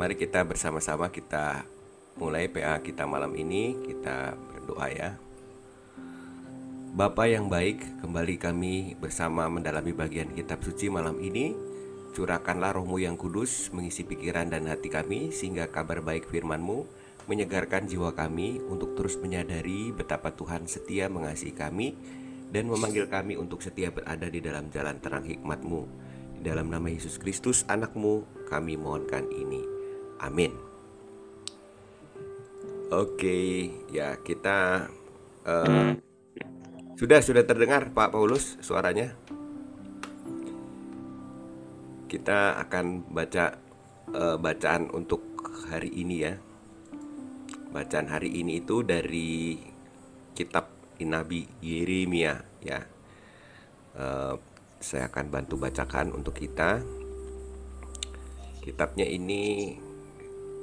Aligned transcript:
Mari 0.00 0.16
kita 0.16 0.48
bersama-sama 0.48 1.12
kita 1.12 1.68
mulai 2.16 2.48
PA 2.48 2.80
kita 2.80 3.04
malam 3.04 3.36
ini 3.36 3.76
Kita 3.84 4.32
berdoa 4.32 4.88
ya 4.88 5.20
Bapa 6.96 7.28
yang 7.28 7.52
baik, 7.52 8.00
kembali 8.00 8.40
kami 8.40 8.96
bersama 8.96 9.44
mendalami 9.52 9.92
bagian 9.92 10.32
kitab 10.32 10.64
suci 10.64 10.88
malam 10.88 11.20
ini 11.20 11.52
Curahkanlah 12.16 12.80
rohmu 12.80 12.96
yang 12.96 13.20
kudus 13.20 13.68
mengisi 13.76 14.08
pikiran 14.08 14.48
dan 14.48 14.72
hati 14.72 14.88
kami 14.88 15.36
Sehingga 15.36 15.68
kabar 15.68 16.00
baik 16.00 16.32
firmanmu 16.32 16.88
menyegarkan 17.28 17.84
jiwa 17.84 18.16
kami 18.16 18.56
untuk 18.72 18.96
terus 18.96 19.20
menyadari 19.20 19.92
betapa 19.92 20.32
Tuhan 20.32 20.64
setia 20.64 21.12
mengasihi 21.12 21.52
kami 21.52 21.92
dan 22.48 22.72
memanggil 22.72 23.04
kami 23.04 23.36
untuk 23.36 23.60
setia 23.60 23.92
berada 23.92 24.26
di 24.26 24.42
dalam 24.42 24.66
jalan 24.74 24.98
terang 24.98 25.22
hikmatmu. 25.22 25.86
Dalam 26.42 26.66
nama 26.72 26.90
Yesus 26.90 27.22
Kristus 27.22 27.62
anakmu 27.70 28.26
kami 28.50 28.74
mohonkan 28.74 29.30
ini. 29.30 29.79
Amin. 30.20 30.52
Oke, 32.90 33.70
ya 33.88 34.18
kita 34.20 34.90
uh, 35.46 35.94
sudah 36.98 37.24
sudah 37.24 37.46
terdengar 37.46 37.88
Pak 37.94 38.12
Paulus 38.12 38.60
suaranya. 38.60 39.16
Kita 42.10 42.58
akan 42.60 43.14
baca 43.14 43.56
uh, 44.12 44.36
bacaan 44.36 44.90
untuk 44.92 45.22
hari 45.70 45.88
ini 45.96 46.16
ya. 46.20 46.34
Bacaan 47.70 48.10
hari 48.10 48.42
ini 48.42 48.60
itu 48.60 48.82
dari 48.82 49.54
kitab 50.34 50.68
Nabi 51.00 51.46
Yeremia 51.62 52.42
ya. 52.60 52.84
Uh, 53.94 54.34
saya 54.82 55.08
akan 55.08 55.30
bantu 55.30 55.56
bacakan 55.56 56.12
untuk 56.12 56.36
kita. 56.36 56.82
Kitabnya 58.60 59.06
ini 59.06 59.72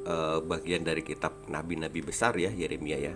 uh, 0.08 0.40
bagian 0.42 0.88
dari 0.88 1.04
kitab 1.04 1.36
nabi-nabi 1.52 2.00
besar 2.02 2.34
ya 2.40 2.50
Yeremia 2.50 2.98
ya. 2.98 3.14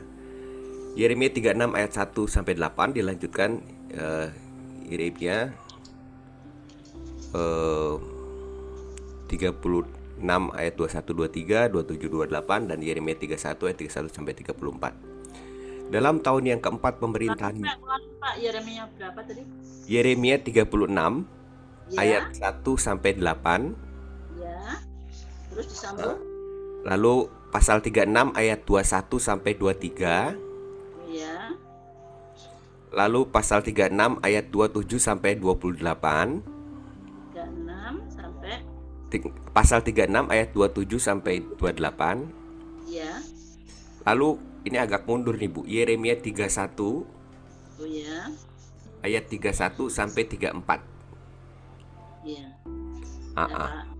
Yeremia 1.00 1.32
36 1.32 1.56
ayat 1.72 1.92
1 1.96 2.12
sampai 2.28 2.54
8 2.60 3.00
dilanjutkan 3.00 3.50
uh, 3.96 4.28
Yeremia 4.92 5.56
uh, 7.32 7.96
36 9.32 10.02
6 10.22 10.54
ayat 10.54 10.74
21 10.78 11.74
23, 11.74 11.74
27 11.74 12.30
28 12.30 12.70
dan 12.70 12.78
Yeremia 12.78 13.18
31 13.18 13.58
ayat 13.58 13.78
31 13.82 14.14
sampai 14.14 14.34
34. 14.38 15.90
Dalam 15.92 16.24
tahun 16.24 16.44
yang 16.56 16.62
keempat 16.62 17.02
pemerintahan 17.02 17.58
Pak, 18.22 18.38
Yeremia 18.38 18.86
berapa 18.96 19.20
tadi? 19.26 19.42
Yeremia 19.90 20.38
36 20.38 20.70
ya. 21.90 22.00
ayat 22.00 22.38
1 22.38 22.64
sampai 22.78 23.18
8. 23.18 23.74
Ya. 24.38 24.62
Terus 25.52 25.66
disambung. 25.68 26.31
Lalu 26.82 27.30
pasal 27.54 27.84
36 27.84 28.34
ayat 28.34 28.60
21 28.66 29.20
sampai 29.22 29.52
23. 29.58 30.38
Ya. 31.12 31.54
Lalu 32.92 33.28
pasal 33.32 33.64
36 33.64 34.20
ayat 34.24 34.46
27 34.52 35.00
sampai 35.00 35.40
28 35.40 36.62
pasal 39.52 39.84
36 39.84 40.32
ayat 40.32 40.50
27 40.56 40.96
sampai 40.96 41.44
28. 41.60 42.32
Ya. 42.88 43.20
Lalu 44.08 44.40
ini 44.64 44.78
agak 44.80 45.04
mundur 45.04 45.36
nih 45.36 45.52
Bu. 45.52 45.68
Yeremia 45.68 46.16
31. 46.16 46.80
Oh 46.80 47.04
ya. 47.84 48.32
Ayat 49.04 49.28
31 49.28 49.92
sampai 49.92 50.24
34. 50.24 50.80
Iya. 52.24 52.46
Ah, 53.36 53.44
ah. 53.44 53.72
Ya. 53.84 53.91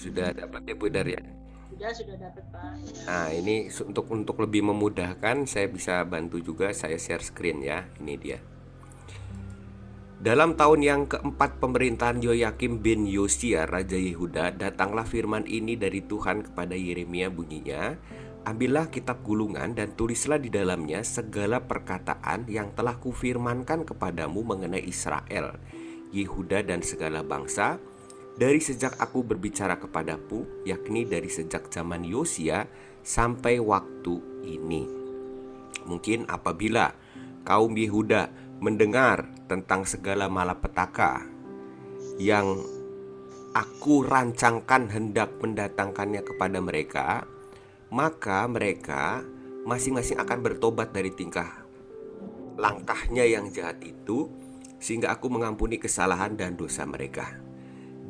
Sudah 0.00 0.32
dapat 0.32 0.64
ya 0.64 0.74
Bu 0.80 0.88
Dar 0.88 1.04
ya? 1.04 1.20
Sudah, 1.68 1.92
sudah 1.92 2.16
dapat 2.16 2.44
Pak. 2.48 2.72
Ya. 2.80 3.04
Nah, 3.04 3.28
ini 3.36 3.68
untuk 3.68 4.08
untuk 4.08 4.40
lebih 4.40 4.64
memudahkan 4.72 5.44
saya 5.44 5.68
bisa 5.68 6.00
bantu 6.08 6.40
juga 6.40 6.72
saya 6.72 6.96
share 6.96 7.20
screen 7.20 7.60
ya. 7.60 7.84
Ini 8.00 8.14
dia. 8.16 8.40
Dalam 10.20 10.52
tahun 10.52 10.80
yang 10.84 11.02
keempat 11.08 11.64
pemerintahan 11.64 12.20
Yoyakim 12.20 12.84
bin 12.84 13.08
Yosia 13.08 13.64
Raja 13.64 13.96
Yehuda 13.96 14.52
Datanglah 14.52 15.08
firman 15.08 15.48
ini 15.48 15.80
dari 15.80 16.04
Tuhan 16.04 16.44
kepada 16.44 16.76
Yeremia 16.76 17.32
bunyinya 17.32 17.96
Ambillah 18.44 18.92
kitab 18.92 19.24
gulungan 19.24 19.72
dan 19.72 19.96
tulislah 19.96 20.36
di 20.36 20.52
dalamnya 20.52 21.00
segala 21.08 21.64
perkataan 21.64 22.44
yang 22.52 22.68
telah 22.76 23.00
kufirmankan 23.00 23.88
kepadamu 23.88 24.44
mengenai 24.44 24.84
Israel 24.84 25.56
Yehuda 26.12 26.68
dan 26.68 26.84
segala 26.84 27.24
bangsa 27.24 27.80
Dari 28.38 28.60
sejak 28.62 28.96
aku 29.02 29.26
berbicara 29.26 29.76
kepadamu 29.80 30.64
Yakni 30.68 31.04
dari 31.08 31.28
sejak 31.28 31.68
zaman 31.72 32.06
Yosia 32.06 32.68
sampai 33.02 33.58
waktu 33.58 34.14
ini 34.46 34.82
Mungkin 35.88 36.28
apabila 36.28 36.92
kaum 37.44 37.72
Yehuda 37.74 38.30
mendengar 38.60 39.24
tentang 39.48 39.88
segala 39.88 40.28
malapetaka 40.28 41.24
yang 42.20 42.60
aku 43.56 44.04
rancangkan 44.04 44.92
hendak 44.92 45.32
mendatangkannya 45.40 46.22
kepada 46.22 46.58
mereka, 46.60 47.24
maka 47.88 48.44
mereka 48.46 49.24
masing-masing 49.64 50.20
akan 50.20 50.38
bertobat 50.44 50.92
dari 50.92 51.10
tingkah 51.10 51.64
langkahnya 52.60 53.24
yang 53.24 53.48
jahat 53.48 53.80
itu 53.80 54.28
sehingga 54.76 55.16
aku 55.16 55.32
mengampuni 55.32 55.80
kesalahan 55.80 56.36
dan 56.36 56.60
dosa 56.60 56.84
mereka. 56.84 57.49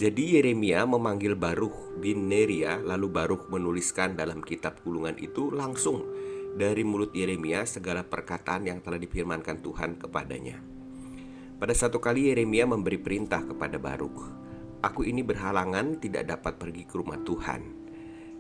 Jadi 0.01 0.41
Yeremia 0.41 0.89
memanggil 0.89 1.37
Baruch 1.37 2.01
bin 2.01 2.25
Neria 2.25 2.81
lalu 2.81 3.13
Baruch 3.13 3.53
menuliskan 3.53 4.17
dalam 4.17 4.41
kitab 4.41 4.81
gulungan 4.81 5.13
itu 5.21 5.53
langsung 5.53 6.09
dari 6.57 6.81
mulut 6.89 7.13
Yeremia 7.13 7.69
segala 7.69 8.01
perkataan 8.01 8.65
yang 8.65 8.81
telah 8.81 8.97
difirmankan 8.97 9.61
Tuhan 9.61 10.01
kepadanya. 10.01 10.57
Pada 11.61 11.77
satu 11.77 12.01
kali 12.01 12.33
Yeremia 12.33 12.65
memberi 12.65 12.97
perintah 12.97 13.45
kepada 13.45 13.77
Baruk, 13.77 14.25
"Aku 14.81 15.05
ini 15.05 15.21
berhalangan 15.21 16.01
tidak 16.01 16.33
dapat 16.33 16.57
pergi 16.57 16.89
ke 16.89 16.97
rumah 16.97 17.21
Tuhan. 17.21 17.61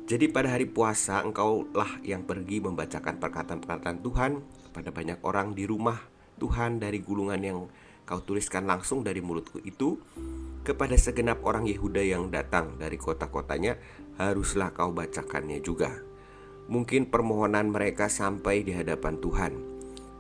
Jadi 0.09 0.32
pada 0.32 0.56
hari 0.56 0.65
puasa 0.65 1.21
engkaulah 1.21 2.00
yang 2.00 2.25
pergi 2.25 2.65
membacakan 2.65 3.21
perkataan-perkataan 3.21 4.00
Tuhan 4.00 4.32
kepada 4.72 4.97
banyak 4.97 5.21
orang 5.28 5.53
di 5.53 5.69
rumah 5.69 6.00
Tuhan 6.41 6.81
dari 6.81 7.04
gulungan 7.04 7.41
yang 7.44 7.69
kau 8.10 8.19
tuliskan 8.26 8.66
langsung 8.66 9.06
dari 9.06 9.22
mulutku 9.22 9.62
itu 9.62 10.03
kepada 10.66 10.98
segenap 10.98 11.47
orang 11.47 11.71
Yehuda 11.71 12.03
yang 12.03 12.34
datang 12.34 12.75
dari 12.75 12.98
kota-kotanya 12.98 13.78
haruslah 14.19 14.75
kau 14.75 14.91
bacakannya 14.91 15.62
juga." 15.62 15.94
Mungkin 16.66 17.10
permohonan 17.10 17.71
mereka 17.71 18.10
sampai 18.10 18.66
di 18.66 18.75
hadapan 18.75 19.22
Tuhan 19.22 19.53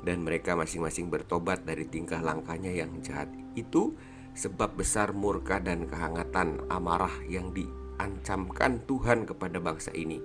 dan 0.06 0.22
mereka 0.22 0.54
masing-masing 0.54 1.10
bertobat 1.10 1.66
dari 1.66 1.86
tingkah 1.86 2.22
langkahnya 2.22 2.72
yang 2.72 2.90
jahat 3.04 3.30
itu 3.54 3.94
sebab 4.34 4.78
besar 4.78 5.12
murka 5.12 5.60
dan 5.60 5.86
kehangatan 5.86 6.64
amarah 6.72 7.12
yang 7.26 7.52
diancamkan 7.52 8.82
Tuhan 8.86 9.28
kepada 9.28 9.60
bangsa 9.60 9.92
ini. 9.92 10.18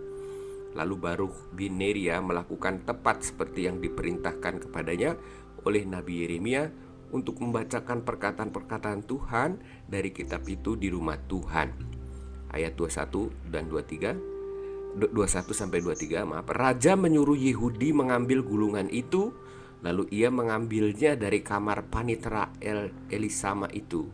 Lalu 0.75 0.95
Baruch 0.99 1.37
bin 1.55 1.79
Neria 1.79 2.19
melakukan 2.19 2.83
tepat 2.83 3.23
seperti 3.23 3.67
yang 3.67 3.79
diperintahkan 3.79 4.67
kepadanya 4.67 5.15
oleh 5.63 5.87
Nabi 5.87 6.23
Yeremia 6.23 6.67
untuk 7.11 7.41
membacakan 7.41 8.01
perkataan-perkataan 8.01 9.05
Tuhan 9.05 9.49
dari 9.85 10.09
kitab 10.09 10.47
itu 10.49 10.73
di 10.79 10.89
rumah 10.89 11.19
Tuhan. 11.29 11.69
Ayat 12.49 12.73
21 12.79 13.51
dan 13.51 13.67
23 13.67 14.35
21 14.95 15.51
sampai 15.51 15.83
23 15.83 16.23
maaf. 16.23 16.47
Raja 16.47 16.95
menyuruh 16.95 17.35
Yehudi 17.35 17.91
mengambil 17.91 18.41
gulungan 18.41 18.87
itu 18.87 19.35
lalu 19.83 20.07
ia 20.09 20.31
mengambilnya 20.31 21.19
dari 21.19 21.43
kamar 21.43 21.91
panitera 21.91 22.49
El 22.63 22.89
Elisama 23.11 23.67
itu. 23.75 24.07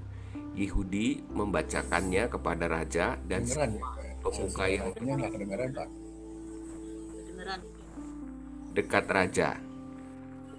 Yehudi 0.51 1.23
membacakannya 1.31 2.27
kepada 2.27 2.67
raja 2.67 3.15
dan 3.23 3.47
semua 3.47 3.95
pemuka 4.19 4.67
yang 4.67 4.91
dekat 8.75 9.05
raja. 9.07 9.70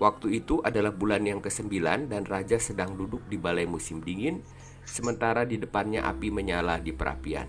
Waktu 0.03 0.43
itu 0.43 0.59
adalah 0.67 0.91
bulan 0.91 1.23
yang 1.23 1.39
ke-9 1.39 1.79
dan 2.11 2.27
raja 2.27 2.59
sedang 2.59 2.99
duduk 2.99 3.23
di 3.31 3.39
balai 3.39 3.71
musim 3.71 4.03
dingin 4.03 4.43
sementara 4.83 5.47
di 5.47 5.63
depannya 5.63 6.03
api 6.03 6.27
menyala 6.35 6.83
di 6.83 6.91
perapian. 6.91 7.47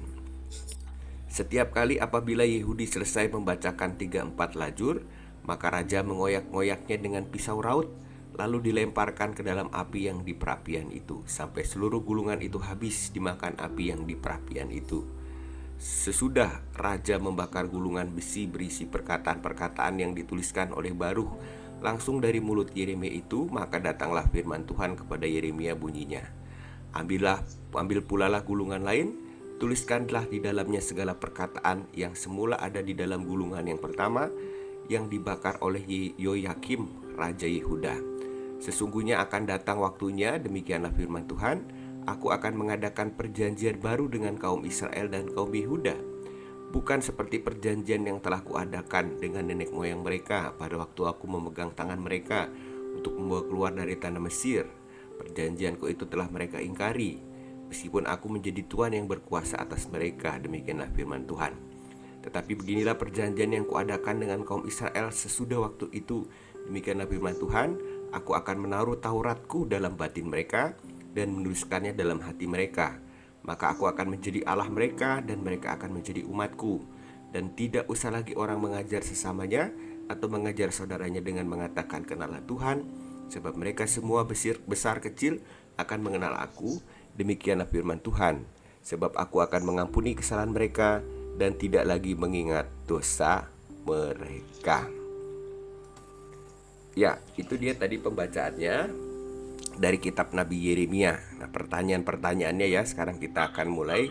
Setiap 1.26 1.74
kali 1.74 1.98
apabila 1.98 2.46
Yehudi 2.46 2.86
selesai 2.86 3.34
membacakan 3.34 3.98
tiga 3.98 4.22
empat 4.22 4.54
lajur, 4.54 5.02
maka 5.50 5.74
raja 5.74 6.06
mengoyak-ngoyaknya 6.06 6.98
dengan 7.02 7.26
pisau 7.26 7.58
raut, 7.58 7.90
lalu 8.38 8.70
dilemparkan 8.70 9.34
ke 9.34 9.42
dalam 9.42 9.74
api 9.74 10.14
yang 10.14 10.22
di 10.22 10.38
perapian 10.38 10.94
itu, 10.94 11.26
sampai 11.26 11.66
seluruh 11.66 12.06
gulungan 12.06 12.38
itu 12.38 12.62
habis 12.62 13.10
dimakan 13.10 13.58
api 13.58 13.98
yang 13.98 14.06
di 14.06 14.14
perapian 14.14 14.70
itu. 14.70 15.02
Sesudah 15.82 16.62
raja 16.78 17.18
membakar 17.18 17.66
gulungan 17.66 18.14
besi 18.14 18.46
berisi 18.46 18.86
perkataan-perkataan 18.86 20.06
yang 20.06 20.14
dituliskan 20.14 20.70
oleh 20.70 20.94
Baruh 20.94 21.34
langsung 21.84 22.24
dari 22.24 22.40
mulut 22.40 22.72
Yeremia 22.72 23.12
itu, 23.12 23.52
maka 23.52 23.78
datanglah 23.78 24.26
firman 24.32 24.64
Tuhan 24.64 24.96
kepada 24.96 25.28
Yeremia 25.28 25.76
bunyinya. 25.76 26.24
Ambillah, 26.96 27.44
ambil 27.76 28.00
pula 28.02 28.32
lah 28.32 28.42
gulungan 28.42 28.82
lain 28.82 29.24
Tuliskanlah 29.64 30.28
di 30.28 30.44
dalamnya 30.44 30.84
segala 30.84 31.16
perkataan 31.16 31.88
yang 31.96 32.20
semula 32.20 32.60
ada 32.60 32.84
di 32.84 32.92
dalam 32.92 33.24
gulungan 33.24 33.64
yang 33.64 33.80
pertama 33.80 34.28
yang 34.92 35.08
dibakar 35.08 35.56
oleh 35.64 35.80
Yoyakim, 36.20 37.16
Raja 37.16 37.48
Yehuda. 37.48 37.96
Sesungguhnya 38.60 39.24
akan 39.24 39.48
datang 39.48 39.80
waktunya, 39.80 40.36
demikianlah 40.36 40.92
firman 40.92 41.32
Tuhan, 41.32 41.64
aku 42.04 42.36
akan 42.36 42.60
mengadakan 42.60 43.16
perjanjian 43.16 43.80
baru 43.80 44.12
dengan 44.12 44.36
kaum 44.36 44.68
Israel 44.68 45.08
dan 45.08 45.32
kaum 45.32 45.56
Yehuda. 45.56 46.13
Bukan 46.74 47.06
seperti 47.06 47.38
perjanjian 47.38 48.02
yang 48.02 48.18
telah 48.18 48.42
kuadakan 48.42 49.22
dengan 49.22 49.46
nenek 49.46 49.70
moyang 49.70 50.02
mereka 50.02 50.58
pada 50.58 50.74
waktu 50.82 51.06
aku 51.06 51.30
memegang 51.30 51.70
tangan 51.78 52.02
mereka 52.02 52.50
untuk 52.98 53.14
membawa 53.14 53.46
keluar 53.46 53.72
dari 53.78 53.94
tanah 53.94 54.18
Mesir. 54.18 54.66
Perjanjianku 55.22 55.86
itu 55.86 56.10
telah 56.10 56.26
mereka 56.34 56.58
ingkari 56.58 57.34
meskipun 57.74 58.06
aku 58.06 58.30
menjadi 58.30 58.62
Tuhan 58.70 58.94
yang 58.94 59.10
berkuasa 59.10 59.58
atas 59.58 59.90
mereka, 59.90 60.38
demikianlah 60.38 60.94
firman 60.94 61.26
Tuhan. 61.26 61.58
Tetapi 62.22 62.54
beginilah 62.54 62.96
perjanjian 63.02 63.50
yang 63.50 63.66
kuadakan 63.66 64.22
dengan 64.22 64.46
kaum 64.46 64.70
Israel 64.70 65.10
sesudah 65.10 65.66
waktu 65.66 65.90
itu, 65.90 66.30
demikianlah 66.70 67.10
firman 67.10 67.34
Tuhan, 67.36 67.70
aku 68.14 68.38
akan 68.38 68.70
menaruh 68.70 69.02
Tauratku 69.02 69.66
dalam 69.66 69.98
batin 69.98 70.30
mereka 70.30 70.78
dan 71.18 71.34
menuliskannya 71.34 71.98
dalam 71.98 72.22
hati 72.22 72.46
mereka. 72.46 73.02
Maka 73.44 73.76
aku 73.76 73.88
akan 73.92 74.18
menjadi 74.18 74.44
Allah 74.48 74.68
mereka 74.72 75.20
dan 75.20 75.44
mereka 75.44 75.76
akan 75.76 76.00
menjadi 76.00 76.24
umatku. 76.24 76.84
Dan 77.34 77.52
tidak 77.58 77.90
usah 77.92 78.14
lagi 78.14 78.38
orang 78.38 78.62
mengajar 78.62 79.04
sesamanya 79.04 79.74
atau 80.08 80.30
mengajar 80.32 80.70
saudaranya 80.72 81.20
dengan 81.20 81.50
mengatakan 81.50 82.08
kenalah 82.08 82.44
Tuhan, 82.46 82.86
sebab 83.28 83.58
mereka 83.58 83.90
semua 83.90 84.24
besar, 84.24 84.62
besar 84.64 85.02
kecil 85.02 85.42
akan 85.76 86.00
mengenal 86.06 86.38
aku 86.38 86.78
Demikianlah 87.14 87.70
firman 87.70 88.02
Tuhan, 88.02 88.42
sebab 88.82 89.14
aku 89.14 89.46
akan 89.46 89.62
mengampuni 89.62 90.18
kesalahan 90.18 90.50
mereka 90.50 91.06
dan 91.38 91.54
tidak 91.54 91.86
lagi 91.86 92.18
mengingat 92.18 92.66
dosa 92.90 93.46
mereka. 93.86 94.90
Ya, 96.98 97.22
itu 97.38 97.54
dia 97.58 97.78
tadi 97.78 98.02
pembacaannya 98.02 98.90
dari 99.78 99.98
kitab 99.98 100.32
Nabi 100.34 100.72
Yeremia. 100.72 101.18
Nah, 101.42 101.50
pertanyaan-pertanyaannya 101.50 102.68
ya, 102.70 102.82
sekarang 102.86 103.18
kita 103.18 103.54
akan 103.54 103.68
mulai 103.70 104.10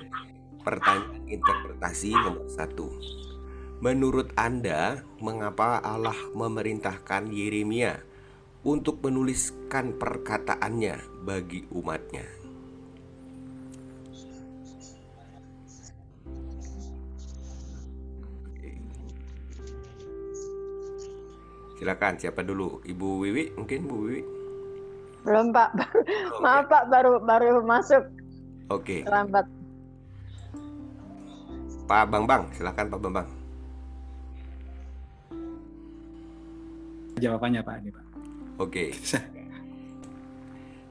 pertanyaan 0.63 1.27
interpretasi 1.27 2.15
nomor 2.15 2.47
satu. 2.51 2.89
Menurut 3.83 4.31
Anda, 4.39 5.03
mengapa 5.19 5.83
Allah 5.83 6.15
memerintahkan 6.39 7.35
Yeremia 7.35 7.99
untuk 8.63 9.03
menuliskan 9.03 9.99
perkataannya 9.99 11.27
bagi 11.27 11.67
umatnya? 11.75 12.23
Silakan 21.83 22.15
siapa 22.15 22.47
dulu? 22.47 22.79
Ibu 22.87 23.27
Wiwi 23.27 23.59
mungkin 23.59 23.91
Bu 23.91 23.97
Wiwi? 24.07 24.42
Belum 25.23 25.55
Pak. 25.55 25.71
Baru, 25.79 26.01
oh, 26.03 26.41
maaf 26.43 26.65
Pak 26.67 26.85
baru 26.91 27.13
baru 27.23 27.63
masuk. 27.63 28.03
Oke. 28.71 28.83
Okay. 28.83 29.01
Terlambat. 29.07 29.47
Pak 31.87 32.05
Bambang, 32.09 32.43
silakan 32.55 32.87
Pak 32.89 33.01
Bambang. 33.03 33.29
Jawabannya 37.21 37.61
Pak 37.63 37.75
ini 37.85 37.91
Pak. 37.93 38.05
Oke. 38.59 38.91
Okay. 38.91 38.91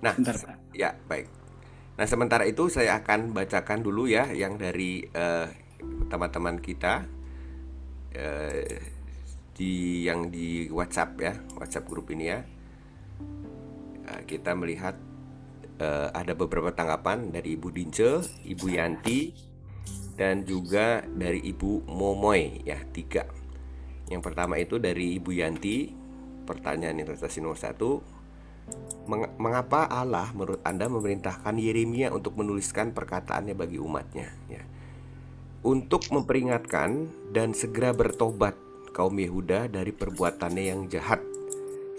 Nah, 0.02 0.18
Bentar, 0.18 0.34
Pak. 0.34 0.58
ya 0.74 0.98
baik. 1.06 1.30
Nah 1.94 2.10
sementara 2.10 2.50
itu 2.50 2.74
saya 2.74 3.06
akan 3.06 3.38
bacakan 3.38 3.86
dulu 3.86 4.10
ya 4.10 4.34
yang 4.34 4.58
dari 4.58 5.06
uh, 5.14 5.46
teman-teman 6.10 6.58
kita. 6.58 7.06
Uh, 8.18 8.82
di 9.54 10.10
yang 10.10 10.34
di 10.34 10.66
WhatsApp 10.74 11.22
ya, 11.22 11.38
WhatsApp 11.54 11.86
grup 11.86 12.10
ini 12.10 12.34
ya. 12.34 12.42
Nah, 14.06 14.22
kita 14.26 14.58
melihat 14.58 14.98
uh, 15.82 16.10
ada 16.14 16.34
beberapa 16.34 16.74
tanggapan 16.74 17.30
dari 17.34 17.58
Ibu 17.58 17.70
Dince, 17.74 18.42
Ibu 18.46 18.66
Yanti, 18.70 19.32
dan 20.18 20.46
juga 20.46 21.02
dari 21.06 21.42
Ibu 21.50 21.90
Momoy 21.90 22.62
ya 22.68 22.78
tiga. 22.94 23.26
Yang 24.12 24.22
pertama 24.28 24.60
itu 24.60 24.78
dari 24.78 25.18
Ibu 25.18 25.32
Yanti, 25.34 25.90
pertanyaan 26.44 27.00
investasi 27.02 27.40
nomor 27.40 27.58
satu. 27.58 28.04
Mengapa 29.42 29.90
Allah 29.90 30.30
menurut 30.32 30.62
Anda 30.62 30.86
memerintahkan 30.88 31.58
Yeremia 31.58 32.14
untuk 32.14 32.38
menuliskan 32.38 32.94
perkataannya 32.94 33.58
bagi 33.58 33.82
umatnya? 33.82 34.30
Ya. 34.48 34.64
Untuk 35.66 36.08
memperingatkan 36.14 37.10
dan 37.34 37.58
segera 37.58 37.92
bertobat 37.92 38.54
kaum 38.94 39.18
Yehuda 39.18 39.72
dari 39.72 39.92
perbuatannya 39.96 40.64
yang 40.72 40.88
jahat 40.92 41.31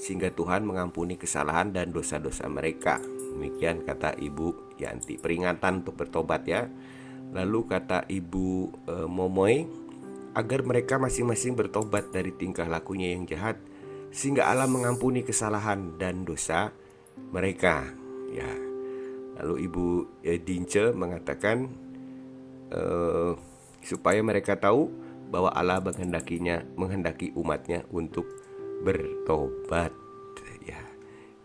sehingga 0.02 0.34
Tuhan 0.34 0.66
mengampuni 0.66 1.14
kesalahan 1.14 1.70
dan 1.70 1.94
dosa-dosa 1.94 2.50
mereka. 2.50 2.99
Demikian 3.38 3.87
kata 3.87 4.19
Ibu 4.19 4.75
Yanti. 4.82 5.14
Peringatan 5.14 5.87
untuk 5.87 5.94
bertobat 5.94 6.43
ya. 6.43 6.66
Lalu 7.31 7.70
kata 7.70 8.10
Ibu 8.10 8.46
e, 8.82 8.94
Momoy 9.06 9.62
agar 10.34 10.66
mereka 10.66 10.99
masing-masing 10.99 11.54
bertobat 11.54 12.10
dari 12.10 12.34
tingkah 12.34 12.66
lakunya 12.66 13.14
yang 13.14 13.31
jahat 13.31 13.62
sehingga 14.10 14.50
Allah 14.50 14.66
mengampuni 14.66 15.22
kesalahan 15.22 15.94
dan 16.02 16.26
dosa 16.26 16.75
mereka. 17.31 17.87
Ya. 18.34 18.50
Lalu 19.38 19.70
Ibu 19.70 19.87
e, 20.26 20.43
Dince 20.43 20.90
mengatakan 20.90 21.70
e, 22.75 22.82
supaya 23.87 24.19
mereka 24.19 24.58
tahu 24.58 24.90
bahwa 25.31 25.54
Allah 25.54 25.78
menghendakinya 25.78 26.66
menghendaki 26.75 27.31
umatnya 27.38 27.87
untuk 27.94 28.42
bertobat 28.82 29.94
ya. 30.67 30.82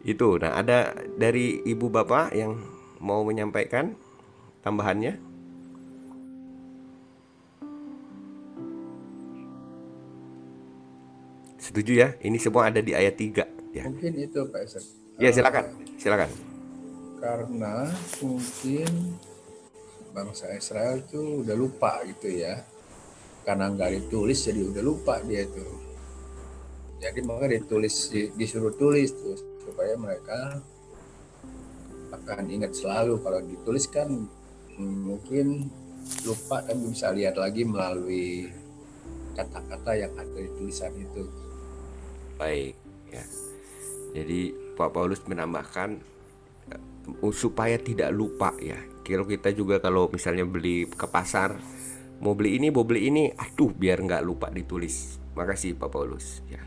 Itu 0.01 0.41
nah 0.41 0.57
ada 0.57 0.93
dari 1.15 1.61
ibu 1.63 1.89
bapak 1.89 2.33
yang 2.33 2.57
mau 2.97 3.21
menyampaikan 3.21 3.93
tambahannya? 4.65 5.21
Setuju 11.61 11.91
ya? 11.93 12.09
Ini 12.23 12.37
semua 12.41 12.73
ada 12.73 12.81
di 12.81 12.97
ayat 12.97 13.15
3 13.19 13.75
ya. 13.75 13.83
Mungkin 13.85 14.13
itu 14.17 14.39
Pak 14.49 14.61
Esek 14.65 14.83
ya 15.17 15.29
silakan 15.33 15.65
silakan. 15.97 16.29
Karena 17.17 17.89
mungkin 18.21 19.17
bangsa 20.13 20.53
Israel 20.53 21.01
itu 21.01 21.45
udah 21.45 21.55
lupa 21.57 22.01
gitu 22.05 22.29
ya. 22.29 22.61
Karena 23.45 23.71
nggak 23.71 23.93
ditulis 23.95 24.43
jadi 24.43 24.59
udah 24.59 24.83
lupa 24.83 25.23
dia 25.23 25.45
itu 25.47 25.86
jadi 26.97 27.19
maka 27.21 27.45
ditulis 27.45 28.09
disuruh 28.33 28.73
tulis 28.73 29.13
tuh 29.13 29.37
supaya 29.61 29.93
mereka 29.93 30.61
akan 32.09 32.45
ingat 32.49 32.73
selalu. 32.73 33.21
Kalau 33.21 33.39
ditulis 33.45 33.85
kan 33.85 34.09
mungkin 34.81 35.69
lupa 36.25 36.65
dan 36.65 36.77
bisa 36.81 37.13
lihat 37.13 37.37
lagi 37.37 37.67
melalui 37.67 38.49
kata-kata 39.37 39.93
yang 39.93 40.13
ada 40.17 40.37
di 40.41 40.49
tulisan 40.57 40.93
itu. 40.97 41.29
Baik 42.41 42.73
ya. 43.13 43.25
Jadi 44.17 44.73
Pak 44.73 44.89
Paulus 44.89 45.21
menambahkan 45.29 46.01
uh, 47.21 47.33
supaya 47.33 47.77
tidak 47.77 48.09
lupa 48.09 48.57
ya. 48.57 48.81
Kira 49.05 49.21
kita 49.21 49.53
juga 49.53 49.77
kalau 49.77 50.09
misalnya 50.09 50.49
beli 50.49 50.89
ke 50.89 51.05
pasar 51.05 51.53
mau 52.17 52.33
beli 52.33 52.57
ini 52.57 52.73
mau 52.73 52.81
beli 52.81 53.13
ini 53.13 53.23
aduh 53.37 53.69
biar 53.69 54.01
nggak 54.01 54.25
lupa 54.25 54.49
ditulis. 54.49 55.21
Makasih 55.37 55.77
Pak 55.77 55.93
Paulus 55.93 56.41
ya 56.49 56.66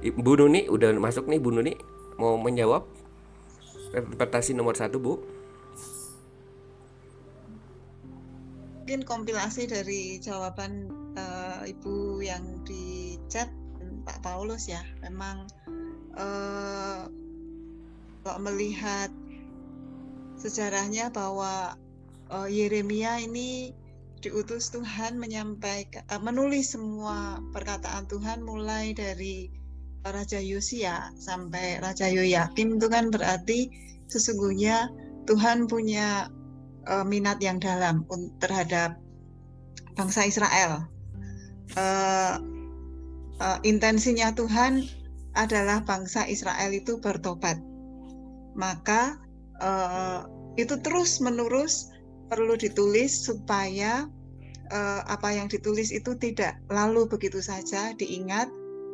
Bu 0.00 0.32
Nuni 0.40 0.64
udah 0.64 0.96
masuk 0.96 1.28
nih 1.28 1.36
Bu 1.36 1.52
Nuni 1.52 1.76
mau 2.16 2.40
menjawab. 2.40 2.88
Interpretasi 3.90 4.56
nomor 4.56 4.78
satu 4.78 4.96
Bu. 4.96 5.14
Mungkin 8.80 9.06
kompilasi 9.06 9.70
dari 9.70 10.18
jawaban 10.18 10.90
uh, 11.14 11.62
Ibu 11.62 12.24
yang 12.24 12.64
di 12.66 13.14
chat 13.28 13.52
Pak 14.08 14.24
Paulus 14.24 14.66
ya. 14.66 14.80
Memang 15.04 15.46
uh, 16.16 17.06
kalau 18.24 18.40
melihat 18.40 19.12
sejarahnya 20.40 21.12
bahwa 21.12 21.76
uh, 22.32 22.48
Yeremia 22.48 23.20
ini 23.20 23.76
diutus 24.24 24.72
Tuhan 24.72 25.20
menyampaikan 25.20 26.04
uh, 26.08 26.20
menulis 26.20 26.72
semua 26.72 27.40
perkataan 27.52 28.08
Tuhan 28.08 28.40
mulai 28.42 28.96
dari 28.96 29.59
Raja 30.00 30.40
Yosia 30.40 31.12
sampai 31.20 31.76
Raja 31.80 32.08
Yoyakim 32.08 32.80
itu 32.80 32.88
kan 32.88 33.12
berarti 33.12 33.68
sesungguhnya 34.08 34.88
Tuhan 35.28 35.68
punya 35.68 36.32
uh, 36.88 37.04
minat 37.04 37.38
yang 37.44 37.60
dalam 37.60 38.08
terhadap 38.40 38.96
bangsa 39.94 40.24
Israel. 40.24 40.88
Uh, 41.76 42.40
uh, 43.38 43.58
intensinya 43.62 44.32
Tuhan 44.32 44.88
adalah 45.36 45.84
bangsa 45.84 46.26
Israel 46.26 46.72
itu 46.72 46.98
bertobat. 46.98 47.60
Maka 48.56 49.20
uh, 49.60 50.26
itu 50.58 50.80
terus 50.82 51.22
menerus 51.22 51.92
perlu 52.26 52.58
ditulis 52.58 53.28
supaya 53.28 54.08
uh, 54.72 55.00
apa 55.06 55.34
yang 55.34 55.46
ditulis 55.46 55.94
itu 55.94 56.16
tidak 56.18 56.58
lalu 56.70 57.06
begitu 57.06 57.38
saja 57.38 57.94
diingat 57.94 58.50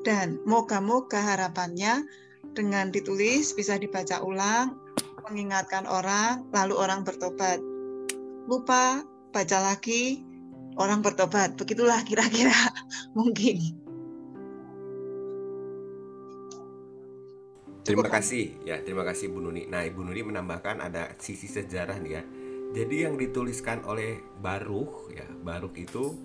dan 0.07 0.39
moga-moga 0.47 1.19
harapannya 1.19 2.07
dengan 2.55 2.95
ditulis 2.95 3.51
bisa 3.59 3.75
dibaca 3.75 4.23
ulang, 4.23 4.79
mengingatkan 5.27 5.83
orang, 5.91 6.47
lalu 6.55 6.79
orang 6.79 7.03
bertobat. 7.03 7.59
Lupa, 8.47 9.03
baca 9.35 9.59
lagi, 9.59 10.23
orang 10.79 11.03
bertobat. 11.03 11.59
Begitulah 11.59 12.07
kira-kira 12.07 12.55
mungkin. 13.19 13.59
Terima 17.83 18.07
kasih 18.07 18.63
ya, 18.67 18.83
terima 18.83 19.07
kasih 19.07 19.31
Bu 19.31 19.43
Nuni. 19.43 19.67
Nah, 19.71 19.87
Ibu 19.87 20.03
Nuni 20.07 20.23
menambahkan 20.27 20.83
ada 20.83 21.15
sisi 21.23 21.47
sejarah 21.47 21.99
nih 22.03 22.13
ya. 22.19 22.23
Jadi 22.75 23.07
yang 23.07 23.15
dituliskan 23.15 23.87
oleh 23.87 24.19
Baruch 24.43 25.11
ya, 25.15 25.23
Baruch 25.43 25.79
itu 25.79 26.19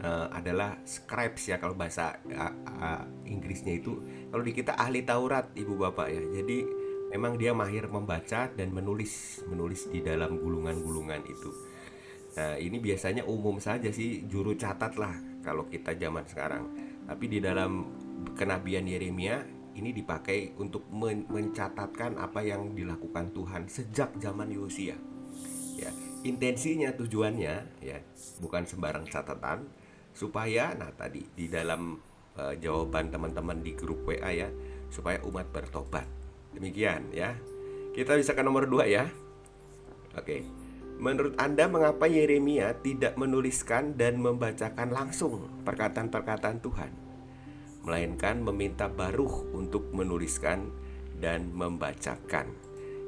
uh, 0.00 0.28
adalah 0.32 0.80
scribes 0.84 1.48
ya 1.48 1.56
kalau 1.60 1.76
bahasa 1.76 2.18
uh, 2.32 2.54
uh, 2.66 3.02
Inggrisnya 3.28 3.78
itu. 3.78 4.00
Kalau 4.32 4.42
di 4.42 4.52
kita 4.52 4.76
ahli 4.76 5.04
Taurat 5.04 5.52
Ibu 5.54 5.74
Bapak 5.76 6.08
ya. 6.10 6.20
Jadi 6.20 6.58
memang 7.12 7.36
dia 7.36 7.52
mahir 7.52 7.86
membaca 7.90 8.48
dan 8.50 8.68
menulis, 8.70 9.44
menulis 9.46 9.90
di 9.90 10.00
dalam 10.00 10.38
gulungan-gulungan 10.38 11.22
itu. 11.26 11.50
Nah, 12.30 12.54
ini 12.56 12.78
biasanya 12.78 13.26
umum 13.26 13.58
saja 13.58 13.90
sih 13.90 14.22
juru 14.30 14.54
catat 14.54 14.94
lah 14.94 15.14
kalau 15.42 15.66
kita 15.66 15.98
zaman 15.98 16.22
sekarang. 16.30 16.64
Tapi 17.10 17.26
di 17.26 17.38
dalam 17.42 17.90
kenabian 18.38 18.86
Yeremia 18.86 19.42
ini 19.74 19.90
dipakai 19.90 20.54
untuk 20.58 20.86
men 20.94 21.26
mencatatkan 21.26 22.18
apa 22.18 22.42
yang 22.46 22.74
dilakukan 22.74 23.34
Tuhan 23.34 23.66
sejak 23.66 24.14
zaman 24.22 24.54
Yosia. 24.54 24.94
Ya, 25.74 25.90
intensinya 26.22 26.92
tujuannya 26.94 27.82
ya 27.82 27.98
bukan 28.38 28.62
sembarang 28.68 29.08
catatan 29.08 29.79
supaya 30.20 30.76
nah 30.76 30.92
tadi 30.92 31.24
di 31.32 31.48
dalam 31.48 31.96
uh, 32.36 32.52
jawaban 32.60 33.08
teman-teman 33.08 33.64
di 33.64 33.72
grup 33.72 34.04
WA 34.04 34.28
ya 34.36 34.52
supaya 34.92 35.16
umat 35.24 35.48
bertobat. 35.48 36.04
Demikian 36.52 37.08
ya. 37.16 37.32
Kita 37.96 38.20
bisa 38.20 38.36
ke 38.36 38.44
nomor 38.44 38.68
dua 38.68 38.84
ya. 38.84 39.08
Oke. 40.12 40.44
Menurut 41.00 41.32
Anda 41.40 41.64
mengapa 41.64 42.04
Yeremia 42.04 42.76
tidak 42.84 43.16
menuliskan 43.16 43.96
dan 43.96 44.20
membacakan 44.20 44.92
langsung 44.92 45.48
perkataan-perkataan 45.64 46.60
Tuhan? 46.60 46.92
melainkan 47.84 48.44
meminta 48.44 48.86
Baruh 48.92 49.48
untuk 49.56 49.88
menuliskan 49.92 50.68
dan 51.16 51.52
membacakan. 51.52 52.52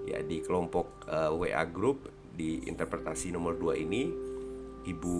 Ya, 0.09 0.19
di 0.25 0.42
kelompok 0.42 1.07
uh, 1.07 1.31
eh, 1.31 1.52
WA 1.54 1.64
group 1.71 2.11
di 2.33 2.64
interpretasi 2.66 3.31
nomor 3.31 3.54
2 3.61 3.85
ini 3.87 4.02
Ibu 4.83 5.17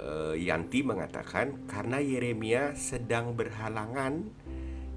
uh, 0.00 0.34
Yanti 0.36 0.84
mengatakan 0.84 1.64
karena 1.64 2.02
Yeremia 2.02 2.76
sedang 2.76 3.32
berhalangan 3.32 4.28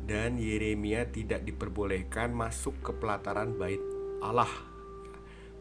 dan 0.03 0.35
Yeremia 0.35 1.07
tidak 1.07 1.47
diperbolehkan 1.47 2.35
masuk 2.35 2.75
ke 2.83 2.91
pelataran 2.97 3.55
bait 3.55 3.79
Allah. 4.19 4.49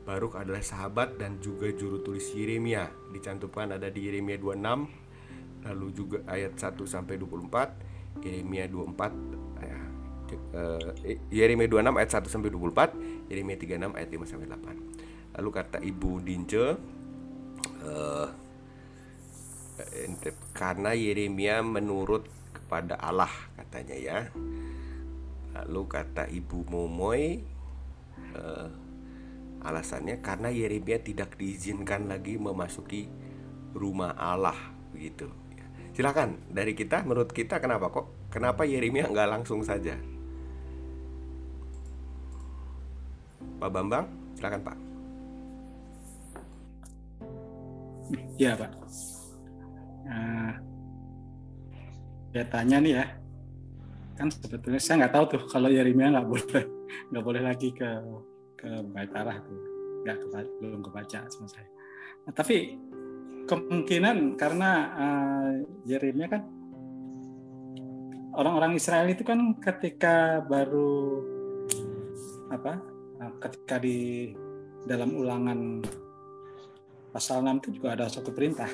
Baruk 0.08 0.40
adalah 0.40 0.64
sahabat 0.64 1.20
dan 1.20 1.36
juga 1.38 1.68
juru 1.70 2.00
tulis 2.00 2.32
Yeremia. 2.32 2.88
Dicantumkan 3.12 3.76
ada 3.76 3.92
di 3.92 4.08
Yeremia 4.08 4.40
26 4.40 5.68
lalu 5.68 5.86
juga 5.90 6.18
ayat 6.30 6.54
1 6.54 6.86
sampai 6.86 7.18
24 7.18 8.22
Yeremia 8.22 8.66
24 8.66 9.62
ya, 9.62 9.78
uh, 10.54 10.90
Yeremia 11.30 11.68
26 11.70 11.98
ayat 11.98 12.10
1 12.10 12.32
sampai 12.32 12.50
24, 12.50 13.30
Yeremia 13.30 13.56
36 13.58 13.98
ayat 13.98 14.08
5 14.10 14.30
sampai 14.30 14.46
8. 14.50 15.38
Lalu 15.38 15.50
kata 15.54 15.78
Ibu 15.78 16.10
Dince 16.24 16.66
uh, 17.86 18.28
karena 20.54 20.92
Yeremia 20.94 21.62
menurut 21.62 22.26
kepada 22.54 22.98
Allah 22.98 23.30
katanya 23.54 23.96
ya. 23.96 24.18
Lalu 25.54 25.82
kata 25.90 26.30
Ibu 26.30 26.68
Momoy 26.70 27.42
uh, 28.36 28.68
alasannya 29.62 30.22
karena 30.22 30.50
Yeremia 30.54 31.02
tidak 31.02 31.34
diizinkan 31.34 32.06
lagi 32.06 32.38
memasuki 32.38 33.10
rumah 33.74 34.14
Allah 34.14 34.56
begitu 34.94 35.28
Silakan 35.98 36.38
dari 36.46 36.78
kita, 36.78 37.02
menurut 37.02 37.34
kita 37.34 37.58
kenapa 37.58 37.90
kok? 37.90 38.30
Kenapa 38.30 38.62
Yeremia 38.62 39.10
nggak 39.10 39.34
langsung 39.34 39.66
saja? 39.66 39.98
Pak 43.58 43.66
Bambang, 43.66 44.06
silakan 44.38 44.62
Pak. 44.62 44.76
Iya 48.38 48.54
Pak. 48.54 48.70
Nah, 50.08 50.56
ya 52.32 52.44
tanya 52.48 52.80
nih 52.80 52.92
ya, 52.96 53.06
kan 54.16 54.28
sebetulnya 54.32 54.80
saya 54.80 55.04
nggak 55.04 55.14
tahu 55.14 55.24
tuh 55.36 55.42
kalau 55.52 55.68
Yeremia 55.68 56.16
nggak 56.16 56.28
boleh 56.28 56.64
nggak 57.12 57.24
boleh 57.24 57.42
lagi 57.44 57.68
ke 57.76 57.88
ke 58.58 58.68
Bait 58.90 59.12
Allah 59.12 59.36
tuh, 59.44 59.60
nggak 60.02 60.16
belum 60.64 60.80
kebaca 60.80 61.28
sama 61.28 61.46
saya. 61.46 61.68
Nah, 62.24 62.32
tapi 62.32 62.80
kemungkinan 63.48 64.36
karena 64.36 64.70
uh, 64.92 65.50
Yeremia 65.88 66.28
kan 66.28 66.42
orang-orang 68.36 68.76
Israel 68.76 69.08
itu 69.08 69.24
kan 69.24 69.56
ketika 69.56 70.44
baru 70.44 71.24
apa 72.52 72.80
uh, 73.24 73.32
ketika 73.40 73.80
di 73.80 74.32
dalam 74.84 75.16
ulangan 75.16 75.84
pasal 77.12 77.40
6 77.40 77.60
itu 77.64 77.68
juga 77.80 77.96
ada 77.96 78.06
satu 78.06 78.30
perintah 78.30 78.68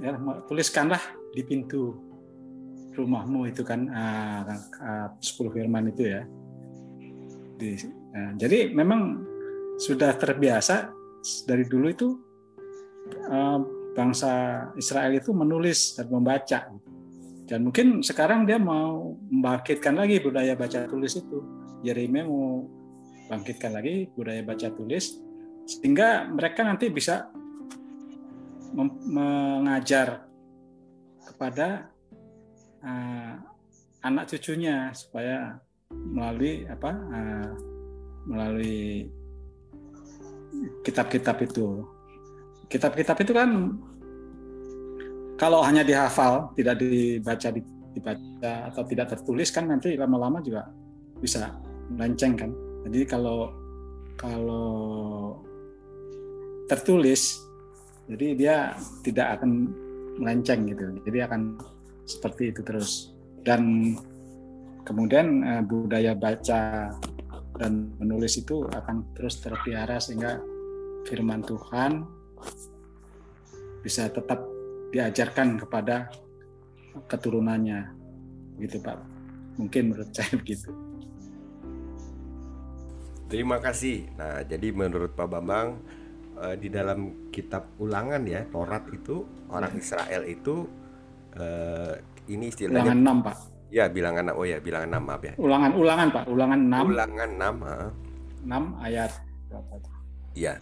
ya, 0.00 0.16
tuliskanlah 0.48 1.02
di 1.34 1.42
pintu 1.44 1.98
rumahmu 2.92 3.48
itu 3.48 3.64
kan 3.64 3.88
uh, 3.88 4.40
uh, 4.80 5.08
10 5.16 5.52
firman 5.52 5.88
itu 5.92 6.12
ya 6.12 6.22
di, 7.56 7.76
uh, 8.12 8.32
jadi 8.36 8.72
memang 8.72 9.24
sudah 9.80 10.12
terbiasa 10.16 10.92
dari 11.48 11.64
dulu 11.64 11.86
itu 11.88 12.08
Eh, 13.10 13.58
bangsa 13.92 14.32
Israel 14.78 15.12
itu 15.12 15.36
menulis 15.36 16.00
dan 16.00 16.08
membaca. 16.08 16.72
Dan 17.44 17.68
mungkin 17.68 18.00
sekarang 18.00 18.48
dia 18.48 18.56
mau 18.56 19.12
membangkitkan 19.28 19.92
lagi 19.92 20.22
budaya 20.22 20.56
baca 20.56 20.88
tulis 20.88 21.12
itu. 21.20 21.38
Yeremia 21.84 22.24
mau 22.24 22.64
bangkitkan 23.28 23.74
lagi 23.74 24.08
budaya 24.14 24.40
baca 24.40 24.70
tulis 24.72 25.20
sehingga 25.68 26.26
mereka 26.30 26.64
nanti 26.64 26.88
bisa 26.88 27.28
mengajar 28.74 30.24
kepada 31.28 31.92
uh, 32.82 33.34
anak 34.02 34.26
cucunya 34.32 34.90
supaya 34.96 35.60
melalui 35.92 36.64
apa 36.66 36.90
uh, 36.90 37.50
melalui 38.26 39.12
kitab-kitab 40.82 41.36
itu 41.44 41.84
kitab-kitab 42.72 43.16
itu 43.20 43.32
kan 43.36 43.76
kalau 45.42 45.58
hanya 45.66 45.82
dihafal, 45.82 46.54
tidak 46.54 46.78
dibaca 46.78 47.48
dibaca 47.92 48.52
atau 48.70 48.82
tidak 48.86 49.10
tertulis 49.10 49.50
kan 49.50 49.66
nanti 49.66 49.98
lama-lama 49.98 50.38
juga 50.38 50.70
bisa 51.18 51.50
melenceng 51.90 52.38
kan. 52.38 52.50
Jadi 52.86 53.00
kalau 53.10 53.50
kalau 54.14 54.78
tertulis 56.70 57.42
jadi 58.12 58.26
dia 58.36 58.56
tidak 59.00 59.40
akan 59.40 59.72
melenceng 60.20 60.68
gitu. 60.68 60.84
Jadi 61.08 61.18
akan 61.24 61.56
seperti 62.04 62.52
itu 62.52 62.60
terus. 62.60 63.16
Dan 63.42 63.94
kemudian 64.84 65.42
eh, 65.42 65.62
budaya 65.64 66.12
baca 66.12 66.92
dan 67.56 67.94
menulis 68.00 68.40
itu 68.40 68.66
akan 68.68 69.16
terus 69.16 69.38
terpelihara 69.40 70.00
sehingga 70.00 70.40
firman 71.06 71.42
Tuhan 71.44 72.06
bisa 73.82 74.06
tetap 74.08 74.40
diajarkan 74.94 75.58
kepada 75.58 76.10
keturunannya 77.10 77.80
gitu 78.62 78.78
Pak 78.78 78.98
mungkin 79.58 79.92
menurut 79.92 80.10
saya 80.16 80.32
begitu 80.38 80.70
terima 83.26 83.58
kasih 83.58 84.06
nah 84.14 84.44
jadi 84.46 84.70
menurut 84.70 85.16
Pak 85.16 85.28
Bambang 85.28 85.80
eh, 86.40 86.56
di 86.56 86.68
dalam 86.72 87.28
kitab 87.28 87.76
ulangan 87.82 88.22
ya 88.24 88.46
Torat 88.48 88.84
itu 88.92 89.24
orang 89.52 89.72
ya. 89.76 89.80
Israel 89.80 90.22
itu 90.24 90.54
eh, 91.36 91.94
ini 92.32 92.48
istilahnya 92.48 92.92
ulangan 92.92 93.20
6 93.20 93.26
Pak. 93.26 93.36
Ya 93.72 93.84
bilangan 93.88 94.24
oh 94.36 94.44
ya 94.44 94.58
bilangan 94.60 95.00
6 95.00 95.08
maaf 95.08 95.22
ya. 95.24 95.34
Ulangan 95.40 95.70
ulangan 95.76 96.08
Pak 96.12 96.24
ulangan 96.28 96.60
6 96.60 96.92
ulangan 96.92 97.30
6 97.40 97.66
ha. 97.66 97.76
6 98.48 98.86
ayat 98.86 99.12
berapa 99.48 99.74
ya. 100.36 100.54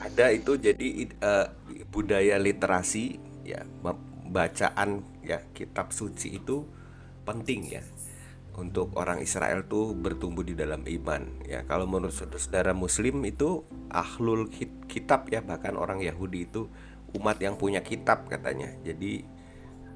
Ada 0.00 0.32
itu 0.32 0.52
jadi 0.56 0.88
uh, 1.20 1.46
budaya 1.92 2.40
literasi 2.40 3.20
ya 3.44 3.60
bacaan 4.30 5.04
ya 5.20 5.42
kitab 5.52 5.92
suci 5.92 6.40
itu 6.40 6.64
penting 7.26 7.68
ya 7.68 7.82
untuk 8.58 8.96
orang 8.98 9.22
Israel 9.22 9.64
tuh 9.70 9.94
bertumbuh 9.94 10.42
di 10.42 10.58
dalam 10.58 10.82
iman 10.82 11.44
ya. 11.46 11.62
Kalau 11.68 11.86
menurut 11.86 12.14
saudara 12.14 12.74
Muslim 12.74 13.22
itu 13.22 13.62
ahlul 13.90 14.50
kitab 14.90 15.30
ya 15.30 15.44
bahkan 15.44 15.78
orang 15.78 16.02
Yahudi 16.02 16.50
itu 16.50 16.66
umat 17.18 17.38
yang 17.38 17.54
punya 17.54 17.84
kitab 17.84 18.26
katanya. 18.26 18.74
Jadi 18.82 19.22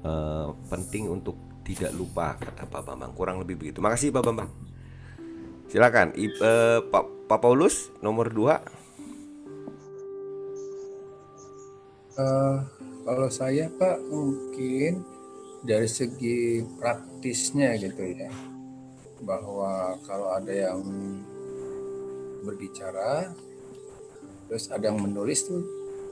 eh, 0.03 0.47
penting 0.71 1.11
untuk 1.11 1.35
tidak 1.65 1.91
lupa 1.97 2.37
kata 2.37 2.69
Pak 2.69 2.81
Bambang. 2.85 3.11
Kurang 3.17 3.41
lebih 3.41 3.57
begitu. 3.59 3.81
Makasih 3.81 4.13
Pak 4.13 4.23
Bambang. 4.23 4.49
Silakan 5.67 6.13
I, 6.13 6.29
eh, 6.29 6.79
Pak, 6.85 7.27
Pak 7.27 7.39
Paulus 7.41 7.89
nomor 7.99 8.29
dua. 8.29 8.61
Uh, 12.15 12.63
kalau 13.03 13.27
saya 13.27 13.67
Pak 13.75 14.07
mungkin 14.07 15.03
dari 15.67 15.89
segi 15.89 16.63
praktisnya 17.25 17.73
gitu 17.81 18.05
ya. 18.05 18.29
Bahwa 19.25 19.97
kalau 20.05 20.37
ada 20.37 20.53
yang 20.53 20.85
berbicara 22.45 23.33
terus 24.45 24.69
ada 24.69 24.93
yang 24.93 25.01
menulis 25.01 25.49
tuh 25.49 25.65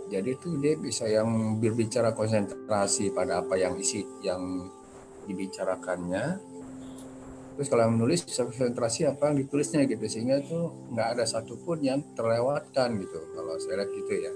jadi 0.09 0.33
tuh 0.41 0.57
dia 0.57 0.73
bisa 0.73 1.05
yang 1.05 1.61
berbicara 1.61 2.17
konsentrasi 2.17 3.13
pada 3.13 3.45
apa 3.45 3.61
yang 3.61 3.77
isi 3.77 4.01
yang 4.25 4.65
dibicarakannya. 5.29 6.41
Terus 7.53 7.69
kalau 7.69 7.85
yang 7.85 7.93
menulis 7.93 8.25
bisa 8.25 8.49
konsentrasi 8.49 9.05
apa 9.05 9.29
yang 9.29 9.45
ditulisnya 9.45 9.85
gitu 9.85 10.09
sehingga 10.09 10.41
tuh 10.41 10.73
nggak 10.97 11.13
ada 11.13 11.29
satupun 11.29 11.77
yang 11.85 12.01
terlewatkan 12.17 12.97
gitu 12.97 13.21
kalau 13.37 13.53
saya 13.61 13.85
lihat 13.85 13.93
gitu 13.93 14.13
ya 14.17 14.33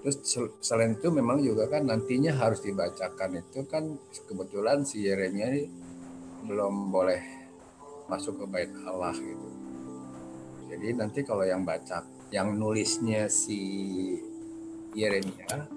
Terus 0.00 0.16
selain 0.64 0.96
itu 0.96 1.12
memang 1.12 1.44
juga 1.44 1.68
kan 1.68 1.84
nantinya 1.84 2.32
harus 2.32 2.64
dibacakan 2.64 3.36
itu 3.36 3.68
kan 3.68 4.00
kebetulan 4.24 4.80
si 4.88 5.04
Yeremia 5.04 5.52
ini 5.52 5.64
belum 6.48 6.88
boleh 6.88 7.20
masuk 8.08 8.40
ke 8.40 8.44
bait 8.48 8.72
Allah 8.88 9.12
gitu. 9.12 9.48
Jadi 10.72 10.96
nanti 10.96 11.20
kalau 11.20 11.44
yang 11.44 11.66
baca, 11.66 12.00
yang 12.32 12.56
nulisnya 12.56 13.28
si 13.28 13.60
Yeremia, 14.96 15.68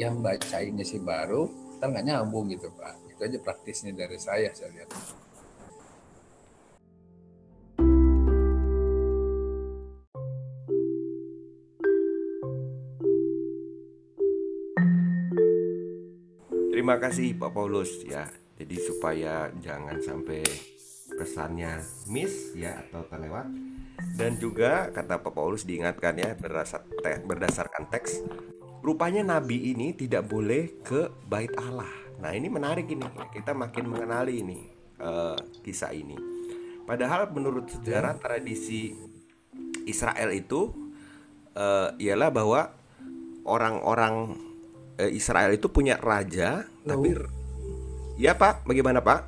yang 0.00 0.24
bacainnya 0.24 0.86
si 0.86 0.96
baru, 1.02 1.44
kan 1.76 1.92
nggak 1.92 2.06
nyambung 2.08 2.48
gitu 2.48 2.72
Pak. 2.72 3.12
Itu 3.12 3.20
aja 3.28 3.38
praktisnya 3.42 3.92
dari 3.92 4.16
saya 4.16 4.48
saya 4.56 4.72
lihat. 4.72 4.90
Terima 16.92 17.08
kasih 17.08 17.40
Pak 17.40 17.56
Paulus 17.56 18.04
ya. 18.04 18.28
Jadi 18.60 18.76
supaya 18.76 19.48
jangan 19.64 19.96
sampai 20.04 20.44
pesannya 21.16 21.80
miss 22.12 22.52
ya 22.52 22.84
atau 22.84 23.08
terlewat. 23.08 23.48
Dan 24.12 24.36
juga 24.36 24.92
kata 24.92 25.24
Pak 25.24 25.32
Paulus 25.32 25.64
diingatkan 25.64 26.20
ya 26.20 26.36
berdasar, 26.36 26.84
berdasarkan 27.24 27.88
teks 27.88 28.20
rupanya 28.84 29.24
nabi 29.24 29.72
ini 29.72 29.96
tidak 29.96 30.28
boleh 30.28 30.84
ke 30.84 31.08
bait 31.32 31.48
Allah. 31.56 31.88
Nah, 32.20 32.36
ini 32.36 32.52
menarik 32.52 32.84
ini. 32.84 33.08
Kita 33.32 33.56
makin 33.56 33.88
mengenali 33.88 34.44
ini 34.44 34.60
uh, 35.00 35.40
kisah 35.64 35.96
ini. 35.96 36.20
Padahal 36.84 37.32
menurut 37.32 37.72
sejarah 37.72 38.20
tradisi 38.20 38.92
Israel 39.88 40.28
itu 40.28 40.68
uh, 41.56 41.96
ialah 41.96 42.28
bahwa 42.28 42.68
orang-orang 43.48 44.36
Israel 45.08 45.50
itu 45.54 45.66
punya 45.72 45.98
raja, 45.98 46.62
oh. 46.62 46.86
tapi 46.86 47.16
ya 48.20 48.36
Pak, 48.36 48.66
bagaimana 48.68 49.00
Pak? 49.00 49.20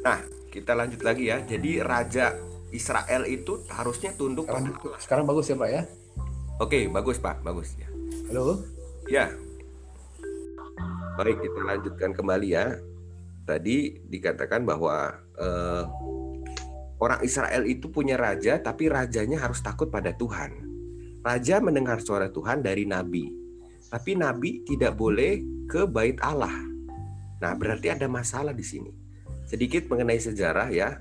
Nah, 0.00 0.18
kita 0.50 0.72
lanjut 0.74 1.00
lagi 1.04 1.30
ya. 1.30 1.38
Jadi 1.44 1.78
raja 1.78 2.34
Israel 2.70 3.26
itu 3.26 3.62
harusnya 3.70 4.14
tunduk 4.14 4.46
sekarang, 4.46 4.74
pada 4.74 4.98
Sekarang 4.98 5.24
bagus 5.26 5.46
ya 5.50 5.56
Pak 5.58 5.70
ya? 5.70 5.82
Oke, 6.60 6.78
bagus 6.90 7.16
Pak, 7.18 7.42
bagus 7.42 7.74
ya. 7.78 7.88
Halo? 8.30 8.62
Ya. 9.10 9.26
Baik, 11.18 11.42
kita 11.42 11.60
lanjutkan 11.66 12.10
kembali 12.14 12.48
ya. 12.54 12.78
Tadi 13.44 13.98
dikatakan 14.06 14.62
bahwa 14.62 15.10
eh, 15.34 15.84
orang 17.02 17.20
Israel 17.26 17.66
itu 17.66 17.90
punya 17.90 18.14
raja, 18.14 18.62
tapi 18.62 18.86
rajanya 18.86 19.42
harus 19.42 19.58
takut 19.60 19.90
pada 19.90 20.14
Tuhan. 20.14 20.70
Raja 21.20 21.60
mendengar 21.60 22.00
suara 22.00 22.30
Tuhan 22.32 22.62
dari 22.64 22.86
nabi. 22.86 23.28
Tapi 23.90 24.14
nabi 24.14 24.62
tidak 24.62 24.94
boleh 24.94 25.42
ke 25.66 25.82
bait 25.82 26.14
Allah. 26.22 26.54
Nah, 27.42 27.52
berarti 27.58 27.90
ada 27.90 28.06
masalah 28.06 28.54
di 28.54 28.62
sini. 28.62 28.94
Sedikit 29.50 29.90
mengenai 29.90 30.22
sejarah 30.22 30.70
ya, 30.70 30.94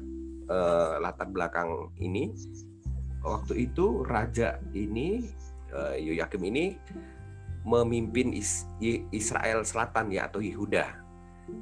eh, 0.49 0.93
latar 0.97 1.29
belakang 1.29 1.93
ini. 2.01 2.33
Waktu 3.21 3.69
itu 3.69 4.01
raja 4.07 4.57
ini 4.73 5.29
eh, 5.69 5.95
Yoyakim 6.01 6.41
ini 6.49 6.73
memimpin 7.61 8.33
Is 8.33 8.65
Israel 9.13 9.61
Selatan 9.61 10.09
ya 10.09 10.25
atau 10.25 10.41
Yehuda. 10.41 11.05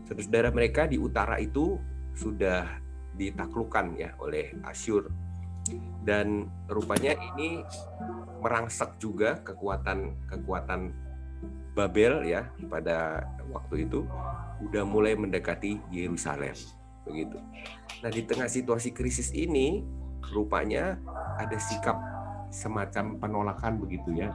Saudara 0.08 0.48
mereka 0.54 0.88
di 0.88 0.96
utara 0.96 1.42
itu 1.44 1.76
sudah 2.16 2.64
ditaklukkan 3.18 3.98
ya 3.98 4.14
oleh 4.22 4.54
Asyur 4.64 5.10
dan 6.08 6.48
rupanya 6.72 7.18
ini 7.34 7.66
merangsek 8.40 8.96
juga 9.02 9.42
kekuatan 9.44 10.16
kekuatan 10.30 10.94
Babel 11.78 12.26
ya 12.26 12.50
pada 12.66 13.22
waktu 13.54 13.86
itu 13.86 14.02
udah 14.66 14.82
mulai 14.82 15.14
mendekati 15.14 15.78
Yerusalem 15.94 16.58
begitu. 17.06 17.38
Nah 18.02 18.10
di 18.10 18.26
tengah 18.26 18.50
situasi 18.50 18.98
krisis 18.98 19.30
ini 19.38 19.86
rupanya 20.34 20.98
ada 21.38 21.56
sikap 21.62 22.02
semacam 22.50 23.22
penolakan 23.22 23.78
begitu 23.78 24.18
ya 24.18 24.34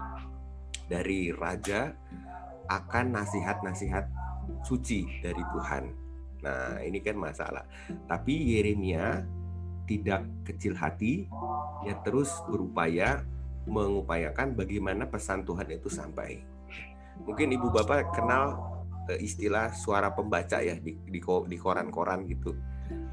dari 0.87 1.35
raja 1.35 1.91
akan 2.71 3.19
nasihat-nasihat 3.19 4.07
suci 4.63 5.05
dari 5.21 5.43
Tuhan. 5.43 5.85
Nah 6.47 6.79
ini 6.79 7.03
kan 7.03 7.19
masalah. 7.19 7.67
Tapi 8.07 8.55
Yeremia 8.55 9.27
tidak 9.87 10.23
kecil 10.47 10.79
hati, 10.79 11.27
ya 11.83 11.99
terus 12.07 12.31
berupaya 12.47 13.27
mengupayakan 13.67 14.55
bagaimana 14.55 15.07
pesan 15.11 15.43
Tuhan 15.43 15.69
itu 15.71 15.91
sampai. 15.91 16.52
Mungkin 17.23 17.55
ibu 17.55 17.71
bapak 17.71 18.15
kenal 18.15 18.59
uh, 19.09 19.19
istilah 19.19 19.71
suara 19.75 20.11
pembaca 20.13 20.59
ya 20.63 20.79
di 20.79 20.99
di, 21.07 21.21
di 21.23 21.57
koran-koran 21.59 22.27
gitu. 22.27 22.55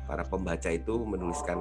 Para 0.09 0.25
pembaca 0.25 0.69
itu 0.73 0.97
menuliskan 1.05 1.59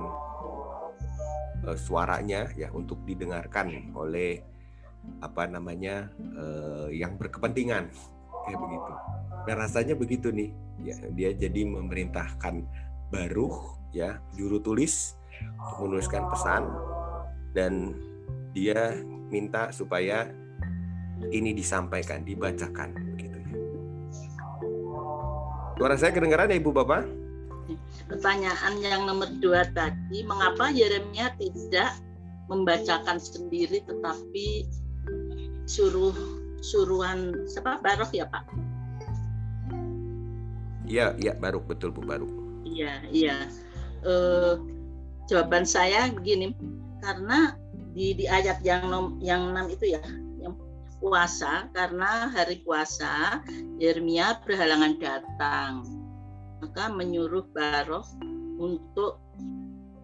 uh, 1.64 1.76
suaranya 1.76 2.48
ya 2.56 2.72
untuk 2.72 3.04
didengarkan 3.04 3.92
oleh 3.92 4.40
apa 5.22 5.48
namanya 5.48 6.10
uh, 6.36 6.88
yang 6.90 7.16
berkepentingan 7.16 7.88
kayak 8.44 8.60
begitu. 8.60 8.92
Nah 9.46 9.54
rasanya 9.54 9.94
begitu 9.96 10.28
nih 10.32 10.50
ya 10.84 10.96
dia 11.12 11.30
jadi 11.34 11.64
memerintahkan 11.64 12.64
Baruh 13.08 13.80
ya 13.88 14.20
juru 14.36 14.60
tulis 14.60 15.16
untuk 15.56 15.88
menuliskan 15.88 16.28
pesan 16.28 16.68
dan 17.56 17.96
dia 18.52 19.00
minta 19.32 19.72
supaya 19.72 20.28
ini 21.28 21.50
disampaikan, 21.52 22.22
dibacakan 22.22 22.94
begitu 23.14 23.36
ya. 23.36 23.50
Suara 25.78 25.94
saya 25.94 26.10
kedengaran 26.14 26.50
ya 26.50 26.58
Ibu 26.58 26.70
Bapak? 26.74 27.06
Pertanyaan 28.08 28.80
yang 28.80 29.04
nomor 29.04 29.28
dua 29.38 29.68
tadi, 29.76 30.24
mengapa 30.24 30.72
Yeremia 30.72 31.36
tidak 31.36 31.92
membacakan 32.48 33.20
sendiri 33.20 33.84
tetapi 33.84 34.64
suruh 35.68 36.16
suruhan 36.64 37.36
siapa 37.46 37.78
Barok 37.84 38.10
ya 38.16 38.24
Pak? 38.26 38.48
Iya, 40.88 41.12
iya 41.20 41.36
Baruk 41.36 41.68
betul 41.68 41.92
Bu 41.92 42.00
Baruk. 42.00 42.32
Iya, 42.64 43.04
iya. 43.12 43.36
Eh, 44.02 44.54
jawaban 45.28 45.68
saya 45.68 46.08
begini, 46.08 46.56
karena 47.04 47.52
di 47.92 48.16
di 48.16 48.24
ayat 48.24 48.64
yang 48.64 48.88
nom, 48.88 49.20
yang 49.20 49.52
enam 49.52 49.68
itu 49.68 49.92
ya 49.92 50.00
puasa 50.98 51.70
karena 51.74 52.30
hari 52.30 52.62
puasa 52.62 53.42
Yeremia 53.78 54.42
berhalangan 54.42 54.98
datang. 54.98 55.72
Maka 56.58 56.90
menyuruh 56.90 57.46
Barok 57.54 58.06
untuk 58.58 59.22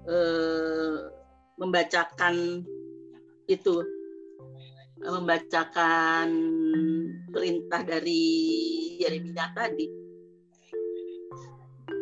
eh, 0.06 1.10
membacakan 1.58 2.62
itu 3.50 3.74
membacakan 5.04 6.28
perintah 7.28 7.82
dari 7.84 8.24
Yeremia 9.02 9.52
tadi. 9.52 9.86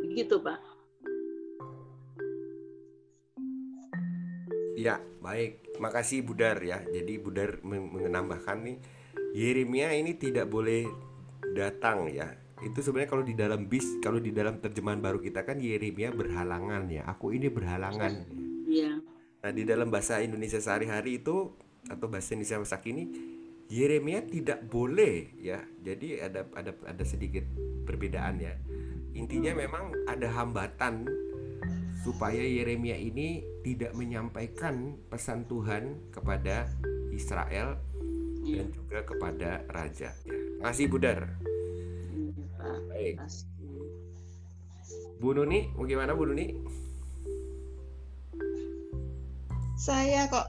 Begitu 0.06 0.36
Pak 0.38 0.71
Ya, 4.78 5.00
baik. 5.20 5.76
Makasih 5.80 6.24
Budar 6.24 6.60
ya. 6.64 6.80
Jadi 6.88 7.20
Budar 7.20 7.60
menambahkan 7.64 8.58
nih 8.64 8.78
Yeremia 9.32 9.96
ini 9.96 10.16
tidak 10.20 10.48
boleh 10.52 10.84
datang 11.56 12.08
ya 12.08 12.28
itu 12.62 12.78
sebenarnya 12.78 13.10
kalau 13.10 13.24
di 13.26 13.34
dalam 13.34 13.66
bis 13.66 13.98
kalau 13.98 14.22
di 14.22 14.30
dalam 14.30 14.62
terjemahan 14.62 15.02
baru 15.02 15.18
kita 15.18 15.42
kan 15.42 15.58
Yeremia 15.58 16.14
berhalangan 16.14 16.86
ya 16.86 17.02
aku 17.10 17.34
ini 17.34 17.50
berhalangan 17.50 18.22
Iya. 18.70 19.02
nah 19.42 19.50
di 19.50 19.66
dalam 19.66 19.90
bahasa 19.90 20.22
Indonesia 20.22 20.62
sehari-hari 20.62 21.20
itu 21.20 21.50
atau 21.90 22.06
bahasa 22.06 22.32
Indonesia 22.38 22.62
masa 22.62 22.78
kini 22.78 23.10
Yeremia 23.66 24.22
tidak 24.30 24.62
boleh 24.70 25.34
ya 25.42 25.58
jadi 25.82 26.30
ada 26.30 26.46
ada 26.54 26.72
ada 26.86 27.04
sedikit 27.04 27.42
perbedaan 27.82 28.38
ya 28.38 28.54
intinya 29.12 29.52
memang 29.58 29.92
ada 30.06 30.30
hambatan 30.30 31.10
supaya 32.06 32.40
Yeremia 32.40 32.94
ini 32.94 33.42
tidak 33.62 33.94
menyampaikan 33.94 34.98
pesan 35.06 35.46
Tuhan 35.46 36.10
kepada 36.10 36.66
Israel 37.14 37.78
Iya. 38.42 38.66
dan 38.66 38.68
juga 38.74 38.98
kepada 39.06 39.50
raja 39.70 40.10
ya. 40.26 40.36
Makasih 40.58 40.86
Budar. 40.90 41.18
Iya, 42.10 42.44
Pak. 42.58 42.78
Baik. 42.90 43.14
Kasih. 43.22 43.46
Bu 45.22 45.30
Nuni, 45.38 45.70
mau 45.78 45.86
gimana 45.86 46.18
Bu 46.18 46.26
Nuni? 46.26 46.58
Saya 49.78 50.26
kok 50.26 50.46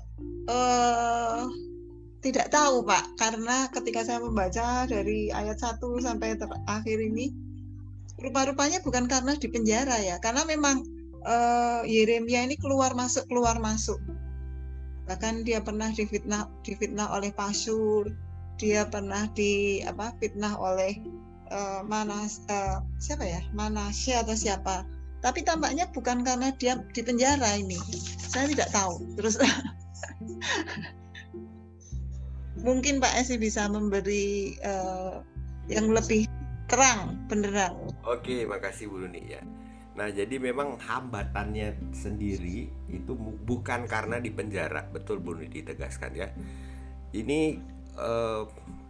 eh 0.50 1.42
tidak 2.26 2.50
tahu 2.50 2.82
Pak, 2.82 3.20
karena 3.20 3.70
ketika 3.70 4.02
saya 4.02 4.24
membaca 4.24 4.90
dari 4.90 5.30
ayat 5.30 5.60
1 5.60 6.02
sampai 6.02 6.34
terakhir 6.40 6.98
ini, 6.98 7.30
rupa-rupanya 8.18 8.82
bukan 8.82 9.06
karena 9.06 9.38
di 9.38 9.48
penjara 9.52 10.00
ya, 10.02 10.18
karena 10.18 10.48
memang 10.48 10.82
eh, 11.24 11.82
Yeremia 11.88 12.46
ini 12.46 12.56
keluar 12.60 12.94
masuk 12.94 13.28
keluar 13.28 13.60
masuk. 13.60 14.00
Bahkan 15.08 15.44
dia 15.44 15.60
pernah 15.60 15.92
difitnah 15.92 16.48
difitnah 16.64 17.12
oleh 17.12 17.36
Pasur, 17.36 18.08
dia 18.56 18.88
pernah 18.88 19.28
di 19.36 19.84
apa 19.84 20.16
fitnah 20.20 20.56
oleh 20.56 20.96
eh, 21.52 21.82
Manas 21.84 22.44
eh, 22.48 22.80
siapa 23.04 23.26
ya 23.28 23.42
Manasya 23.52 24.24
atau 24.24 24.36
siapa. 24.36 24.88
Tapi 25.24 25.40
tampaknya 25.48 25.88
bukan 25.96 26.24
karena 26.28 26.52
dia 26.60 26.80
di 26.92 27.00
penjara 27.00 27.56
ini. 27.56 27.80
Saya 28.20 28.52
tidak 28.52 28.76
tahu. 28.76 29.00
Terus 29.16 29.40
mungkin 32.68 33.00
Pak 33.00 33.16
Esi 33.20 33.40
bisa 33.40 33.68
memberi 33.68 34.56
eh, 34.60 35.16
yang 35.72 35.92
lebih 35.92 36.28
terang 36.68 37.20
beneran. 37.28 37.76
Oke, 38.08 38.44
makasih 38.48 38.92
Bu 38.92 39.04
Nuni 39.04 39.36
ya. 39.36 39.42
Nah, 39.94 40.10
jadi 40.10 40.42
memang 40.42 40.82
hambatannya 40.82 41.94
sendiri 41.94 42.66
itu 42.90 43.14
bukan 43.46 43.86
karena 43.86 44.18
di 44.18 44.34
penjara, 44.34 44.90
betul 44.90 45.22
Bu 45.22 45.38
ditegaskan 45.38 46.12
ya. 46.18 46.28
Ini 47.14 47.40
eh, 47.98 48.44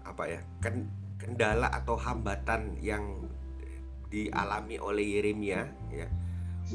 apa 0.07 0.23
ya? 0.31 0.39
ken- 0.63 0.91
kendala 1.19 1.71
atau 1.71 1.99
hambatan 1.99 2.79
yang 2.79 3.23
dialami 4.07 4.77
oleh 4.77 5.17
Yeremia 5.17 5.63
ya 5.89 6.07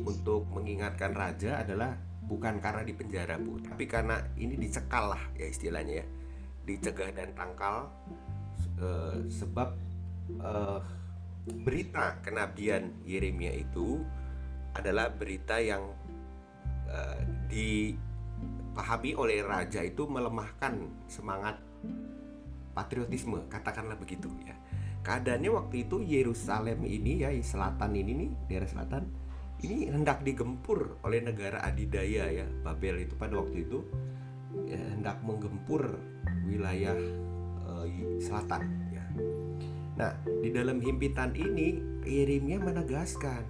untuk 0.03 0.49
mengingatkan 0.51 1.15
raja 1.15 1.63
adalah 1.63 1.95
bukan 2.29 2.61
karena 2.61 2.85
di 2.85 2.93
penjara 2.93 3.41
Bu, 3.41 3.57
tapi 3.65 3.89
karena 3.89 4.21
ini 4.37 4.61
dicekal 4.61 5.17
lah 5.17 5.23
ya 5.41 5.49
istilahnya 5.49 6.05
ya. 6.05 6.07
Dicegah 6.69 7.17
dan 7.17 7.33
tangkal 7.33 7.89
eh, 8.77 9.25
sebab 9.33 9.73
eh, 10.37 10.81
berita 11.65 12.21
kenabian 12.21 12.93
Yeremia 13.09 13.57
itu 13.57 14.05
adalah 14.77 15.09
berita 15.13 15.61
yang 15.63 15.89
eh, 16.89 17.21
dipahami 17.49 19.17
oleh 19.17 19.41
raja 19.45 19.81
itu 19.85 20.05
melemahkan 20.05 20.77
semangat 21.09 21.57
patriotisme, 22.77 23.49
katakanlah 23.51 23.99
begitu 23.99 24.31
ya. 24.47 24.55
Keadaannya 25.03 25.51
waktu 25.51 25.89
itu 25.89 26.05
Yerusalem 26.05 26.85
ini 26.85 27.25
ya 27.25 27.31
selatan 27.41 27.97
ini 27.97 28.13
nih 28.13 28.31
daerah 28.51 28.69
selatan 28.69 29.05
ini 29.65 29.91
hendak 29.91 30.23
digempur 30.23 31.01
oleh 31.03 31.19
negara 31.19 31.65
adidaya 31.67 32.31
ya 32.31 32.47
Babel 32.63 33.03
itu 33.03 33.19
pada 33.19 33.35
waktu 33.35 33.67
itu 33.67 33.83
ya, 34.71 34.79
hendak 34.95 35.19
menggempur 35.27 35.99
wilayah 36.47 36.95
eh, 37.67 37.87
selatan 38.23 38.63
ya. 38.95 39.05
Nah, 39.99 40.13
di 40.23 40.55
dalam 40.55 40.79
himpitan 40.79 41.35
ini 41.35 41.83
Yeremia 42.07 42.63
menegaskan, 42.63 43.43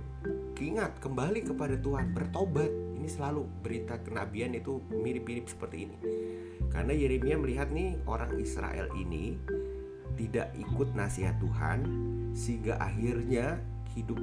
ingat 0.60 0.98
kembali 0.98 1.46
kepada 1.46 1.78
Tuhan, 1.78 2.10
bertobat. 2.10 2.70
Ini 2.98 3.06
selalu 3.06 3.46
berita 3.62 4.02
kenabian 4.02 4.58
itu 4.58 4.82
mirip-mirip 4.90 5.46
seperti 5.46 5.86
ini. 5.86 5.96
Karena 6.68 6.92
Yeremia 6.92 7.38
melihat 7.38 7.70
nih 7.70 8.02
orang 8.10 8.34
Israel 8.42 8.90
ini 8.98 9.38
tidak 10.18 10.50
ikut 10.58 10.98
nasihat 10.98 11.38
Tuhan 11.38 11.86
sehingga 12.34 12.74
akhirnya 12.82 13.62
hidup 13.94 14.18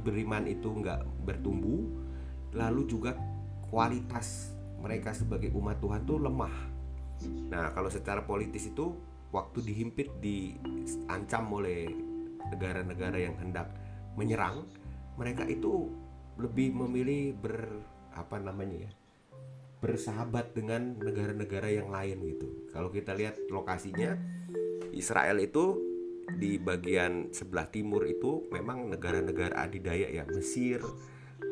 beriman 0.00 0.48
itu 0.48 0.66
nggak 0.66 1.06
bertumbuh 1.22 1.86
lalu 2.56 2.88
juga 2.90 3.14
kualitas 3.70 4.50
mereka 4.80 5.14
sebagai 5.14 5.52
umat 5.54 5.78
Tuhan 5.78 6.02
tuh 6.08 6.18
lemah 6.18 6.56
nah 7.52 7.70
kalau 7.76 7.92
secara 7.92 8.24
politis 8.24 8.72
itu 8.72 8.96
waktu 9.30 9.62
dihimpit 9.62 10.18
diancam 10.18 11.46
oleh 11.54 11.86
negara-negara 12.50 13.20
yang 13.20 13.36
hendak 13.38 13.70
menyerang 14.18 14.66
mereka 15.20 15.44
itu 15.44 15.92
lebih 16.40 16.72
memilih 16.72 17.36
ber 17.36 17.68
apa 18.16 18.40
namanya 18.40 18.88
ya 18.88 18.92
bersahabat 19.80 20.52
dengan 20.56 20.96
negara-negara 21.00 21.72
yang 21.72 21.88
lain 21.88 22.20
gitu. 22.24 22.68
Kalau 22.68 22.92
kita 22.92 23.16
lihat 23.16 23.36
lokasinya 23.48 24.16
Israel 24.92 25.40
itu 25.40 25.80
di 26.36 26.60
bagian 26.60 27.32
sebelah 27.32 27.68
timur 27.68 28.04
itu 28.04 28.48
memang 28.52 28.92
negara-negara 28.92 29.56
adidaya 29.56 30.08
ya 30.08 30.24
Mesir 30.28 30.84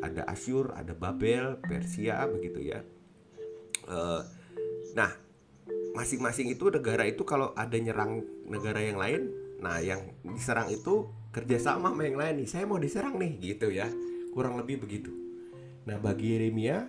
ada 0.04 0.28
Asyur 0.28 0.76
ada 0.76 0.92
Babel 0.92 1.56
Persia 1.64 2.24
begitu 2.28 2.68
ya. 2.68 2.84
Eh, 3.88 4.22
nah 4.92 5.12
masing-masing 5.96 6.52
itu 6.52 6.68
negara 6.68 7.08
itu 7.08 7.24
kalau 7.24 7.56
ada 7.56 7.74
nyerang 7.80 8.22
negara 8.44 8.80
yang 8.84 9.00
lain 9.00 9.22
nah 9.58 9.82
yang 9.82 10.14
diserang 10.22 10.70
itu 10.70 11.10
kerjasama 11.28 11.92
sama 11.92 12.02
yang 12.04 12.16
lain 12.16 12.34
nih 12.44 12.48
saya 12.48 12.64
mau 12.64 12.80
diserang 12.80 13.20
nih 13.20 13.32
gitu 13.40 13.68
ya. 13.72 13.88
Kurang 14.32 14.56
lebih 14.60 14.84
begitu. 14.84 15.12
Nah 15.88 15.96
bagi 16.00 16.36
Yeremia 16.36 16.88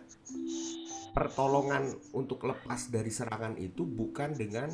pertolongan 1.15 1.89
untuk 2.15 2.45
lepas 2.45 2.91
dari 2.91 3.09
serangan 3.09 3.57
itu 3.57 3.83
bukan 3.83 4.35
dengan 4.37 4.69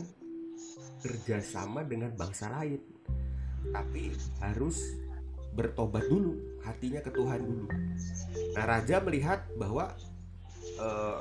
kerjasama 0.99 1.85
dengan 1.85 2.11
bangsa 2.17 2.49
lain 2.49 2.81
tapi 3.71 4.13
harus 4.41 4.97
bertobat 5.55 6.05
dulu 6.11 6.59
hatinya 6.67 6.99
ke 6.99 7.09
Tuhan 7.13 7.41
dulu. 7.41 7.65
Nah 8.53 8.65
raja 8.67 8.99
melihat 9.01 9.47
bahwa 9.55 9.95
eh, 10.61 11.19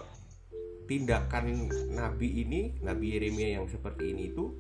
tindakan 0.85 1.71
nabi 1.95 2.45
ini 2.45 2.77
nabi 2.83 3.17
Yeremia 3.17 3.61
yang 3.61 3.67
seperti 3.71 4.13
ini 4.13 4.35
itu 4.35 4.53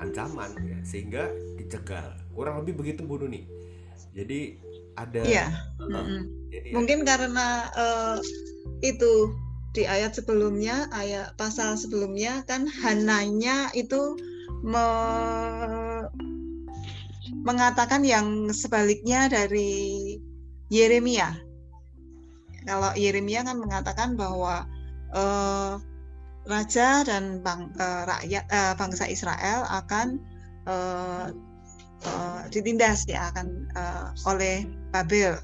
ancaman 0.00 0.50
ya 0.64 0.78
sehingga 0.82 1.28
dicegal 1.60 2.16
kurang 2.32 2.64
lebih 2.64 2.80
begitu 2.80 3.04
Bu 3.04 3.20
Nuni 3.20 3.44
jadi 4.10 4.58
ada 4.98 5.22
Iya. 5.22 5.46
Mm-mm. 5.78 6.50
jadi 6.50 6.68
Mungkin 6.74 6.98
karena 7.06 7.70
eh, 7.72 8.18
itu 8.82 9.32
di 9.70 9.86
ayat 9.86 10.18
sebelumnya, 10.18 10.90
ayat 10.90 11.38
pasal 11.38 11.78
sebelumnya 11.78 12.42
kan 12.50 12.66
Hananya 12.66 13.70
itu 13.70 14.18
me- 14.66 16.10
mengatakan 17.46 18.02
yang 18.02 18.50
sebaliknya 18.50 19.30
dari 19.30 20.18
Yeremia. 20.74 21.38
Kalau 22.66 22.90
Yeremia 22.98 23.46
kan 23.46 23.62
mengatakan 23.62 24.18
bahwa 24.18 24.66
eh, 25.14 25.72
raja 26.50 27.06
dan 27.06 27.38
bang, 27.40 27.70
eh, 27.78 28.02
rakyat 28.10 28.44
eh, 28.50 28.74
bangsa 28.74 29.06
Israel 29.06 29.62
akan 29.70 30.18
eh, 30.66 31.26
eh, 32.04 32.40
ditindas 32.50 33.06
ya 33.06 33.30
akan 33.30 33.46
eh, 33.70 34.08
oleh 34.26 34.66
Babel. 34.90 35.38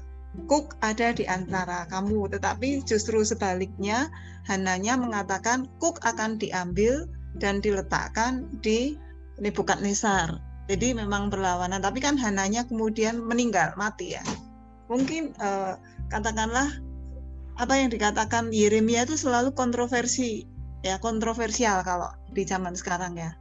Kuk 0.45 0.77
ada 0.85 1.17
di 1.17 1.25
antara 1.25 1.89
kamu, 1.89 2.29
tetapi 2.29 2.85
justru 2.85 3.25
sebaliknya 3.25 4.11
Hananya 4.45 4.93
mengatakan 4.93 5.65
Kuk 5.81 5.97
akan 6.05 6.37
diambil 6.37 7.09
dan 7.41 7.57
diletakkan 7.57 8.45
di 8.61 8.99
Nebukadnezar. 9.41 10.37
Jadi 10.69 10.93
memang 10.93 11.33
berlawanan, 11.33 11.81
tapi 11.81 12.03
kan 12.03 12.21
Hananya 12.21 12.69
kemudian 12.69 13.17
meninggal, 13.17 13.73
mati 13.79 14.13
ya. 14.13 14.23
Mungkin 14.93 15.33
eh, 15.41 15.73
katakanlah 16.13 16.69
apa 17.57 17.73
yang 17.73 17.89
dikatakan 17.89 18.53
Yeremia 18.53 19.09
itu 19.09 19.17
selalu 19.17 19.57
kontroversi, 19.57 20.45
ya 20.85 21.01
kontroversial 21.01 21.81
kalau 21.81 22.09
di 22.33 22.43
zaman 22.45 22.77
sekarang 22.77 23.17
ya. 23.17 23.33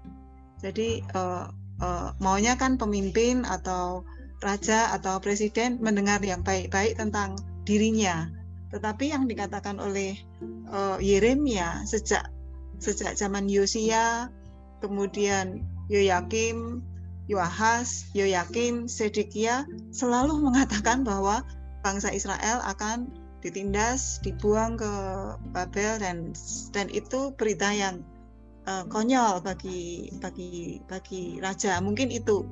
Jadi 0.61 1.05
eh, 1.05 1.47
eh, 1.83 2.09
maunya 2.21 2.57
kan 2.57 2.81
pemimpin 2.81 3.45
atau 3.45 4.05
raja 4.45 4.93
atau 4.93 5.17
presiden 5.21 5.81
mendengar 5.81 6.21
yang 6.21 6.45
baik-baik 6.45 6.97
tentang 6.97 7.37
dirinya. 7.65 8.29
Tetapi 8.73 9.13
yang 9.13 9.29
dikatakan 9.29 9.81
oleh 9.81 10.17
eh, 10.73 10.99
Yeremia 11.01 11.85
sejak 11.85 12.29
sejak 12.77 13.17
zaman 13.17 13.49
Yosia, 13.49 14.29
kemudian 14.85 15.65
Yoyakim, 15.89 16.85
Yoahas, 17.27 18.07
Yoyakim, 18.13 18.87
Sedekia 18.87 19.65
selalu 19.91 20.39
mengatakan 20.39 21.03
bahwa 21.03 21.43
bangsa 21.83 22.11
Israel 22.13 22.63
akan 22.67 23.26
ditindas, 23.47 24.19
dibuang 24.27 24.75
ke 24.75 24.93
Babel 25.55 26.03
dan 26.03 26.35
dan 26.75 26.91
itu 26.91 27.31
berita 27.39 27.71
yang 27.71 28.03
uh, 28.67 28.83
konyol 28.91 29.39
bagi 29.41 30.11
bagi 30.19 30.83
bagi 30.91 31.39
raja. 31.39 31.79
Mungkin 31.79 32.11
itu 32.11 32.43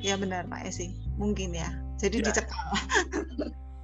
ya 0.00 0.14
benar 0.14 0.46
Pak 0.46 0.70
Esi, 0.70 0.94
mungkin 1.18 1.50
ya. 1.52 1.74
Jadi 1.98 2.22
ya. 2.22 2.30
dicekal. 2.30 2.70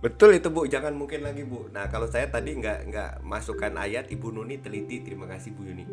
Betul 0.02 0.34
itu 0.34 0.50
Bu, 0.50 0.66
jangan 0.66 0.98
mungkin 0.98 1.22
lagi 1.22 1.46
Bu. 1.46 1.70
Nah 1.70 1.86
kalau 1.86 2.10
saya 2.10 2.26
tadi 2.26 2.58
nggak 2.58 2.90
nggak 2.90 3.10
masukkan 3.22 3.70
ayat 3.78 4.10
Ibu 4.10 4.34
Nuni 4.34 4.58
teliti, 4.58 4.98
terima 4.98 5.30
kasih 5.30 5.54
Bu 5.54 5.62
Yuni, 5.62 5.86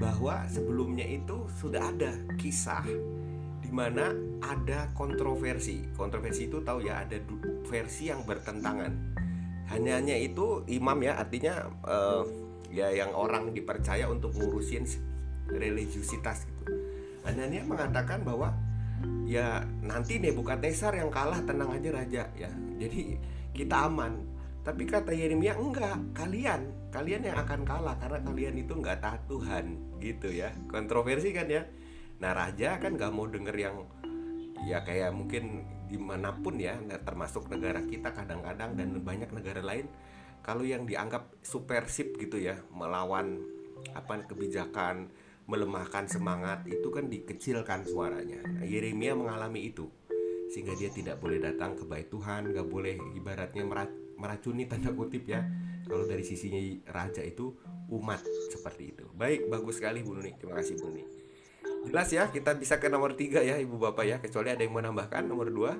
bahwa 0.00 0.48
sebelumnya 0.48 1.04
itu 1.04 1.44
sudah 1.60 1.92
ada 1.92 2.16
kisah 2.40 2.80
di 3.60 3.68
mana 3.68 4.16
ada 4.40 4.88
kontroversi. 4.96 5.84
Kontroversi 5.92 6.48
itu 6.48 6.64
tahu 6.64 6.88
ya 6.88 7.04
ada 7.04 7.20
versi 7.68 8.08
yang 8.08 8.24
bertentangan. 8.24 9.20
Hanya 9.72 10.14
itu 10.20 10.60
imam 10.68 11.00
ya 11.00 11.16
artinya 11.16 11.64
uh, 11.88 12.22
ya 12.68 12.92
yang 12.92 13.16
orang 13.16 13.56
dipercaya 13.56 14.04
untuk 14.08 14.36
ngurusin 14.36 14.84
religiusitas 15.48 16.44
gitu. 16.44 16.64
Hanya 17.24 17.64
mengatakan 17.64 18.20
bahwa 18.20 18.52
ya 19.24 19.64
nanti 19.80 20.20
Nebukadnezar 20.20 20.92
yang 20.92 21.08
kalah 21.08 21.40
tenang 21.48 21.72
aja 21.72 21.88
raja 21.88 22.22
ya. 22.36 22.50
Jadi 22.76 23.16
kita 23.56 23.88
aman 23.88 24.32
tapi 24.62 24.86
kata 24.86 25.10
Yeremia 25.10 25.58
enggak 25.58 26.14
kalian 26.14 26.70
kalian 26.94 27.26
yang 27.26 27.34
akan 27.34 27.66
kalah 27.66 27.98
karena 27.98 28.22
kalian 28.22 28.54
itu 28.62 28.72
enggak 28.78 29.02
taat 29.02 29.22
Tuhan 29.26 29.98
gitu 29.98 30.30
ya 30.30 30.54
kontroversi 30.70 31.34
kan 31.34 31.50
ya 31.50 31.66
nah 32.22 32.30
raja 32.30 32.78
kan 32.78 32.94
nggak 32.94 33.10
mau 33.10 33.26
denger 33.26 33.56
yang 33.58 33.82
ya 34.62 34.86
kayak 34.86 35.10
mungkin 35.10 35.66
di 35.92 36.00
mana 36.00 36.32
pun 36.32 36.56
ya 36.56 36.80
termasuk 37.04 37.52
negara 37.52 37.84
kita 37.84 38.16
kadang-kadang 38.16 38.72
dan 38.72 38.96
banyak 39.04 39.28
negara 39.28 39.60
lain 39.60 39.86
kalau 40.40 40.64
yang 40.64 40.88
dianggap 40.88 41.28
supersip 41.44 42.16
gitu 42.16 42.40
ya 42.40 42.56
melawan 42.72 43.44
apa 43.92 44.24
kebijakan 44.24 45.12
melemahkan 45.44 46.08
semangat 46.08 46.64
itu 46.64 46.88
kan 46.88 47.12
dikecilkan 47.12 47.84
suaranya 47.84 48.40
nah, 48.40 48.64
Yeremia 48.64 49.12
mengalami 49.12 49.68
itu 49.68 49.92
sehingga 50.52 50.76
dia 50.76 50.92
tidak 50.92 51.16
boleh 51.16 51.40
datang 51.40 51.72
ke 51.72 51.88
bait 51.88 52.12
Tuhan, 52.12 52.52
nggak 52.52 52.68
boleh 52.68 53.00
ibaratnya 53.16 53.64
meracuni 54.20 54.68
tanda 54.68 54.92
kutip 54.92 55.24
ya. 55.24 55.40
Kalau 55.88 56.04
dari 56.04 56.20
sisinya 56.28 56.60
raja 56.92 57.24
itu 57.24 57.56
umat 57.88 58.20
seperti 58.52 58.92
itu. 58.92 59.08
Baik, 59.16 59.48
bagus 59.48 59.80
sekali 59.80 60.04
Bu 60.04 60.12
Nuni. 60.12 60.36
Terima 60.36 60.60
kasih 60.60 60.76
Bu 60.76 60.92
Nuni. 60.92 61.21
Jelas 61.88 62.08
ya, 62.14 62.30
kita 62.30 62.54
bisa 62.54 62.78
ke 62.78 62.86
nomor 62.86 63.18
tiga 63.18 63.42
ya 63.42 63.58
Ibu 63.58 63.78
Bapak 63.78 64.04
ya. 64.06 64.16
Kecuali 64.22 64.54
ada 64.54 64.62
yang 64.62 64.72
mau 64.74 64.82
nambahkan 64.84 65.26
nomor 65.26 65.50
dua. 65.50 65.72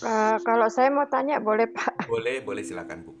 Uh, 0.00 0.36
kalau 0.44 0.68
saya 0.68 0.92
mau 0.92 1.08
tanya 1.08 1.40
boleh 1.40 1.68
Pak? 1.68 2.08
Boleh, 2.08 2.40
boleh 2.44 2.64
silakan 2.64 3.06
Bu. 3.06 3.12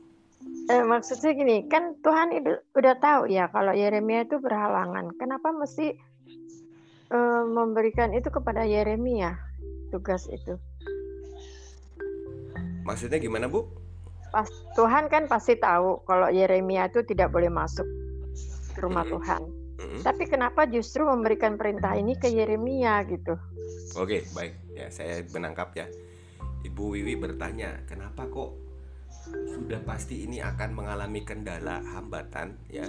Eh, 0.66 0.82
maksudnya 0.82 1.30
gini, 1.36 1.70
kan 1.70 1.94
Tuhan 2.02 2.34
itu 2.34 2.58
udah 2.74 2.94
tahu 2.98 3.30
ya 3.30 3.46
kalau 3.54 3.70
Yeremia 3.70 4.26
itu 4.26 4.42
berhalangan. 4.42 5.14
Kenapa 5.14 5.54
mesti 5.54 5.94
uh, 7.14 7.44
memberikan 7.46 8.10
itu 8.16 8.28
kepada 8.34 8.66
Yeremia? 8.66 9.46
tugas 9.90 10.26
itu. 10.30 10.58
Maksudnya 12.86 13.18
gimana 13.18 13.50
Bu? 13.50 13.66
Pas 14.30 14.46
Tuhan 14.76 15.08
kan 15.10 15.26
pasti 15.30 15.58
tahu 15.58 16.02
kalau 16.06 16.30
Yeremia 16.30 16.90
itu 16.90 17.02
tidak 17.06 17.32
boleh 17.32 17.50
masuk 17.50 17.86
ke 18.74 18.78
rumah 18.82 19.02
-hmm. 19.06 19.14
Tuhan. 19.18 19.42
Tapi 19.76 20.24
kenapa 20.24 20.64
justru 20.68 21.04
memberikan 21.04 21.60
perintah 21.60 21.92
ini 21.96 22.16
ke 22.16 22.32
Yeremia 22.32 23.04
gitu? 23.08 23.36
Oke, 23.96 24.24
baik. 24.32 24.56
Ya, 24.72 24.88
saya 24.88 25.24
menangkap 25.28 25.76
ya. 25.76 25.86
Ibu 26.64 26.96
Wiwi 26.96 27.14
bertanya, 27.20 27.84
kenapa 27.86 28.26
kok 28.28 28.56
sudah 29.26 29.82
pasti 29.82 30.22
ini 30.22 30.38
akan 30.38 30.70
mengalami 30.70 31.26
kendala 31.26 31.82
hambatan 31.82 32.54
ya 32.70 32.86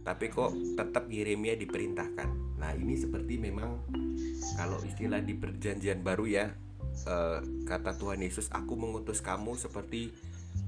tapi 0.00 0.32
kok 0.32 0.56
tetap 0.80 1.12
Yeremia 1.12 1.56
diperintahkan. 1.60 2.56
Nah 2.56 2.72
ini 2.72 2.96
seperti 2.96 3.36
memang 3.36 3.84
kalau 4.56 4.80
istilah 4.84 5.20
di 5.20 5.36
perjanjian 5.36 6.00
baru 6.00 6.24
ya 6.24 6.46
uh, 7.04 7.38
kata 7.68 7.96
Tuhan 8.00 8.24
Yesus, 8.24 8.48
aku 8.48 8.76
mengutus 8.80 9.20
kamu 9.20 9.56
seperti 9.60 10.12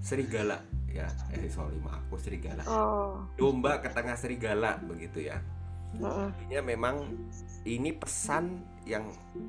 serigala 0.05 0.63
ya 0.93 1.09
eh 1.33 1.49
sorry 1.49 1.81
maaf 1.81 2.05
aku 2.09 2.21
serigala 2.21 2.63
oh. 2.69 3.25
domba 3.41 3.81
ke 3.81 3.89
tengah 3.89 4.17
serigala 4.17 4.77
begitu 4.85 5.25
ya 5.33 5.41
artinya 6.01 6.61
memang 6.65 7.05
ini 7.69 7.93
pesan 7.93 8.65
yang 8.89 9.05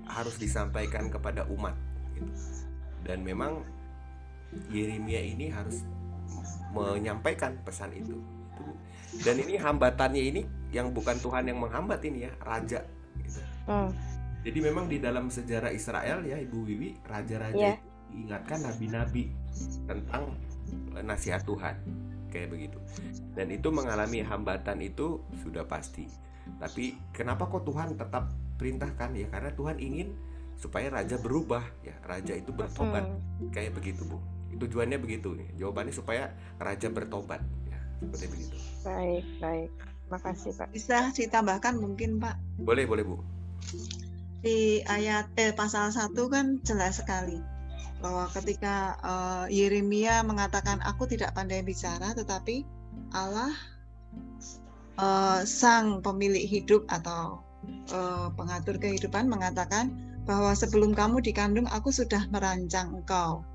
harus 0.07 0.35
disampaikan 0.35 1.07
kepada 1.07 1.47
umat 1.47 1.75
gitu. 2.15 2.31
dan 3.07 3.23
memang 3.23 3.63
Yeremia 4.69 5.23
ini 5.23 5.49
harus 5.49 5.81
menyampaikan 6.75 7.57
pesan 7.63 7.95
itu 7.95 8.19
dan 9.23 9.39
ini 9.39 9.55
hambatannya 9.55 10.21
ini 10.21 10.41
yang 10.73 10.89
bukan 10.91 11.17
Tuhan 11.21 11.47
yang 11.47 11.61
menghambat 11.61 12.01
ini 12.05 12.27
ya 12.27 12.31
raja 12.43 12.81
gitu. 13.21 13.41
hmm. 13.69 13.89
jadi 14.43 14.59
memang 14.59 14.85
di 14.91 14.97
dalam 14.99 15.31
sejarah 15.31 15.71
Israel 15.71 16.25
ya 16.25 16.37
Ibu 16.37 16.59
Wiwi 16.65 16.89
raja-raja 17.07 17.55
yeah. 17.55 17.77
diingatkan 18.09 18.61
nabi-nabi 18.67 19.31
tentang 19.85 20.33
nasihat 21.03 21.43
Tuhan 21.43 21.75
kayak 22.29 22.49
begitu 22.49 22.77
dan 23.37 23.49
itu 23.53 23.69
mengalami 23.69 24.25
hambatan 24.25 24.81
itu 24.81 25.21
sudah 25.45 25.65
pasti 25.65 26.09
tapi 26.59 26.97
kenapa 27.13 27.47
kok 27.47 27.63
Tuhan 27.63 27.95
tetap 27.95 28.33
perintahkan 28.57 29.15
ya 29.15 29.27
karena 29.29 29.51
Tuhan 29.53 29.77
ingin 29.79 30.11
supaya 30.57 30.89
raja 30.89 31.17
berubah 31.17 31.63
ya 31.81 31.93
raja 32.05 32.33
itu 32.37 32.53
bertobat 32.53 33.05
hmm. 33.05 33.51
kayak 33.53 33.73
begitu 33.73 34.05
bu 34.05 34.17
tujuannya 34.53 35.01
begitu 35.01 35.33
jawabannya 35.57 35.93
supaya 35.93 36.29
raja 36.61 36.85
bertobat 36.93 37.41
seperti 38.03 38.25
begitu. 38.27 38.55
Baik, 38.83 39.25
baik. 39.39 39.69
Terima 39.79 40.19
kasih, 40.19 40.51
Pak. 40.59 40.67
Bisa 40.75 40.97
ditambahkan 41.15 41.73
mungkin, 41.79 42.19
Pak? 42.19 42.35
Boleh, 42.59 42.83
boleh, 42.83 43.03
Bu. 43.07 43.17
Di 44.43 44.83
ayat 44.83 45.31
eh, 45.39 45.55
pasal 45.55 45.95
1 45.95 46.11
kan 46.27 46.59
jelas 46.67 46.99
sekali 46.99 47.39
bahwa 48.03 48.27
ketika 48.35 48.99
uh, 48.99 49.45
Yeremia 49.47 50.27
mengatakan 50.27 50.83
aku 50.83 51.07
tidak 51.07 51.31
pandai 51.31 51.63
bicara 51.63 52.11
tetapi 52.11 52.67
Allah 53.15 53.55
uh, 54.99 55.47
sang 55.47 56.03
pemilik 56.03 56.43
hidup 56.43 56.83
atau 56.91 57.39
uh, 57.95 58.27
pengatur 58.35 58.75
kehidupan 58.75 59.31
mengatakan 59.31 59.95
bahwa 60.27 60.51
sebelum 60.51 60.91
kamu 60.91 61.23
dikandung 61.23 61.67
aku 61.71 61.95
sudah 61.95 62.27
merancang 62.27 62.91
engkau 62.91 63.47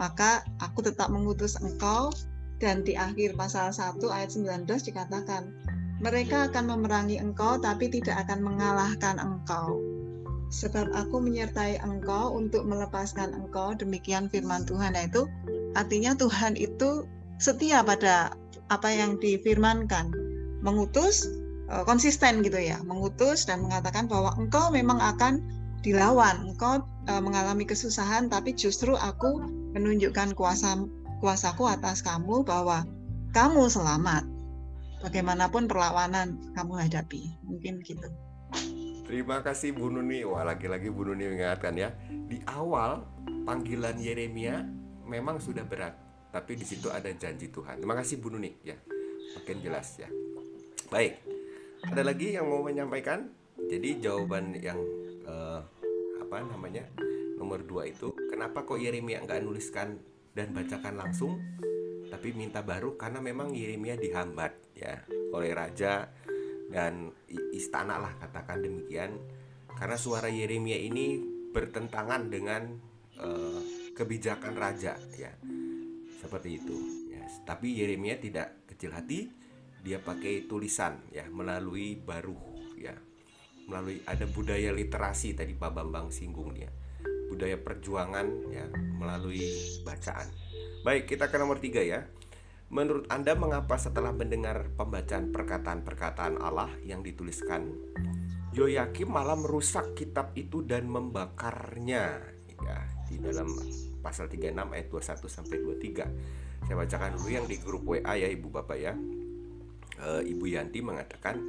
maka 0.00 0.48
aku 0.64 0.80
tetap 0.80 1.12
mengutus 1.12 1.60
engkau 1.60 2.08
dan 2.60 2.84
di 2.84 2.92
akhir 2.92 3.40
pasal 3.40 3.72
1 3.72 4.04
ayat 4.12 4.30
19 4.36 4.68
dikatakan, 4.68 5.48
mereka 6.04 6.52
akan 6.52 6.76
memerangi 6.76 7.16
engkau 7.16 7.56
tapi 7.56 7.88
tidak 7.88 8.28
akan 8.28 8.44
mengalahkan 8.44 9.16
engkau. 9.16 9.80
Sebab 10.50 10.90
aku 10.98 11.22
menyertai 11.22 11.78
engkau 11.78 12.34
untuk 12.34 12.66
melepaskan 12.66 13.30
engkau, 13.38 13.70
demikian 13.78 14.26
firman 14.26 14.66
Tuhan. 14.66 14.98
Nah 14.98 15.06
itu 15.06 15.30
artinya 15.78 16.18
Tuhan 16.18 16.58
itu 16.58 17.06
setia 17.38 17.86
pada 17.86 18.34
apa 18.66 18.90
yang 18.90 19.16
difirmankan. 19.22 20.10
Mengutus, 20.60 21.30
e, 21.70 21.74
konsisten 21.86 22.42
gitu 22.42 22.58
ya, 22.58 22.82
mengutus 22.82 23.46
dan 23.46 23.62
mengatakan 23.62 24.10
bahwa 24.10 24.34
engkau 24.36 24.74
memang 24.74 24.98
akan 24.98 25.38
dilawan, 25.86 26.50
engkau 26.50 26.82
e, 27.06 27.12
mengalami 27.22 27.62
kesusahan, 27.62 28.26
tapi 28.26 28.50
justru 28.52 28.98
aku 28.98 29.46
menunjukkan 29.72 30.34
kuasa 30.34 30.82
kuasaku 31.22 31.70
atas 31.70 32.02
kamu 32.02 32.42
bahwa 32.42 32.82
kamu 33.30 33.70
selamat. 33.70 34.26
Bagaimanapun 35.00 35.64
perlawanan 35.64 36.52
kamu 36.52 36.76
hadapi. 36.76 37.38
Mungkin 37.46 37.80
gitu. 37.86 38.10
Terima 39.10 39.42
kasih 39.42 39.74
Bu 39.74 39.90
Nuni. 39.90 40.22
Wah, 40.22 40.46
lagi-lagi 40.46 40.86
Bu 40.86 41.02
Nuni 41.02 41.26
mengingatkan 41.26 41.74
ya. 41.74 41.90
Di 42.06 42.38
awal 42.46 43.02
panggilan 43.42 43.98
Yeremia 43.98 44.62
memang 45.02 45.42
sudah 45.42 45.66
berat, 45.66 45.98
tapi 46.30 46.54
di 46.54 46.62
situ 46.62 46.94
ada 46.94 47.10
janji 47.10 47.50
Tuhan. 47.50 47.82
Terima 47.82 47.98
kasih 47.98 48.22
Bu 48.22 48.30
Nuni 48.30 48.54
ya. 48.62 48.78
Makin 49.34 49.66
jelas 49.66 49.98
ya. 49.98 50.06
Baik. 50.94 51.26
Ada 51.90 52.06
lagi 52.06 52.38
yang 52.38 52.46
mau 52.46 52.62
menyampaikan? 52.62 53.26
Jadi 53.58 53.98
jawaban 53.98 54.54
yang 54.62 54.78
uh, 55.26 55.58
apa 56.22 56.46
namanya? 56.46 56.86
Nomor 57.34 57.66
dua 57.66 57.90
itu 57.90 58.14
kenapa 58.30 58.62
kok 58.62 58.78
Yeremia 58.78 59.26
nggak 59.26 59.42
nuliskan 59.42 59.98
dan 60.38 60.54
bacakan 60.54 60.94
langsung 60.94 61.34
tapi 62.10 62.30
minta 62.30 62.62
baru 62.62 62.94
karena 62.94 63.18
memang 63.18 63.50
Yeremia 63.54 63.98
dihambat 63.98 64.76
ya 64.78 65.02
oleh 65.34 65.50
raja 65.50 66.10
dan 66.70 67.10
istana 67.52 67.98
lah 67.98 68.14
katakan 68.22 68.62
demikian. 68.62 69.18
Karena 69.74 69.98
suara 69.98 70.30
Yeremia 70.30 70.78
ini 70.78 71.18
bertentangan 71.50 72.30
dengan 72.30 72.62
uh, 73.18 73.60
kebijakan 73.94 74.54
raja 74.54 74.94
ya. 75.18 75.34
Seperti 76.22 76.62
itu 76.62 76.76
ya. 77.10 77.26
Tapi 77.42 77.74
Yeremia 77.74 78.16
tidak 78.22 78.70
kecil 78.70 78.94
hati 78.94 79.26
dia 79.80 79.96
pakai 79.98 80.46
tulisan 80.46 81.00
ya 81.10 81.26
melalui 81.26 81.98
baru 81.98 82.38
ya. 82.78 82.94
Melalui 83.66 84.02
ada 84.06 84.26
budaya 84.26 84.74
literasi 84.74 85.34
tadi 85.34 85.54
Pak 85.54 85.70
Bambang 85.74 86.10
singgung 86.14 86.54
dia. 86.54 86.70
Budaya 87.30 87.58
perjuangan 87.58 88.26
ya 88.50 88.66
melalui 88.98 89.42
bacaan. 89.86 90.26
Baik 90.82 91.10
kita 91.14 91.30
ke 91.30 91.36
nomor 91.38 91.62
tiga 91.62 91.80
ya 91.82 92.06
menurut 92.70 93.10
anda 93.10 93.34
mengapa 93.34 93.76
setelah 93.76 94.14
mendengar 94.14 94.70
pembacaan 94.78 95.34
perkataan-perkataan 95.34 96.38
Allah 96.38 96.70
yang 96.86 97.02
dituliskan 97.02 97.74
Yoyakim 98.50 99.14
malah 99.14 99.38
merusak 99.38 99.94
kitab 99.94 100.34
itu 100.34 100.66
dan 100.66 100.90
membakarnya? 100.90 102.18
Ya 102.60 102.78
di 103.06 103.18
dalam 103.18 103.46
pasal 104.02 104.26
36 104.30 104.54
ayat 104.54 104.86
21 104.90 105.26
sampai 105.26 105.56
23 105.62 106.50
saya 106.70 106.76
bacakan 106.86 107.18
dulu 107.18 107.28
yang 107.34 107.46
di 107.50 107.56
grup 107.58 107.82
WA 107.82 108.14
ya 108.14 108.28
Ibu 108.30 108.48
Bapak 108.52 108.78
ya. 108.78 108.94
E, 109.98 110.08
Ibu 110.22 110.44
Yanti 110.50 110.78
mengatakan 110.84 111.42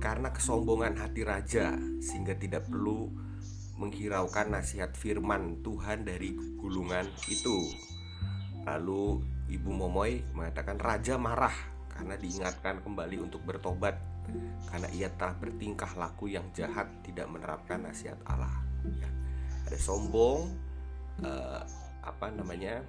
karena 0.00 0.32
kesombongan 0.32 0.96
hati 0.96 1.28
raja 1.28 1.76
sehingga 2.00 2.32
tidak 2.40 2.70
perlu 2.70 3.12
menghiraukan 3.76 4.48
nasihat 4.54 4.96
firman 4.96 5.60
Tuhan 5.60 6.08
dari 6.08 6.32
gulungan 6.56 7.04
itu. 7.28 7.68
Lalu 8.64 9.20
Ibu 9.52 9.68
Momoy 9.68 10.24
mengatakan 10.32 10.80
raja 10.80 11.20
marah 11.20 11.54
karena 11.92 12.16
diingatkan 12.16 12.80
kembali 12.80 13.20
untuk 13.20 13.44
bertobat 13.44 14.00
karena 14.70 14.88
ia 14.94 15.12
telah 15.12 15.36
bertingkah 15.36 15.92
laku 15.98 16.32
yang 16.32 16.46
jahat 16.56 16.88
tidak 17.04 17.28
menerapkan 17.28 17.84
nasihat 17.84 18.16
Allah. 18.24 18.54
Ya. 18.96 19.10
Ada 19.68 19.78
sombong, 19.78 20.48
eh, 21.20 21.60
apa 22.00 22.26
namanya? 22.32 22.80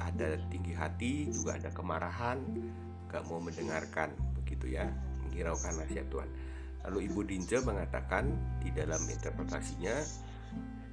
Ada 0.00 0.40
tinggi 0.48 0.72
hati, 0.76 1.28
juga 1.32 1.56
ada 1.56 1.72
kemarahan, 1.72 2.38
gak 3.08 3.24
mau 3.28 3.40
mendengarkan 3.40 4.12
begitu 4.42 4.76
ya, 4.76 4.88
menghiraukan 5.24 5.72
nasihat 5.80 6.06
Tuhan. 6.12 6.28
Lalu 6.86 7.10
Ibu 7.10 7.20
Dinja 7.24 7.58
mengatakan 7.64 8.30
di 8.60 8.70
dalam 8.70 9.00
interpretasinya 9.08 9.96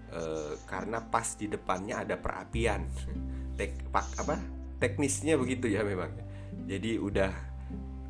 e, 0.10 0.22
karena 0.66 1.04
pas 1.04 1.38
di 1.38 1.46
depannya 1.52 2.02
ada 2.02 2.18
perapian, 2.18 2.88
tek 3.60 3.92
pak 3.94 4.08
apa 4.18 4.63
teknisnya 4.84 5.40
begitu 5.40 5.72
ya 5.72 5.88
memang. 5.88 6.12
Jadi 6.68 7.00
udah 7.00 7.32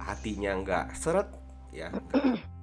hatinya 0.02 0.58
nggak 0.58 0.98
seret 0.98 1.30
ya, 1.70 1.94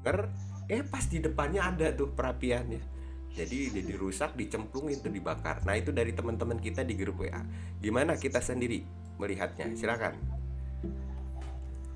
ker 0.03 0.27
eh 0.66 0.83
pas 0.83 1.07
di 1.07 1.23
depannya 1.23 1.62
ada 1.62 1.94
tuh 1.94 2.11
perapiannya. 2.11 2.83
Jadi 3.31 3.70
jadi 3.70 3.94
rusak, 3.94 4.35
dicemplungin 4.35 4.99
tuh 4.99 5.14
dibakar. 5.14 5.62
Nah 5.62 5.79
itu 5.79 5.94
dari 5.94 6.11
teman-teman 6.11 6.59
kita 6.59 6.83
di 6.83 6.99
grup 6.99 7.23
WA. 7.23 7.38
Gimana 7.79 8.18
kita 8.18 8.42
sendiri 8.42 8.83
melihatnya? 9.23 9.70
Silakan. 9.79 10.18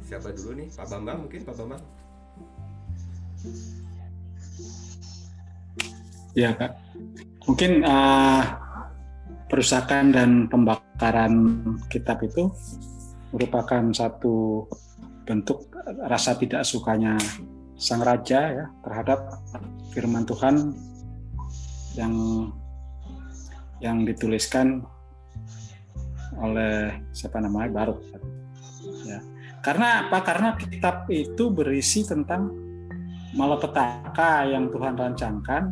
Siapa 0.07 0.31
dulu 0.31 0.63
nih? 0.63 0.69
Pak 0.71 0.87
Bambang 0.87 1.27
mungkin 1.27 1.41
Pak 1.43 1.55
Bambang. 1.59 1.83
Ya 6.35 6.51
kak, 6.55 6.75
mungkin 7.47 7.87
uh, 7.87 8.43
perusakan 9.55 10.11
dan 10.11 10.51
pembakaran 10.51 11.63
kitab 11.87 12.19
itu 12.27 12.51
merupakan 13.31 13.87
satu 13.95 14.67
bentuk 15.23 15.71
rasa 16.11 16.35
tidak 16.35 16.67
sukanya 16.67 17.15
sang 17.79 18.03
raja 18.03 18.51
ya 18.51 18.67
terhadap 18.83 19.31
firman 19.95 20.27
Tuhan 20.27 20.75
yang 21.95 22.15
yang 23.79 24.03
dituliskan 24.03 24.83
oleh 26.35 26.99
siapa 27.15 27.39
namanya? 27.39 27.71
Baruk. 27.71 28.03
Ya. 29.07 29.23
Karena 29.63 30.11
apa? 30.11 30.19
Karena 30.27 30.59
kitab 30.59 31.07
itu 31.15 31.55
berisi 31.55 32.03
tentang 32.03 32.51
malapetaka 33.39 34.51
yang 34.51 34.67
Tuhan 34.67 34.99
rancangkan 34.99 35.71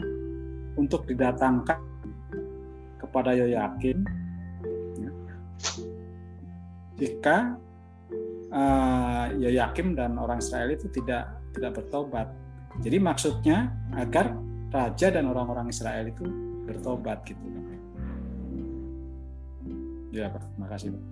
untuk 0.79 1.03
didatangkan 1.11 1.92
kepada 3.12 3.37
Yoyakin 3.37 4.09
ya. 4.96 5.11
jika 6.96 7.61
uh, 8.48 9.29
Yoyakim 9.37 9.92
dan 9.92 10.16
orang 10.16 10.40
Israel 10.40 10.72
itu 10.72 10.88
tidak 10.88 11.29
tidak 11.53 11.77
bertobat. 11.77 12.33
Jadi 12.81 12.96
maksudnya 12.96 13.68
agar 13.92 14.33
raja 14.72 15.12
dan 15.12 15.29
orang-orang 15.29 15.68
Israel 15.68 16.09
itu 16.09 16.25
bertobat 16.64 17.20
gitu. 17.29 17.53
Ya 20.12 20.29
Pak, 20.29 20.44
terima 20.57 20.68
kasih 20.72 20.88
Pak. 20.92 21.05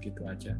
Gitu 0.00 0.20
aja. 0.24 0.52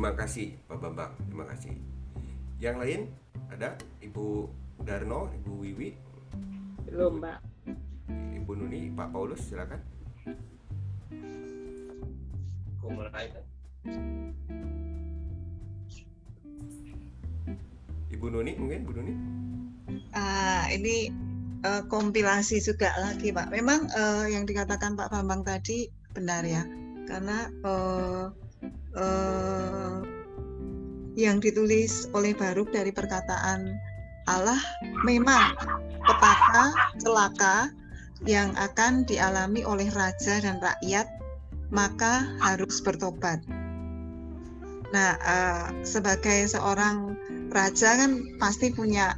Terima 0.00 0.16
kasih 0.16 0.56
Pak 0.64 0.80
Bambang, 0.80 1.12
terima 1.28 1.44
kasih. 1.44 1.76
Yang 2.56 2.76
lain 2.80 3.00
ada 3.52 3.76
Ibu 4.00 4.48
Darno, 4.80 5.28
Ibu 5.28 5.52
Wiwi, 5.60 5.92
Belum, 6.88 7.20
Mbak. 7.20 7.38
Ibu 8.08 8.52
Nuni, 8.56 8.88
Pak 8.96 9.12
Paulus, 9.12 9.44
silakan. 9.44 9.76
Ibu 18.08 18.26
Nuni 18.32 18.56
mungkin, 18.56 18.80
Bu 18.88 18.96
Nuni? 18.96 19.12
Ah, 20.16 20.64
ini 20.72 21.12
eh, 21.60 21.82
kompilasi 21.92 22.56
juga 22.64 22.88
lagi, 22.96 23.36
Pak. 23.36 23.52
Memang 23.52 23.84
eh, 23.92 24.32
yang 24.32 24.48
dikatakan 24.48 24.96
Pak 24.96 25.12
Bambang 25.12 25.44
tadi 25.44 25.92
benar 26.16 26.40
ya, 26.48 26.64
karena 27.04 27.52
eh, 27.52 28.39
eh, 28.96 29.96
yang 31.18 31.42
ditulis 31.42 32.08
oleh 32.14 32.32
Baruk 32.32 32.72
dari 32.72 32.94
perkataan 32.94 33.76
Allah 34.30 34.60
memang 35.02 35.58
petaka 36.06 36.70
celaka 37.02 37.56
yang 38.24 38.52
akan 38.54 39.04
dialami 39.08 39.64
oleh 39.64 39.88
raja 39.90 40.38
dan 40.38 40.60
rakyat 40.60 41.08
maka 41.70 42.26
harus 42.42 42.82
bertobat. 42.82 43.40
Nah, 44.90 45.12
eh, 45.18 45.66
sebagai 45.86 46.50
seorang 46.50 47.14
raja 47.50 47.98
kan 47.98 48.38
pasti 48.38 48.74
punya 48.74 49.14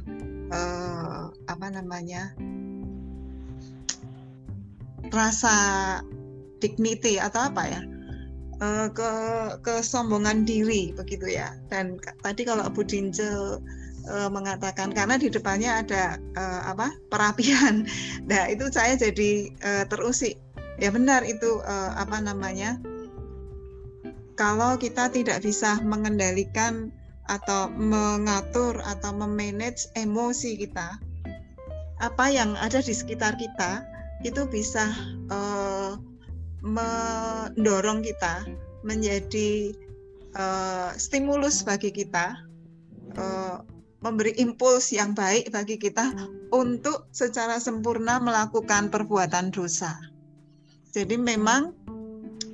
eh, 0.53 1.23
apa 1.49 1.67
namanya 1.73 2.33
rasa 5.13 5.55
dignity 6.57 7.21
atau 7.21 7.53
apa 7.53 7.63
ya 7.69 7.81
eh, 8.63 8.87
ke 8.95 9.11
kesombongan 9.59 10.47
diri 10.47 10.95
begitu 10.95 11.27
ya. 11.27 11.51
Dan 11.67 11.99
tadi 12.23 12.47
kalau 12.47 12.71
Bu 12.71 12.87
Dince 12.87 13.59
eh, 14.07 14.29
mengatakan 14.31 14.95
karena 14.95 15.19
di 15.19 15.27
depannya 15.27 15.83
ada 15.83 16.15
eh, 16.15 16.61
apa 16.71 16.95
perapian. 17.11 17.83
Nah 18.29 18.47
itu 18.47 18.71
saya 18.71 18.95
jadi 18.95 19.51
eh, 19.51 19.85
terusik. 19.91 20.39
Ya 20.79 20.89
benar 20.89 21.27
itu 21.27 21.59
eh, 21.67 21.91
apa 21.99 22.23
namanya 22.23 22.79
kalau 24.33 24.79
kita 24.81 25.13
tidak 25.13 25.45
bisa 25.45 25.77
mengendalikan 25.85 26.89
atau 27.29 27.71
mengatur 27.71 28.75
atau 28.83 29.15
memanage 29.15 29.87
emosi 29.95 30.59
kita, 30.59 30.99
apa 32.03 32.25
yang 32.27 32.57
ada 32.59 32.83
di 32.83 32.91
sekitar 32.91 33.37
kita 33.39 33.85
itu 34.25 34.43
bisa 34.49 34.89
eh, 35.29 35.93
mendorong 36.63 37.99
kita 38.01 38.47
menjadi 38.87 39.75
eh, 40.33 40.91
stimulus 40.95 41.61
bagi 41.61 41.91
kita, 41.91 42.39
eh, 43.19 43.57
memberi 44.03 44.35
impuls 44.39 44.91
yang 44.91 45.15
baik 45.15 45.51
bagi 45.51 45.79
kita 45.79 46.11
untuk 46.51 47.07
secara 47.11 47.59
sempurna 47.59 48.19
melakukan 48.19 48.91
perbuatan 48.91 49.51
dosa. 49.51 49.95
Jadi 50.91 51.19
memang 51.19 51.71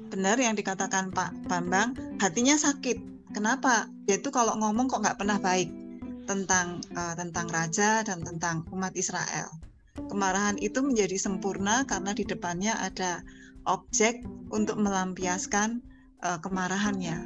benar 0.09 0.41
yang 0.41 0.57
dikatakan 0.57 1.13
Pak 1.13 1.49
Bambang, 1.49 1.93
hatinya 2.17 2.57
sakit. 2.57 3.29
Kenapa? 3.29 3.85
Yaitu 4.09 4.33
kalau 4.33 4.57
ngomong 4.57 4.89
kok 4.89 5.05
nggak 5.05 5.21
pernah 5.21 5.37
baik 5.37 5.69
tentang 6.25 6.81
eh, 6.93 7.13
tentang 7.17 7.45
raja 7.49 8.01
dan 8.01 8.25
tentang 8.25 8.65
umat 8.73 8.93
Israel. 8.97 9.49
Kemarahan 10.09 10.57
itu 10.57 10.79
menjadi 10.81 11.17
sempurna 11.19 11.85
karena 11.85 12.15
di 12.15 12.23
depannya 12.25 12.73
ada 12.79 13.21
objek 13.69 14.25
untuk 14.49 14.81
melampiaskan 14.81 15.85
eh, 16.25 16.39
kemarahannya. 16.41 17.17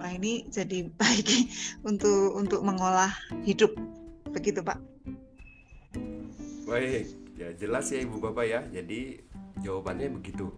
Wah 0.00 0.10
ini 0.14 0.48
jadi 0.48 0.88
baik 1.00 1.28
untuk 1.84 2.32
untuk 2.34 2.64
mengolah 2.64 3.12
hidup 3.44 3.76
begitu 4.32 4.64
Pak. 4.64 4.80
Baik, 6.68 7.08
ya 7.36 7.48
jelas 7.56 7.88
ya 7.92 8.04
Ibu 8.04 8.20
Bapak 8.20 8.44
ya. 8.48 8.60
Jadi 8.72 9.20
jawabannya 9.60 10.12
begitu. 10.16 10.52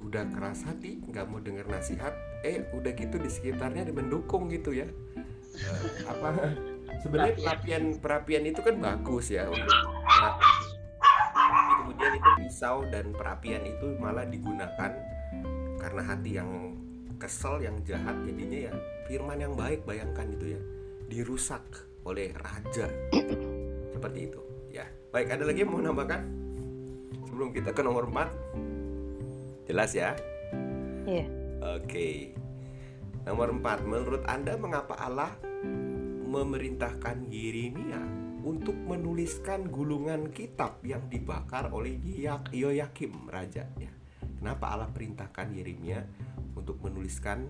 Udah 0.00 0.26
keras 0.32 0.64
hati, 0.66 0.98
nggak 1.06 1.28
mau 1.28 1.38
dengar 1.38 1.68
nasihat, 1.70 2.12
eh 2.42 2.66
udah 2.74 2.92
gitu 2.96 3.20
di 3.20 3.30
sekitarnya 3.30 3.88
ada 3.88 3.94
mendukung 3.94 4.48
gitu 4.48 4.72
ya. 4.74 4.88
Eh, 5.54 5.84
apa 6.08 6.56
sebenarnya 7.02 7.34
perapian 7.40 7.84
perapian 8.00 8.44
itu 8.44 8.60
kan 8.60 8.76
bagus 8.80 9.32
ya 9.32 9.48
untuk 9.48 9.76
Tapi 11.30 11.72
kemudian 11.84 12.12
itu 12.16 12.30
pisau 12.40 12.84
dan 12.88 13.12
perapian 13.12 13.62
itu 13.66 13.96
malah 14.00 14.26
digunakan 14.26 14.92
karena 15.80 16.02
hati 16.04 16.30
yang 16.36 16.76
kesel 17.20 17.60
yang 17.60 17.80
jahat. 17.84 18.16
Jadinya 18.24 18.70
ya 18.70 18.72
firman 19.08 19.38
yang 19.40 19.54
baik 19.56 19.84
bayangkan 19.84 20.28
itu 20.32 20.56
ya 20.56 20.60
dirusak 21.10 21.64
oleh 22.06 22.32
raja. 22.36 22.88
Seperti 23.92 24.18
itu. 24.30 24.40
Ya 24.70 24.86
baik 25.10 25.28
ada 25.34 25.44
lagi 25.44 25.66
yang 25.66 25.70
mau 25.72 25.82
nambahkan? 25.82 26.22
Sebelum 27.28 27.50
kita 27.54 27.70
ke 27.72 27.80
nomor 27.84 28.08
4 28.08 29.68
jelas 29.70 29.94
ya? 29.94 30.16
Iya. 31.06 31.26
Oke. 31.78 32.34
Nomor 33.20 33.52
4, 33.52 33.84
menurut 33.84 34.24
Anda 34.24 34.56
mengapa 34.56 34.96
Allah 34.96 35.36
memerintahkan 36.24 37.28
Yeremia 37.28 38.00
untuk 38.40 38.76
menuliskan 38.76 39.68
gulungan 39.68 40.32
kitab 40.32 40.80
yang 40.80 41.04
dibakar 41.12 41.68
oleh 41.72 42.00
Yak- 42.00 42.52
Yoyakim 42.52 43.28
raja 43.28 43.68
ya. 43.76 43.92
Kenapa 44.40 44.72
Allah 44.72 44.88
perintahkan 44.88 45.52
Yeremia 45.52 46.00
untuk 46.56 46.80
menuliskan 46.80 47.44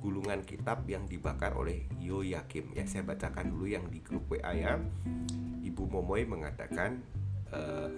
gulungan 0.00 0.40
kitab 0.48 0.88
yang 0.88 1.04
dibakar 1.04 1.52
oleh 1.52 1.84
Yoyakim? 2.00 2.72
Ya, 2.72 2.88
saya 2.88 3.04
bacakan 3.04 3.52
dulu 3.52 3.68
yang 3.68 3.84
di 3.92 4.00
grup 4.00 4.24
WA 4.32 4.52
ya. 4.56 4.80
Ibu 5.60 5.82
Momoy 5.84 6.24
mengatakan 6.24 7.04
eh, 7.52 7.90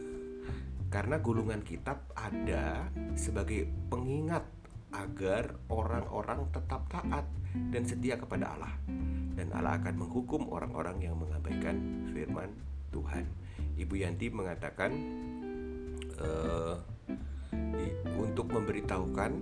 karena 0.91 1.21
gulungan 1.23 1.63
kitab 1.63 2.11
ada 2.19 2.91
sebagai 3.15 3.71
pengingat 3.93 4.43
agar 4.91 5.55
orang-orang 5.69 6.49
tetap 6.49 6.89
taat 6.89 7.29
dan 7.71 7.85
setia 7.85 8.17
kepada 8.17 8.57
Allah 8.57 8.73
dan 9.39 9.55
Allah 9.55 9.79
akan 9.79 9.95
menghukum 9.95 10.51
orang-orang 10.51 10.99
yang 10.99 11.15
mengabaikan 11.15 11.79
firman 12.11 12.51
Tuhan. 12.91 13.23
Ibu 13.79 13.95
Yanti 13.95 14.27
mengatakan 14.35 14.91
di- 17.79 17.95
untuk 18.19 18.51
memberitahukan 18.51 19.33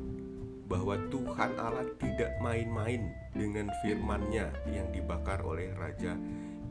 bahwa 0.68 0.98
Tuhan 1.08 1.50
Allah 1.56 1.86
tidak 1.96 2.36
main-main 2.42 3.08
dengan 3.32 3.72
firman-Nya 3.80 4.52
yang 4.68 4.90
dibakar 4.92 5.40
oleh 5.40 5.72
Raja 5.72 6.18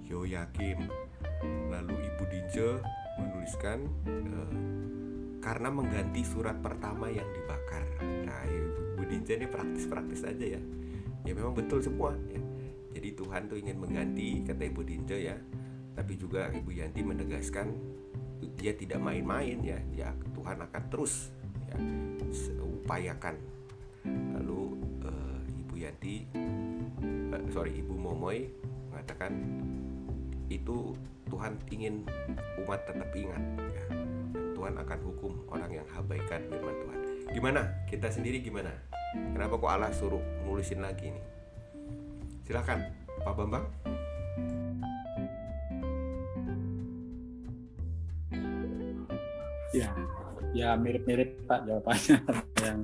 Yoyakim. 0.05 0.85
Lalu 1.71 1.95
Ibu 2.13 2.23
Dinje 2.29 2.69
menuliskan 3.17 3.87
eh, 4.05 4.55
karena 5.41 5.69
mengganti 5.73 6.21
surat 6.21 6.59
pertama 6.61 7.09
yang 7.09 7.25
dibakar. 7.33 7.81
Nah, 8.03 8.45
Ibu 8.45 9.03
Dinja 9.09 9.39
ini 9.39 9.47
praktis-praktis 9.49 10.27
aja 10.27 10.45
ya. 10.59 10.61
Ya 11.25 11.31
memang 11.33 11.57
betul 11.57 11.81
semua 11.81 12.13
ya. 12.29 12.54
Jadi 13.05 13.21
Tuhan 13.21 13.45
tuh 13.45 13.61
ingin 13.61 13.77
mengganti 13.77 14.41
kata 14.41 14.65
Ibu 14.65 14.81
Dinja 14.81 15.13
ya. 15.13 15.37
Tapi 15.93 16.17
juga 16.17 16.49
Ibu 16.49 16.73
Yanti 16.73 17.05
menegaskan 17.05 17.69
dia 18.57 18.73
tidak 18.73 18.97
main-main 18.97 19.61
ya. 19.61 19.77
Dia 19.93 20.09
Tuhan 20.33 20.57
akan 20.57 20.83
terus 20.89 21.29
ya 21.69 21.77
upayakan. 22.65 23.37
Lalu 24.09 24.61
eh, 25.05 25.37
Ibu 25.53 25.75
Yanti 25.77 26.25
eh, 26.33 27.41
sorry 27.53 27.77
Ibu 27.77 27.93
Momoy 27.93 28.49
mengatakan 28.89 29.37
itu 30.49 30.97
Tuhan 31.29 31.61
ingin 31.69 32.09
umat 32.65 32.89
tetap 32.89 33.13
ingat 33.13 33.43
ya. 33.69 33.85
Tuhan 34.57 34.81
akan 34.81 34.99
hukum 35.13 35.45
orang 35.53 35.77
yang 35.77 35.85
abaikan 35.93 36.41
firman 36.49 36.73
Tuhan. 36.73 36.99
Gimana? 37.37 37.69
Kita 37.85 38.09
sendiri 38.09 38.41
gimana? 38.41 38.73
Kenapa 39.13 39.61
kok 39.61 39.69
Allah 39.69 39.93
suruh 39.93 40.25
nulisin 40.41 40.81
lagi 40.81 41.13
nih? 41.13 41.34
Silakan, 42.45 42.77
Pak 43.25 43.33
Bambang. 43.33 43.65
Ya, 49.73 49.89
ya 50.53 50.69
mirip-mirip 50.77 51.41
Pak 51.49 51.65
jawabannya 51.65 52.15
yang 52.69 52.79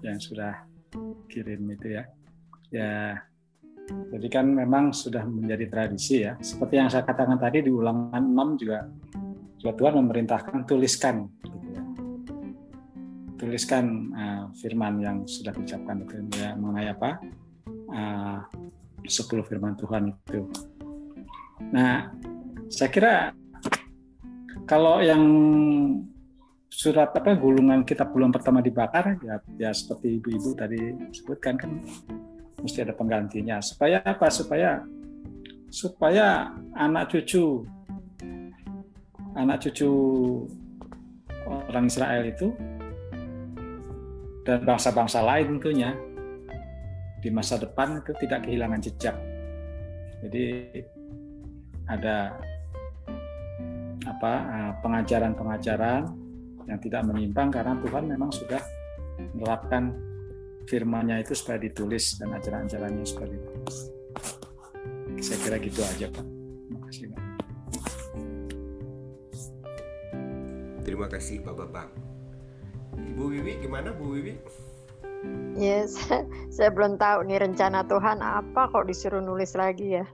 yang 0.00 0.16
sudah 0.16 0.64
kirim 1.28 1.68
itu 1.68 2.00
ya. 2.00 2.08
Ya, 2.72 3.20
jadi 4.08 4.28
kan 4.32 4.48
memang 4.48 4.96
sudah 4.96 5.28
menjadi 5.28 5.68
tradisi 5.68 6.24
ya. 6.24 6.40
Seperti 6.40 6.80
yang 6.80 6.88
saya 6.88 7.04
katakan 7.04 7.36
tadi 7.36 7.60
di 7.60 7.68
ulangan 7.68 8.24
6 8.24 8.56
juga 8.64 8.88
juga 9.60 9.72
Tuhan 9.76 9.94
memerintahkan 10.00 10.64
tuliskan 10.64 11.28
gitu 11.44 11.68
ya. 11.76 11.82
Tuliskan 13.36 13.84
uh, 14.16 14.44
firman 14.56 14.96
yang 14.96 15.16
sudah 15.28 15.52
diucapkan 15.52 16.08
itu 16.08 16.24
ya 16.40 16.56
mengenai 16.56 16.88
apa? 16.88 17.20
Uh, 17.92 18.40
10 19.06 19.42
firman 19.46 19.74
Tuhan 19.74 20.14
itu. 20.14 20.46
Nah, 21.74 22.10
saya 22.70 22.88
kira 22.90 23.14
kalau 24.64 25.02
yang 25.02 25.22
surat 26.72 27.12
apa 27.12 27.36
gulungan 27.36 27.84
kitab 27.84 28.14
gulungan 28.16 28.32
pertama 28.32 28.64
dibakar 28.64 29.20
ya 29.20 29.36
ya 29.60 29.70
seperti 29.76 30.16
ibu-ibu 30.16 30.56
tadi 30.56 30.80
sebutkan 31.12 31.60
kan 31.60 31.84
mesti 32.64 32.80
ada 32.80 32.96
penggantinya 32.96 33.60
supaya 33.60 34.00
apa 34.00 34.32
supaya 34.32 34.80
supaya 35.68 36.48
anak 36.72 37.12
cucu 37.12 37.68
anak 39.36 39.68
cucu 39.68 39.92
orang 41.44 41.92
Israel 41.92 42.24
itu 42.24 42.56
dan 44.48 44.64
bangsa-bangsa 44.64 45.20
lain 45.20 45.60
tentunya 45.60 45.92
di 47.22 47.30
masa 47.30 47.56
depan 47.56 48.02
itu 48.02 48.12
tidak 48.18 48.44
kehilangan 48.44 48.82
jejak 48.82 49.16
jadi 50.22 50.44
ada 51.86 52.34
apa 54.06 54.32
eh, 54.34 54.72
pengajaran-pengajaran 54.82 56.02
yang 56.66 56.78
tidak 56.78 57.02
menyimpang 57.06 57.50
karena 57.50 57.74
Tuhan 57.82 58.04
memang 58.06 58.30
sudah 58.30 58.62
menerapkan 59.34 59.94
firman-Nya 60.66 61.22
itu 61.22 61.34
supaya 61.34 61.58
ditulis 61.58 62.18
dan 62.22 62.34
ajaran-ajarannya 62.38 63.02
supaya 63.02 63.28
ditulis. 63.34 63.76
Saya 65.22 65.38
kira 65.42 65.56
gitu 65.62 65.80
aja 65.82 66.06
Pak. 66.10 66.26
Terima 66.26 66.80
kasih 66.86 67.06
Pak. 67.10 67.22
Terima 70.82 71.06
kasih 71.10 71.36
Pak 71.42 71.54
Bambang. 71.54 71.90
Ibu 72.94 73.22
Wiwi 73.26 73.52
gimana 73.62 73.90
Bu 73.94 74.18
Wiwi? 74.18 74.34
Ya, 75.54 75.84
saya, 75.94 76.26
saya 76.50 76.70
belum 76.72 76.98
tahu 76.98 77.28
nih 77.28 77.42
rencana 77.42 77.86
Tuhan 77.86 78.18
apa 78.24 78.70
kok 78.72 78.88
disuruh 78.88 79.22
nulis 79.22 79.54
lagi 79.54 80.00
ya. 80.00 80.06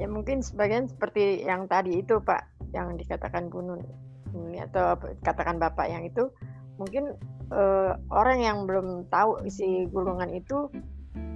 Ya 0.00 0.08
mungkin 0.08 0.40
sebagian 0.40 0.88
seperti 0.88 1.44
yang 1.44 1.68
tadi 1.68 2.00
itu 2.00 2.16
Pak, 2.24 2.72
yang 2.72 2.96
dikatakan 2.96 3.52
Bu 3.52 3.60
Nun 3.60 3.84
ini 4.32 4.64
atau 4.64 4.96
katakan 5.20 5.60
Bapak 5.60 5.92
yang 5.92 6.08
itu, 6.08 6.32
mungkin 6.80 7.12
eh, 7.52 7.92
orang 8.08 8.38
yang 8.40 8.58
belum 8.64 9.12
tahu 9.12 9.44
isi 9.44 9.84
gulungan 9.92 10.32
itu 10.32 10.72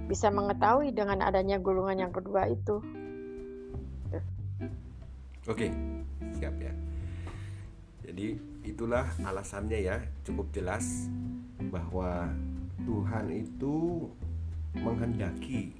bisa 0.09 0.33
mengetahui 0.33 0.93
dengan 0.93 1.21
adanya 1.21 1.61
gulungan 1.61 1.97
yang 1.97 2.13
kedua 2.13 2.49
itu. 2.49 2.81
Oke, 5.45 5.69
siap 6.41 6.57
ya. 6.57 6.73
Jadi 8.01 8.37
itulah 8.65 9.05
alasannya 9.21 9.77
ya, 9.77 10.01
cukup 10.25 10.49
jelas 10.49 11.05
bahwa 11.69 12.33
Tuhan 12.85 13.25
itu 13.33 14.07
menghendaki 14.77 15.73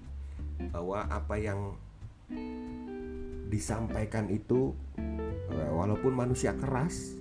bahwa 0.71 1.05
apa 1.07 1.35
yang 1.37 1.75
disampaikan 3.51 4.27
itu 4.27 4.73
eh, 5.51 5.71
walaupun 5.71 6.11
manusia 6.11 6.57
keras, 6.57 7.15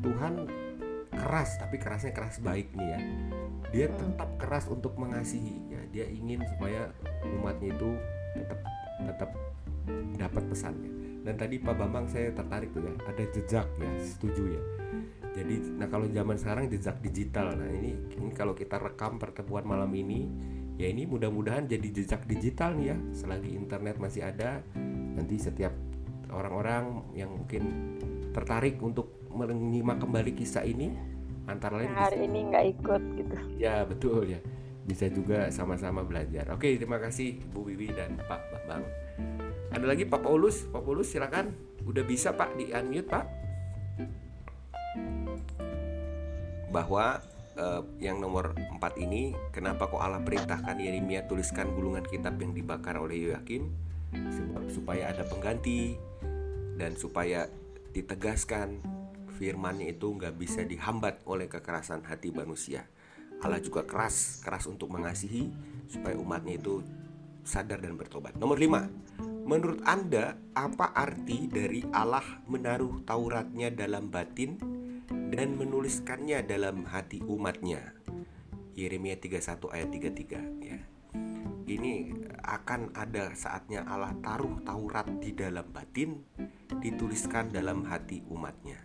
Tuhan 0.00 0.48
keras 1.12 1.58
tapi 1.60 1.76
kerasnya 1.76 2.16
keras 2.16 2.40
baik 2.40 2.72
nih 2.72 2.88
ya. 2.88 3.00
Dia 3.68 3.86
tetap 3.92 4.30
keras 4.40 4.64
untuk 4.72 4.96
mengasihi 4.96 5.60
ya. 5.68 5.82
Dia 5.92 6.06
ingin 6.08 6.40
supaya 6.56 6.88
umatnya 7.36 7.76
itu 7.76 7.90
tetap 8.32 8.60
tetap 9.04 9.30
dapat 10.16 10.42
pesannya. 10.48 10.92
Dan 11.26 11.34
tadi 11.36 11.60
Pak 11.60 11.74
Bambang 11.76 12.08
saya 12.08 12.32
tertarik 12.32 12.72
tuh 12.72 12.88
ya, 12.88 12.94
ada 13.04 13.24
jejak 13.36 13.66
ya, 13.68 13.90
setuju 14.00 14.56
ya. 14.56 14.62
Jadi 15.38 15.78
nah 15.78 15.86
kalau 15.86 16.10
zaman 16.10 16.34
sekarang 16.34 16.66
jejak 16.66 16.98
digital. 16.98 17.54
Nah, 17.54 17.70
ini 17.70 17.94
ini 18.18 18.34
kalau 18.34 18.58
kita 18.58 18.74
rekam 18.82 19.22
pertemuan 19.22 19.62
malam 19.62 19.94
ini 19.94 20.26
ya 20.74 20.90
ini 20.90 21.06
mudah-mudahan 21.06 21.70
jadi 21.70 21.86
jejak 21.94 22.26
digital 22.26 22.74
nih 22.74 22.90
ya. 22.90 22.96
Selagi 23.14 23.54
internet 23.54 24.02
masih 24.02 24.26
ada, 24.26 24.66
nanti 25.14 25.38
setiap 25.38 25.70
orang-orang 26.34 27.06
yang 27.14 27.30
mungkin 27.30 27.62
tertarik 28.34 28.82
untuk 28.82 29.14
menyimak 29.30 30.02
kembali 30.02 30.34
kisah 30.34 30.66
ini 30.66 30.92
antara 31.46 31.80
lain 31.80 31.90
bisa- 31.94 32.04
Hari 32.10 32.18
ini 32.26 32.38
nggak 32.52 32.64
ikut 32.76 33.02
gitu. 33.16 33.36
Ya 33.56 33.82
betul 33.88 34.28
ya 34.28 34.40
Bisa 34.84 35.08
juga 35.08 35.48
sama-sama 35.52 36.00
belajar 36.04 36.48
Oke 36.52 36.76
terima 36.80 36.96
kasih 36.96 37.40
Bu 37.52 37.68
Wiwi 37.68 37.92
dan 37.92 38.16
Pak 38.24 38.40
Bambang 38.52 38.84
Ada 39.72 39.84
lagi 39.84 40.04
Pak 40.08 40.20
Paulus 40.24 40.64
Pak 40.68 40.80
Paulus 40.80 41.12
silakan 41.12 41.52
Udah 41.84 42.04
bisa 42.04 42.32
Pak 42.32 42.56
di 42.56 42.72
unmute 42.72 43.08
Pak 43.08 43.24
Bahwa 46.68 47.20
eh, 47.56 47.82
yang 48.02 48.20
nomor 48.20 48.52
4 48.56 48.78
ini 49.00 49.32
Kenapa 49.50 49.88
kok 49.88 50.00
Allah 50.00 50.20
perintahkan 50.22 50.78
Yeremia 50.78 51.24
tuliskan 51.26 51.72
gulungan 51.72 52.04
kitab 52.04 52.36
yang 52.38 52.52
dibakar 52.52 53.00
oleh 53.00 53.28
Yoyakim? 53.28 53.72
Supaya 54.72 55.12
ada 55.12 55.24
pengganti 55.24 55.96
Dan 56.78 56.94
supaya 56.94 57.48
ditegaskan 57.92 58.98
firmannya 59.38 59.94
itu 59.94 60.10
nggak 60.10 60.34
bisa 60.34 60.66
dihambat 60.66 61.22
oleh 61.30 61.46
kekerasan 61.46 62.02
hati 62.02 62.34
manusia. 62.34 62.90
Allah 63.38 63.62
juga 63.62 63.86
keras, 63.86 64.42
keras 64.42 64.66
untuk 64.66 64.90
mengasihi 64.90 65.46
supaya 65.86 66.18
umatnya 66.18 66.58
itu 66.58 66.82
sadar 67.46 67.78
dan 67.78 67.94
bertobat. 67.94 68.34
Nomor 68.34 68.58
lima, 68.58 68.90
menurut 69.46 69.78
Anda 69.86 70.34
apa 70.58 70.90
arti 70.90 71.46
dari 71.46 71.86
Allah 71.94 72.42
menaruh 72.50 73.06
Tauratnya 73.06 73.70
dalam 73.70 74.10
batin 74.10 74.58
dan 75.08 75.56
menuliskannya 75.56 76.44
dalam 76.44 76.84
hati 76.84 77.24
umatnya? 77.24 77.96
Yeremia 78.78 79.18
31 79.18 79.74
ayat 79.74 79.88
33 79.90 80.62
ya. 80.62 80.78
Ini 81.68 81.92
akan 82.40 82.96
ada 82.96 83.34
saatnya 83.36 83.84
Allah 83.84 84.16
taruh 84.24 84.56
Taurat 84.64 85.04
di 85.20 85.36
dalam 85.36 85.68
batin, 85.68 86.16
dituliskan 86.80 87.52
dalam 87.52 87.84
hati 87.84 88.24
umatnya. 88.32 88.80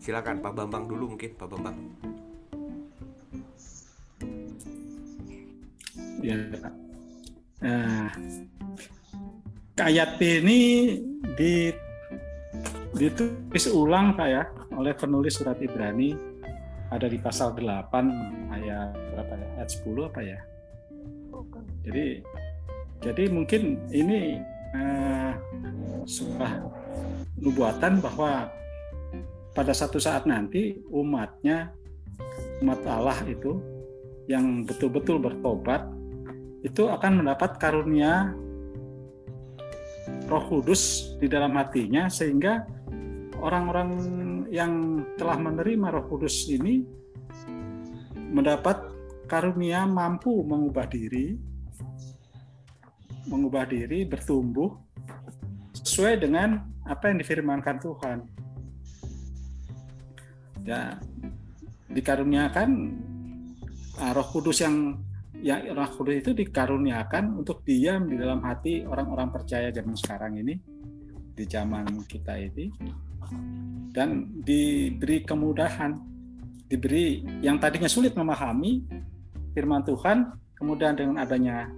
Silakan 0.00 0.40
Pak 0.40 0.54
Bambang 0.56 0.88
dulu 0.88 1.12
mungkin 1.12 1.36
Pak 1.36 1.48
Bambang. 1.50 1.76
Ya. 6.24 6.38
Nah, 7.60 8.10
ayat 9.82 10.16
ini 10.22 10.60
di, 11.36 11.74
ditulis 12.96 13.66
ulang 13.68 14.14
Pak 14.16 14.28
ya 14.30 14.44
oleh 14.78 14.94
penulis 14.94 15.34
surat 15.34 15.58
Ibrani 15.58 16.14
ada 16.88 17.10
di 17.10 17.18
pasal 17.18 17.52
8 17.58 18.54
ayat 18.54 18.94
berapa 18.94 19.32
ya? 19.34 19.48
Ayat 19.58 19.70
10 19.74 20.08
apa 20.08 20.20
ya? 20.22 20.38
Jadi 21.82 22.06
jadi 23.02 23.24
mungkin 23.30 23.62
ini 23.90 24.38
eh, 24.74 25.32
sebuah 26.06 26.52
nubuatan 27.42 27.98
bahwa 27.98 28.50
pada 29.52 29.74
satu 29.74 29.98
saat 29.98 30.24
nanti 30.24 30.78
umatnya 30.94 31.74
umat 32.62 32.78
Allah 32.86 33.18
itu 33.26 33.58
yang 34.30 34.62
betul-betul 34.62 35.18
bertobat 35.18 35.86
itu 36.62 36.90
akan 36.90 37.22
mendapat 37.22 37.58
karunia 37.58 38.34
Roh 40.26 40.44
Kudus 40.50 41.14
di 41.22 41.30
dalam 41.30 41.54
hatinya 41.56 42.10
sehingga 42.10 42.66
orang-orang 43.38 43.90
yang 44.48 45.02
telah 45.14 45.38
menerima 45.38 45.86
Roh 45.94 46.06
Kudus 46.10 46.48
ini 46.50 46.82
mendapat 48.14 48.90
karunia 49.28 49.84
mampu 49.84 50.42
mengubah 50.44 50.88
diri 50.88 51.36
mengubah 53.28 53.68
diri 53.68 54.08
bertumbuh 54.08 54.72
sesuai 55.76 56.24
dengan 56.24 56.64
apa 56.88 57.12
yang 57.12 57.20
difirmankan 57.20 57.76
Tuhan. 57.76 58.18
Ya 60.64 60.96
dikaruniakan 61.88 62.68
uh, 64.00 64.12
Roh 64.12 64.28
Kudus 64.32 64.64
yang 64.64 64.96
ya 65.40 65.60
Roh 65.72 65.92
Kudus 65.92 66.24
itu 66.24 66.32
dikaruniakan 66.32 67.36
untuk 67.36 67.64
diam 67.64 68.08
di 68.08 68.16
dalam 68.16 68.40
hati 68.44 68.84
orang-orang 68.84 69.28
percaya 69.32 69.68
zaman 69.72 69.96
sekarang 69.96 70.40
ini 70.40 70.56
di 71.36 71.44
zaman 71.46 71.86
kita 72.04 72.34
ini 72.34 72.66
dan 73.92 74.30
diberi 74.44 75.24
kemudahan 75.24 75.96
diberi 76.68 77.24
yang 77.40 77.56
tadinya 77.56 77.88
sulit 77.88 78.12
memahami 78.12 78.84
firman 79.56 79.82
Tuhan 79.82 80.28
kemudian 80.54 80.94
dengan 80.94 81.24
adanya 81.24 81.72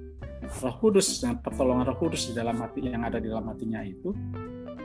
Roh 0.61 0.76
Kudus 0.82 1.22
dan 1.22 1.38
pertolongan 1.38 1.86
Roh 1.88 1.99
Kudus 2.01 2.28
di 2.28 2.34
dalam 2.34 2.59
hati 2.59 2.82
yang 2.84 3.07
ada 3.07 3.22
di 3.22 3.30
dalam 3.30 3.47
hatinya 3.49 3.80
itu 3.86 4.11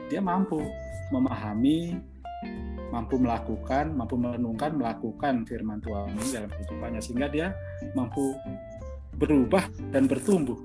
dia 0.06 0.22
mampu 0.22 0.62
memahami 1.10 1.98
mampu 2.90 3.18
melakukan, 3.18 3.90
mampu 3.92 4.14
merenungkan, 4.14 4.70
melakukan 4.78 5.42
firman 5.42 5.82
Tuhan 5.82 6.14
ini 6.14 6.26
dalam 6.30 6.50
kehidupannya 6.54 7.00
sehingga 7.02 7.26
dia 7.26 7.46
mampu 7.98 8.36
berubah 9.16 9.66
dan 9.90 10.06
bertumbuh. 10.06 10.56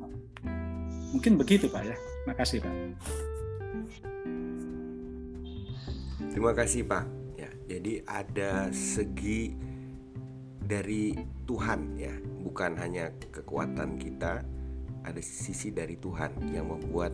Mungkin 1.11 1.35
begitu 1.35 1.67
Pak 1.67 1.83
ya. 1.83 1.95
Terima 1.97 2.35
kasih 2.37 2.57
Pak. 2.61 2.75
Terima 6.31 6.55
kasih 6.55 6.87
Pak. 6.87 7.05
Ya, 7.35 7.51
jadi 7.67 8.07
ada 8.07 8.71
segi 8.71 9.51
dari 10.63 11.11
Tuhan 11.43 11.99
ya, 11.99 12.15
bukan 12.39 12.79
hanya 12.79 13.11
kekuatan 13.35 13.99
kita, 13.99 14.39
ada 15.03 15.21
sisi 15.21 15.75
dari 15.75 15.99
Tuhan 15.99 16.31
yang 16.55 16.71
membuat 16.71 17.11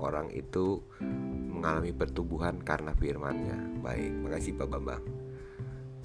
orang 0.00 0.32
itu 0.32 0.80
mengalami 1.52 1.92
pertumbuhan 1.92 2.56
karena 2.64 2.96
firman-Nya. 2.96 3.84
Baik, 3.84 4.10
makasih 4.24 4.56
Pak 4.56 4.68
Bambang. 4.72 5.04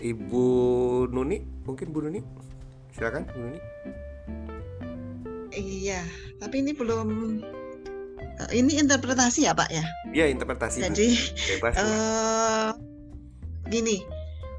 Ibu 0.03 0.45
Nuni, 1.15 1.39
mungkin 1.63 1.95
Bu 1.95 2.03
Nuni? 2.03 2.19
Silakan 2.91 3.23
Bu 3.31 3.39
Nuni. 3.39 3.59
Iya, 5.55 6.03
tapi 6.43 6.59
ini 6.59 6.75
belum 6.75 7.39
ini 8.55 8.79
interpretasi 8.79 9.45
ya 9.45 9.53
Pak 9.53 9.69
ya. 9.69 9.85
Iya, 10.15 10.25
interpretasi. 10.31 10.79
Jadi 10.85 11.09
Bebas. 11.57 11.73
Bu. 11.75 11.83
eh 11.83 12.69
gini, 13.69 13.97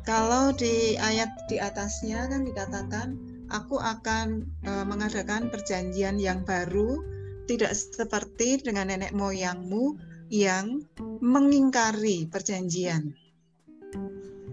kalau 0.05 0.53
di 0.55 0.95
ayat 1.01 1.33
di 1.49 1.57
atasnya 1.57 2.29
kan 2.29 2.45
dikatakan 2.45 3.09
aku 3.51 3.81
akan 3.81 4.47
eh, 4.65 4.85
mengadakan 4.87 5.49
perjanjian 5.49 6.21
yang 6.21 6.45
baru 6.47 7.01
tidak 7.51 7.75
seperti 7.75 8.63
dengan 8.63 8.95
nenek 8.95 9.11
moyangmu 9.11 9.99
yang 10.31 10.87
mengingkari 11.19 12.31
perjanjian. 12.31 13.11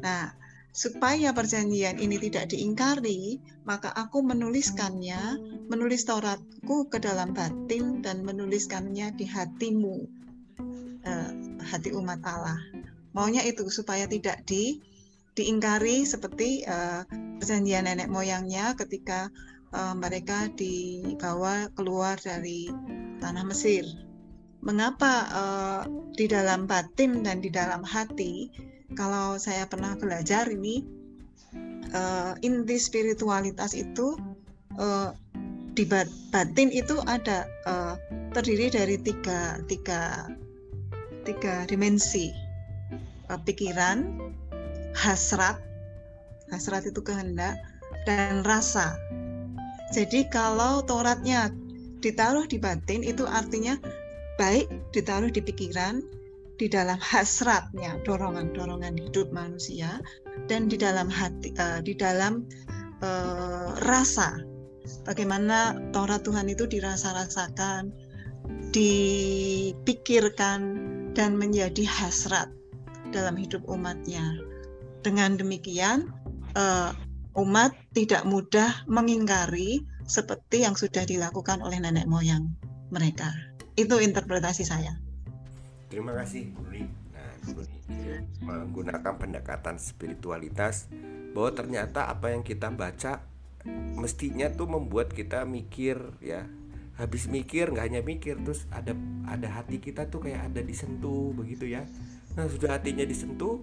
Nah, 0.01 0.33
supaya 0.77 1.33
perjanjian 1.33 1.97
ini 1.97 2.21
tidak 2.21 2.53
diingkari, 2.53 3.41
maka 3.65 3.89
aku 3.89 4.21
menuliskannya, 4.21 5.41
menulis 5.65 6.05
Tauratku 6.05 6.85
ke 6.85 7.01
dalam 7.01 7.33
batin 7.33 8.05
dan 8.05 8.21
menuliskannya 8.21 9.17
di 9.17 9.25
hatimu, 9.25 9.97
eh, 11.01 11.31
hati 11.65 11.89
umat 11.97 12.21
Allah. 12.21 12.61
Maunya 13.17 13.41
itu 13.41 13.65
supaya 13.73 14.05
tidak 14.05 14.45
di 14.45 14.77
diingkari 15.33 16.05
seperti 16.05 16.61
eh, 16.61 17.01
perjanjian 17.41 17.89
nenek 17.89 18.13
moyangnya 18.13 18.77
ketika 18.77 19.33
eh, 19.73 19.95
mereka 19.97 20.45
dibawa 20.53 21.73
keluar 21.73 22.21
dari 22.21 22.69
tanah 23.17 23.45
Mesir. 23.49 23.89
Mengapa 24.61 25.13
eh, 25.25 25.81
di 26.13 26.29
dalam 26.29 26.69
batin 26.69 27.25
dan 27.25 27.41
di 27.41 27.49
dalam 27.49 27.81
hati? 27.81 28.53
Kalau 28.95 29.35
saya 29.41 29.67
pernah 29.67 29.97
belajar 29.99 30.47
ini 30.47 30.85
eh, 31.91 32.33
inti 32.45 32.77
spiritualitas 32.79 33.75
itu 33.75 34.15
eh, 34.79 35.11
di 35.75 35.83
bat- 35.83 36.15
batin 36.31 36.71
itu 36.71 37.01
ada 37.03 37.49
eh, 37.67 37.93
terdiri 38.31 38.71
dari 38.71 38.95
tiga 39.01 39.59
tiga 39.67 40.29
tiga 41.27 41.67
dimensi 41.67 42.47
Eh, 43.27 43.39
pikiran, 43.43 44.07
hasrat, 44.95 45.59
hasrat 46.47 46.87
itu 46.87 47.03
kehendak 47.03 47.59
dan 48.07 48.39
rasa. 48.47 48.95
Jadi 49.91 50.31
kalau 50.31 50.79
Tauratnya 50.87 51.51
ditaruh 51.99 52.47
di 52.47 52.55
batin 52.55 53.03
itu 53.03 53.27
artinya 53.27 53.75
baik 54.39 54.71
ditaruh 54.95 55.27
di 55.27 55.43
pikiran, 55.43 55.99
di 56.57 56.67
dalam 56.67 56.97
hasratnya, 56.97 58.01
dorongan-dorongan 58.01 58.97
hidup 58.97 59.29
manusia 59.29 60.01
dan 60.49 60.65
di 60.65 60.75
dalam 60.77 61.05
hati 61.07 61.53
eh, 61.53 61.79
di 61.85 61.93
dalam 61.93 62.43
eh, 63.01 63.69
rasa. 63.85 64.41
Bagaimana 65.03 65.75
Taurat 65.91 66.23
Tuhan 66.23 66.47
itu 66.49 66.63
dirasa-rasakan, 66.65 67.91
dipikirkan 68.71 70.59
dan 71.11 71.35
menjadi 71.37 71.85
hasrat 71.85 72.49
dalam 73.13 73.37
hidup 73.37 73.61
umatnya. 73.69 74.41
Dengan 75.05 75.37
demikian, 75.37 76.09
eh, 76.57 76.91
umat 77.37 77.77
tidak 77.93 78.25
mudah 78.25 78.73
mengingkari 78.89 79.85
seperti 80.09 80.65
yang 80.65 80.73
sudah 80.73 81.05
dilakukan 81.05 81.61
oleh 81.61 81.77
nenek 81.77 82.09
moyang 82.09 82.49
mereka. 82.89 83.29
Itu 83.77 84.01
interpretasi 84.01 84.65
saya. 84.65 85.06
Terima 85.87 86.11
kasih 86.11 86.51
Bu. 86.51 86.67
Nah, 86.67 87.31
Bu 87.47 87.63
menggunakan 88.43 89.13
pendekatan 89.15 89.79
spiritualitas 89.79 90.91
bahwa 91.31 91.51
ternyata 91.55 92.11
apa 92.11 92.35
yang 92.35 92.43
kita 92.43 92.67
baca 92.71 93.23
mestinya 93.95 94.51
tuh 94.51 94.67
membuat 94.67 95.15
kita 95.15 95.47
mikir 95.47 95.99
ya. 96.19 96.47
Habis 96.97 97.29
mikir 97.29 97.69
nggak 97.71 97.85
hanya 97.87 98.01
mikir 98.01 98.41
terus 98.41 98.65
ada 98.73 98.97
ada 99.29 99.47
hati 99.53 99.77
kita 99.77 100.09
tuh 100.09 100.27
kayak 100.27 100.49
ada 100.51 100.61
disentuh 100.65 101.31
begitu 101.31 101.69
ya. 101.69 101.85
Nah 102.35 102.49
sudah 102.49 102.75
hatinya 102.75 103.05
disentuh 103.05 103.61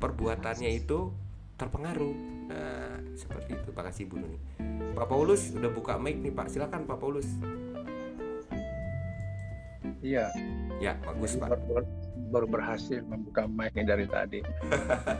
perbuatannya 0.00 0.70
itu 0.70 1.12
terpengaruh. 1.60 2.14
Nah 2.48 3.04
seperti 3.18 3.58
itu. 3.58 3.68
Pak 3.74 3.90
kasih 3.90 4.08
Bu 4.08 4.22
Nuni. 4.22 4.38
Pak 4.96 5.06
Paulus 5.10 5.50
udah 5.52 5.70
buka 5.70 5.98
mic 5.98 6.16
nih 6.22 6.32
Pak. 6.32 6.46
Silakan 6.48 6.86
Pak 6.86 6.98
Paulus. 7.02 7.26
Iya, 10.00 10.32
ya 10.80 10.96
bagus 11.04 11.36
Pak 11.36 11.48
baru, 11.68 11.84
baru- 12.32 12.50
berhasil 12.50 13.04
membuka 13.04 13.44
mic 13.46 13.76
dari 13.76 14.08
tadi. 14.08 14.40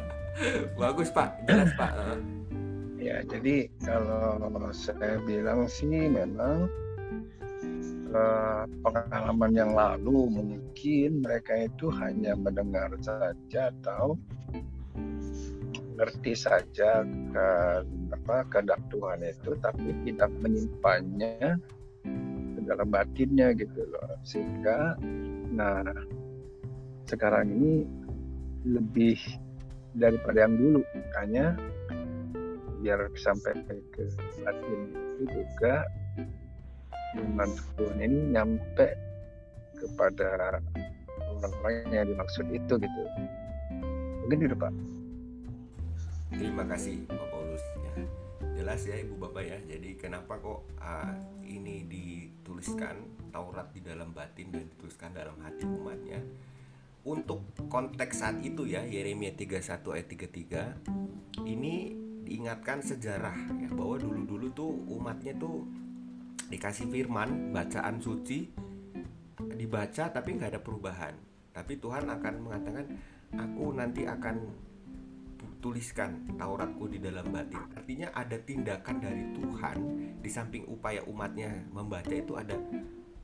bagus 0.81 1.13
Pak 1.13 1.45
jelas 1.47 1.71
Pak 1.77 1.93
Ya, 3.01 3.25
jadi 3.25 3.65
kalau 3.81 4.37
saya 4.77 5.17
bilang 5.25 5.65
sih 5.65 5.89
memang 5.89 6.69
eh, 8.13 8.65
pengalaman 8.85 9.53
yang 9.57 9.73
lalu 9.73 10.29
mungkin 10.29 11.25
mereka 11.25 11.65
itu 11.65 11.89
hanya 11.97 12.37
mendengar 12.37 12.93
saja 13.01 13.73
atau 13.81 14.21
ngerti 15.97 16.33
saja 16.33 17.05
ke 17.05 17.49
apa 18.13 18.37
kehendak 18.53 18.81
Tuhan 18.93 19.21
itu, 19.25 19.53
tapi 19.65 19.97
tidak 20.05 20.33
menyimpannya 20.45 21.57
ke 22.57 22.61
dalam 22.69 22.89
batinnya 22.89 23.53
gitu 23.57 23.85
loh. 23.89 24.13
Sehingga, 24.25 24.97
nah 25.61 25.85
sekarang 27.05 27.53
ini 27.53 27.85
lebih 28.65 29.19
daripada 29.93 30.47
yang 30.49 30.55
dulu, 30.57 30.81
makanya 30.97 31.59
biar 32.81 33.13
sampai 33.13 33.53
ke 33.93 34.09
batin 34.41 34.81
itu 35.21 35.25
juga 35.37 35.85
firman 37.13 37.53
Tuhan 37.77 37.99
ini 38.01 38.19
nyampe 38.33 38.89
kepada 39.77 40.25
orang-orang 40.33 41.93
yang 41.93 42.09
dimaksud 42.09 42.49
itu 42.49 42.75
gitu 42.81 43.03
mungkin 44.25 44.49
itu 44.49 44.57
Pak 44.57 44.73
Terima 46.31 46.63
kasih 46.63 47.05
Pak 47.11 47.27
Paulus 47.29 47.35
ya. 47.35 47.40
Jelas 48.61 48.85
ya 48.85 48.93
Ibu 49.01 49.17
Bapak 49.17 49.41
ya. 49.41 49.57
Jadi 49.65 49.97
kenapa 49.97 50.37
kok 50.37 50.69
ah, 50.85 51.17
ini 51.49 51.89
dituliskan 51.89 53.09
Taurat 53.33 53.73
di 53.73 53.81
dalam 53.81 54.13
batin 54.13 54.53
dan 54.53 54.69
dituliskan 54.69 55.17
dalam 55.17 55.33
hati 55.41 55.65
umatnya? 55.65 56.21
Untuk 57.09 57.41
konteks 57.73 58.21
saat 58.21 58.37
itu 58.45 58.69
ya 58.69 58.85
Yeremia 58.85 59.33
31 59.33 59.65
ayat 59.97 60.09
33 60.13 61.49
ini 61.49 61.97
diingatkan 62.29 62.85
sejarah 62.85 63.65
ya 63.65 63.73
bahwa 63.73 63.97
dulu-dulu 63.97 64.53
tuh 64.53 64.69
umatnya 64.93 65.33
tuh 65.41 65.65
dikasih 66.53 66.93
firman 66.93 67.57
bacaan 67.57 67.97
suci 67.97 68.45
dibaca 69.57 70.13
tapi 70.13 70.37
nggak 70.37 70.53
ada 70.53 70.61
perubahan 70.61 71.17
tapi 71.57 71.81
Tuhan 71.81 72.13
akan 72.13 72.35
mengatakan 72.45 72.87
aku 73.41 73.73
nanti 73.73 74.05
akan 74.05 74.37
tuliskan 75.61 76.37
Tauratku 76.41 76.89
di 76.89 76.99
dalam 76.99 77.29
batin. 77.29 77.61
Artinya 77.77 78.09
ada 78.17 78.37
tindakan 78.41 78.97
dari 78.99 79.25
Tuhan 79.37 79.77
di 80.19 80.31
samping 80.33 80.67
upaya 80.67 81.05
umatnya 81.07 81.69
membaca 81.71 82.13
itu 82.13 82.35
ada 82.35 82.57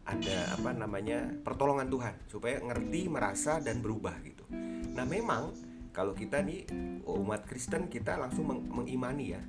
ada 0.06 0.36
apa 0.54 0.70
namanya 0.70 1.26
pertolongan 1.42 1.90
Tuhan 1.90 2.14
supaya 2.30 2.62
ngerti 2.62 3.10
merasa 3.10 3.58
dan 3.58 3.82
berubah 3.82 4.14
gitu. 4.22 4.46
Nah 4.94 5.02
memang 5.02 5.50
kalau 5.90 6.14
kita 6.14 6.44
nih 6.44 6.68
umat 7.08 7.48
Kristen 7.48 7.90
kita 7.90 8.14
langsung 8.20 8.46
meng- 8.46 8.68
mengimani 8.70 9.34
ya. 9.34 9.42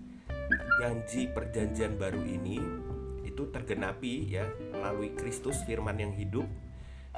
Janji 0.80 1.28
perjanjian 1.28 2.00
baru 2.00 2.24
ini 2.24 2.58
itu 3.28 3.52
tergenapi 3.52 4.32
ya 4.32 4.48
melalui 4.74 5.14
Kristus 5.14 5.62
firman 5.68 6.00
yang 6.00 6.16
hidup 6.16 6.48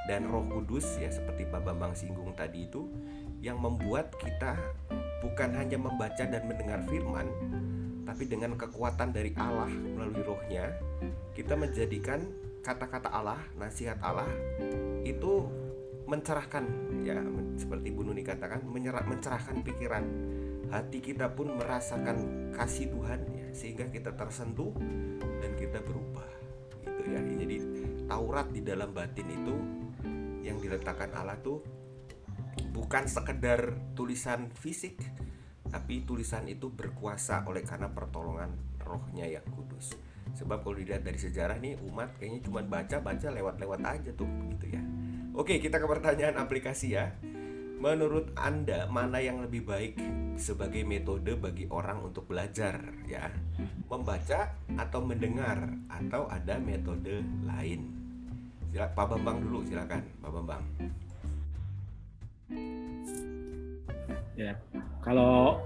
dan 0.04 0.26
Roh 0.26 0.44
Kudus 0.50 0.98
ya 0.98 1.08
seperti 1.08 1.46
Pak 1.46 1.62
Bambang 1.64 1.94
singgung 1.94 2.34
tadi 2.34 2.66
itu 2.66 2.90
yang 3.40 3.62
membuat 3.62 4.12
kita 4.20 4.58
bukan 5.20 5.52
hanya 5.56 5.76
membaca 5.76 6.24
dan 6.24 6.42
mendengar 6.48 6.80
firman 6.88 7.28
tapi 8.04 8.26
dengan 8.26 8.58
kekuatan 8.58 9.14
dari 9.14 9.30
Allah 9.38 9.70
melalui 9.70 10.24
rohnya 10.24 10.74
kita 11.30 11.54
menjadikan 11.54 12.26
kata-kata 12.60 13.08
Allah, 13.08 13.40
nasihat 13.56 13.96
Allah 14.04 14.28
itu 15.06 15.48
mencerahkan 16.04 16.64
ya 17.06 17.22
seperti 17.56 17.94
Bu 17.94 18.04
Nuni 18.04 18.20
katakan 18.26 18.66
menyerah, 18.66 19.06
mencerahkan 19.06 19.62
pikiran. 19.64 20.04
Hati 20.70 21.02
kita 21.02 21.34
pun 21.34 21.58
merasakan 21.58 22.50
kasih 22.54 22.94
Tuhan 22.94 23.20
ya 23.34 23.46
sehingga 23.50 23.90
kita 23.90 24.14
tersentuh 24.14 24.70
dan 25.42 25.50
kita 25.58 25.82
berubah 25.82 26.30
gitu 26.86 27.02
ya. 27.10 27.20
Jadi 27.24 27.56
Taurat 28.06 28.46
di 28.50 28.60
dalam 28.62 28.90
batin 28.94 29.26
itu 29.26 29.54
yang 30.46 30.58
diletakkan 30.62 31.10
Allah 31.14 31.38
tuh 31.42 31.62
bukan 32.72 33.06
sekedar 33.06 33.78
tulisan 33.94 34.50
fisik 34.50 34.98
tapi 35.70 36.02
tulisan 36.02 36.50
itu 36.50 36.68
berkuasa 36.68 37.46
oleh 37.46 37.62
karena 37.62 37.86
pertolongan 37.94 38.50
rohnya 38.82 39.24
yang 39.30 39.46
kudus. 39.54 39.94
Sebab 40.34 40.66
kalau 40.66 40.78
dilihat 40.78 41.06
dari 41.06 41.18
sejarah 41.18 41.62
nih 41.62 41.78
umat 41.90 42.18
kayaknya 42.18 42.40
cuma 42.42 42.60
baca-baca 42.66 43.30
lewat-lewat 43.30 43.80
aja 43.86 44.10
tuh 44.14 44.26
gitu 44.50 44.66
ya. 44.74 44.82
Oke 45.38 45.62
kita 45.62 45.78
ke 45.78 45.86
pertanyaan 45.86 46.42
aplikasi 46.42 46.98
ya. 46.98 47.14
Menurut 47.80 48.34
anda 48.36 48.84
mana 48.90 49.22
yang 49.22 49.40
lebih 49.40 49.64
baik 49.64 49.96
sebagai 50.36 50.84
metode 50.84 51.32
bagi 51.38 51.64
orang 51.70 52.04
untuk 52.04 52.28
belajar 52.28 52.76
ya? 53.08 53.30
Membaca 53.88 54.52
atau 54.76 55.00
mendengar 55.00 55.70
atau 55.88 56.28
ada 56.28 56.60
metode 56.60 57.24
lain? 57.46 57.94
Sila, 58.70 58.86
Pak 58.94 59.06
Bambang 59.16 59.42
dulu 59.42 59.66
silakan 59.66 60.02
Pak 60.22 60.30
Bambang 60.30 60.62
Ya, 64.38 64.56
kalau 65.04 65.60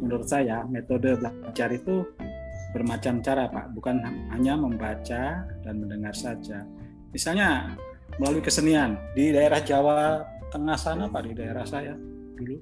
menurut 0.00 0.28
saya 0.28 0.62
metode 0.70 1.18
belajar 1.18 1.68
itu 1.74 2.06
bermacam 2.70 3.18
cara 3.20 3.50
Pak, 3.50 3.74
bukan 3.74 3.98
hanya 4.30 4.54
membaca 4.54 5.42
dan 5.42 5.74
mendengar 5.82 6.14
saja. 6.14 6.62
Misalnya 7.10 7.74
melalui 8.22 8.42
kesenian 8.44 8.94
di 9.16 9.34
daerah 9.34 9.58
Jawa 9.58 10.22
Tengah 10.50 10.78
sana 10.78 11.06
Pak, 11.06 11.22
di 11.30 11.32
daerah 11.34 11.62
saya 11.62 11.94
dulu. 12.38 12.58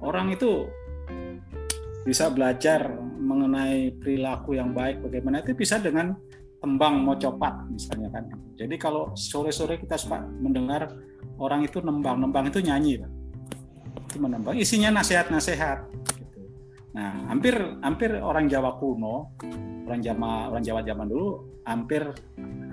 Orang 0.00 0.30
itu 0.30 0.70
bisa 2.06 2.30
belajar 2.30 2.90
mengenai 3.20 3.92
perilaku 4.00 4.56
yang 4.56 4.72
baik 4.72 5.04
bagaimana 5.04 5.44
itu 5.44 5.52
bisa 5.52 5.76
dengan 5.76 6.16
tembang 6.60 7.02
mocopat 7.04 7.68
misalnya 7.68 8.08
kan. 8.14 8.24
Jadi 8.54 8.74
kalau 8.78 9.12
sore-sore 9.16 9.80
kita 9.80 9.96
suka 9.98 10.22
mendengar 10.40 10.88
orang 11.40 11.64
itu 11.64 11.80
nembang, 11.80 12.20
nembang 12.20 12.46
itu 12.52 12.60
nyanyi 12.60 13.00
itu 13.00 13.08
menembang 14.18 14.58
isinya 14.58 15.00
nasihat-nasihat 15.00 15.78
gitu. 16.18 16.40
Nah, 16.98 17.30
hampir 17.30 17.54
hampir 17.80 18.10
orang 18.18 18.50
Jawa 18.50 18.74
kuno, 18.76 19.38
orang 19.86 20.00
Jawa 20.02 20.50
orang 20.50 20.62
Jawa 20.66 20.80
zaman 20.82 21.06
dulu 21.06 21.28
hampir 21.62 22.02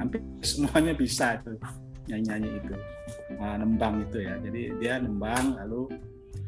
hampir 0.02 0.20
semuanya 0.50 0.98
bisa 0.98 1.38
itu 1.38 1.54
nyanyi-nyanyi 2.10 2.50
itu. 2.58 2.74
Nah, 3.38 3.54
nembang 3.62 4.02
itu 4.02 4.18
ya. 4.26 4.34
Jadi 4.42 4.62
dia 4.82 4.98
nembang 4.98 5.54
lalu 5.62 5.94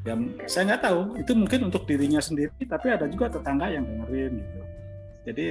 ya 0.07 0.15
saya 0.47 0.73
nggak 0.73 0.83
tahu 0.83 0.99
itu 1.19 1.31
mungkin 1.35 1.59
untuk 1.67 1.83
dirinya 1.83 2.23
sendiri 2.23 2.55
tapi 2.63 2.87
ada 2.87 3.05
juga 3.05 3.29
tetangga 3.29 3.69
yang 3.69 3.85
dengerin 3.85 4.33
gitu. 4.41 4.59
Jadi 5.29 5.47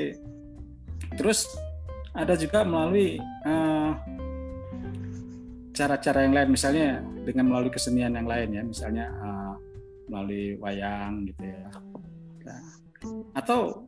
terus 1.14 1.46
ada 2.16 2.34
juga 2.34 2.66
melalui 2.66 3.20
eh, 3.22 3.90
cara-cara 5.78 6.26
yang 6.26 6.34
lain 6.34 6.50
misalnya 6.50 6.98
dengan 7.22 7.54
melalui 7.54 7.70
kesenian 7.70 8.10
yang 8.18 8.26
lain 8.26 8.48
ya 8.50 8.62
misalnya 8.66 9.06
uh, 9.22 9.54
melalui 10.10 10.58
wayang 10.58 11.22
gitu 11.30 11.42
ya. 11.46 11.70
Atau 13.38 13.86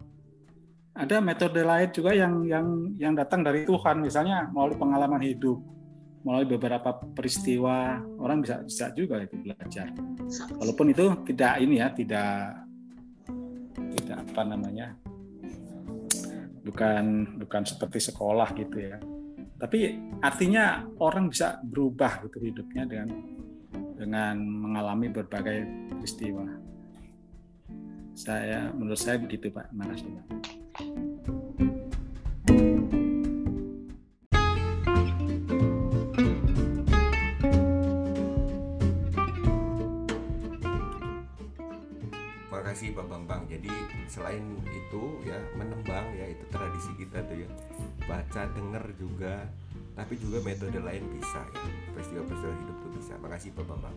ada 0.95 1.19
metode 1.19 1.67
lain 1.67 1.91
juga 1.91 2.15
yang 2.15 2.47
yang 2.47 2.67
yang 2.95 3.13
datang 3.19 3.43
dari 3.43 3.67
Tuhan 3.67 4.07
misalnya 4.07 4.47
melalui 4.55 4.79
pengalaman 4.79 5.19
hidup 5.19 5.59
melalui 6.23 6.55
beberapa 6.55 6.95
peristiwa 7.17 7.99
orang 8.21 8.45
bisa 8.45 8.63
bisa 8.63 8.95
juga 8.95 9.19
itu 9.27 9.35
belajar. 9.43 9.91
Walaupun 10.63 10.95
itu 10.95 11.11
tidak 11.27 11.59
ini 11.59 11.83
ya 11.83 11.91
tidak 11.91 12.31
tidak 13.99 14.19
apa 14.31 14.43
namanya 14.47 14.95
bukan 16.63 17.35
bukan 17.41 17.63
seperti 17.67 17.99
sekolah 17.99 18.53
gitu 18.55 18.79
ya 18.79 19.01
tapi 19.61 20.01
artinya 20.25 20.89
orang 21.05 21.29
bisa 21.29 21.61
berubah 21.61 22.25
gitu 22.25 22.41
hidupnya 22.41 22.89
dengan 22.89 23.09
dengan 24.01 24.41
mengalami 24.41 25.13
berbagai 25.13 25.69
peristiwa. 25.93 26.49
Saya 28.17 28.73
menurut 28.73 28.97
saya 28.97 29.21
begitu 29.21 29.53
Pak. 29.53 29.69
Terima 29.69 29.85
kasih 29.93 30.09
Pak. 30.09 30.27
Makasih 42.71 42.95
Pak 42.95 43.11
Bambang. 43.11 43.43
Jadi 43.51 43.67
selain 44.07 44.47
itu 44.71 45.03
ya 45.27 45.35
menembang 45.59 46.07
ya 46.15 46.23
itu 46.31 46.47
tradisi 46.55 46.95
kita 47.03 47.19
tuh 47.27 47.43
ya. 47.43 47.51
Baca, 48.07 48.47
denger 48.47 48.95
juga, 48.95 49.43
tapi 49.99 50.15
juga 50.15 50.39
metode 50.47 50.79
lain 50.79 51.03
bisa 51.19 51.43
ya. 51.51 51.67
Peristiwa-peristiwa 51.99 52.55
hidup 52.63 52.77
tuh 52.79 52.91
bisa. 52.95 53.19
Makasih 53.19 53.51
Pak 53.59 53.67
Bambang. 53.67 53.97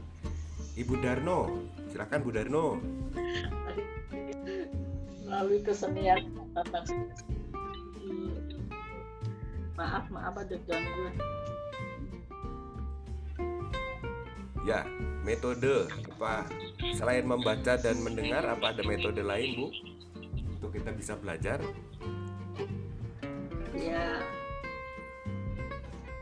Ibu 0.74 1.06
Darno, 1.06 1.70
silakan 1.94 2.20
Bu 2.26 2.32
Darno. 2.34 2.66
melalui 5.22 5.62
kesenian 5.62 6.34
maaf 9.78 10.06
maaf 10.10 10.34
ada 10.34 10.58
gangguan 10.66 11.14
Ya, 14.64 14.88
metode. 15.28 15.92
Apa? 16.16 16.48
Selain 16.96 17.28
membaca 17.28 17.76
dan 17.76 18.00
mendengar 18.00 18.48
apa 18.48 18.72
ada 18.72 18.84
metode 18.88 19.20
lain 19.20 19.60
Bu? 19.60 19.68
Untuk 20.60 20.72
kita 20.80 20.96
bisa 20.96 21.20
belajar? 21.20 21.60
ya. 23.76 24.24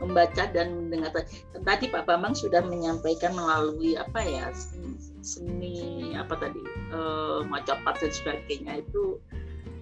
Membaca 0.02 0.50
dan 0.50 0.74
mendengar. 0.74 1.14
Tadi 1.54 1.86
Pak 1.86 2.10
Bambang 2.10 2.34
sudah 2.34 2.58
menyampaikan 2.66 3.38
melalui 3.38 3.94
apa 3.94 4.18
ya 4.18 4.50
seni, 4.50 4.98
seni 5.22 5.76
apa 6.18 6.34
tadi 6.34 6.58
eh, 6.90 7.40
macapat 7.46 8.02
dan 8.02 8.10
sebagainya. 8.10 8.82
Itu 8.82 9.22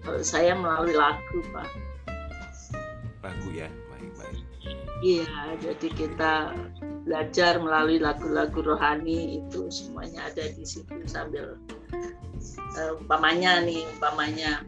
eh, 0.05 0.21
saya 0.21 0.53
melalui 0.53 0.93
lagu 0.93 1.41
Pak. 1.57 1.69
Lagu 3.25 3.49
ya, 3.53 3.69
baik 3.93 4.13
baik. 4.17 4.45
iya 5.01 5.57
jadi 5.57 5.89
kita 5.97 6.53
belajar 7.05 7.59
melalui 7.59 7.99
lagu-lagu 7.99 8.61
rohani 8.61 9.41
itu 9.41 9.69
semuanya 9.73 10.29
ada 10.29 10.45
di 10.53 10.65
situ 10.65 10.93
sambil 11.09 11.57
eh, 12.77 12.93
umpamanya 13.01 13.65
nih 13.65 13.85
umpamanya 13.97 14.63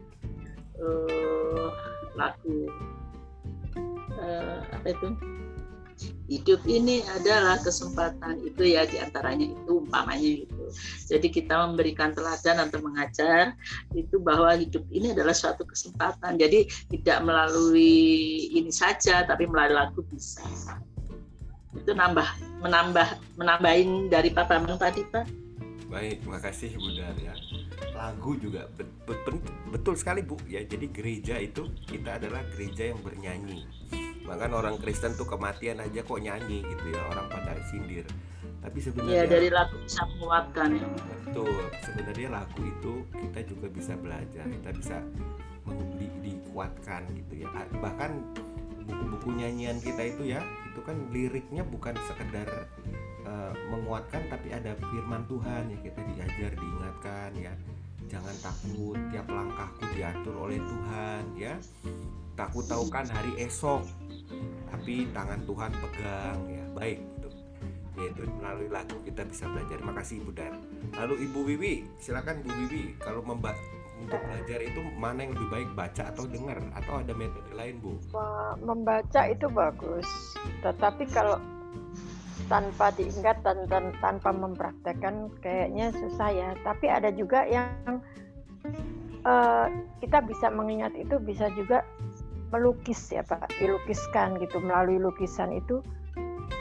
eh, 0.77 1.67
lagu 2.17 2.69
eh, 4.17 4.59
apa 4.73 4.87
itu? 4.89 5.09
Hidup 6.27 6.65
ini 6.65 7.05
adalah 7.05 7.61
kesempatan 7.61 8.41
itu 8.41 8.75
ya 8.75 8.83
di 8.89 8.97
antaranya 8.97 9.53
itu 9.53 9.85
umpamanya 9.85 10.41
itu 10.41 10.63
jadi 11.07 11.27
kita 11.29 11.53
memberikan 11.69 12.11
teladan 12.15 12.57
atau 12.65 12.79
mengajar 12.81 13.53
itu 13.93 14.17
bahwa 14.17 14.57
hidup 14.57 14.83
ini 14.89 15.13
adalah 15.13 15.35
suatu 15.35 15.63
kesempatan. 15.67 16.41
Jadi 16.41 16.65
tidak 16.89 17.21
melalui 17.25 18.49
ini 18.53 18.71
saja 18.73 19.25
tapi 19.25 19.45
melalui 19.45 19.77
lagu 19.77 20.01
bisa 20.09 20.43
itu 21.73 21.91
nambah 21.91 22.27
menambah 22.61 23.07
menambahin 23.35 24.07
dari 24.07 24.29
Pak 24.29 24.45
Bambang 24.47 24.77
tadi 24.77 25.01
Pak 25.07 25.25
Baik, 25.93 26.25
makasih 26.25 26.73
Bu 26.73 26.89
Dar 26.97 27.13
ya. 27.21 27.37
Lagu 27.93 28.33
juga 28.41 28.65
bet- 28.73 28.89
bet- 29.05 29.21
bet- 29.29 29.45
betul 29.69 29.93
sekali 29.93 30.25
Bu 30.25 30.41
ya. 30.49 30.65
Jadi 30.65 30.89
gereja 30.89 31.37
itu 31.37 31.69
kita 31.85 32.17
adalah 32.17 32.41
gereja 32.49 32.89
yang 32.89 32.97
bernyanyi. 32.97 33.61
Bahkan 34.25 34.51
orang 34.57 34.81
Kristen 34.81 35.13
tuh 35.13 35.29
kematian 35.29 35.77
aja 35.77 36.01
kok 36.01 36.17
nyanyi 36.17 36.65
gitu 36.65 36.85
ya. 36.89 37.01
Orang 37.13 37.29
pada 37.29 37.61
sindir. 37.69 38.09
Tapi 38.65 38.77
ya 38.79 38.85
sebenarnya 38.89 39.25
dari 39.29 39.49
lagu 39.53 39.75
bisa 39.85 40.01
menguatkan 40.17 40.67
ya 40.73 40.87
betul. 40.89 41.61
Sebenarnya 41.85 42.29
lagu 42.41 42.61
itu 42.63 42.93
kita 43.13 43.39
juga 43.45 43.67
bisa 43.69 43.93
belajar. 43.93 44.45
Kita 44.49 44.69
bisa 44.73 44.97
di- 46.01 46.17
dikuatkan 46.25 47.05
gitu 47.13 47.45
ya. 47.45 47.47
Ah, 47.53 47.69
Bahkan 47.69 48.11
buku-buku 48.85 49.29
nyanyian 49.39 49.79
kita 49.79 50.03
itu 50.13 50.35
ya, 50.35 50.41
itu 50.69 50.79
kan 50.83 50.95
liriknya 51.09 51.63
bukan 51.63 51.95
sekedar 52.07 52.67
eh, 53.23 53.53
menguatkan 53.71 54.27
tapi 54.27 54.53
ada 54.53 54.75
firman 54.91 55.23
Tuhan 55.27 55.71
ya 55.71 55.77
kita 55.81 55.99
diajar 56.13 56.51
diingatkan 56.53 57.31
ya. 57.39 57.53
Jangan 58.11 58.35
takut 58.45 58.99
tiap 59.09 59.25
langkahku 59.25 59.83
diatur 59.95 60.35
oleh 60.37 60.59
Tuhan 60.61 61.23
ya. 61.39 61.55
Takut 62.37 62.65
tahu 62.65 62.85
kan 62.89 63.07
hari 63.09 63.33
esok 63.41 63.85
tapi 64.69 65.07
tangan 65.13 65.41
Tuhan 65.47 65.71
pegang 65.71 66.39
ya. 66.51 66.65
Baik 66.77 66.99
gitu. 67.01 67.29
Yaitu 67.97 68.21
melalui 68.37 68.69
lagu 68.69 68.97
kita 69.01 69.25
bisa 69.25 69.49
belajar. 69.49 69.79
Makasih 69.81 70.21
Ibu 70.21 70.31
Dar 70.35 70.53
lalu 70.93 71.25
Ibu 71.25 71.39
Wiwi 71.49 71.73
silakan 71.97 72.45
Bu 72.45 72.53
Wiwi 72.53 72.97
kalau 73.01 73.25
memba 73.25 73.57
untuk 74.13 74.29
belajar 74.29 74.59
itu 74.61 74.81
mana 75.01 75.25
yang 75.25 75.33
lebih 75.33 75.49
baik 75.49 75.69
baca 75.73 76.03
atau 76.13 76.23
dengar? 76.29 76.61
Atau 76.77 76.93
ada 77.01 77.13
metode 77.17 77.51
lain 77.57 77.81
Bu? 77.81 77.97
Me- 78.13 78.57
membaca 78.61 79.21
itu 79.25 79.49
bagus. 79.49 80.05
Tetapi 80.61 81.09
kalau 81.09 81.41
tanpa 82.45 82.93
diingat 82.93 83.41
dan, 83.41 83.65
dan 83.65 83.89
tanpa 83.97 84.29
mempraktekkan 84.29 85.33
kayaknya 85.41 85.89
susah 85.97 86.29
ya. 86.29 86.49
Tapi 86.61 86.85
ada 86.93 87.09
juga 87.09 87.41
yang 87.49 87.97
eh, 89.25 89.67
kita 90.05 90.21
bisa 90.21 90.53
mengingat 90.53 90.93
itu 90.93 91.17
bisa 91.17 91.49
juga 91.57 91.81
melukis 92.53 93.09
ya 93.09 93.25
Pak. 93.25 93.49
Dilukiskan 93.57 94.37
gitu. 94.37 94.61
Melalui 94.61 95.01
lukisan 95.01 95.57
itu 95.57 95.81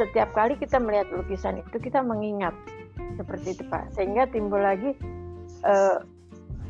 setiap 0.01 0.33
kali 0.33 0.57
kita 0.57 0.81
melihat 0.81 1.05
lukisan 1.13 1.61
itu 1.61 1.77
kita 1.77 2.01
mengingat. 2.01 2.57
Seperti 3.21 3.61
itu 3.61 3.63
Pak. 3.69 3.93
Sehingga 3.93 4.25
timbul 4.33 4.65
lagi 4.65 4.97
eh, 5.69 5.99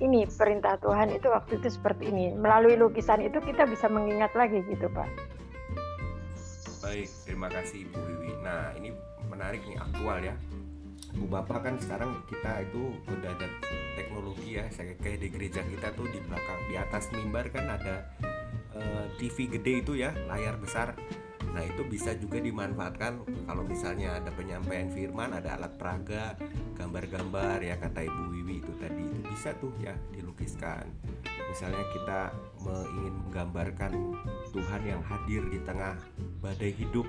ini 0.01 0.25
perintah 0.31 0.79
Tuhan 0.81 1.13
itu 1.13 1.29
waktu 1.29 1.61
itu 1.61 1.69
seperti 1.69 2.09
ini 2.09 2.33
melalui 2.33 2.79
lukisan 2.79 3.21
itu 3.21 3.43
kita 3.43 3.69
bisa 3.69 3.91
mengingat 3.91 4.33
lagi 4.33 4.63
gitu 4.71 4.89
Pak 4.89 5.33
Baik, 6.83 7.07
terima 7.23 7.47
kasih 7.47 7.87
Ibu 7.87 7.95
Wiwi. 7.95 8.43
Nah, 8.43 8.75
ini 8.75 8.91
menarik 9.31 9.63
nih 9.71 9.79
aktual 9.79 10.19
ya. 10.19 10.35
Bu 11.15 11.31
Bapak 11.31 11.63
kan 11.63 11.75
sekarang 11.79 12.27
kita 12.27 12.67
itu 12.67 12.99
udah 13.07 13.31
ada 13.39 13.47
teknologi 13.95 14.59
ya. 14.59 14.67
Saya 14.75 14.99
kayak 14.99 15.23
di 15.23 15.29
gereja 15.31 15.63
kita 15.63 15.95
tuh 15.95 16.11
di 16.11 16.19
belakang 16.27 16.59
di 16.67 16.75
atas 16.75 17.07
mimbar 17.15 17.55
kan 17.55 17.71
ada 17.71 18.11
eh, 18.75 19.07
TV 19.15 19.47
gede 19.47 19.73
itu 19.79 19.95
ya, 19.95 20.11
layar 20.27 20.59
besar. 20.59 20.99
Nah, 21.53 21.63
itu 21.69 21.85
bisa 21.85 22.17
juga 22.17 22.41
dimanfaatkan 22.41 23.29
kalau 23.45 23.63
misalnya 23.65 24.17
ada 24.17 24.33
penyampaian 24.33 24.89
firman, 24.89 25.37
ada 25.37 25.61
alat 25.61 25.77
peraga, 25.77 26.35
gambar-gambar 26.81 27.61
ya 27.61 27.77
kata 27.77 28.09
Ibu 28.09 28.23
Wiwi 28.33 28.65
itu 28.65 28.73
tadi. 28.81 29.05
Itu 29.05 29.21
bisa 29.29 29.53
tuh 29.61 29.73
ya 29.81 29.93
dilukiskan. 30.17 30.89
Misalnya 31.53 31.85
kita 31.93 32.21
ingin 32.73 33.15
menggambarkan 33.29 33.93
Tuhan 34.57 34.83
yang 34.89 35.03
hadir 35.05 35.45
di 35.53 35.61
tengah 35.61 36.01
badai 36.41 36.73
hidup 36.75 37.07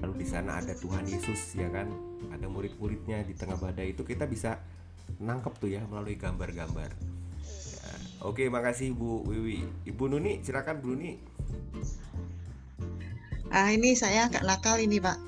lalu 0.00 0.24
di 0.24 0.26
sana 0.28 0.60
ada 0.60 0.72
Tuhan 0.76 1.04
Yesus 1.04 1.56
ya 1.56 1.68
kan 1.68 1.88
ada 2.32 2.46
murid-muridnya 2.48 3.24
di 3.24 3.36
tengah 3.36 3.56
badai 3.56 3.92
itu 3.92 4.04
kita 4.04 4.24
bisa 4.24 4.60
nangkep 5.20 5.54
tuh 5.60 5.70
ya 5.72 5.84
melalui 5.88 6.16
gambar-gambar 6.16 6.92
Ya, 7.80 7.96
oke 8.28 8.44
makasih 8.52 8.92
Bu 8.92 9.24
Wiwi 9.24 9.64
Ibu 9.88 10.04
Nuni 10.12 10.44
silakan 10.44 10.84
Bu 10.84 10.92
Nuni 10.92 11.16
Ah 13.50 13.70
ini 13.74 13.98
saya 13.98 14.30
agak 14.30 14.46
nakal 14.46 14.78
ini 14.78 15.02
Pak. 15.02 15.18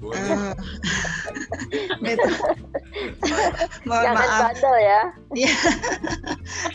boleh 0.00 0.16
Eh, 0.16 0.52
metode, 2.00 2.40
mohon 3.84 4.04
jangan 4.08 4.16
maaf. 4.16 4.42
bandel 4.48 4.76
ya 4.80 5.00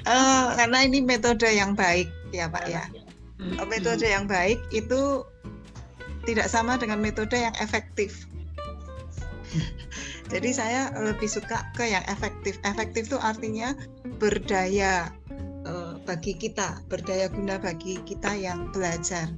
Eh, 0.05 0.45
karena 0.53 0.78
ini 0.86 1.01
metode 1.01 1.49
yang 1.49 1.73
baik 1.73 2.05
ya 2.30 2.45
Pak 2.45 2.65
ya. 2.69 2.86
Eh, 3.41 3.65
Metode 3.65 4.05
yang 4.05 4.30
baik 4.30 4.61
itu 4.69 5.26
tidak 6.30 6.53
sama 6.53 6.78
dengan 6.78 7.01
metode 7.01 7.34
yang 7.34 7.53
efektif. 7.57 8.30
Jadi 10.34 10.49
saya 10.53 10.93
lebih 10.93 11.30
suka 11.30 11.65
ke 11.73 11.86
yang 11.89 12.05
efektif. 12.05 12.61
Efektif 12.61 13.09
itu 13.09 13.17
artinya 13.17 13.73
berdaya 14.21 15.09
eh, 15.65 15.93
bagi 16.05 16.38
kita, 16.38 16.78
berdaya 16.86 17.26
guna 17.34 17.57
bagi 17.57 17.97
kita 18.05 18.38
yang 18.38 18.69
belajar. 18.69 19.34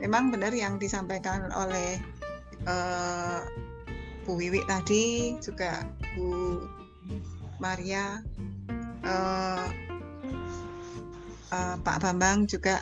Memang 0.00 0.32
benar 0.32 0.56
yang 0.56 0.80
disampaikan 0.80 1.52
oleh 1.52 2.00
eh, 2.64 3.40
Bu 4.24 4.36
Wiwi 4.36 4.64
tadi 4.64 5.36
juga 5.44 5.84
Bu 6.16 6.64
Maria 7.60 8.24
eh, 9.04 9.66
eh, 11.52 11.76
Pak 11.80 11.96
Bambang 12.00 12.48
juga 12.48 12.80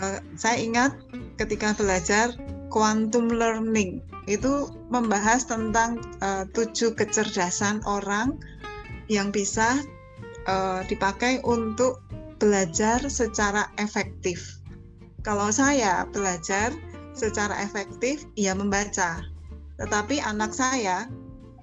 eh, 0.00 0.20
saya 0.40 0.56
ingat 0.56 0.96
ketika 1.36 1.76
belajar 1.76 2.32
quantum 2.72 3.28
learning 3.28 4.00
itu 4.24 4.68
membahas 4.88 5.44
tentang 5.44 6.00
eh, 6.24 6.44
tujuh 6.56 6.96
kecerdasan 6.96 7.84
orang 7.84 8.40
yang 9.12 9.28
bisa 9.28 9.80
eh, 10.48 10.80
dipakai 10.88 11.44
untuk 11.44 12.00
belajar 12.40 13.04
secara 13.12 13.68
efektif. 13.76 14.59
Kalau 15.20 15.52
saya 15.52 16.08
belajar 16.08 16.72
secara 17.12 17.60
efektif, 17.60 18.24
ya 18.38 18.56
membaca. 18.56 19.20
Tetapi 19.76 20.20
anak 20.20 20.56
saya 20.56 21.08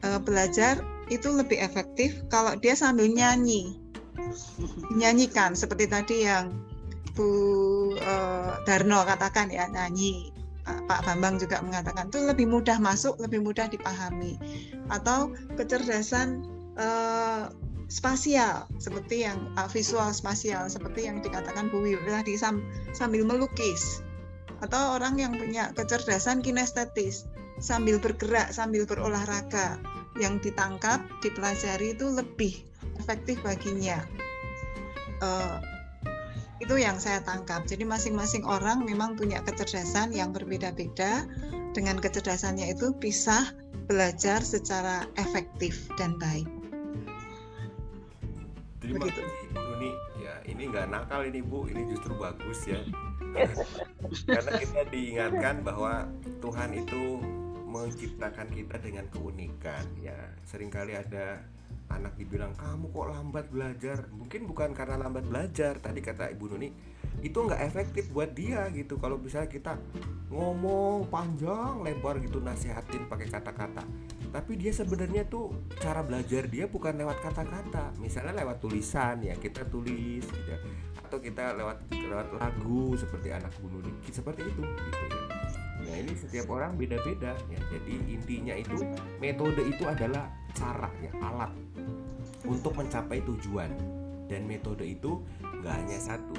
eh, 0.05 0.19
belajar 0.21 0.81
itu 1.07 1.31
lebih 1.31 1.57
efektif 1.57 2.21
kalau 2.27 2.53
dia 2.59 2.75
sambil 2.77 3.09
nyanyi. 3.09 3.79
Nyanyikan 4.93 5.55
seperti 5.55 5.87
tadi 5.87 6.27
yang 6.27 6.53
Bu 7.17 7.29
eh, 7.97 8.53
Darno 8.65 9.01
katakan 9.05 9.49
ya 9.49 9.65
nyanyi. 9.69 10.29
Pak 10.67 10.83
Pak 10.83 11.07
Bambang 11.07 11.39
juga 11.39 11.63
mengatakan 11.63 12.11
itu 12.11 12.19
lebih 12.27 12.43
mudah 12.51 12.75
masuk 12.77 13.15
lebih 13.23 13.39
mudah 13.39 13.71
dipahami. 13.71 14.35
Atau 14.91 15.33
kecerdasan 15.55 16.45
eh, 16.77 17.43
spasial 17.87 18.67
seperti 18.79 19.23
yang 19.27 19.51
eh, 19.55 19.69
visual 19.71 20.11
spasial 20.11 20.67
seperti 20.67 21.07
yang 21.07 21.23
dikatakan 21.23 21.71
Bu 21.71 21.83
Wiwi 21.83 22.07
tadi 22.07 22.35
sam- 22.39 22.63
sambil 22.91 23.23
melukis 23.23 24.03
atau 24.63 24.97
orang 24.97 25.21
yang 25.21 25.37
punya 25.37 25.69
kecerdasan 25.77 26.41
kinestetis 26.41 27.29
sambil 27.61 28.01
bergerak 28.01 28.49
sambil 28.53 28.85
berolahraga 28.89 29.77
yang 30.17 30.41
ditangkap 30.41 31.01
dipelajari 31.21 31.93
itu 31.93 32.09
lebih 32.09 32.65
efektif 32.97 33.37
baginya 33.45 34.01
Eh, 35.21 35.57
itu 36.57 36.73
yang 36.77 36.97
saya 36.97 37.21
tangkap. 37.21 37.65
Jadi 37.69 37.85
masing-masing 37.85 38.41
orang 38.45 38.81
memang 38.85 39.13
punya 39.13 39.41
kecerdasan 39.45 40.13
yang 40.13 40.33
berbeda-beda. 40.33 41.25
Dengan 41.77 42.01
kecerdasannya 42.01 42.73
itu 42.73 42.97
bisa 42.97 43.53
belajar 43.85 44.41
secara 44.41 45.05
efektif 45.21 45.85
dan 46.01 46.17
baik. 46.17 46.49
Terima 48.87 49.03
Begitu. 49.03 49.19
kasih 49.19 49.47
Bu 49.51 49.59
Nuni. 49.59 49.91
Ya, 50.23 50.35
ini 50.47 50.63
nggak 50.71 50.87
nakal 50.87 51.21
ini 51.27 51.43
Bu, 51.43 51.67
ini 51.67 51.81
justru 51.91 52.15
bagus 52.15 52.59
ya. 52.63 52.79
Karena 54.31 54.51
kita 54.63 54.81
diingatkan 54.87 55.55
bahwa 55.59 56.07
Tuhan 56.39 56.71
itu 56.71 57.19
menciptakan 57.67 58.47
kita 58.47 58.79
dengan 58.79 59.03
keunikan 59.11 59.83
ya. 59.99 60.15
Seringkali 60.47 60.95
ada 60.95 61.43
anak 61.91 62.15
dibilang 62.15 62.55
kamu 62.55 62.87
kok 62.95 63.07
lambat 63.11 63.45
belajar. 63.51 64.07
Mungkin 64.15 64.47
bukan 64.47 64.71
karena 64.71 65.03
lambat 65.03 65.27
belajar. 65.27 65.83
Tadi 65.83 65.99
kata 65.99 66.31
Ibu 66.31 66.55
Nuni 66.55 66.71
itu 67.25 67.33
nggak 67.33 67.61
efektif 67.65 68.13
buat 68.13 68.29
dia 68.37 68.69
gitu. 68.69 69.01
Kalau 69.01 69.17
misalnya 69.17 69.49
kita 69.49 69.73
ngomong 70.29 71.09
panjang 71.09 71.81
lebar 71.81 72.21
gitu 72.21 72.37
nasihatin 72.43 73.09
pakai 73.09 73.27
kata-kata. 73.31 73.81
Tapi 74.29 74.53
dia 74.59 74.69
sebenarnya 74.75 75.25
tuh 75.25 75.49
cara 75.81 76.05
belajar 76.05 76.45
dia 76.45 76.69
bukan 76.69 76.93
lewat 76.93 77.17
kata-kata. 77.25 77.95
Misalnya 77.97 78.45
lewat 78.45 78.61
tulisan 78.61 79.23
ya 79.25 79.33
kita 79.33 79.65
tulis 79.65 80.25
gitu 80.25 80.49
ya. 80.51 80.59
atau 81.07 81.23
kita 81.23 81.55
lewat 81.55 81.87
lewat 81.87 82.35
lagu 82.35 82.91
seperti 82.99 83.31
anak 83.31 83.55
bunuh 83.63 83.79
dikit 83.79 84.19
seperti 84.19 84.43
itu 84.43 84.59
gitu 84.59 85.03
ya. 85.07 85.19
Nah 85.87 85.95
ini 86.03 86.13
setiap 86.19 86.51
orang 86.51 86.75
beda-beda 86.75 87.31
ya. 87.47 87.59
Jadi 87.71 87.95
intinya 88.11 88.51
itu 88.59 88.83
metode 89.23 89.63
itu 89.63 89.87
adalah 89.87 90.27
cara 90.51 90.91
ya 90.99 91.15
alat 91.23 91.55
untuk 92.43 92.75
mencapai 92.75 93.23
tujuan. 93.23 93.71
Dan 94.27 94.43
metode 94.43 94.83
itu 94.83 95.23
nggak 95.63 95.71
hanya 95.71 95.95
satu 95.95 96.35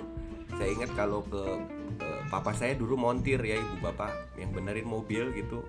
saya 0.56 0.68
ingat 0.72 0.90
kalau 0.96 1.20
ke 1.26 1.42
eh, 2.00 2.22
papa 2.32 2.56
saya 2.56 2.72
dulu 2.78 2.96
montir 2.96 3.42
ya 3.42 3.60
ibu 3.60 3.76
bapak 3.84 4.38
yang 4.40 4.54
benerin 4.54 4.88
mobil 4.88 5.28
gitu 5.36 5.60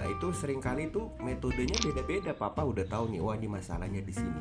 Nah 0.00 0.06
itu 0.06 0.30
sering 0.30 0.62
kali 0.62 0.88
tuh 0.88 1.10
metodenya 1.18 1.76
beda-beda. 1.82 2.32
Papa 2.32 2.62
udah 2.62 2.86
tahu 2.86 3.10
nih, 3.10 3.20
wah 3.20 3.34
ini 3.34 3.48
masalahnya 3.50 4.00
di 4.00 4.14
sini. 4.14 4.40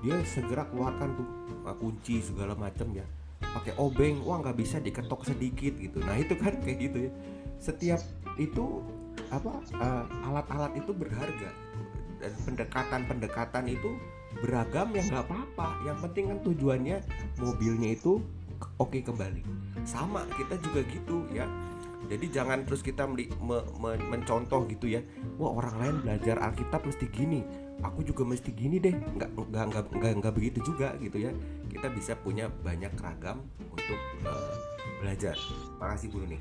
Dia 0.00 0.18
segera 0.24 0.64
keluarkan 0.66 1.08
tuh 1.14 1.28
uh, 1.68 1.76
kunci 1.76 2.24
segala 2.24 2.56
macam 2.56 2.90
ya. 2.90 3.04
Pakai 3.38 3.76
obeng, 3.76 4.24
wah 4.24 4.40
nggak 4.40 4.56
bisa 4.56 4.80
diketok 4.80 5.28
sedikit 5.28 5.76
gitu. 5.76 6.00
Nah 6.00 6.16
itu 6.16 6.34
kan 6.34 6.56
kayak 6.58 6.78
gitu 6.90 6.98
ya. 7.06 7.10
Setiap 7.60 8.00
itu 8.40 8.80
apa 9.28 9.62
uh, 9.78 10.04
alat-alat 10.26 10.76
itu 10.76 10.92
berharga 10.92 11.50
dan 12.20 12.32
pendekatan-pendekatan 12.48 13.64
itu 13.68 13.96
beragam 14.40 14.90
ya 14.96 15.02
nggak 15.06 15.24
apa-apa. 15.28 15.68
Yang 15.84 15.98
penting 16.08 16.24
kan 16.32 16.38
tujuannya 16.40 16.96
mobilnya 17.38 17.94
itu 17.94 18.24
oke 18.78 18.98
kembali. 19.00 19.42
Sama 19.86 20.26
kita 20.34 20.58
juga 20.60 20.80
gitu 20.88 21.26
ya. 21.32 21.46
Jadi 22.06 22.30
jangan 22.30 22.62
terus 22.62 22.86
kita 22.86 23.02
me, 23.10 23.26
me, 23.42 23.90
mencontoh 23.98 24.62
gitu 24.70 24.86
ya. 24.86 25.02
Wah 25.42 25.58
orang 25.58 25.76
lain 25.82 25.96
belajar 26.06 26.38
Alkitab 26.38 26.86
mesti 26.86 27.06
gini. 27.10 27.42
Aku 27.82 28.06
juga 28.06 28.22
mesti 28.22 28.54
gini 28.54 28.78
deh. 28.78 28.94
Nggak 28.94 29.30
nggak 29.34 29.64
nggak 29.70 29.84
nggak, 29.90 30.12
nggak 30.22 30.34
begitu 30.34 30.58
juga 30.62 30.94
gitu 31.02 31.18
ya. 31.26 31.34
Kita 31.66 31.90
bisa 31.90 32.14
punya 32.14 32.46
banyak 32.62 32.94
ragam 33.02 33.42
untuk 33.68 33.98
uh, 34.22 34.54
belajar. 35.02 35.34
Makasih 35.82 36.08
Bu 36.08 36.24
nih 36.24 36.40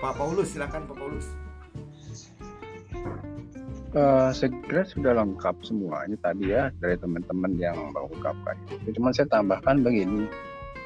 Pak 0.00 0.18
Paulus 0.18 0.48
silakan 0.56 0.88
Pak 0.90 0.96
Paulus. 0.96 1.26
Uh, 3.92 4.32
saya 4.32 4.48
kira 4.64 4.88
sudah 4.88 5.12
lengkap 5.20 5.52
semuanya 5.68 6.16
tadi 6.24 6.48
ya 6.48 6.72
dari 6.80 6.96
teman-teman 6.96 7.52
yang 7.60 7.76
mengungkapkan 7.92 8.56
itu. 8.72 8.96
Cuma 8.96 9.12
saya 9.12 9.28
tambahkan 9.28 9.84
begini, 9.84 10.24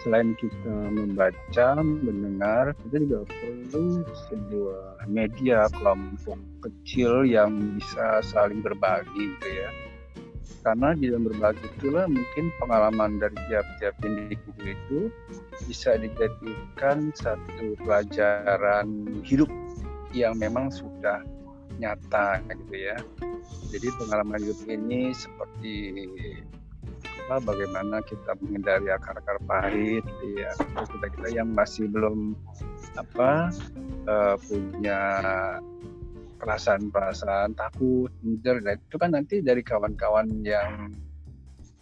selain 0.07 0.39
kita 0.39 0.71
membaca, 0.95 1.83
mendengar, 1.83 2.71
kita 2.87 3.03
juga 3.03 3.27
perlu 3.27 4.07
sebuah 4.31 5.11
media 5.11 5.67
kelompok 5.75 6.39
kecil 6.63 7.27
yang 7.27 7.75
bisa 7.75 8.23
saling 8.23 8.63
berbagi 8.63 9.11
gitu 9.19 9.49
ya. 9.51 9.71
Karena 10.63 10.95
di 10.95 11.11
dalam 11.11 11.27
berbagi 11.27 11.67
itulah 11.75 12.07
mungkin 12.07 12.45
pengalaman 12.63 13.19
dari 13.19 13.35
tiap-tiap 13.51 13.99
individu 14.07 14.55
itu 14.63 15.01
bisa 15.67 15.99
dijadikan 15.99 17.11
satu 17.19 17.75
pelajaran 17.83 18.87
hidup 19.27 19.51
yang 20.15 20.39
memang 20.39 20.71
sudah 20.71 21.27
nyata 21.83 22.47
gitu 22.47 22.79
ya. 22.79 22.95
Jadi 23.75 23.91
pengalaman 23.99 24.39
hidup 24.39 24.59
ini 24.71 25.11
seperti 25.11 25.75
apa 27.27 27.43
bagaimana 27.43 27.99
kita 28.07 28.39
menghindari 28.39 28.87
akar-akar 28.95 29.43
pahit 29.51 30.07
ya. 30.23 30.55
Kita 30.87 31.07
kita 31.11 31.29
yang 31.35 31.51
masih 31.51 31.91
belum 31.91 32.39
apa 32.95 33.51
uh, 34.07 34.39
punya 34.47 35.01
perasaan-perasaan 36.39 37.59
takut, 37.59 38.15
minder, 38.23 38.63
dan 38.63 38.79
itu 38.79 38.95
kan 38.95 39.11
nanti 39.11 39.43
dari 39.43 39.67
kawan-kawan 39.67 40.47
yang 40.47 40.95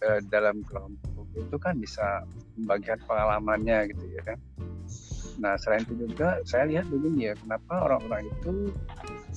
uh, 0.01 0.21
dalam 0.33 0.65
kelompok 0.65 1.29
itu 1.37 1.57
kan 1.61 1.77
bisa 1.77 2.25
membagikan 2.57 2.97
pengalamannya 3.05 3.93
gitu 3.93 4.05
ya. 4.17 4.41
Nah 5.45 5.61
selain 5.61 5.85
itu 5.85 6.09
juga 6.09 6.41
saya 6.49 6.73
lihat 6.73 6.89
begini 6.89 7.29
ya, 7.29 7.35
kenapa 7.37 7.85
orang-orang 7.85 8.33
itu 8.33 8.73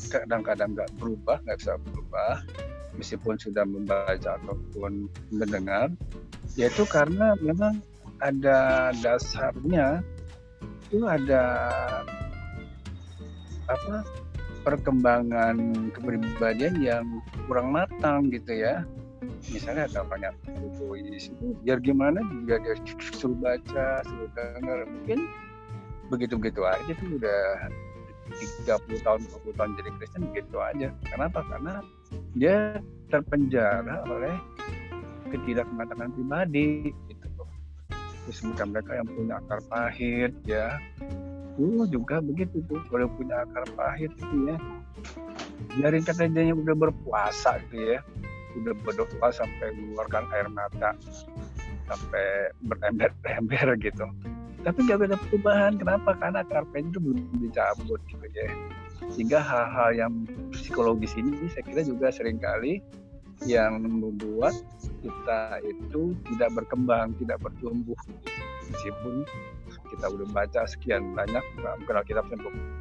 kadang-kadang 0.08 0.72
nggak 0.72 0.92
berubah, 1.02 1.44
nggak 1.44 1.58
bisa 1.60 1.76
berubah, 1.92 2.46
meskipun 2.98 3.38
sudah 3.38 3.64
membaca 3.64 4.38
ataupun 4.42 5.08
mendengar, 5.30 5.94
yaitu 6.58 6.84
karena 6.90 7.38
memang 7.40 7.80
ada 8.22 8.90
dasarnya 8.98 10.02
itu 10.90 11.06
ada 11.06 11.44
apa 13.68 14.02
perkembangan 14.66 15.56
kepribadian 15.96 16.76
yang 16.82 17.06
kurang 17.46 17.72
matang 17.72 18.34
gitu 18.34 18.52
ya. 18.52 18.84
Misalnya 19.48 19.88
ada 19.88 20.02
banyak 20.04 20.34
puisi 20.76 21.32
itu 21.32 21.56
biar 21.64 21.80
gimana 21.80 22.20
juga 22.44 22.60
dia 22.60 22.76
suruh 23.16 23.38
baca 23.38 24.04
suruh 24.04 24.30
dengar 24.36 24.84
mungkin 24.88 25.30
begitu-begitu 26.12 26.64
aja 26.64 26.92
tuh 26.96 27.10
udah 27.16 27.44
30 28.68 29.06
tahun 29.08 29.20
40 29.24 29.56
tahun 29.56 29.72
jadi 29.80 29.90
Kristen 30.00 30.24
begitu 30.32 30.58
aja. 30.60 30.88
Kenapa? 31.08 31.44
Karena 31.48 31.80
dia 32.36 32.80
terpenjara 33.08 34.04
oleh 34.08 34.36
ketidakmatangan 35.32 36.12
pribadi 36.16 36.92
gitu. 37.08 37.44
Terus 38.28 38.40
mereka 38.44 38.64
mereka 38.68 38.92
yang 39.00 39.08
punya 39.08 39.34
akar 39.40 39.60
pahit 39.72 40.34
ya. 40.44 40.80
Dulu 41.58 41.90
juga 41.90 42.22
begitu 42.22 42.62
tuh 42.70 42.84
kalau 42.92 43.10
punya 43.16 43.44
akar 43.48 43.66
pahit 43.74 44.12
gitu 44.20 44.36
ya. 44.52 44.56
Biarin 45.80 46.04
kata 46.04 46.30
dia 46.30 46.54
udah 46.54 46.76
berpuasa 46.76 47.60
gitu 47.68 47.98
ya. 47.98 48.00
Udah 48.58 48.74
berdoa 48.84 49.30
sampai 49.32 49.74
mengeluarkan 49.76 50.24
air 50.34 50.48
mata 50.52 50.98
sampai 51.88 52.52
berember-ember 52.68 53.80
gitu. 53.80 54.06
Tapi 54.66 54.80
gak 54.84 55.08
ada 55.08 55.16
perubahan. 55.16 55.80
Kenapa? 55.80 56.12
Karena 56.20 56.44
akar 56.44 56.68
pahit 56.76 56.92
itu 56.92 57.00
belum 57.00 57.24
dicabut 57.40 58.02
gitu 58.12 58.28
ya 58.36 58.52
sehingga 59.14 59.40
hal-hal 59.42 59.90
yang 59.94 60.14
psikologis 60.54 61.14
ini 61.18 61.50
saya 61.54 61.64
kira 61.66 61.82
juga 61.86 62.10
sering 62.10 62.42
kali 62.42 62.82
yang 63.46 63.86
membuat 63.86 64.58
kita 65.06 65.62
itu 65.62 66.18
tidak 66.34 66.50
berkembang, 66.58 67.14
tidak 67.22 67.38
bertumbuh. 67.38 67.98
Meskipun 68.74 69.24
kita 69.94 70.06
udah 70.10 70.28
baca 70.34 70.62
sekian 70.66 71.14
banyak 71.14 71.44
bukan 71.86 72.04
kita 72.04 72.22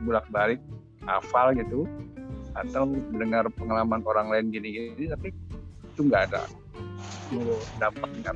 bolak 0.02 0.26
balik 0.32 0.60
hafal 1.06 1.54
gitu 1.54 1.86
atau 2.56 2.88
mendengar 2.88 3.46
pengalaman 3.52 4.00
orang 4.02 4.26
lain 4.32 4.46
gini-gini 4.48 5.12
tapi 5.12 5.28
itu 5.92 6.00
nggak 6.08 6.32
ada 6.32 6.42
dampaknya 7.78 8.32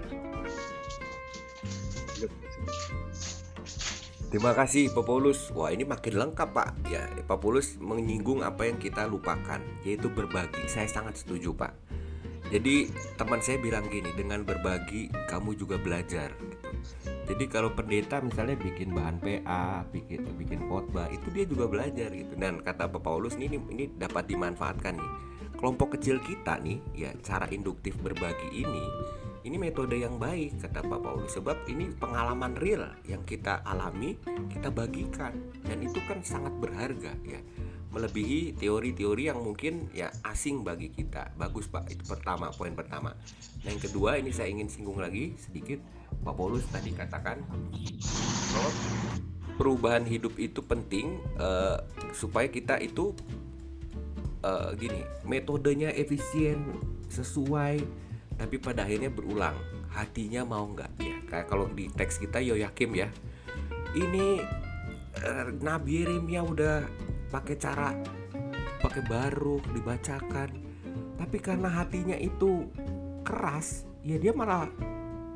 Terima 4.31 4.55
kasih 4.55 4.95
Pak 4.95 5.11
Paulus. 5.11 5.51
Wah 5.59 5.75
ini 5.75 5.83
makin 5.83 6.15
lengkap 6.15 6.55
Pak. 6.55 6.87
Ya 6.87 7.03
Pak 7.27 7.43
Paulus 7.43 7.75
menyinggung 7.83 8.47
apa 8.47 8.63
yang 8.63 8.79
kita 8.79 9.03
lupakan, 9.11 9.59
yaitu 9.83 10.07
berbagi. 10.07 10.71
Saya 10.71 10.87
sangat 10.87 11.19
setuju 11.19 11.51
Pak. 11.51 11.75
Jadi 12.47 12.95
teman 13.19 13.43
saya 13.43 13.59
bilang 13.59 13.91
gini, 13.91 14.07
dengan 14.15 14.47
berbagi 14.47 15.11
kamu 15.27 15.59
juga 15.59 15.83
belajar. 15.83 16.31
Gitu. 16.39 16.67
Jadi 17.27 17.45
kalau 17.51 17.75
pendeta 17.75 18.23
misalnya 18.23 18.55
bikin 18.55 18.95
bahan 18.95 19.19
PA, 19.19 19.83
bikin 19.91 20.23
bikin 20.39 20.63
khotbah, 20.71 21.11
itu 21.11 21.27
dia 21.35 21.43
juga 21.51 21.67
belajar 21.67 22.15
gitu. 22.15 22.39
Dan 22.39 22.63
kata 22.63 22.87
Pak 22.87 23.03
Paulus 23.03 23.35
ini 23.35 23.59
ini 23.67 23.91
dapat 23.99 24.31
dimanfaatkan 24.31 24.95
nih. 24.95 25.11
Kelompok 25.59 25.99
kecil 25.99 26.23
kita 26.23 26.63
nih, 26.63 26.79
ya 26.95 27.11
cara 27.19 27.51
induktif 27.51 27.99
berbagi 27.99 28.63
ini 28.63 28.87
ini 29.41 29.57
metode 29.57 29.97
yang 29.97 30.21
baik 30.21 30.61
kata 30.61 30.85
Pak 30.85 31.01
Paulus 31.01 31.33
sebab 31.33 31.65
ini 31.65 31.89
pengalaman 31.97 32.53
real 32.61 32.93
yang 33.09 33.25
kita 33.25 33.65
alami 33.65 34.21
kita 34.53 34.69
bagikan. 34.69 35.33
Dan 35.65 35.81
itu 35.81 35.97
kan 36.05 36.21
sangat 36.21 36.53
berharga 36.61 37.17
ya. 37.25 37.41
Melebihi 37.91 38.55
teori-teori 38.55 39.33
yang 39.33 39.41
mungkin 39.41 39.89
ya 39.97 40.13
asing 40.29 40.61
bagi 40.61 40.93
kita. 40.93 41.33
Bagus 41.41 41.67
Pak 41.73 41.89
itu 41.89 42.05
pertama 42.05 42.53
poin 42.53 42.77
pertama. 42.77 43.17
Nah, 43.65 43.71
yang 43.73 43.81
kedua 43.81 44.21
ini 44.21 44.29
saya 44.29 44.53
ingin 44.53 44.69
singgung 44.69 45.01
lagi 45.01 45.33
sedikit. 45.41 45.81
Pak 46.21 46.35
Paulus 46.37 46.69
tadi 46.69 46.93
katakan 46.93 47.41
bahwa 48.53 48.71
perubahan 49.57 50.05
hidup 50.05 50.37
itu 50.37 50.61
penting 50.61 51.17
uh, 51.41 51.81
supaya 52.13 52.49
kita 52.53 52.77
itu 52.77 53.17
uh, 54.45 54.77
gini 54.77 55.01
metodenya 55.25 55.93
efisien 55.97 56.61
sesuai 57.09 57.81
tapi 58.41 58.57
pada 58.57 58.89
akhirnya 58.89 59.13
berulang. 59.13 59.53
Hatinya 59.93 60.49
mau 60.49 60.65
nggak? 60.65 60.91
Ya 61.05 61.17
kayak 61.29 61.47
kalau 61.53 61.69
di 61.69 61.93
teks 61.93 62.17
kita 62.17 62.41
yo 62.41 62.57
yakin 62.57 62.91
ya. 62.97 63.09
Ini 63.93 64.41
uh, 65.21 65.53
Nabi 65.61 66.01
Yeremia 66.01 66.41
udah 66.41 66.89
pakai 67.29 67.61
cara 67.61 67.93
pakai 68.81 69.05
baru 69.05 69.61
dibacakan. 69.77 70.49
Tapi 71.21 71.37
karena 71.37 71.69
hatinya 71.69 72.17
itu 72.17 72.65
keras 73.21 73.85
ya 74.01 74.17
dia 74.17 74.33
malah 74.33 74.65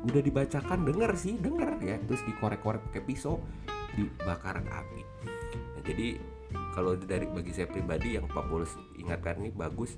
udah 0.01 0.21
dibacakan 0.25 0.81
denger 0.81 1.13
sih 1.13 1.37
denger 1.37 1.77
ya. 1.85 2.01
Terus 2.09 2.25
dikorek-korek 2.25 2.81
pakai 2.89 3.05
pisau 3.05 3.37
dibakaran 3.93 4.65
api. 4.65 5.01
Nah, 5.77 5.81
jadi 5.85 6.17
kalau 6.73 6.97
dari 6.97 7.29
bagi 7.29 7.53
saya 7.53 7.69
pribadi 7.69 8.17
yang 8.17 8.25
Pak 8.25 8.49
Paulus 8.49 8.73
ingatkan 8.97 9.45
ini 9.45 9.53
bagus. 9.53 9.93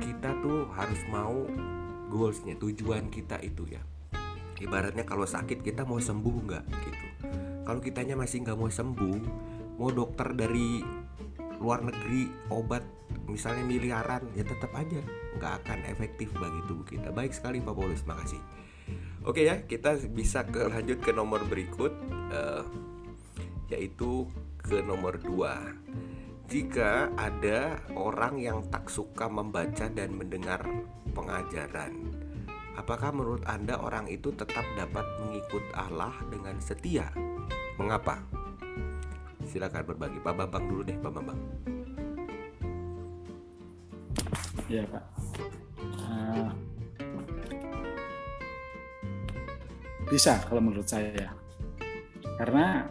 Kita 0.00 0.34
tuh 0.42 0.66
harus 0.74 0.98
mau 1.12 1.46
goalsnya 2.12 2.60
tujuan 2.60 3.08
kita 3.08 3.40
itu 3.40 3.64
ya. 3.72 3.80
Ibaratnya 4.60 5.08
kalau 5.08 5.24
sakit 5.24 5.64
kita 5.64 5.88
mau 5.88 5.98
sembuh 5.98 6.36
nggak 6.44 6.64
gitu. 6.68 7.06
Kalau 7.64 7.80
kitanya 7.80 8.14
masih 8.14 8.44
nggak 8.44 8.58
mau 8.60 8.68
sembuh 8.68 9.18
mau 9.80 9.88
dokter 9.88 10.36
dari 10.36 10.84
luar 11.58 11.80
negeri 11.82 12.28
obat 12.52 12.84
misalnya 13.26 13.64
miliaran 13.64 14.28
ya 14.36 14.44
tetap 14.44 14.70
aja 14.76 15.00
nggak 15.40 15.52
akan 15.64 15.78
efektif 15.88 16.28
bagi 16.36 16.60
tubuh 16.68 16.86
kita. 16.86 17.08
Baik 17.10 17.32
sekali 17.32 17.64
Pak 17.64 17.74
Paulus. 17.74 18.04
Makasih. 18.04 18.42
Oke 19.24 19.48
ya 19.48 19.64
kita 19.64 19.96
bisa 20.12 20.44
ke 20.46 20.68
lanjut 20.68 20.98
ke 21.02 21.10
nomor 21.10 21.42
berikut 21.48 21.94
uh, 22.30 22.62
yaitu 23.70 24.28
ke 24.62 24.84
nomor 24.84 25.18
2 25.18 26.21
jika 26.52 27.08
ada 27.16 27.80
orang 27.96 28.36
yang 28.36 28.60
tak 28.68 28.92
suka 28.92 29.24
membaca 29.24 29.88
dan 29.88 30.12
mendengar 30.12 30.60
pengajaran 31.16 32.12
apakah 32.76 33.08
menurut 33.08 33.40
Anda 33.48 33.80
orang 33.80 34.04
itu 34.12 34.36
tetap 34.36 34.64
dapat 34.76 35.00
mengikut 35.24 35.64
Allah 35.72 36.12
dengan 36.28 36.60
setia? 36.60 37.08
Mengapa? 37.80 38.20
Silakan 39.48 39.96
berbagi. 39.96 40.20
Pak 40.20 40.34
Bambang 40.36 40.64
dulu 40.68 40.82
deh 40.84 40.96
Pak 41.00 41.12
Bambang. 41.12 41.40
Iya 44.68 44.84
Pak. 44.92 45.04
Uh, 46.04 46.52
bisa 50.12 50.36
kalau 50.52 50.60
menurut 50.60 50.84
saya. 50.84 51.32
Karena 52.36 52.84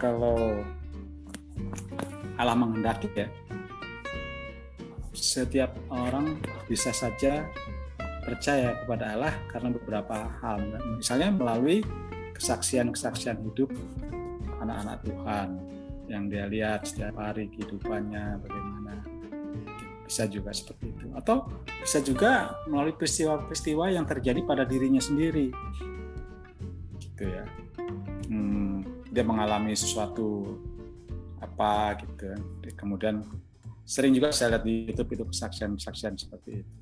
kalau 0.00 0.64
Allah 2.34 2.58
menghendaki 2.58 3.08
ya, 3.14 3.30
setiap 5.14 5.70
orang 5.88 6.42
bisa 6.66 6.90
saja 6.90 7.46
percaya 8.24 8.74
kepada 8.82 9.14
Allah 9.14 9.34
karena 9.52 9.68
beberapa 9.70 10.16
hal. 10.42 10.58
Misalnya 10.98 11.30
melalui 11.30 11.84
kesaksian-kesaksian 12.34 13.38
hidup 13.38 13.70
anak-anak 14.58 15.04
Tuhan 15.06 15.48
yang 16.10 16.28
dia 16.28 16.44
lihat 16.48 16.88
setiap 16.88 17.16
hari 17.20 17.48
kehidupannya 17.52 18.40
bagaimana. 18.42 18.94
Bisa 20.04 20.28
juga 20.28 20.52
seperti 20.52 20.92
itu. 20.92 21.06
Atau 21.16 21.48
bisa 21.80 22.00
juga 22.04 22.52
melalui 22.68 22.92
peristiwa-peristiwa 22.92 23.92
yang 23.92 24.04
terjadi 24.04 24.40
pada 24.44 24.68
dirinya 24.68 25.00
sendiri. 25.00 25.48
Gitu 27.00 27.24
ya. 27.24 27.44
Hmm, 28.28 28.84
dia 29.08 29.24
mengalami 29.24 29.72
sesuatu 29.72 30.60
apa 31.44 32.00
gitu. 32.00 32.32
Kemudian 32.74 33.20
sering 33.84 34.16
juga 34.16 34.32
saya 34.32 34.56
lihat 34.56 34.64
di 34.64 34.88
YouTube 34.88 35.12
itu 35.12 35.24
kesaksian-kesaksian 35.28 36.16
seperti 36.16 36.64
itu. 36.64 36.72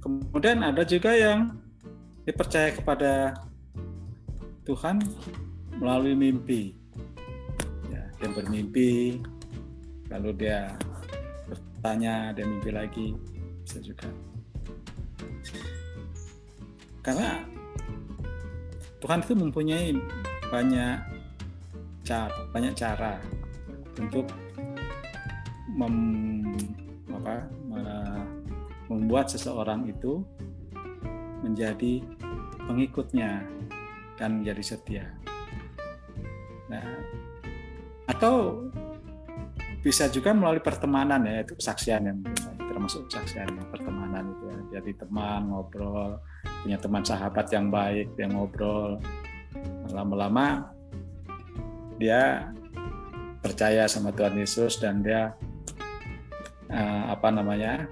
Kemudian 0.00 0.64
ada 0.64 0.82
juga 0.82 1.12
yang 1.12 1.52
dipercaya 2.24 2.72
kepada 2.72 3.36
Tuhan 4.64 5.04
melalui 5.78 6.16
mimpi. 6.16 6.74
Ya, 7.92 8.02
dia 8.18 8.28
bermimpi 8.32 9.20
lalu 10.08 10.30
dia 10.34 10.74
tanya 11.84 12.32
dan 12.32 12.56
mimpi 12.56 12.70
lagi. 12.72 13.08
Bisa 13.62 13.78
juga. 13.84 14.08
Karena 17.04 17.46
Tuhan 18.98 19.22
itu 19.22 19.34
mempunyai 19.38 19.94
banyak 20.50 20.98
cara 22.06 22.30
banyak 22.54 22.74
cara 22.78 23.18
untuk 24.00 24.26
mem, 25.72 25.96
apa, 27.12 27.48
membuat 28.88 29.28
seseorang 29.28 29.86
itu 29.90 30.22
menjadi 31.42 32.02
pengikutnya 32.66 33.44
dan 34.16 34.40
menjadi 34.42 34.62
setia. 34.64 35.04
Nah, 36.66 36.82
atau 38.10 38.66
bisa 39.86 40.10
juga 40.10 40.34
melalui 40.34 40.58
pertemanan 40.58 41.22
ya 41.22 41.46
itu 41.46 41.54
kesaksian 41.54 42.10
yang 42.10 42.18
termasuk 42.58 43.06
kesaksian 43.06 43.46
pertemanan 43.70 44.34
itu 44.34 44.44
ya 44.50 44.58
jadi 44.78 44.98
teman 44.98 45.46
ngobrol 45.46 46.18
punya 46.66 46.74
teman 46.82 47.06
sahabat 47.06 47.46
yang 47.54 47.70
baik 47.70 48.10
yang 48.18 48.34
ngobrol 48.34 48.98
lama-lama 49.94 50.74
dia 52.02 52.50
percaya 53.46 53.86
sama 53.86 54.10
Tuhan 54.10 54.34
Yesus 54.34 54.82
dan 54.82 55.06
dia 55.06 55.38
uh, 56.66 57.04
apa 57.14 57.30
namanya 57.30 57.86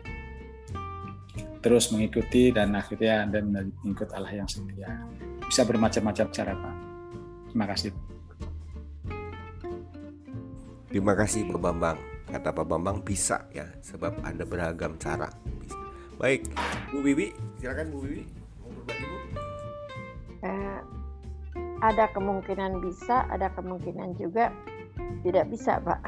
terus 1.63 1.95
mengikuti 1.95 2.51
dan 2.51 2.75
akhirnya 2.75 3.31
dan 3.31 3.55
mengikut 3.55 4.11
Allah 4.11 4.43
yang 4.43 4.51
setia 4.51 4.99
bisa 5.47 5.63
bermacam-macam 5.63 6.27
cara 6.35 6.53
Pak 6.59 6.75
terima 7.55 7.67
kasih 7.71 7.95
Terima 10.95 11.11
kasih 11.19 11.51
Pak 11.51 11.59
Bambang. 11.59 11.99
Kata 12.31 12.55
Pak 12.55 12.71
Bambang 12.71 13.03
bisa 13.03 13.51
ya, 13.51 13.67
sebab 13.83 14.15
ada 14.23 14.47
beragam 14.47 14.95
cara. 14.95 15.27
Bisa. 15.59 15.75
Baik, 16.23 16.47
Bu 16.95 17.03
Bibi, 17.03 17.35
silakan 17.59 17.91
Bu 17.91 17.99
Bibi 18.07 18.23
mau 18.63 18.71
berbagi 18.71 19.03
Bu. 19.03 19.19
Eh, 20.47 20.79
ada 21.83 22.07
kemungkinan 22.15 22.79
bisa, 22.79 23.27
ada 23.27 23.51
kemungkinan 23.59 24.15
juga 24.23 24.55
tidak 25.25 25.45
bisa, 25.49 25.81
Pak. 25.81 26.01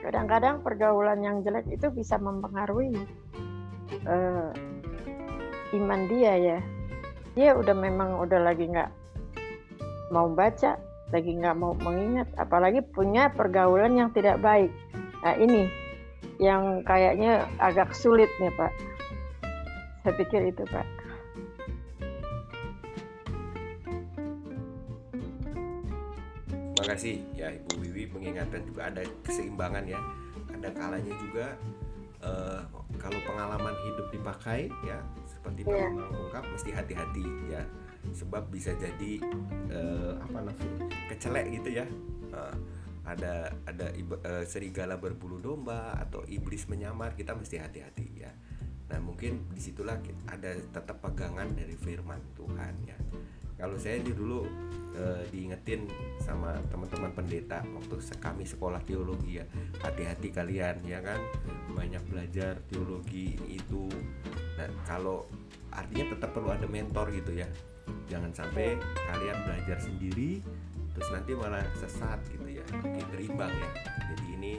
Kadang-kadang 0.00 0.64
pergaulan 0.64 1.20
yang 1.20 1.44
jelek 1.44 1.68
itu 1.68 1.92
bisa 1.92 2.16
mempengaruhi 2.16 2.96
eh, 4.04 4.48
iman 5.76 6.00
dia 6.08 6.32
ya. 6.40 6.58
Dia 7.36 7.54
udah 7.54 7.76
memang 7.76 8.18
udah 8.18 8.40
lagi 8.42 8.66
nggak 8.66 8.90
mau 10.10 10.26
baca, 10.32 10.80
lagi 11.14 11.32
nggak 11.36 11.56
mau 11.56 11.76
mengingat, 11.78 12.26
apalagi 12.40 12.82
punya 12.82 13.30
pergaulan 13.30 13.94
yang 13.94 14.10
tidak 14.10 14.42
baik. 14.42 14.72
Nah 15.22 15.36
ini 15.38 15.70
yang 16.40 16.82
kayaknya 16.82 17.46
agak 17.60 17.92
sulit 17.94 18.32
nih 18.40 18.50
Pak. 18.56 18.72
Saya 20.02 20.14
pikir 20.16 20.48
itu 20.48 20.64
Pak. 20.66 20.99
Terima 26.80 26.96
kasih. 26.96 27.16
Ya 27.36 27.52
Ibu 27.52 27.76
Wiwi 27.84 28.08
mengingatkan 28.08 28.64
juga 28.64 28.88
ada 28.88 29.04
keseimbangan 29.20 29.84
ya. 29.84 30.00
Ada 30.48 30.72
kalanya 30.72 31.12
juga 31.20 31.52
uh, 32.24 32.64
kalau 32.96 33.20
pengalaman 33.28 33.76
hidup 33.84 34.08
dipakai 34.08 34.72
ya 34.88 34.96
seperti 35.28 35.60
Pak 35.68 35.76
yeah. 35.76 35.92
ungkap 36.24 36.44
mesti 36.48 36.72
hati-hati 36.72 37.24
ya. 37.52 37.60
Sebab 38.16 38.48
bisa 38.48 38.72
jadi 38.80 39.20
uh, 39.68 40.24
apa 40.24 40.40
namanya 40.40 40.88
kecelek 41.12 41.52
gitu 41.60 41.84
ya. 41.84 41.86
Uh, 42.32 42.56
ada 43.04 43.52
ada 43.68 43.92
uh, 44.24 44.44
serigala 44.48 44.96
berbulu 44.96 45.36
domba 45.36 46.00
atau 46.00 46.24
iblis 46.32 46.64
menyamar 46.64 47.12
kita 47.12 47.36
mesti 47.36 47.60
hati-hati 47.60 48.24
ya. 48.24 48.32
Nah 48.88 49.04
mungkin 49.04 49.52
di 49.52 49.60
situlah 49.60 50.00
ada 50.32 50.56
tetap 50.56 50.96
pegangan 51.04 51.52
dari 51.52 51.76
firman 51.76 52.24
Tuhan 52.32 52.72
ya 52.88 52.96
kalau 53.60 53.76
saya 53.76 54.00
di 54.00 54.16
dulu 54.16 54.48
uh, 54.96 55.22
diingetin 55.28 55.84
sama 56.18 56.56
teman-teman 56.72 57.12
pendeta 57.12 57.60
waktu 57.76 58.00
kami 58.16 58.48
sekolah 58.48 58.80
teologi 58.88 59.38
ya. 59.38 59.46
Hati-hati 59.84 60.32
kalian 60.32 60.80
ya 60.88 61.04
kan? 61.04 61.20
Banyak 61.70 62.02
belajar 62.08 62.58
teologi 62.72 63.36
itu. 63.46 63.86
Nah 64.56 64.68
kalau 64.88 65.28
artinya 65.70 66.16
tetap 66.16 66.32
perlu 66.32 66.50
ada 66.50 66.66
mentor 66.66 67.12
gitu 67.12 67.36
ya. 67.36 67.46
Jangan 68.08 68.32
sampai 68.32 68.80
kalian 68.80 69.36
belajar 69.44 69.78
sendiri 69.78 70.40
terus 70.90 71.06
nanti 71.14 71.32
malah 71.36 71.62
sesat 71.78 72.18
gitu 72.32 72.48
ya. 72.48 72.64
Mungkin 72.80 73.04
berimbang 73.12 73.52
ya. 73.52 73.70
Jadi 74.10 74.26
ini 74.34 74.52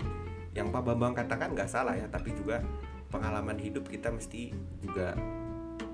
yang 0.54 0.70
Pak 0.70 0.84
Bambang 0.84 1.16
katakan 1.16 1.56
nggak 1.56 1.70
salah 1.72 1.96
ya 1.96 2.08
tapi 2.12 2.36
juga 2.36 2.60
pengalaman 3.12 3.60
hidup 3.60 3.88
kita 3.88 4.12
mesti 4.12 4.56
juga 4.80 5.16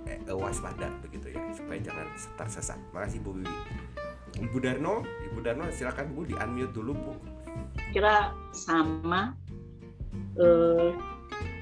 eh, 0.07 0.37
waspada 0.37 0.87
begitu 1.03 1.35
ya 1.35 1.41
supaya 1.51 1.79
jangan 1.83 2.07
tersesat. 2.39 2.79
Makasih 2.95 3.19
Bu 3.21 3.35
Bibi 3.35 3.55
Ibu 4.37 4.57
Darno? 4.61 5.01
Ibu 5.31 5.39
Darno 5.41 5.65
silakan 5.73 6.13
Bu 6.13 6.27
di 6.27 6.35
unmute 6.37 6.73
dulu 6.75 6.93
Bu. 6.93 7.13
Kira 7.91 8.35
sama 8.53 9.33
eh, 10.37 10.91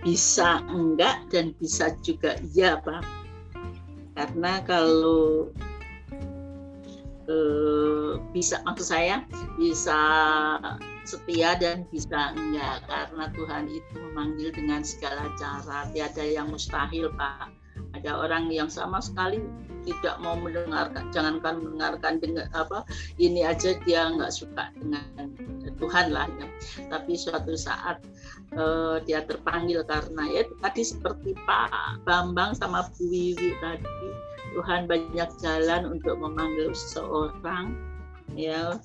bisa 0.04 0.62
enggak 0.68 1.26
dan 1.32 1.56
bisa 1.58 1.96
juga 2.04 2.36
iya 2.52 2.78
Pak. 2.82 3.04
Karena 4.16 4.64
kalau 4.64 5.52
eh, 7.28 8.12
bisa 8.36 8.60
maksud 8.68 8.88
saya 8.92 9.24
bisa 9.56 10.00
setia 11.08 11.56
dan 11.56 11.88
bisa 11.94 12.36
enggak. 12.36 12.84
Karena 12.92 13.32
Tuhan 13.32 13.66
itu 13.72 13.94
memanggil 14.12 14.50
dengan 14.52 14.84
segala 14.84 15.32
cara. 15.40 15.88
Tiada 15.96 16.24
yang 16.28 16.52
mustahil 16.52 17.08
Pak 17.16 17.65
ada 17.96 18.12
orang 18.20 18.52
yang 18.52 18.68
sama 18.68 19.00
sekali 19.00 19.40
tidak 19.86 20.18
mau 20.20 20.34
mendengarkan 20.34 21.14
jangankan 21.14 21.62
mendengarkan 21.62 22.18
dengan 22.18 22.50
apa 22.58 22.82
ini 23.22 23.46
aja 23.46 23.78
dia 23.86 24.10
nggak 24.10 24.34
suka 24.34 24.74
dengan 24.82 25.30
Tuhan 25.78 26.10
lah 26.16 26.26
ya. 26.40 26.48
tapi 26.90 27.14
suatu 27.14 27.54
saat 27.54 28.02
uh, 28.58 28.98
dia 29.06 29.22
terpanggil 29.26 29.86
karena 29.86 30.24
ya 30.32 30.44
tadi 30.64 30.82
seperti 30.82 31.38
Pak 31.46 32.04
Bambang 32.08 32.58
sama 32.58 32.90
Bu 32.98 33.06
Wiwi 33.06 33.54
tadi 33.62 34.08
Tuhan 34.56 34.88
banyak 34.88 35.30
jalan 35.44 36.00
untuk 36.00 36.16
memanggil 36.18 36.72
seseorang 36.72 37.76
ya 38.34 38.80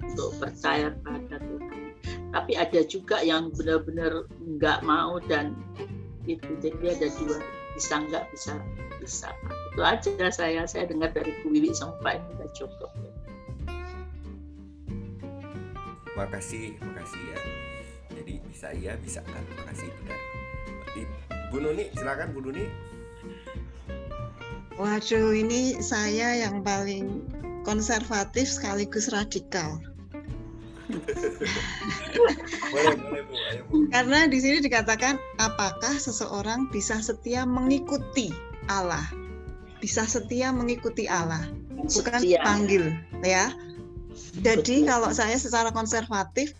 untuk 0.00 0.30
percaya 0.40 0.94
pada 1.04 1.36
Tuhan 1.36 1.80
tapi 2.30 2.54
ada 2.56 2.80
juga 2.86 3.20
yang 3.20 3.50
benar-benar 3.52 4.24
nggak 4.56 4.80
mau 4.86 5.18
dan 5.26 5.52
itu 6.24 6.46
jadi 6.62 6.94
ada 6.94 7.08
dua 7.18 7.38
bisa 7.80 7.96
nggak? 8.04 8.28
Bisa 8.36 8.52
bisa. 9.00 9.32
Itu 9.72 9.80
aja 9.80 10.28
saya 10.28 10.68
saya 10.68 10.84
dengar 10.84 11.16
dari 11.16 11.32
Bu 11.40 11.48
Wiwi 11.48 11.72
sampai 11.72 12.20
sudah 12.28 12.48
cukup 12.52 12.92
makasih 16.20 16.76
makasih 16.84 17.22
ya. 17.32 17.38
Jadi 18.12 18.34
bisa 18.44 18.68
iya 18.76 18.92
bisa 19.00 19.24
kan 19.24 19.40
makasih 19.56 19.88
benar. 20.04 20.20
Bu 21.48 21.58
Nuni 21.64 21.88
silakan 21.96 22.36
Bu 22.36 22.44
Nuni. 22.44 22.68
Waduh, 24.76 25.36
ini 25.36 25.76
saya 25.84 26.40
yang 26.40 26.64
paling 26.64 27.24
konservatif 27.68 28.48
sekaligus 28.48 29.12
radikal. 29.12 29.76
Boleh 32.70 32.94
boleh 32.98 33.22
Bu 33.26 33.34
ayo 33.38 33.62
Bu 33.70 33.76
Karena 33.90 34.26
di 34.26 34.38
sini 34.42 34.58
dikatakan 34.62 35.16
apakah 35.38 35.94
seseorang 35.96 36.68
bisa 36.70 36.98
setia 37.00 37.46
mengikuti 37.46 38.34
Allah? 38.66 39.04
Bisa 39.80 40.04
setia 40.04 40.52
mengikuti 40.52 41.08
Allah, 41.08 41.48
bukan 41.88 42.20
Setia. 42.20 42.44
panggil, 42.44 42.92
ya. 43.24 43.48
Jadi 44.44 44.84
kalau 44.84 45.08
saya 45.16 45.40
secara 45.40 45.72
konservatif 45.72 46.52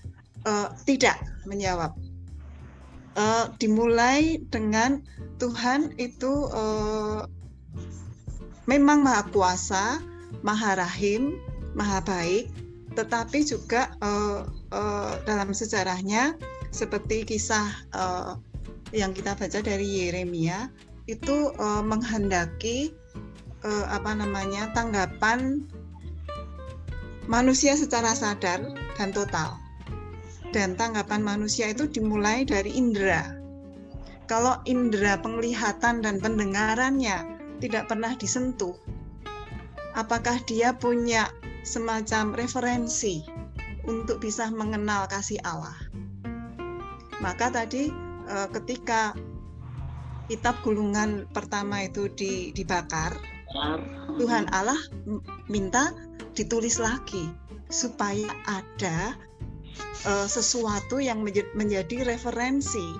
eh, 0.48 0.68
tidak 0.88 1.20
menjawab. 1.44 1.92
Eh, 3.20 3.46
dimulai 3.60 4.40
dengan 4.48 5.04
Tuhan 5.36 5.92
itu 6.00 6.48
eh, 6.48 7.20
memang 8.64 9.04
maha 9.04 9.28
kuasa, 9.28 10.00
maha 10.40 10.80
rahim, 10.80 11.36
maha 11.76 12.00
baik, 12.00 12.48
tetapi 13.00 13.48
juga 13.48 13.88
eh, 14.04 14.44
eh, 14.76 15.12
dalam 15.24 15.56
sejarahnya 15.56 16.36
seperti 16.68 17.24
kisah 17.24 17.66
eh, 17.96 18.32
yang 18.92 19.16
kita 19.16 19.32
baca 19.32 19.64
dari 19.64 20.04
Yeremia 20.04 20.68
itu 21.08 21.48
eh, 21.56 21.82
menghendaki 21.82 22.92
eh, 23.64 23.86
apa 23.88 24.12
namanya 24.12 24.68
tanggapan 24.76 25.64
manusia 27.24 27.72
secara 27.78 28.12
sadar 28.12 28.60
dan 29.00 29.10
total. 29.16 29.56
Dan 30.50 30.74
tanggapan 30.74 31.22
manusia 31.22 31.70
itu 31.70 31.86
dimulai 31.86 32.42
dari 32.42 32.74
indera. 32.74 33.38
Kalau 34.26 34.58
indera 34.66 35.14
penglihatan 35.14 36.02
dan 36.02 36.18
pendengarannya 36.18 37.38
tidak 37.62 37.86
pernah 37.86 38.18
disentuh, 38.18 38.74
apakah 39.94 40.42
dia 40.50 40.74
punya 40.74 41.30
semacam 41.62 42.36
referensi 42.36 43.24
untuk 43.84 44.20
bisa 44.20 44.48
mengenal 44.52 45.08
kasih 45.08 45.40
Allah? 45.44 45.76
Maka 47.20 47.52
tadi 47.52 47.92
eh, 48.28 48.48
ketika 48.54 49.12
kitab 50.30 50.62
gulungan 50.62 51.26
pertama 51.34 51.84
itu 51.84 52.06
di- 52.14 52.54
dibakar, 52.54 53.18
Tuhan 54.14 54.46
Allah 54.54 54.78
minta 55.50 55.90
ditulis 56.38 56.78
lagi 56.78 57.28
supaya 57.66 58.30
ada 58.46 59.18
eh, 60.06 60.28
sesuatu 60.30 61.02
yang 61.02 61.22
menjadi 61.54 62.06
referensi 62.06 62.94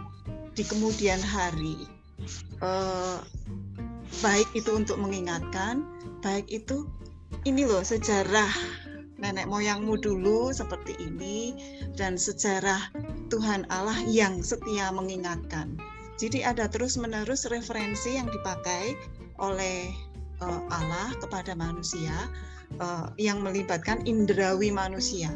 di 0.53 0.63
kemudian 0.67 1.23
hari. 1.23 1.87
Eh, 2.61 3.19
baik 4.21 4.49
itu 4.53 4.71
untuk 4.77 5.01
mengingatkan, 5.01 5.87
baik 6.21 6.51
itu 6.51 6.85
ini 7.49 7.65
loh 7.65 7.83
sejarah 7.83 8.51
nenek 9.21 9.47
moyangmu 9.47 10.01
dulu 10.01 10.49
seperti 10.51 10.97
ini 10.97 11.53
dan 11.93 12.17
sejarah 12.17 12.93
Tuhan 13.29 13.69
Allah 13.69 14.01
yang 14.09 14.41
setia 14.41 14.89
mengingatkan. 14.91 15.77
Jadi 16.17 16.45
ada 16.45 16.69
terus-menerus 16.69 17.49
referensi 17.49 18.17
yang 18.17 18.29
dipakai 18.29 18.97
oleh 19.41 19.89
eh, 20.41 20.63
Allah 20.69 21.13
kepada 21.21 21.57
manusia 21.57 22.13
eh, 22.77 23.07
yang 23.21 23.45
melibatkan 23.45 24.05
indrawi 24.09 24.73
manusia. 24.73 25.33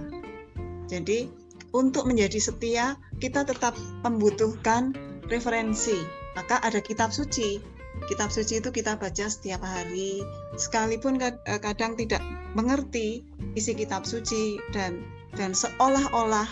Jadi 0.88 1.28
untuk 1.74 2.08
menjadi 2.08 2.40
setia 2.40 2.96
kita 3.20 3.44
tetap 3.44 3.76
membutuhkan 4.04 4.92
referensi. 5.28 5.96
Maka 6.34 6.58
ada 6.62 6.82
kitab 6.82 7.14
suci. 7.14 7.73
Kitab 8.04 8.28
suci 8.28 8.60
itu 8.60 8.68
kita 8.68 9.00
baca 9.00 9.26
setiap 9.30 9.64
hari. 9.64 10.20
Sekalipun 10.60 11.16
eh, 11.22 11.60
kadang 11.62 11.96
tidak 11.96 12.20
mengerti 12.52 13.24
isi 13.56 13.72
kitab 13.72 14.04
suci 14.04 14.60
dan 14.74 15.02
dan 15.34 15.56
seolah-olah 15.56 16.48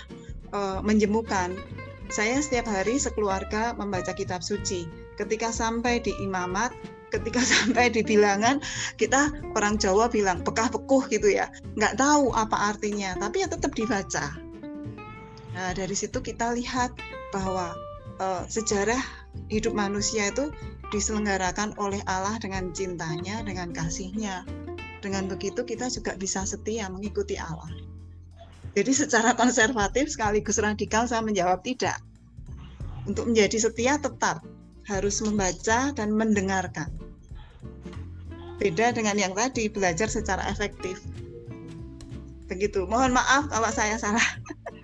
eh, 0.54 0.80
menjemukan. 0.80 1.54
Saya 2.12 2.40
setiap 2.44 2.68
hari 2.68 3.00
sekeluarga 3.00 3.72
membaca 3.76 4.12
kitab 4.12 4.44
suci. 4.44 4.84
Ketika 5.16 5.52
sampai 5.52 6.00
di 6.00 6.12
imamat, 6.24 6.72
ketika 7.12 7.44
sampai 7.52 7.92
di 7.92 8.00
bilangan, 8.00 8.64
kita 8.96 9.32
orang 9.52 9.76
Jawa 9.76 10.08
bilang 10.08 10.40
bekah 10.40 10.72
bekuh 10.72 11.04
gitu 11.12 11.28
ya. 11.28 11.52
Nggak 11.76 12.00
tahu 12.00 12.32
apa 12.32 12.72
artinya, 12.72 13.16
tapi 13.20 13.44
ya 13.44 13.48
tetap 13.48 13.76
dibaca. 13.76 14.32
Nah, 15.52 15.76
dari 15.76 15.92
situ 15.92 16.24
kita 16.24 16.56
lihat 16.56 16.96
bahwa 17.28 17.76
eh, 18.20 18.42
sejarah 18.48 19.00
hidup 19.48 19.76
manusia 19.76 20.28
itu 20.32 20.52
diselenggarakan 20.92 21.74
oleh 21.80 22.04
Allah 22.04 22.36
dengan 22.36 22.70
cintanya, 22.76 23.40
dengan 23.42 23.72
kasihnya. 23.72 24.44
Dengan 25.02 25.26
begitu 25.26 25.64
kita 25.64 25.90
juga 25.90 26.14
bisa 26.14 26.44
setia 26.44 26.86
mengikuti 26.92 27.34
Allah. 27.40 27.72
Jadi 28.72 28.92
secara 28.94 29.34
konservatif 29.34 30.12
sekaligus 30.12 30.60
radikal 30.60 31.08
saya 31.08 31.24
menjawab 31.24 31.64
tidak. 31.64 31.98
Untuk 33.08 33.26
menjadi 33.32 33.58
setia 33.58 33.98
tetap 33.98 34.46
harus 34.86 35.18
membaca 35.24 35.90
dan 35.90 36.08
mendengarkan. 36.14 36.92
Beda 38.62 38.94
dengan 38.94 39.18
yang 39.18 39.34
tadi 39.34 39.66
belajar 39.66 40.06
secara 40.06 40.46
efektif. 40.46 41.02
Begitu. 42.46 42.86
Mohon 42.86 43.18
maaf 43.18 43.50
kalau 43.50 43.70
saya 43.74 43.98
salah. 43.98 44.22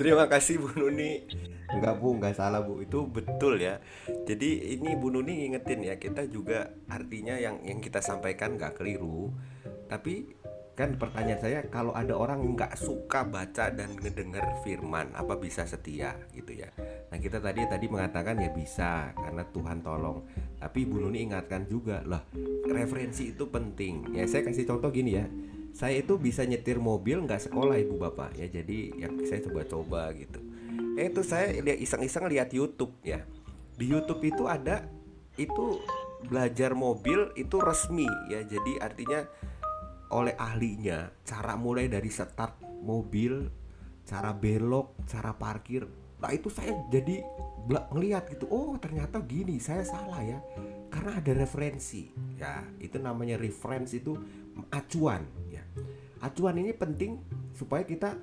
Terima 0.00 0.24
kasih 0.32 0.64
Bu 0.64 0.72
Nuni. 0.80 1.28
Enggak 1.76 2.00
Bu, 2.00 2.16
enggak 2.16 2.32
salah 2.32 2.64
Bu. 2.64 2.80
Itu 2.80 3.04
betul 3.04 3.60
ya. 3.60 3.84
Jadi 4.24 4.72
ini 4.72 4.96
Bu 4.96 5.12
Nuni 5.12 5.44
ngingetin 5.44 5.84
ya, 5.84 6.00
kita 6.00 6.24
juga 6.24 6.72
artinya 6.88 7.36
yang 7.36 7.60
yang 7.68 7.84
kita 7.84 8.00
sampaikan 8.00 8.56
nggak 8.56 8.80
keliru. 8.80 9.28
Tapi 9.92 10.40
kan 10.72 10.96
pertanyaan 10.96 11.44
saya 11.44 11.60
kalau 11.68 11.92
ada 11.92 12.16
orang 12.16 12.40
yang 12.40 12.56
nggak 12.56 12.80
suka 12.80 13.28
baca 13.28 13.68
dan 13.68 13.92
ngedenger 13.92 14.64
firman, 14.64 15.12
apa 15.12 15.36
bisa 15.36 15.68
setia 15.68 16.16
gitu 16.32 16.56
ya? 16.56 16.72
Nah 17.12 17.20
kita 17.20 17.36
tadi 17.36 17.68
tadi 17.68 17.84
mengatakan 17.84 18.40
ya 18.40 18.48
bisa 18.56 19.12
karena 19.12 19.44
Tuhan 19.52 19.84
tolong. 19.84 20.24
Tapi 20.56 20.88
Bu 20.88 20.96
Nuni 20.96 21.28
ingatkan 21.28 21.68
juga 21.68 22.00
lah 22.08 22.24
referensi 22.72 23.36
itu 23.36 23.52
penting. 23.52 24.16
Ya 24.16 24.24
saya 24.24 24.48
kasih 24.48 24.64
contoh 24.64 24.88
gini 24.88 25.20
ya 25.20 25.28
saya 25.70 26.02
itu 26.02 26.18
bisa 26.18 26.42
nyetir 26.44 26.82
mobil 26.82 27.22
nggak 27.24 27.50
sekolah 27.50 27.78
ibu 27.78 27.96
bapak 27.96 28.36
ya. 28.36 28.46
Jadi 28.50 29.00
ya 29.00 29.08
saya 29.26 29.40
coba-coba 29.46 30.10
gitu. 30.18 30.40
Eh 30.98 31.08
itu 31.08 31.22
saya 31.22 31.54
iseng-iseng 31.56 32.26
lihat 32.28 32.50
YouTube 32.52 32.92
ya. 33.06 33.22
Di 33.78 33.86
YouTube 33.88 34.20
itu 34.26 34.44
ada 34.44 34.84
itu 35.38 35.80
belajar 36.26 36.76
mobil 36.76 37.32
itu 37.38 37.56
resmi 37.62 38.08
ya. 38.28 38.44
Jadi 38.44 38.76
artinya 38.82 39.24
oleh 40.10 40.34
ahlinya 40.34 41.14
cara 41.22 41.54
mulai 41.54 41.86
dari 41.86 42.10
start 42.10 42.82
mobil 42.82 43.46
cara 44.04 44.34
belok 44.34 45.06
cara 45.06 45.32
parkir. 45.32 45.86
Nah 46.20 46.30
itu 46.34 46.52
saya 46.52 46.76
jadi 46.90 47.24
ngeliat 47.70 48.26
gitu 48.34 48.50
oh 48.50 48.74
ternyata 48.76 49.22
gini 49.22 49.62
saya 49.62 49.86
salah 49.86 50.20
ya. 50.20 50.42
Karena 50.90 51.22
ada 51.22 51.32
referensi. 51.32 52.10
Ya 52.36 52.66
itu 52.82 52.98
namanya 52.98 53.38
reference 53.38 53.94
itu 53.94 54.18
acuan 54.68 55.24
acuan 56.20 56.60
ini 56.60 56.76
penting 56.76 57.20
supaya 57.56 57.84
kita 57.84 58.16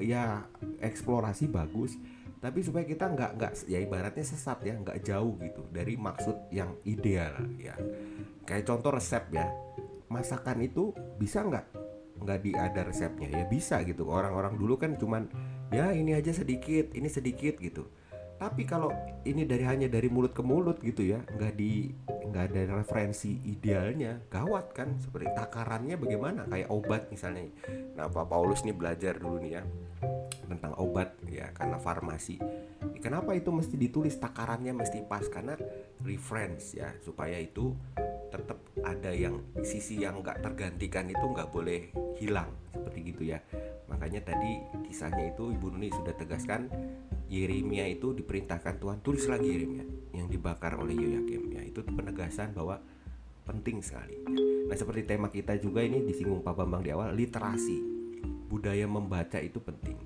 ya 0.00 0.44
eksplorasi 0.80 1.48
bagus 1.48 1.96
tapi 2.42 2.58
supaya 2.66 2.82
kita 2.82 3.06
nggak 3.06 3.30
nggak 3.38 3.52
ya 3.70 3.78
ibaratnya 3.78 4.26
sesat 4.26 4.58
ya 4.66 4.74
nggak 4.74 5.06
jauh 5.06 5.38
gitu 5.38 5.62
dari 5.70 5.94
maksud 5.94 6.50
yang 6.50 6.74
ideal 6.82 7.38
ya. 7.54 7.78
Kayak 8.42 8.66
contoh 8.66 8.98
resep 8.98 9.30
ya 9.30 9.46
masakan 10.10 10.66
itu 10.66 10.90
bisa 11.22 11.46
nggak 11.46 11.66
nggak 12.18 12.38
di 12.42 12.50
ada 12.58 12.82
resepnya? 12.82 13.30
Ya 13.30 13.46
bisa 13.46 13.78
gitu 13.86 14.10
orang-orang 14.10 14.58
dulu 14.58 14.74
kan 14.74 14.98
cuman 14.98 15.30
ya 15.70 15.94
ini 15.94 16.18
aja 16.18 16.34
sedikit 16.34 16.90
ini 16.98 17.06
sedikit 17.06 17.62
gitu 17.62 17.86
tapi 18.42 18.66
kalau 18.66 18.90
ini 19.22 19.46
dari 19.46 19.62
hanya 19.62 19.86
dari 19.86 20.10
mulut 20.10 20.34
ke 20.34 20.42
mulut 20.42 20.82
gitu 20.82 21.06
ya 21.06 21.22
nggak 21.22 21.54
di 21.54 21.94
nggak 22.02 22.44
ada 22.50 22.82
referensi 22.82 23.38
idealnya 23.46 24.18
gawat 24.26 24.74
kan? 24.74 24.98
Seperti 24.98 25.30
takarannya 25.30 25.94
bagaimana? 25.94 26.50
Kayak 26.50 26.74
obat 26.74 27.06
misalnya. 27.14 27.46
Nah 27.94 28.10
Pak 28.10 28.26
Paulus 28.26 28.66
nih 28.66 28.74
belajar 28.74 29.22
dulu 29.22 29.38
nih 29.38 29.60
ya 29.60 29.62
tentang 30.50 30.74
obat 30.74 31.14
ya 31.30 31.54
karena 31.54 31.78
farmasi. 31.78 32.42
Kenapa 32.98 33.30
itu 33.38 33.54
mesti 33.54 33.78
ditulis 33.78 34.18
takarannya 34.18 34.74
mesti 34.74 35.06
pas? 35.06 35.22
Karena 35.30 35.54
reference 36.02 36.74
ya 36.74 36.90
supaya 36.98 37.38
itu 37.38 37.78
tetap 38.34 38.58
ada 38.82 39.12
yang 39.14 39.38
sisi 39.62 40.02
yang 40.02 40.18
nggak 40.18 40.42
tergantikan 40.42 41.06
itu 41.06 41.22
nggak 41.22 41.46
boleh 41.54 41.94
hilang. 42.18 42.50
Seperti 42.74 42.98
gitu 43.06 43.22
ya. 43.22 43.38
Makanya 43.86 44.24
tadi 44.24 44.58
kisahnya 44.88 45.30
itu 45.30 45.52
Ibu 45.52 45.78
Nuni 45.78 45.92
sudah 45.92 46.16
tegaskan 46.16 46.66
Yeremia 47.32 47.88
itu 47.88 48.12
diperintahkan 48.12 48.76
Tuhan 48.76 49.00
tulis 49.00 49.24
lagi 49.24 49.48
Yeremia 49.48 49.88
yang 50.12 50.28
dibakar 50.28 50.76
oleh 50.76 50.92
Yoyakim. 50.92 51.48
Ya 51.56 51.64
itu 51.64 51.80
penegasan 51.80 52.52
bahwa 52.52 52.76
penting 53.48 53.80
sekali. 53.80 54.20
Nah 54.68 54.76
seperti 54.76 55.08
tema 55.08 55.32
kita 55.32 55.56
juga 55.56 55.80
ini 55.80 56.04
disinggung 56.04 56.44
Pak 56.44 56.52
Bambang 56.52 56.84
di 56.84 56.92
awal 56.92 57.16
literasi. 57.16 57.80
Budaya 58.52 58.84
membaca 58.84 59.40
itu 59.40 59.56
penting. 59.64 59.96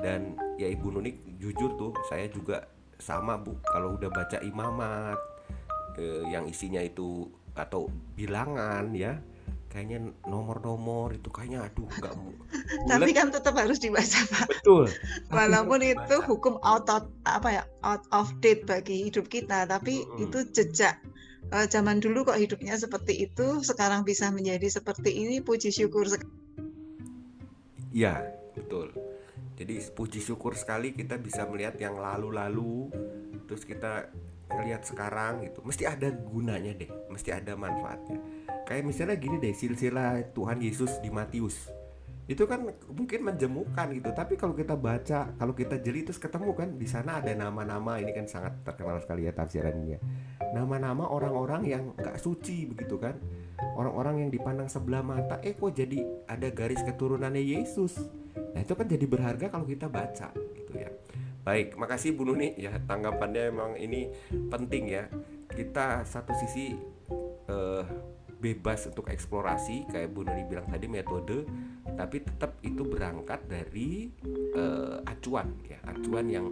Dan 0.00 0.40
ya 0.56 0.64
Ibu 0.72 0.88
Nunik 0.88 1.36
jujur 1.36 1.76
tuh 1.76 1.92
saya 2.08 2.32
juga 2.32 2.64
sama 2.96 3.36
Bu. 3.36 3.60
Kalau 3.60 4.00
udah 4.00 4.08
baca 4.08 4.40
imamat 4.40 5.20
eh, 6.00 6.24
yang 6.32 6.48
isinya 6.48 6.80
itu 6.80 7.28
atau 7.52 7.92
bilangan 8.16 8.88
ya 8.96 9.20
kayaknya 9.74 10.14
nomor-nomor 10.30 11.10
itu 11.18 11.26
kayaknya 11.34 11.66
aduh 11.66 11.90
nggak 11.90 12.14
mau 12.14 12.30
tapi 12.94 13.10
kan 13.10 13.34
tetap 13.34 13.58
harus 13.58 13.82
dibaca 13.82 14.22
pak 14.30 14.46
betul 14.46 14.86
walaupun 15.34 15.82
itu 15.82 16.16
hukum 16.22 16.62
out 16.62 16.86
of 16.86 17.10
apa 17.26 17.48
ya 17.50 17.64
out 17.82 18.06
of 18.14 18.30
date 18.38 18.62
bagi 18.64 19.10
hidup 19.10 19.26
kita 19.26 19.66
tapi 19.66 20.06
Mm-mm. 20.06 20.30
itu 20.30 20.46
jejak 20.54 21.02
Eh, 21.52 21.66
zaman 21.68 22.00
dulu 22.00 22.24
kok 22.24 22.40
hidupnya 22.40 22.72
seperti 22.80 23.28
itu 23.28 23.60
sekarang 23.60 24.02
bisa 24.02 24.32
menjadi 24.32 24.80
seperti 24.80 25.12
ini 25.12 25.44
puji 25.44 25.68
syukur 25.68 26.08
Iya, 27.94 28.26
betul. 28.56 28.90
Jadi 29.54 29.78
puji 29.94 30.18
syukur 30.18 30.58
sekali 30.58 30.96
kita 30.96 31.14
bisa 31.14 31.46
melihat 31.46 31.78
yang 31.78 31.94
lalu-lalu, 31.94 32.90
terus 33.46 33.62
kita 33.62 34.10
ngelihat 34.50 34.82
sekarang 34.82 35.46
gitu. 35.46 35.62
Mesti 35.62 35.86
ada 35.86 36.10
gunanya 36.10 36.74
deh, 36.74 36.90
mesti 37.06 37.30
ada 37.30 37.54
manfaatnya. 37.54 38.18
Kayak 38.64 38.84
misalnya 38.88 39.16
gini 39.20 39.36
deh, 39.40 39.52
silsilah 39.52 40.32
Tuhan 40.32 40.60
Yesus 40.60 41.00
di 41.04 41.12
Matius. 41.12 41.68
Itu 42.24 42.48
kan 42.48 42.64
mungkin 42.88 43.20
menjemukan 43.20 43.92
gitu, 43.92 44.08
tapi 44.16 44.40
kalau 44.40 44.56
kita 44.56 44.72
baca, 44.80 45.36
kalau 45.36 45.52
kita 45.52 45.76
jeli 45.76 46.08
terus 46.08 46.16
ketemu 46.16 46.56
kan 46.56 46.72
di 46.80 46.88
sana 46.88 47.20
ada 47.20 47.28
nama-nama 47.36 48.00
ini 48.00 48.16
kan 48.16 48.24
sangat 48.24 48.64
terkenal 48.64 48.96
sekali 49.04 49.28
ya 49.28 49.36
tafsiran 49.36 49.76
ini 49.84 49.96
ya. 49.96 50.00
Nama-nama 50.56 51.04
orang-orang 51.04 51.62
yang 51.68 51.92
nggak 51.92 52.16
suci 52.16 52.64
begitu 52.64 52.96
kan 52.96 53.20
orang-orang 53.74 54.26
yang 54.26 54.30
dipandang 54.30 54.68
sebelah 54.70 55.02
mata 55.02 55.40
eh 55.42 55.56
kok 55.56 55.72
jadi 55.74 56.04
ada 56.28 56.48
garis 56.52 56.82
keturunannya 56.82 57.42
Yesus 57.42 57.98
nah 58.54 58.62
itu 58.62 58.74
kan 58.74 58.86
jadi 58.86 59.06
berharga 59.06 59.50
kalau 59.50 59.66
kita 59.66 59.90
baca 59.90 60.30
gitu 60.34 60.72
ya 60.78 60.90
baik 61.42 61.74
makasih 61.74 62.14
Bu 62.14 62.26
Nuni 62.26 62.54
ya 62.56 62.74
tanggapannya 62.86 63.42
emang 63.50 63.72
ini 63.76 64.08
penting 64.48 64.90
ya 64.90 65.04
kita 65.50 66.06
satu 66.06 66.32
sisi 66.38 66.74
eh, 67.50 67.84
bebas 68.44 68.84
untuk 68.92 69.08
eksplorasi 69.08 69.88
kayak 69.88 70.12
Bu 70.12 70.20
Nuni 70.20 70.44
bilang 70.44 70.68
tadi 70.68 70.84
metode 70.84 71.48
tapi 71.96 72.20
tetap 72.20 72.60
itu 72.60 72.84
berangkat 72.84 73.48
dari 73.48 74.12
eh, 74.52 74.96
acuan 75.08 75.48
ya. 75.64 75.80
Acuan 75.88 76.28
yang 76.28 76.46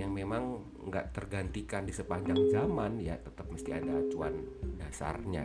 yang 0.00 0.12
memang 0.12 0.64
nggak 0.88 1.12
tergantikan 1.12 1.84
di 1.84 1.92
sepanjang 1.92 2.48
zaman 2.48 2.96
ya 3.00 3.20
tetap 3.20 3.44
mesti 3.52 3.76
ada 3.76 4.00
acuan 4.00 4.40
dasarnya. 4.80 5.44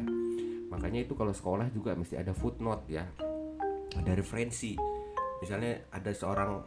Makanya 0.71 1.03
itu 1.03 1.19
kalau 1.19 1.35
sekolah 1.35 1.67
juga 1.75 1.99
mesti 1.99 2.15
ada 2.15 2.31
footnote 2.31 2.87
ya. 2.87 3.03
Ada 3.99 4.15
referensi. 4.15 4.79
Misalnya 5.43 5.83
ada 5.91 6.11
seorang 6.15 6.63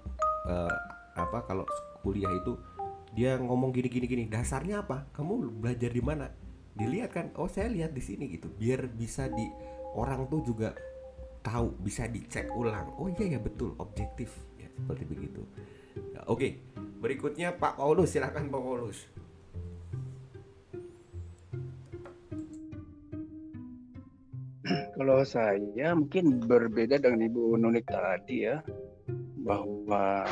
eh, 0.53 0.77
apa 1.17 1.49
kalau 1.49 1.65
kuliah 2.05 2.29
itu 2.37 2.53
dia 3.17 3.41
ngomong 3.41 3.73
gini 3.73 3.89
gini 3.89 4.05
gini 4.05 4.25
dasarnya 4.29 4.85
apa? 4.85 5.09
Kamu 5.17 5.65
belajar 5.65 5.89
di 5.89 6.05
mana 6.05 6.29
dilihat 6.77 7.11
kan 7.11 7.27
oh 7.41 7.49
saya 7.49 7.73
lihat 7.73 7.97
di 7.97 8.05
sini 8.05 8.29
gitu 8.29 8.53
biar 8.53 8.85
bisa 8.93 9.33
di 9.33 9.49
orang 9.97 10.29
tuh 10.29 10.45
juga 10.45 10.77
tahu 11.41 11.73
bisa 11.81 12.11
dicek 12.11 12.53
ulang. 12.53 12.93
Oh 13.01 13.09
iya 13.09 13.39
ya 13.39 13.41
betul 13.41 13.73
objektif. 13.81 14.35
Ya 14.61 14.69
seperti 14.69 15.05
begitu. 15.09 15.43
Ya, 16.13 16.21
oke 16.29 16.61
berikutnya 17.01 17.57
Pak 17.57 17.81
Paulus 17.81 18.13
silakan 18.13 18.53
Pak 18.53 18.63
Paulus. 18.63 18.99
Kalau 24.97 25.21
saya 25.29 25.93
mungkin 25.93 26.41
berbeda 26.41 26.97
dengan 26.97 27.29
Ibu 27.29 27.61
Nunik 27.61 27.85
tadi 27.85 28.49
ya, 28.49 28.65
bahwa 29.45 30.25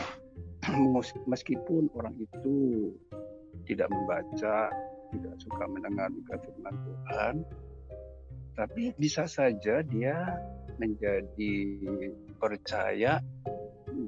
meskipun 1.30 1.92
orang 1.92 2.16
itu 2.16 2.88
tidak 3.68 3.92
membaca, 3.92 4.72
tidak 5.14 5.36
suka 5.38 5.64
mendengar 5.70 6.10
juga 6.10 6.34
firman 6.42 6.74
Tuhan, 6.82 7.34
tapi 8.58 8.82
bisa 8.98 9.30
saja 9.30 9.82
dia 9.86 10.18
menjadi 10.82 11.54
percaya 12.38 13.22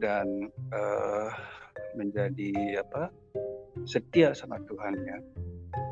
dan 0.02 0.26
eh, 0.74 1.30
menjadi 1.94 2.82
apa 2.82 3.14
setia 3.86 4.34
sama 4.34 4.58
Tuhan 4.66 4.94
ya. 4.98 5.18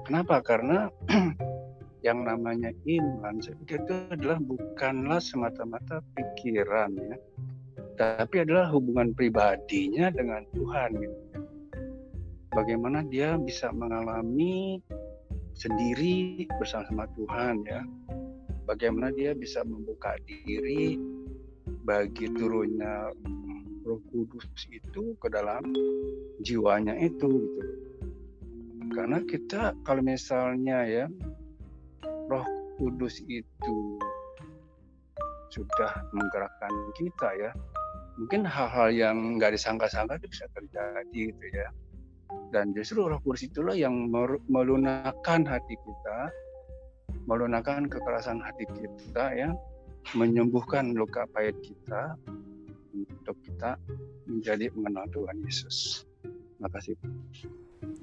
Kenapa? 0.05 0.43
Karena 0.43 0.91
yang 2.07 2.27
namanya 2.27 2.75
iman 2.85 3.41
itu 3.41 3.95
adalah 4.13 4.37
bukanlah 4.37 5.23
semata-mata 5.23 6.05
pikiran 6.13 6.93
ya 7.01 7.17
tapi 7.95 8.43
adalah 8.43 8.71
hubungan 8.75 9.15
pribadinya 9.15 10.11
dengan 10.11 10.43
Tuhan 10.51 10.91
gitu. 10.99 11.19
Bagaimana 12.55 13.03
dia 13.07 13.37
bisa 13.37 13.71
mengalami 13.75 14.81
sendiri 15.55 16.47
bersama 16.59 17.07
Tuhan 17.15 17.63
ya 17.67 17.83
bagaimana 18.67 19.11
dia 19.13 19.35
bisa 19.35 19.63
membuka 19.63 20.17
diri 20.27 20.99
bagi 21.85 22.31
turunnya 22.33 23.13
Roh 23.85 24.01
Kudus 24.09 24.49
itu 24.73 25.13
ke 25.21 25.29
dalam 25.29 25.75
jiwanya 26.41 26.97
itu 26.97 27.29
gitu 27.29 27.75
karena 28.95 29.19
kita 29.27 29.75
kalau 29.83 30.03
misalnya 30.07 30.87
ya 30.87 31.07
Roh 32.31 32.47
Kudus 32.79 33.21
itu 33.27 33.99
sudah 35.55 35.93
menggerakkan 36.11 36.73
kita 36.99 37.29
ya. 37.39 37.51
Mungkin 38.19 38.47
hal-hal 38.47 38.95
yang 38.95 39.17
nggak 39.39 39.55
disangka-sangka 39.55 40.19
itu 40.23 40.31
bisa 40.31 40.47
terjadi 40.55 41.21
gitu 41.31 41.47
ya. 41.55 41.69
Dan 42.55 42.71
justru 42.71 43.03
Roh 43.07 43.19
Kudus 43.23 43.47
itulah 43.51 43.75
yang 43.75 44.11
melunakkan 44.47 45.43
hati 45.43 45.75
kita, 45.75 46.19
melunakkan 47.27 47.91
kekerasan 47.91 48.39
hati 48.39 48.65
kita 48.79 49.25
ya, 49.35 49.51
menyembuhkan 50.15 50.95
luka 50.95 51.27
pahit 51.35 51.59
kita 51.65 52.15
untuk 52.95 53.37
kita 53.43 53.75
menjadi 54.31 54.71
mengenal 54.77 55.09
Tuhan 55.11 55.37
Yesus. 55.43 56.07
Terima 56.23 56.69
kasih. 56.71 56.95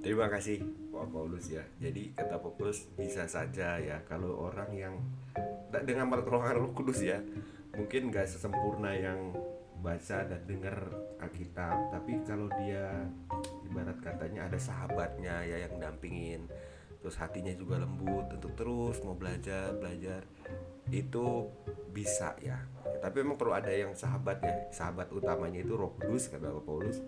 Terima 0.01 0.27
kasih 0.27 0.57
Pak 0.89 1.07
Paulus 1.13 1.45
ya. 1.47 1.63
Jadi 1.77 2.11
kata 2.17 2.41
Paulus 2.41 2.89
bisa 2.97 3.29
saja 3.29 3.77
ya 3.77 4.01
kalau 4.09 4.49
orang 4.49 4.69
yang 4.73 4.93
da- 5.69 5.85
dengan 5.85 6.09
pertolongan 6.09 6.57
Roh 6.57 6.71
Kudus 6.73 7.05
ya 7.05 7.21
mungkin 7.77 8.11
nggak 8.11 8.27
sesempurna 8.27 8.91
yang 8.97 9.31
baca 9.81 10.23
dan 10.23 10.41
dengar 10.45 10.77
Alkitab, 11.17 11.91
tapi 11.91 12.21
kalau 12.23 12.47
dia 12.61 13.09
ibarat 13.65 13.97
katanya 13.99 14.45
ada 14.45 14.61
sahabatnya 14.61 15.41
ya 15.43 15.65
yang 15.65 15.81
dampingin, 15.81 16.45
terus 17.01 17.17
hatinya 17.17 17.51
juga 17.57 17.81
lembut 17.81 18.29
untuk 18.29 18.53
terus 18.53 19.01
mau 19.01 19.17
belajar 19.17 19.73
belajar 19.75 20.21
itu 20.93 21.49
bisa 21.89 22.37
ya. 22.39 22.61
Tapi 23.01 23.25
memang 23.25 23.37
perlu 23.41 23.57
ada 23.57 23.73
yang 23.73 23.97
sahabat 23.97 24.37
ya. 24.45 24.53
Sahabat 24.69 25.09
utamanya 25.09 25.61
itu 25.65 25.73
Roh 25.73 25.97
Kudus 25.97 26.29
kata 26.29 26.53
Paulus 26.61 27.01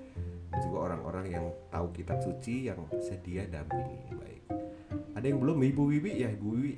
juga 0.54 0.90
orang-orang 0.90 1.26
yang 1.34 1.46
tahu 1.74 1.90
kitab 1.94 2.22
suci 2.22 2.70
yang 2.70 2.86
sedia 3.02 3.46
dampingi. 3.50 4.02
Baik. 4.14 4.44
Ada 5.14 5.26
yang 5.30 5.40
belum? 5.42 5.58
Ibu 5.62 5.84
Wiwi? 5.94 6.12
Ya 6.26 6.30
ibu 6.34 6.58
Wiwi 6.58 6.74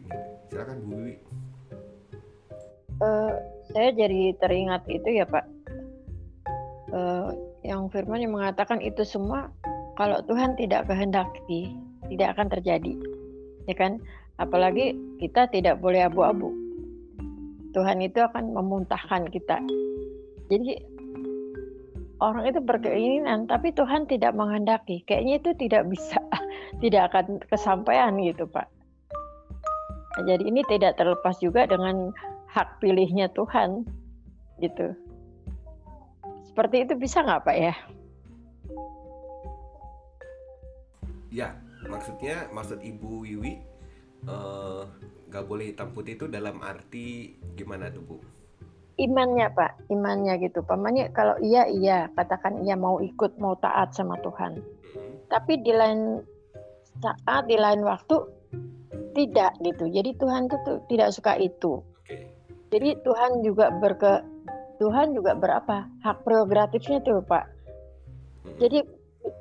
silakan 0.52 0.78
Bu 0.84 0.92
Wiwi. 1.00 1.16
Uh, 2.96 3.36
saya 3.76 3.92
jadi 3.92 4.32
teringat 4.40 4.88
itu 4.88 5.20
ya 5.20 5.28
Pak. 5.28 5.55
Uh, 6.96 7.36
yang 7.68 7.92
firman 7.92 8.24
yang 8.24 8.32
mengatakan 8.32 8.80
itu 8.80 9.04
semua 9.04 9.52
kalau 10.00 10.24
Tuhan 10.24 10.56
tidak 10.56 10.88
kehendaki 10.88 11.76
tidak 12.08 12.38
akan 12.38 12.48
terjadi. 12.48 12.94
Ya 13.66 13.76
kan? 13.76 14.00
Apalagi 14.38 14.96
kita 15.20 15.48
tidak 15.50 15.80
boleh 15.82 16.06
abu-abu. 16.06 16.52
Tuhan 17.76 18.00
itu 18.00 18.24
akan 18.24 18.56
memuntahkan 18.56 19.28
kita. 19.32 19.60
Jadi 20.48 20.80
orang 22.24 22.48
itu 22.48 22.60
berkeinginan 22.64 23.48
tapi 23.50 23.76
Tuhan 23.76 24.08
tidak 24.08 24.32
menghendaki. 24.36 25.04
Kayaknya 25.04 25.36
itu 25.44 25.52
tidak 25.60 25.84
bisa, 25.92 26.20
tidak 26.84 27.12
akan 27.12 27.42
kesampaian 27.52 28.16
gitu, 28.24 28.48
Pak. 28.48 28.68
Nah, 30.16 30.24
jadi 30.24 30.44
ini 30.48 30.64
tidak 30.72 30.96
terlepas 30.96 31.36
juga 31.44 31.68
dengan 31.68 32.16
hak 32.56 32.80
pilihnya 32.80 33.28
Tuhan, 33.36 33.84
gitu. 34.64 34.96
Seperti 36.56 36.88
itu 36.88 36.96
bisa 36.96 37.20
nggak 37.20 37.44
Pak 37.44 37.58
ya? 37.60 37.76
Ya, 41.36 41.52
maksudnya 41.84 42.48
maksud 42.56 42.80
Ibu 42.80 43.28
Wiwi 43.28 43.60
eh, 44.24 44.82
nggak 45.28 45.44
uh, 45.44 45.48
boleh 45.52 45.76
hitam 45.76 45.92
putih 45.92 46.16
itu 46.16 46.32
dalam 46.32 46.64
arti 46.64 47.36
gimana 47.60 47.92
tuh 47.92 48.08
Bu? 48.08 48.18
Imannya 48.96 49.52
Pak, 49.52 49.92
imannya 49.92 50.40
gitu. 50.48 50.64
Pamannya 50.64 51.12
kalau 51.12 51.36
iya 51.44 51.68
iya 51.68 52.08
katakan 52.16 52.64
iya 52.64 52.80
mau 52.80 53.04
ikut 53.04 53.36
mau 53.36 53.60
taat 53.60 53.92
sama 53.92 54.16
Tuhan. 54.24 54.56
Hmm. 54.56 55.28
Tapi 55.28 55.60
di 55.60 55.76
lain 55.76 56.24
saat 57.04 57.52
di 57.52 57.60
lain 57.60 57.84
waktu 57.84 58.16
tidak 59.12 59.60
gitu. 59.60 59.92
Jadi 59.92 60.16
Tuhan 60.16 60.48
itu 60.48 60.56
tuh 60.64 60.80
tidak 60.88 61.12
suka 61.12 61.36
itu. 61.36 61.84
Okay. 62.08 62.32
Jadi 62.72 63.04
Tuhan 63.04 63.44
juga 63.44 63.76
berke 63.76 64.24
Tuhan 64.78 65.16
juga 65.16 65.36
berapa 65.36 65.88
hak 66.04 66.18
prerogatifnya 66.24 67.00
tuh 67.04 67.24
Pak. 67.24 67.46
Jadi 68.60 68.80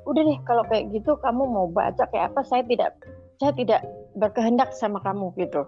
udah 0.05 0.21
deh 0.25 0.39
kalau 0.47 0.63
kayak 0.65 0.89
gitu 0.93 1.17
kamu 1.21 1.43
mau 1.45 1.67
baca 1.69 2.09
kayak 2.09 2.33
apa 2.33 2.41
saya 2.41 2.65
tidak 2.65 2.97
saya 3.37 3.51
tidak 3.53 3.81
berkehendak 4.15 4.73
sama 4.73 5.03
kamu 5.03 5.35
gitu. 5.37 5.67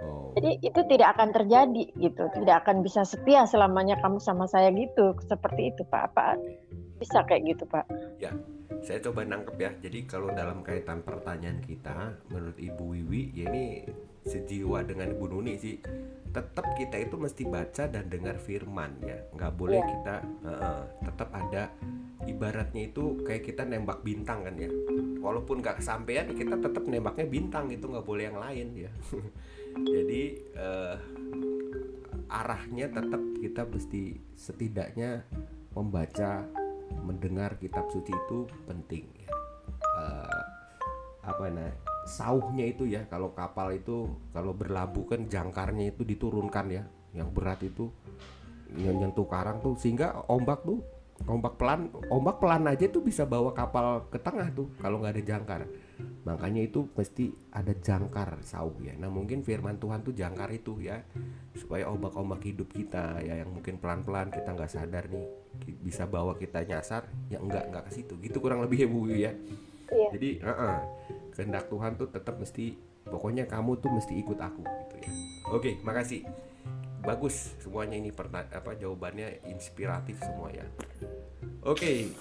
Oh. 0.00 0.32
Jadi 0.38 0.62
itu 0.64 0.80
tidak 0.88 1.18
akan 1.18 1.28
terjadi 1.34 1.84
gitu, 1.98 2.24
tidak 2.32 2.64
akan 2.64 2.80
bisa 2.80 3.04
setia 3.04 3.44
selamanya 3.44 3.98
kamu 4.00 4.22
sama 4.22 4.48
saya 4.48 4.72
gitu, 4.72 5.12
seperti 5.26 5.74
itu 5.74 5.82
Pak. 5.84 6.02
Apa 6.14 6.38
bisa 6.96 7.20
kayak 7.26 7.56
gitu 7.56 7.64
Pak? 7.68 7.84
Ya, 8.22 8.32
saya 8.80 9.02
coba 9.04 9.26
nangkep 9.26 9.56
ya. 9.60 9.70
Jadi 9.82 10.08
kalau 10.08 10.32
dalam 10.32 10.64
kaitan 10.64 11.04
pertanyaan 11.04 11.60
kita, 11.60 12.16
menurut 12.32 12.56
Ibu 12.56 12.84
Wiwi, 12.96 13.22
ya 13.36 13.44
ini 13.52 13.84
sejiwa 14.24 14.84
dengan 14.84 15.10
Ibu 15.16 15.26
Nuni 15.32 15.56
sih 15.56 15.80
tetap 16.30 16.76
kita 16.78 17.00
itu 17.00 17.16
mesti 17.18 17.42
baca 17.48 17.90
dan 17.90 18.06
dengar 18.06 18.38
firman 18.38 19.00
ya 19.02 19.18
nggak 19.34 19.52
boleh 19.56 19.80
yeah. 19.80 19.90
kita 19.90 20.16
uh, 20.46 20.84
tetap 21.02 21.28
ada 21.34 21.72
ibaratnya 22.28 22.92
itu 22.92 23.24
kayak 23.24 23.48
kita 23.48 23.64
nembak 23.64 24.04
bintang 24.04 24.44
kan 24.44 24.54
ya. 24.56 24.68
Walaupun 25.20 25.64
nggak 25.64 25.80
kesampaian 25.80 26.28
kita 26.32 26.60
tetap 26.60 26.84
nembaknya 26.84 27.26
bintang 27.28 27.72
itu 27.72 27.88
nggak 27.88 28.04
boleh 28.04 28.28
yang 28.28 28.38
lain 28.40 28.66
ya. 28.76 28.90
Jadi 29.94 30.22
uh, 30.58 30.96
arahnya 32.30 32.92
tetap 32.92 33.22
kita 33.40 33.62
mesti 33.64 34.20
setidaknya 34.36 35.24
membaca 35.72 36.44
mendengar 37.06 37.56
kitab 37.56 37.88
suci 37.88 38.12
itu 38.12 38.44
penting 38.68 39.06
ya. 39.16 39.30
Uh, 39.96 40.42
apa 41.20 41.52
nah 41.52 41.72
sauhnya 42.10 42.66
itu 42.66 42.90
ya 42.90 43.06
kalau 43.06 43.30
kapal 43.30 43.70
itu 43.70 44.10
kalau 44.34 44.50
berlabuh 44.50 45.06
kan 45.06 45.30
jangkarnya 45.30 45.94
itu 45.94 46.02
diturunkan 46.02 46.66
ya 46.74 46.82
yang 47.14 47.30
berat 47.30 47.62
itu 47.62 47.86
yang 48.74 48.98
nyentuh 48.98 49.26
karang 49.30 49.62
tuh 49.62 49.78
sehingga 49.78 50.26
ombak 50.26 50.66
tuh 50.66 50.82
ombak 51.28 51.60
pelan 51.60 51.92
ombak 52.08 52.40
pelan 52.40 52.64
aja 52.70 52.88
tuh 52.88 53.04
bisa 53.04 53.28
bawa 53.28 53.52
kapal 53.52 54.08
ke 54.08 54.18
tengah 54.18 54.48
tuh 54.56 54.72
kalau 54.80 54.98
nggak 55.02 55.14
ada 55.20 55.24
jangkar. 55.24 55.62
Makanya 56.24 56.64
itu 56.64 56.88
mesti 56.96 57.28
ada 57.52 57.76
jangkar 57.76 58.40
sauh 58.40 58.72
ya 58.80 58.96
nah 58.96 59.12
mungkin 59.12 59.44
firman 59.44 59.76
Tuhan 59.76 60.00
tuh 60.00 60.16
jangkar 60.16 60.48
itu 60.50 60.80
ya 60.80 61.04
supaya 61.52 61.86
ombak-ombak 61.92 62.40
hidup 62.40 62.72
kita 62.72 63.20
ya 63.20 63.44
yang 63.44 63.52
mungkin 63.52 63.76
pelan-pelan 63.76 64.32
kita 64.32 64.48
nggak 64.56 64.70
sadar 64.70 65.04
nih 65.12 65.26
bisa 65.84 66.08
bawa 66.08 66.40
kita 66.40 66.64
nyasar 66.64 67.04
ya 67.28 67.36
enggak 67.36 67.68
enggak 67.68 67.84
ke 67.90 68.00
situ. 68.00 68.16
Gitu 68.16 68.40
kurang 68.40 68.64
lebih 68.64 68.78
ya 68.80 68.88
Bu 68.88 69.00
ya 69.12 69.32
iya. 69.92 70.08
jadi 70.14 70.30
uh 70.42 70.50
-uh 70.50 70.76
kehendak 71.40 71.72
Tuhan 71.72 71.96
tuh 71.96 72.12
tetap 72.12 72.36
mesti 72.36 72.76
pokoknya 73.08 73.48
kamu 73.48 73.80
tuh 73.80 73.88
mesti 73.88 74.12
ikut 74.20 74.36
aku 74.36 74.60
gitu 74.60 74.94
ya. 75.00 75.10
Oke 75.56 75.80
makasih. 75.80 76.28
Bagus 77.00 77.56
semuanya 77.64 77.96
ini 77.96 78.12
apa 78.12 78.76
jawabannya 78.76 79.48
inspiratif 79.48 80.20
semua 80.20 80.52
ya. 80.52 80.68
Oke 81.64 82.12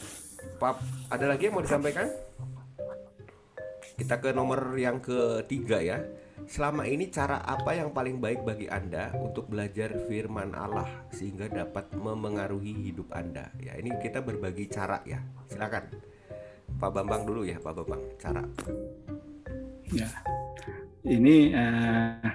pap 0.56 0.80
ada 1.12 1.26
lagi 1.28 1.52
yang 1.52 1.60
mau 1.60 1.66
disampaikan? 1.66 2.08
Kita 4.00 4.24
ke 4.24 4.32
nomor 4.32 4.80
yang 4.80 5.04
ketiga 5.04 5.84
ya. 5.84 6.00
Selama 6.48 6.88
ini 6.88 7.12
cara 7.12 7.44
apa 7.44 7.76
yang 7.76 7.92
paling 7.92 8.24
baik 8.24 8.48
bagi 8.48 8.72
anda 8.72 9.12
untuk 9.20 9.52
belajar 9.52 9.92
firman 10.08 10.56
Allah 10.56 10.88
sehingga 11.12 11.52
dapat 11.52 11.92
memengaruhi 11.92 12.88
hidup 12.88 13.12
anda? 13.12 13.52
Ya 13.60 13.76
ini 13.76 13.92
kita 14.00 14.24
berbagi 14.24 14.72
cara 14.72 15.04
ya. 15.04 15.20
Silakan 15.52 16.09
Pak 16.80 16.96
Bambang 16.96 17.28
dulu 17.28 17.44
ya 17.44 17.60
Pak 17.60 17.76
Bambang. 17.76 18.02
Cara. 18.16 18.44
Ya. 19.92 20.08
Ini 21.04 21.52
uh, 21.52 22.32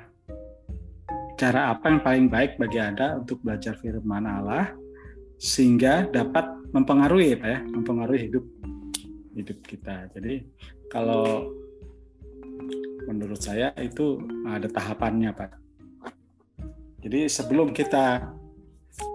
cara 1.41 1.73
apa 1.73 1.89
yang 1.89 2.01
paling 2.05 2.27
baik 2.29 2.61
bagi 2.61 2.77
anda 2.77 3.17
untuk 3.17 3.41
belajar 3.41 3.81
firman 3.81 4.29
Allah 4.29 4.69
sehingga 5.41 6.05
dapat 6.13 6.45
mempengaruhi 6.77 7.41
Pak 7.41 7.49
ya 7.49 7.61
mempengaruhi 7.65 8.29
hidup 8.29 8.45
hidup 9.33 9.59
kita. 9.65 10.13
Jadi 10.13 10.45
kalau 10.93 11.49
menurut 13.09 13.41
saya 13.41 13.73
itu 13.81 14.21
ada 14.45 14.69
tahapannya 14.69 15.33
Pak. 15.33 15.51
Jadi 17.01 17.29
sebelum 17.29 17.73
kita 17.73 18.29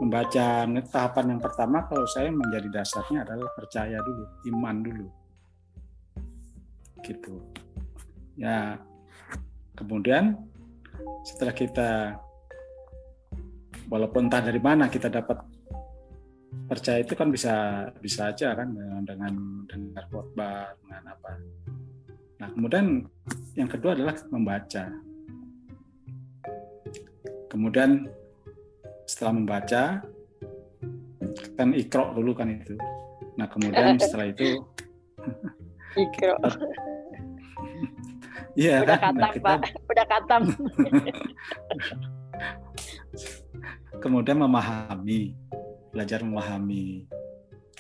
membaca 0.02 0.68
tahapan 0.90 1.38
yang 1.38 1.42
pertama 1.42 1.86
kalau 1.88 2.06
saya 2.10 2.30
menjadi 2.30 2.82
dasarnya 2.82 3.24
adalah 3.24 3.50
percaya 3.56 3.98
dulu 4.04 4.26
iman 4.52 4.76
dulu 4.84 5.08
gitu. 7.04 7.42
Ya 8.40 8.80
kemudian 9.76 10.36
setelah 11.24 11.56
kita 11.56 11.90
walaupun 13.88 14.28
entah 14.28 14.44
dari 14.44 14.60
mana 14.60 14.92
kita 14.92 15.08
dapat 15.08 15.40
percaya 16.70 17.02
itu 17.02 17.14
kan 17.18 17.34
bisa 17.34 17.88
bisa 17.98 18.30
aja 18.30 18.54
kan 18.54 18.70
dengan 18.70 19.02
dengan 19.06 19.34
dengar 19.66 20.06
khotbah 20.14 20.74
dengan 20.86 21.04
apa. 21.18 21.32
Nah 22.40 22.50
kemudian 22.54 22.86
yang 23.58 23.70
kedua 23.70 23.98
adalah 23.98 24.16
membaca. 24.30 24.84
Kemudian 27.50 28.06
setelah 29.10 29.34
membaca 29.34 29.84
kan 31.58 31.70
ikro 31.74 32.14
dulu 32.14 32.32
kan 32.38 32.54
itu. 32.54 32.78
Nah 33.36 33.50
kemudian 33.50 33.98
setelah 34.04 34.30
itu 34.30 34.62
ikro 35.98 36.36
Iya 38.60 38.84
udah 38.84 38.98
kan? 38.98 39.14
katam 39.14 39.22
nah, 39.22 39.32
kita... 39.32 39.46
pak, 39.46 39.60
udah 39.88 40.06
katam. 40.10 40.42
kemudian 44.04 44.38
memahami, 44.42 45.36
belajar 45.96 46.20
memahami, 46.24 47.08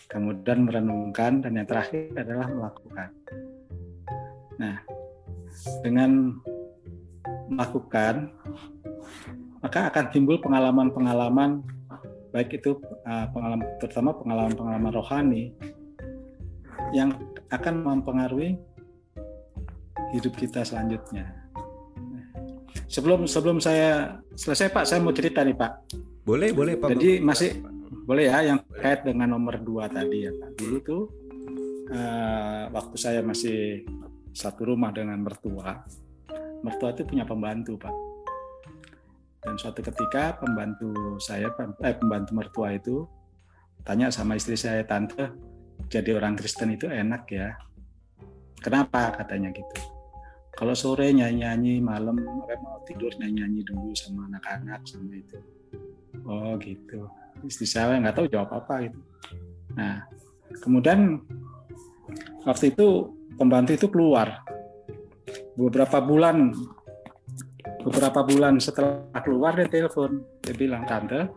kemudian 0.07 0.67
merenungkan, 0.67 1.43
dan 1.43 1.59
yang 1.59 1.67
terakhir 1.67 2.15
adalah 2.15 2.47
melakukan. 2.47 3.09
Nah, 4.59 4.75
dengan 5.83 6.39
melakukan, 7.49 8.31
maka 9.59 9.89
akan 9.91 10.05
timbul 10.15 10.39
pengalaman-pengalaman 10.39 11.59
baik 12.29 12.61
itu 12.61 12.77
uh, 13.09 13.25
pengalaman 13.33 13.65
terutama 13.81 14.13
pengalaman-pengalaman 14.21 14.93
rohani 14.93 15.43
yang 16.93 17.13
akan 17.53 17.85
mempengaruhi 17.85 18.57
hidup 20.13 20.33
kita 20.37 20.65
selanjutnya. 20.65 21.29
Sebelum 22.89 23.29
sebelum 23.29 23.61
saya 23.61 24.17
selesai 24.33 24.73
Pak, 24.73 24.85
saya 24.89 24.99
mau 25.01 25.13
cerita 25.13 25.45
nih 25.45 25.53
Pak. 25.53 25.93
Boleh, 26.25 26.49
boleh 26.49 26.73
Pak. 26.77 26.89
Jadi 26.97 27.21
masih 27.21 27.61
boleh 28.09 28.25
ya 28.25 28.41
yang 28.41 28.59
kait 28.73 29.05
dengan 29.05 29.37
nomor 29.37 29.61
dua 29.61 29.85
tadi 29.85 30.25
ya 30.25 30.33
Pak. 30.33 30.49
Dulu 30.57 30.77
tuh 30.81 31.03
uh, 31.93 32.63
waktu 32.73 32.95
saya 32.97 33.21
masih 33.21 33.85
satu 34.33 34.73
rumah 34.73 34.89
dengan 34.89 35.21
mertua, 35.21 35.85
mertua 36.65 36.89
itu 36.97 37.05
punya 37.05 37.29
pembantu 37.29 37.77
Pak. 37.77 37.95
Dan 39.39 39.55
suatu 39.55 39.79
ketika 39.85 40.35
pembantu 40.41 41.21
saya, 41.21 41.53
eh 41.85 41.95
pembantu 41.95 42.31
mertua 42.35 42.75
itu 42.75 43.05
tanya 43.85 44.11
sama 44.11 44.35
istri 44.35 44.59
saya, 44.59 44.83
tante, 44.83 45.29
jadi 45.87 46.19
orang 46.19 46.35
Kristen 46.35 46.75
itu 46.75 46.91
enak 46.91 47.23
ya. 47.31 47.55
Kenapa 48.59 49.15
katanya 49.15 49.55
gitu? 49.55 49.79
Kalau 50.51 50.75
sore 50.75 51.07
nyanyi-nyanyi, 51.15 51.79
malam 51.79 52.19
mau 52.19 52.83
tidur 52.83 53.15
nyanyi-nyanyi 53.15 53.63
dulu 53.63 53.95
sama 53.95 54.27
anak-anak 54.27 54.83
sama 54.83 55.15
itu. 55.15 55.39
oh 56.27 56.59
gitu 56.59 57.07
istri 57.47 57.67
saya 57.69 57.95
nggak 57.99 58.15
tahu 58.17 58.27
jawab 58.27 58.51
apa 58.51 58.89
gitu 58.89 58.99
nah 59.77 60.03
kemudian 60.65 61.21
waktu 62.43 62.73
itu 62.73 63.13
pembantu 63.37 63.71
itu 63.77 63.87
keluar 63.87 64.43
beberapa 65.53 66.01
bulan 66.01 66.51
beberapa 67.85 68.25
bulan 68.25 68.59
setelah 68.59 69.21
keluar 69.23 69.55
dia 69.55 69.69
telepon 69.69 70.25
dia 70.43 70.55
bilang 70.57 70.83
tante 70.89 71.29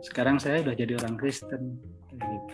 sekarang 0.00 0.40
saya 0.40 0.64
udah 0.64 0.72
jadi 0.72 0.96
orang 0.96 1.18
Kristen 1.20 1.76
gitu. 2.14 2.49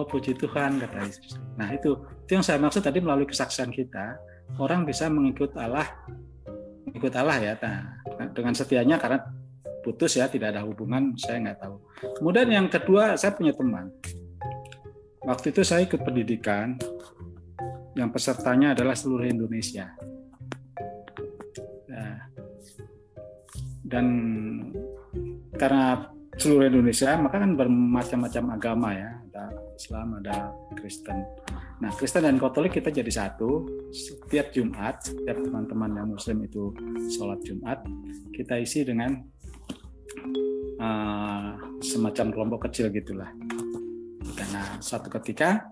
Oh 0.00 0.08
puji 0.08 0.32
Tuhan 0.40 0.80
kata 0.80 1.04
istri 1.04 1.36
nah 1.60 1.68
itu 1.68 2.00
itu 2.24 2.30
yang 2.32 2.44
saya 2.44 2.56
maksud 2.56 2.80
tadi 2.80 3.04
melalui 3.04 3.28
kesaksian 3.28 3.68
kita 3.68 4.16
orang 4.56 4.88
bisa 4.88 5.12
mengikut 5.12 5.52
Allah 5.60 5.84
mengikut 6.88 7.12
Allah 7.20 7.36
ya 7.36 7.52
nah, 7.60 7.84
dengan 8.32 8.56
setianya 8.56 8.96
karena 8.96 9.20
putus 9.80 10.16
ya 10.16 10.28
tidak 10.28 10.54
ada 10.54 10.62
hubungan 10.64 11.16
saya 11.16 11.40
nggak 11.40 11.58
tahu. 11.60 11.76
Kemudian 12.20 12.48
yang 12.52 12.66
kedua 12.68 13.16
saya 13.16 13.32
punya 13.34 13.56
teman. 13.56 13.88
Waktu 15.24 15.52
itu 15.52 15.60
saya 15.64 15.84
ikut 15.84 16.00
pendidikan 16.00 16.76
yang 17.96 18.08
pesertanya 18.08 18.72
adalah 18.72 18.96
seluruh 18.96 19.28
Indonesia. 19.28 19.92
Nah, 21.90 22.16
dan 23.84 24.06
karena 25.56 26.08
seluruh 26.40 26.72
Indonesia 26.72 27.12
maka 27.20 27.36
kan 27.36 27.52
bermacam-macam 27.52 28.44
agama 28.56 28.88
ya 28.96 29.10
ada 29.48 29.56
Islam 29.76 30.06
ada 30.20 30.52
Kristen 30.76 31.24
nah 31.80 31.90
Kristen 31.96 32.28
dan 32.28 32.36
Katolik 32.36 32.76
kita 32.76 32.92
jadi 32.92 33.08
satu 33.08 33.64
setiap 33.88 34.52
Jumat 34.52 35.00
setiap 35.00 35.40
teman-teman 35.40 35.96
yang 35.96 36.08
Muslim 36.12 36.44
itu 36.44 36.74
sholat 37.16 37.40
Jumat 37.40 37.80
kita 38.36 38.60
isi 38.60 38.84
dengan 38.84 39.16
uh, 40.80 41.50
semacam 41.84 42.26
kelompok 42.32 42.60
kecil 42.68 42.88
gitulah. 42.90 43.28
Karena 44.34 44.80
suatu 44.80 45.12
ketika 45.12 45.68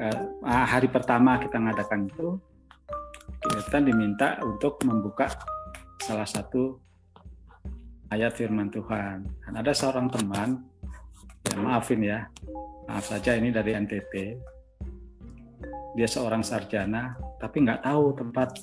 uh, 0.00 0.66
hari 0.66 0.88
pertama 0.88 1.36
kita 1.36 1.60
ngadakan 1.60 2.08
itu 2.08 2.40
kita 3.42 3.78
diminta 3.82 4.38
untuk 4.40 4.80
membuka 4.86 5.28
salah 6.00 6.26
satu 6.26 6.80
ayat 8.08 8.32
firman 8.32 8.72
Tuhan. 8.72 9.28
Dan 9.44 9.52
ada 9.58 9.72
seorang 9.76 10.08
teman, 10.08 10.62
ya 11.48 11.56
maafin 11.58 12.00
ya, 12.04 12.28
maaf 12.86 13.08
saja 13.10 13.34
ini 13.34 13.50
dari 13.50 13.74
NTT. 13.74 14.14
Dia 15.92 16.08
seorang 16.08 16.40
sarjana, 16.40 17.16
tapi 17.36 17.64
nggak 17.64 17.84
tahu 17.84 18.04
tempat 18.16 18.56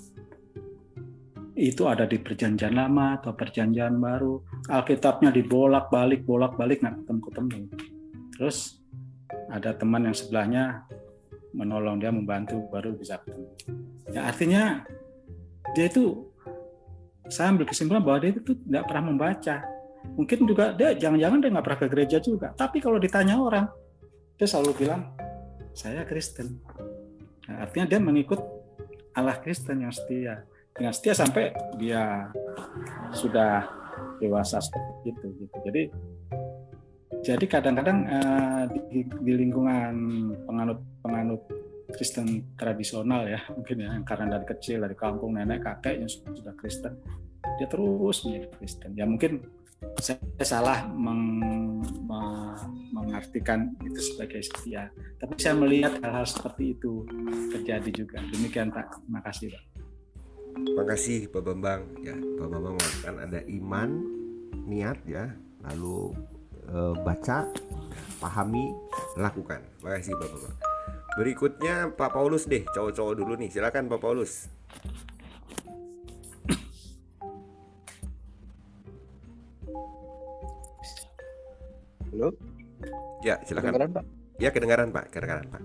itu 1.59 1.83
ada 1.91 2.07
di 2.07 2.15
perjanjian 2.15 2.71
lama 2.71 3.19
atau 3.19 3.35
perjanjian 3.35 3.99
baru. 3.99 4.39
Alkitabnya 4.71 5.29
dibolak-balik, 5.35 6.23
bolak-balik 6.23 6.79
nggak 6.79 7.03
ketemu-ketemu. 7.03 7.59
Terus 8.39 8.79
ada 9.51 9.75
teman 9.75 10.07
yang 10.07 10.15
sebelahnya 10.15 10.87
menolong 11.51 11.99
dia 11.99 12.15
membantu 12.15 12.63
baru 12.71 12.95
bisa 12.95 13.19
ketemu. 13.19 13.51
Ya 14.15 14.25
artinya 14.25 14.87
dia 15.75 15.85
itu 15.91 16.31
saya 17.29 17.53
ambil 17.53 17.69
kesimpulan 17.69 18.01
bahwa 18.01 18.23
dia 18.23 18.31
itu 18.33 18.55
tidak 18.55 18.83
pernah 18.89 19.03
membaca. 19.11 19.55
Mungkin 20.17 20.45
juga 20.45 20.71
dia 20.73 20.95
jangan-jangan 20.95 21.37
dia 21.41 21.49
nggak 21.53 21.65
pernah 21.65 21.81
ke 21.81 21.87
gereja 21.89 22.17
juga. 22.21 22.53
Tapi 22.53 22.77
kalau 22.79 22.97
ditanya 22.97 23.37
orang, 23.37 23.65
dia 24.39 24.47
selalu 24.47 24.85
bilang 24.85 25.01
saya 25.75 26.05
Kristen. 26.07 26.59
Nah, 27.49 27.65
artinya 27.65 27.85
dia 27.89 27.99
mengikut 27.99 28.39
Allah 29.17 29.37
Kristen 29.41 29.83
yang 29.83 29.93
setia 29.93 30.45
dengan 30.71 30.93
setia 30.93 31.13
sampai 31.17 31.51
dia 31.75 32.31
sudah 33.11 33.67
dewasa 34.21 34.63
seperti 34.63 35.11
itu 35.11 35.27
gitu. 35.43 35.55
Jadi 35.65 35.83
jadi 37.19 37.45
kadang-kadang 37.51 37.97
uh, 38.07 38.63
di, 38.87 39.03
di 39.03 39.33
lingkungan 39.35 39.91
penganut-penganut 40.47 41.43
Kristen 41.89 42.53
tradisional 42.53 43.25
ya 43.25 43.41
mungkin 43.49 43.77
ya 43.81 43.91
karena 44.05 44.37
dari 44.37 44.45
kecil 44.45 44.85
dari 44.85 44.93
kampung 44.93 45.35
nenek 45.35 45.65
kakek 45.65 46.05
yang 46.05 46.09
sudah 46.09 46.53
Kristen 46.53 46.95
dia 47.57 47.65
terus 47.65 48.23
menjadi 48.23 48.47
Kristen 48.55 48.91
ya 48.93 49.09
mungkin 49.09 49.41
saya 49.99 50.45
salah 50.47 50.79
meng, 50.91 51.83
me, 52.07 52.21
mengartikan 52.95 53.75
itu 53.83 53.99
sebagai 53.99 54.43
setia. 54.43 54.87
Tapi 55.19 55.35
saya 55.39 55.55
melihat 55.59 55.99
hal-hal 55.99 56.27
seperti 56.27 56.75
itu 56.75 57.03
terjadi 57.51 57.89
juga. 57.91 58.17
Demikian 58.31 58.71
Pak. 58.71 59.03
Terima 59.03 59.21
kasih 59.23 59.47
Pak. 59.51 59.63
Makasih 60.59 61.19
Pak 61.31 61.41
Bambang. 61.43 61.81
Ya 62.03 62.15
Pak 62.15 62.47
Bambang 62.47 62.75
mengatakan 62.75 63.15
ada 63.23 63.39
iman 63.47 63.89
niat 64.67 64.99
ya. 65.07 65.31
Lalu 65.67 66.15
e, 66.67 66.77
baca 67.03 67.47
pahami 68.19 68.65
lakukan. 69.19 69.63
Makasih 69.83 70.15
Pak 70.15 70.27
Bambang. 70.31 70.57
Berikutnya 71.19 71.75
Pak 71.91 72.11
Paulus 72.15 72.47
deh 72.47 72.63
cowok-cowok 72.71 73.13
dulu 73.19 73.33
nih. 73.35 73.51
Silakan 73.51 73.91
Pak 73.91 73.99
Paulus 73.99 74.47
Halo? 82.09 82.33
Ya 83.21 83.37
silakan. 83.45 83.69
Kedengaran 83.69 83.91
Pak? 83.93 84.05
Ya 84.41 84.49
kedengaran 84.49 84.89
Pak. 84.89 85.05
Kedengaran 85.13 85.47
Pak. 85.53 85.63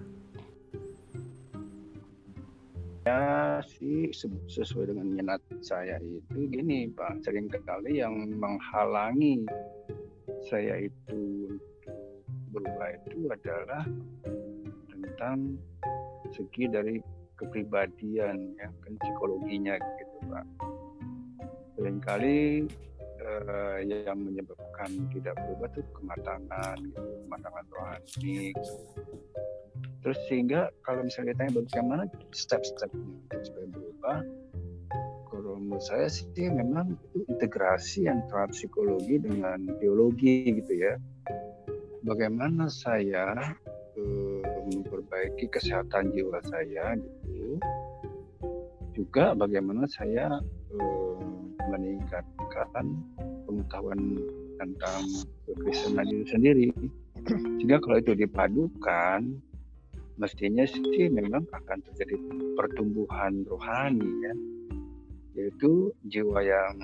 Ya 3.04 3.24
sih 3.64 4.12
sesuai 4.48 4.92
dengan 4.92 5.08
minat 5.08 5.40
saya 5.64 5.96
itu 6.04 6.48
gini 6.52 6.92
Pak. 6.92 7.24
Sering 7.24 7.48
kali 7.48 8.04
yang 8.04 8.12
menghalangi 8.36 9.48
saya 10.44 10.84
itu 10.84 11.48
berubah 12.52 12.92
itu 12.92 13.28
adalah 13.32 13.84
tentang 14.92 15.56
segi 16.28 16.68
dari 16.68 17.00
kepribadian 17.40 18.52
ya 18.60 18.68
kan 18.84 18.92
psikologinya 19.00 19.80
gitu 19.80 20.16
Pak. 20.28 20.46
Seringkali 21.80 22.68
eh, 23.24 23.78
yang 23.88 24.20
menyebabkan 24.20 25.08
tidak 25.10 25.34
berubah 25.40 25.68
itu 25.72 25.82
kematangan 25.96 26.76
gitu 26.84 27.00
kematangan 27.26 27.64
rohani 27.72 28.38
terus 30.04 30.18
sehingga 30.28 30.68
kalau 30.84 31.00
misalnya 31.02 31.32
ditanya 31.32 31.64
bagaimana 31.64 32.02
step-stepnya 32.36 33.40
supaya 33.40 33.66
berubah 33.72 34.16
kalau 35.34 35.58
menurut 35.58 35.82
saya 35.82 36.06
sih 36.06 36.30
memang 36.46 36.94
itu 36.94 37.26
integrasi 37.26 38.06
antara 38.06 38.46
psikologi 38.54 39.18
dengan 39.18 39.66
teologi 39.82 40.46
gitu 40.46 40.72
ya. 40.78 40.94
Bagaimana 42.06 42.70
saya 42.70 43.34
uh, 43.98 44.42
memperbaiki 44.70 45.50
kesehatan 45.50 46.14
jiwa 46.14 46.38
saya 46.46 46.94
gitu. 46.94 47.58
Juga 48.94 49.34
bagaimana 49.34 49.90
saya 49.90 50.38
uh, 50.70 51.18
meningkatkan 51.66 52.94
pengetahuan 53.54 54.18
tentang 54.58 55.02
kekristenan 55.46 56.06
itu 56.10 56.24
sendiri. 56.26 56.68
Sehingga 57.62 57.78
kalau 57.78 58.02
itu 58.02 58.18
dipadukan 58.18 59.22
mestinya 60.18 60.66
sih 60.66 61.06
memang 61.06 61.46
akan 61.54 61.78
terjadi 61.86 62.18
pertumbuhan 62.58 63.46
rohani 63.46 64.10
ya. 64.26 64.34
Yaitu 65.38 65.94
jiwa 66.10 66.42
yang 66.42 66.74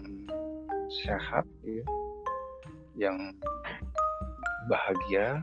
sehat 1.02 1.46
ya. 1.66 1.82
Yang 2.94 3.34
bahagia 4.70 5.42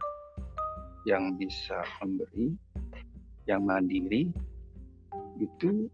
yang 1.04 1.36
bisa 1.36 1.84
memberi 2.00 2.56
yang 3.48 3.64
mandiri 3.64 4.28
itu 5.40 5.88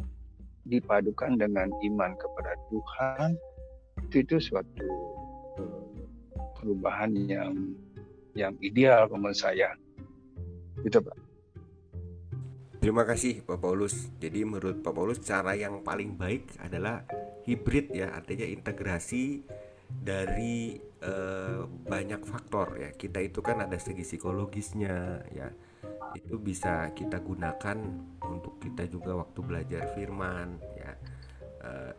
dipadukan 0.66 1.38
dengan 1.38 1.70
iman 1.70 2.12
kepada 2.18 2.54
Tuhan. 2.70 3.30
Itu 4.10 4.16
itu 4.26 4.38
suatu 4.42 4.90
perubahan 6.64 7.12
yang 7.28 7.54
yang 8.34 8.54
ideal 8.64 9.06
menurut 9.12 9.38
saya 9.38 9.76
itu 10.82 10.98
pak 10.98 11.24
Terima 12.84 13.08
kasih 13.08 13.48
Pak 13.48 13.64
Paulus. 13.64 14.12
Jadi 14.20 14.44
menurut 14.44 14.84
Pak 14.84 14.92
Paulus 14.92 15.24
cara 15.24 15.56
yang 15.56 15.88
paling 15.88 16.20
baik 16.20 16.52
adalah 16.60 17.08
hibrid 17.48 17.96
ya, 17.96 18.12
artinya 18.12 18.44
integrasi 18.44 19.40
dari 19.88 20.76
eh, 21.00 21.64
banyak 21.64 22.28
faktor 22.28 22.84
ya. 22.84 22.92
Kita 22.92 23.24
itu 23.24 23.40
kan 23.40 23.64
ada 23.64 23.80
segi 23.80 24.04
psikologisnya 24.04 25.24
ya. 25.32 25.48
Itu 26.12 26.44
bisa 26.44 26.92
kita 26.92 27.24
gunakan 27.24 27.80
untuk 28.20 28.60
kita 28.60 28.84
juga 28.92 29.16
waktu 29.16 29.40
belajar 29.40 29.88
firman 29.96 30.60
ya. 30.76 30.92
Eh, 31.64 31.92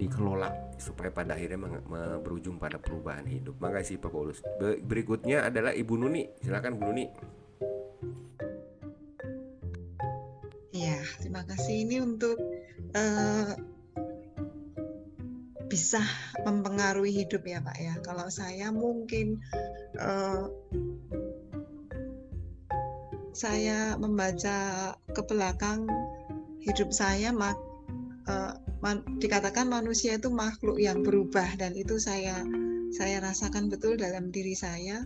dikelola 0.00 0.80
supaya 0.80 1.12
pada 1.12 1.36
akhirnya 1.36 1.60
berujung 2.24 2.56
pada 2.56 2.80
perubahan 2.80 3.28
hidup. 3.28 3.60
Makasih 3.60 4.00
Pak 4.00 4.08
Paulus. 4.08 4.40
Berikutnya 4.80 5.44
adalah 5.44 5.76
Ibu 5.76 5.94
Nuni. 6.00 6.24
Silakan 6.40 6.80
Bu 6.80 6.88
Nuni. 6.88 7.04
Ya, 10.72 10.96
terima 11.20 11.44
kasih 11.44 11.84
ini 11.84 12.00
untuk 12.00 12.40
uh, 12.96 13.52
bisa 15.68 16.00
mempengaruhi 16.48 17.12
hidup 17.20 17.44
ya 17.44 17.60
Pak 17.60 17.76
ya. 17.76 17.94
Kalau 18.00 18.32
saya 18.32 18.72
mungkin 18.72 19.44
uh, 20.00 20.48
saya 23.36 24.00
membaca 24.00 24.58
ke 25.12 25.22
belakang 25.28 25.84
hidup 26.64 26.88
saya 26.90 27.30
mak, 27.32 27.60
uh, 28.24 28.56
man, 28.80 29.04
dikatakan 29.20 29.68
manusia 29.68 30.16
itu 30.16 30.32
makhluk 30.32 30.80
yang 30.80 31.04
berubah 31.04 31.56
dan 31.60 31.76
itu 31.76 32.00
saya 32.00 32.44
saya 32.90 33.22
rasakan 33.22 33.70
betul 33.70 33.94
dalam 34.00 34.32
diri 34.34 34.56
saya. 34.56 35.04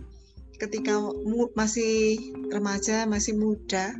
Ketika 0.55 0.95
mu, 1.03 1.51
masih 1.53 2.15
remaja 2.47 3.03
masih 3.03 3.35
muda 3.35 3.91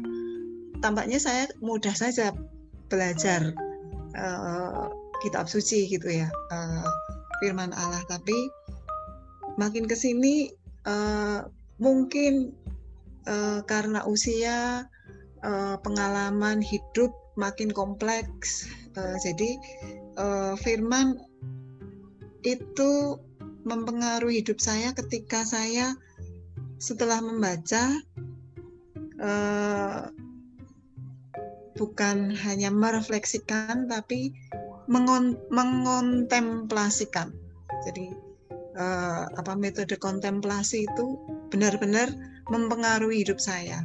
tampaknya 0.80 1.20
saya 1.20 1.52
mudah 1.60 1.92
saja 1.92 2.32
belajar 2.88 3.52
uh, 4.16 4.88
kitab 5.20 5.52
suci 5.52 5.92
gitu 5.92 6.08
ya 6.08 6.32
uh, 6.52 6.88
firman 7.44 7.76
Allah. 7.76 8.00
Tapi 8.08 8.36
makin 9.60 9.88
ke 9.88 9.96
sini 10.00 10.52
uh, 10.88 11.44
mungkin 11.84 12.56
uh, 13.28 13.60
karena 13.68 14.08
usia 14.08 14.88
uh, 15.44 15.76
pengalaman 15.84 16.64
hidup 16.64 17.12
makin 17.36 17.68
kompleks 17.68 18.70
uh, 18.98 19.18
jadi 19.22 19.50
uh, 20.18 20.54
firman 20.60 21.20
itu 22.46 23.20
mempengaruhi 23.66 24.46
hidup 24.46 24.62
saya 24.62 24.94
ketika 24.94 25.42
saya 25.42 25.98
setelah 26.78 27.18
membaca 27.24 27.98
uh, 29.20 30.12
bukan 31.76 32.32
hanya 32.32 32.72
merefleksikan 32.72 33.90
tapi 33.92 34.32
mengon 34.86 35.36
mengontemplasikan. 35.50 37.34
Jadi 37.84 38.14
uh, 38.78 39.26
apa 39.34 39.54
metode 39.58 39.98
kontemplasi 39.98 40.86
itu 40.86 41.18
benar-benar 41.50 42.14
mempengaruhi 42.54 43.26
hidup 43.26 43.42
saya. 43.42 43.82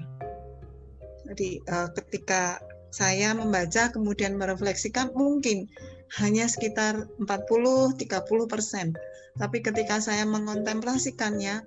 Jadi 1.31 1.62
uh, 1.73 1.89
ketika 1.97 2.61
saya 2.90 3.34
membaca 3.34 3.90
kemudian 3.94 4.34
merefleksikan 4.38 5.14
mungkin 5.14 5.70
hanya 6.18 6.50
sekitar 6.50 7.06
40-30 7.22 8.02
persen. 8.50 8.98
Tapi 9.38 9.62
ketika 9.62 10.02
saya 10.02 10.26
mengontemplasikannya, 10.26 11.62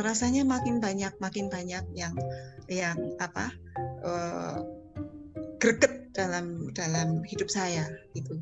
rasanya 0.00 0.48
makin 0.48 0.80
banyak, 0.80 1.12
makin 1.20 1.52
banyak 1.52 1.84
yang 1.92 2.16
yang 2.66 2.98
apa 3.22 3.54
uh, 4.02 4.58
greget 5.62 6.10
dalam 6.16 6.72
dalam 6.72 7.22
hidup 7.22 7.46
saya 7.46 7.86
itu 8.16 8.40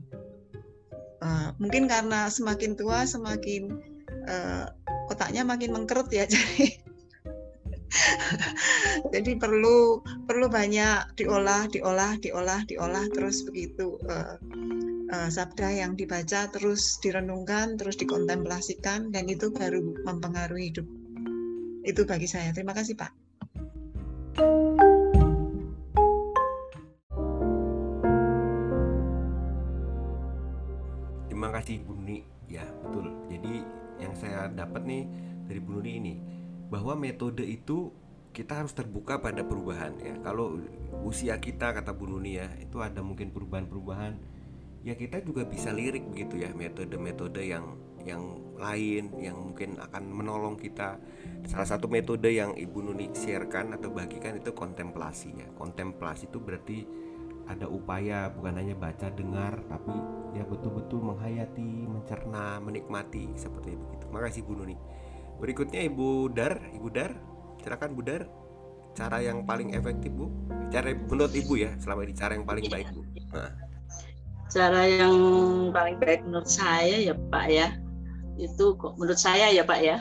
uh, 1.21 1.51
mungkin 1.61 1.91
karena 1.91 2.31
semakin 2.31 2.79
tua 2.79 3.05
semakin 3.05 3.83
uh, 4.31 4.71
otaknya 5.11 5.43
makin 5.45 5.75
mengkerut 5.75 6.09
ya 6.09 6.25
jadi 6.33 6.79
jadi 9.15 9.39
perlu 9.39 10.03
perlu 10.27 10.47
banyak 10.51 11.17
diolah 11.19 11.71
diolah 11.71 12.19
diolah 12.19 12.61
diolah 12.67 13.07
terus 13.15 13.47
begitu 13.47 13.99
uh, 14.11 14.37
uh, 15.15 15.29
sabda 15.31 15.71
yang 15.85 15.95
dibaca 15.95 16.51
terus 16.51 16.99
direnungkan 16.99 17.79
terus 17.79 17.95
dikontemplasikan 18.01 19.15
dan 19.15 19.31
itu 19.31 19.55
baru 19.55 19.81
mempengaruhi 20.03 20.75
hidup. 20.75 20.87
Itu 21.85 22.09
bagi 22.09 22.27
saya. 22.27 22.51
Terima 22.51 22.73
kasih 22.73 22.97
pak. 22.97 23.13
Kasih 31.65 31.81
Bu 31.87 31.95
Nuni. 31.95 32.27
Ya 32.51 32.67
betul. 32.83 33.09
Jadi 33.31 33.65
yang 33.97 34.13
saya 34.19 34.51
dapat 34.53 34.85
nih 34.85 35.09
dari 35.47 35.61
Bu 35.65 35.81
ini 35.81 36.19
bahwa 36.75 36.99
metode 36.99 37.47
itu 37.47 37.95
kita 38.35 38.59
harus 38.59 38.75
terbuka 38.75 39.23
pada 39.23 39.47
perubahan 39.47 39.95
ya. 40.03 40.19
Kalau 40.27 40.59
usia 41.07 41.39
kita 41.39 41.71
kata 41.71 41.95
Bu 41.95 42.11
Nuni 42.11 42.43
ya 42.43 42.51
itu 42.59 42.83
ada 42.83 42.99
mungkin 42.99 43.31
perubahan-perubahan 43.31 44.19
ya 44.83 44.99
kita 44.99 45.23
juga 45.23 45.47
bisa 45.47 45.71
lirik 45.71 46.03
begitu 46.11 46.43
ya 46.43 46.51
metode-metode 46.51 47.47
yang 47.47 47.79
yang 48.03 48.21
lain 48.59 49.15
yang 49.23 49.39
mungkin 49.39 49.79
akan 49.79 50.03
menolong 50.11 50.59
kita. 50.59 50.99
Salah 51.47 51.71
satu 51.71 51.87
metode 51.87 52.35
yang 52.35 52.59
Ibu 52.59 52.91
Nuni 52.91 53.15
sharekan 53.15 53.71
atau 53.71 53.95
bagikan 53.95 54.35
itu 54.35 54.51
kontemplasi 54.51 55.31
ya. 55.31 55.47
Kontemplasi 55.55 56.27
itu 56.27 56.43
berarti 56.43 56.79
ada 57.47 57.71
upaya 57.71 58.35
bukan 58.35 58.57
hanya 58.57 58.75
baca 58.75 59.13
dengar 59.15 59.63
tapi 59.69 59.95
ya 60.33 60.43
betul-betul 60.49 61.13
menghayati 61.13 61.87
mencerna 61.87 62.57
menikmati 62.59 63.37
seperti 63.37 63.77
begitu 63.77 64.09
makasih 64.09 64.43
Bu 64.49 64.57
Nuni 64.57 64.77
berikutnya 65.45 65.85
Ibu 65.93 66.33
Dar 66.33 66.57
Ibu 66.73 66.89
Dar. 66.89 67.13
Silakan 67.61 67.93
Bu 67.93 68.01
Dar. 68.01 68.25
Cara 68.97 69.21
yang 69.21 69.45
paling 69.45 69.77
efektif 69.77 70.09
Bu. 70.17 70.33
Cara 70.73 70.97
menurut 70.97 71.37
Ibu 71.37 71.61
ya 71.61 71.77
selama 71.77 72.09
ini 72.09 72.17
cara 72.17 72.33
yang 72.33 72.49
paling 72.49 72.65
baik 72.73 72.89
Bu. 72.97 73.05
Nah. 73.37 73.53
cara 74.55 74.87
yang 74.87 75.17
paling 75.75 75.99
baik 75.99 76.25
menurut 76.25 76.49
saya 76.49 76.97
ya 76.97 77.13
Pak 77.29 77.47
ya. 77.53 77.77
Itu 78.41 78.79
kok 78.81 78.97
menurut 78.97 79.21
saya 79.21 79.53
ya 79.53 79.67
Pak 79.67 79.81
ya. 79.85 80.01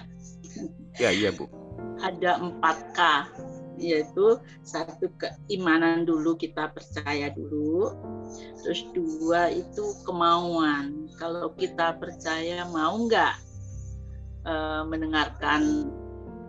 Ya 0.95 1.09
iya 1.11 1.35
Bu. 1.35 1.51
Ada 1.99 2.39
4K 2.39 2.99
yaitu 3.81 4.37
satu 4.61 5.09
keimanan 5.17 6.05
dulu 6.05 6.37
kita 6.37 6.69
percaya 6.71 7.33
dulu. 7.33 7.91
Terus 8.61 8.85
dua 8.93 9.49
itu 9.49 9.97
kemauan. 10.05 11.09
Kalau 11.17 11.51
kita 11.57 11.97
percaya 11.97 12.69
mau 12.69 12.93
nggak 13.09 13.52
e, 14.43 14.53
mendengarkan 14.87 15.91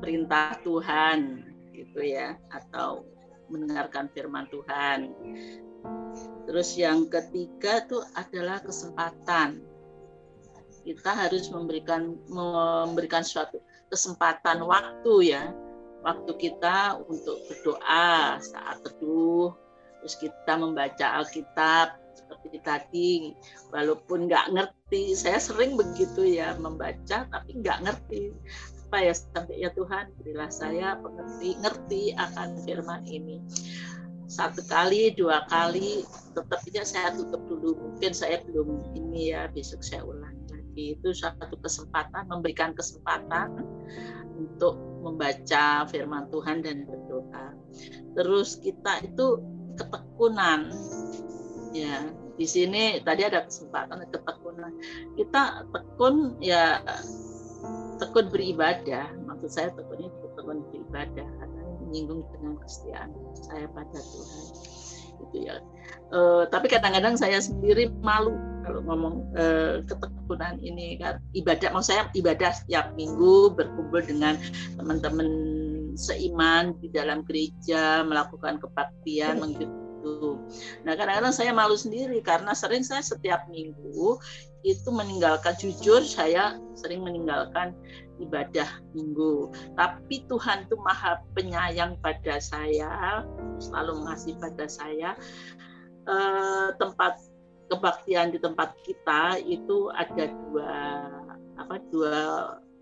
perintah 0.02 0.58
Tuhan 0.62 1.42
gitu 1.74 2.00
ya 2.04 2.38
atau 2.50 3.06
mendengarkan 3.48 4.10
firman 4.12 4.46
Tuhan. 4.50 5.10
Terus 6.44 6.76
yang 6.76 7.08
ketiga 7.08 7.84
itu 7.84 7.98
adalah 8.16 8.60
kesempatan. 8.60 9.62
Kita 10.84 11.16
harus 11.16 11.48
memberikan 11.48 12.12
memberikan 12.28 13.24
suatu 13.24 13.60
kesempatan 13.88 14.60
waktu 14.64 15.32
ya 15.32 15.44
waktu 16.04 16.32
kita 16.36 17.00
untuk 17.08 17.40
berdoa 17.48 18.36
saat 18.38 18.76
teduh, 18.84 19.56
terus 19.98 20.14
kita 20.20 20.52
membaca 20.60 21.24
Alkitab 21.24 21.96
seperti 22.14 22.58
tadi, 22.60 23.12
walaupun 23.72 24.28
nggak 24.28 24.52
ngerti, 24.52 24.83
saya 25.18 25.38
sering 25.42 25.74
begitu 25.74 26.22
ya 26.24 26.54
membaca 26.60 27.26
tapi 27.26 27.50
nggak 27.58 27.78
ngerti 27.82 28.30
apa 28.86 29.10
ya 29.10 29.14
sampai 29.16 29.56
ya 29.58 29.70
Tuhan 29.74 30.14
berilah 30.20 30.50
saya 30.54 30.88
pengerti 31.02 31.48
ngerti 31.58 32.02
akan 32.14 32.48
firman 32.62 33.02
ini 33.10 33.42
satu 34.30 34.62
kali 34.70 35.10
dua 35.18 35.42
kali 35.50 36.06
tetap 36.32 36.62
aja 36.62 36.82
saya 36.86 37.08
tutup 37.14 37.42
dulu 37.50 37.74
mungkin 37.74 38.14
saya 38.14 38.40
belum 38.46 38.94
ini 38.94 39.34
ya 39.34 39.50
besok 39.50 39.82
saya 39.82 40.06
ulang 40.06 40.34
lagi 40.74 40.98
itu 40.98 41.14
satu 41.14 41.54
kesempatan 41.62 42.26
memberikan 42.26 42.74
kesempatan 42.74 43.62
untuk 44.34 44.74
membaca 45.04 45.86
firman 45.86 46.26
Tuhan 46.32 46.66
dan 46.66 46.82
berdoa. 46.88 47.54
Terus 48.18 48.58
kita 48.58 49.04
itu 49.06 49.38
ketekunan. 49.78 50.72
Ya, 51.74 52.06
di 52.34 52.46
sini 52.46 52.98
tadi 53.02 53.22
ada 53.22 53.46
kesempatan 53.46 54.06
ketekunan. 54.10 54.72
Kita 55.14 55.68
tekun 55.70 56.38
ya 56.42 56.82
tekun 58.02 58.28
beribadah. 58.30 59.10
Maksud 59.30 59.50
saya 59.50 59.68
tekunnya 59.74 60.10
tekun 60.34 60.66
beribadah 60.70 61.26
karena 61.26 61.62
menyinggung 61.86 62.26
dengan 62.34 62.58
kesetiaan 62.58 63.10
saya 63.38 63.66
pada 63.70 63.98
Tuhan. 63.98 64.44
Itu 65.14 65.36
ya. 65.46 65.62
E, 66.10 66.18
tapi 66.50 66.66
kadang-kadang 66.66 67.14
saya 67.14 67.38
sendiri 67.38 67.90
malu 68.02 68.34
kalau 68.64 68.80
ngomong 68.80 69.16
eh, 69.36 69.84
ketekunan 69.84 70.56
ini 70.64 70.96
kan 70.96 71.20
ibadah 71.36 71.68
mau 71.76 71.84
saya 71.84 72.08
ibadah 72.16 72.48
setiap 72.48 72.96
minggu 72.96 73.52
berkumpul 73.52 74.00
dengan 74.00 74.40
teman-teman 74.80 75.28
seiman 75.94 76.72
di 76.80 76.88
dalam 76.90 77.22
gereja 77.28 78.02
melakukan 78.02 78.58
kebaktian 78.58 79.38
begitu. 80.04 80.30
Nah 80.84 80.92
kadang-kadang 80.94 81.32
saya 81.32 81.56
malu 81.56 81.74
sendiri 81.74 82.20
karena 82.20 82.52
sering 82.52 82.84
saya 82.84 83.00
setiap 83.00 83.48
minggu 83.48 84.20
itu 84.64 84.88
meninggalkan 84.92 85.56
jujur 85.56 86.04
saya 86.04 86.60
sering 86.76 87.00
meninggalkan 87.00 87.72
ibadah 88.20 88.68
minggu. 88.92 89.50
Tapi 89.74 90.28
Tuhan 90.28 90.68
itu 90.68 90.76
maha 90.80 91.20
penyayang 91.34 91.98
pada 92.04 92.38
saya, 92.38 93.24
selalu 93.58 94.04
mengasihi 94.04 94.36
pada 94.38 94.66
saya. 94.68 95.16
Eh, 96.04 96.68
tempat 96.76 97.16
kebaktian 97.72 98.28
di 98.28 98.38
tempat 98.38 98.76
kita 98.84 99.40
itu 99.40 99.88
ada 99.96 100.28
dua 100.28 100.72
apa 101.56 101.80
dua 101.88 102.16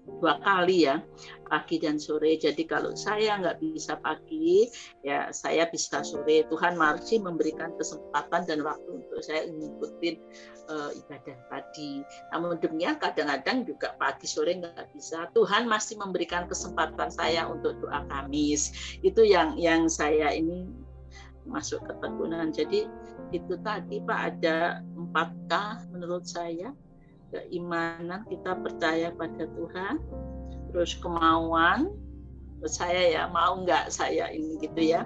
dua 0.06 0.38
kali 0.42 0.86
ya 0.90 0.98
pagi 1.46 1.78
dan 1.78 2.00
sore. 2.00 2.34
Jadi 2.40 2.64
kalau 2.66 2.96
saya 2.96 3.38
nggak 3.38 3.60
bisa 3.62 3.98
pagi 4.00 4.66
ya 5.06 5.30
saya 5.30 5.68
bisa 5.70 6.02
sore. 6.02 6.46
Tuhan 6.48 6.74
masih 6.74 7.22
memberikan 7.22 7.74
kesempatan 7.78 8.48
dan 8.48 8.60
waktu 8.66 8.88
untuk 9.02 9.20
saya 9.22 9.46
mengikuti 9.50 10.18
uh, 10.72 10.90
ibadah 10.90 11.38
tadi 11.50 12.02
namun 12.34 12.58
demikian 12.58 12.98
kadang-kadang 12.98 13.68
juga 13.68 13.94
pagi 14.00 14.26
sore 14.26 14.58
nggak 14.58 14.90
bisa. 14.96 15.30
Tuhan 15.36 15.70
masih 15.70 15.98
memberikan 16.00 16.50
kesempatan 16.50 17.10
saya 17.12 17.46
untuk 17.46 17.78
doa 17.78 18.02
Kamis. 18.10 18.96
Itu 19.06 19.22
yang 19.22 19.54
yang 19.60 19.86
saya 19.86 20.34
ini 20.34 20.66
masuk 21.46 21.82
ketekunan. 21.86 22.54
Jadi 22.54 22.86
itu 23.34 23.54
tadi 23.64 23.98
Pak 24.02 24.20
ada 24.34 24.82
4K 24.94 25.52
menurut 25.90 26.24
saya 26.28 26.70
keimanan 27.32 28.28
kita 28.28 28.60
percaya 28.60 29.08
pada 29.16 29.48
Tuhan 29.56 29.98
terus 30.70 30.96
kemauan 31.00 31.92
saya 32.68 33.10
ya 33.10 33.22
mau 33.30 33.62
nggak 33.62 33.90
saya 33.90 34.30
ini 34.30 34.58
gitu 34.62 34.94
ya. 34.94 35.02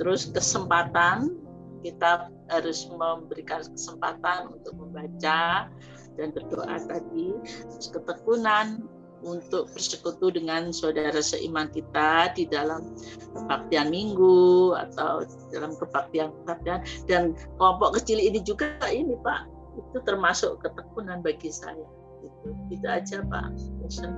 Terus 0.00 0.30
kesempatan 0.30 1.38
kita 1.80 2.28
harus 2.50 2.90
memberikan 2.90 3.64
kesempatan 3.64 4.50
untuk 4.58 4.74
membaca 4.74 5.70
dan 6.18 6.28
berdoa 6.34 6.76
tadi. 6.90 7.30
Terus 7.46 7.88
ketekunan 7.94 8.82
untuk 9.20 9.68
bersekutu 9.76 10.32
dengan 10.32 10.72
saudara 10.72 11.20
seiman 11.20 11.68
kita 11.68 12.32
di 12.32 12.48
dalam 12.48 12.96
kebaktian 13.36 13.92
minggu 13.92 14.72
atau 14.74 15.28
dalam 15.52 15.76
kebaktian 15.76 16.32
kebaktian. 16.42 16.80
Dan 17.06 17.36
kelompok 17.60 18.00
kecil 18.00 18.18
ini 18.18 18.40
juga 18.42 18.74
ini 18.88 19.14
Pak 19.20 19.49
itu 19.76 19.98
termasuk 20.02 20.58
ketekunan 20.62 21.22
bagi 21.22 21.50
saya. 21.50 21.86
Itu 22.20 22.48
itu 22.72 22.86
aja 22.86 23.22
Pak. 23.24 23.46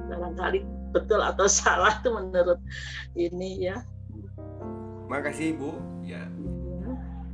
Barangkali. 0.09 0.65
Betul 0.93 1.20
atau 1.20 1.47
salah 1.61 2.01
itu 2.01 2.09
menurut 2.12 2.61
ini 3.16 3.69
ya. 3.69 3.85
Makasih 5.09 5.57
Bu. 5.57 5.77
Ya. 6.05 6.24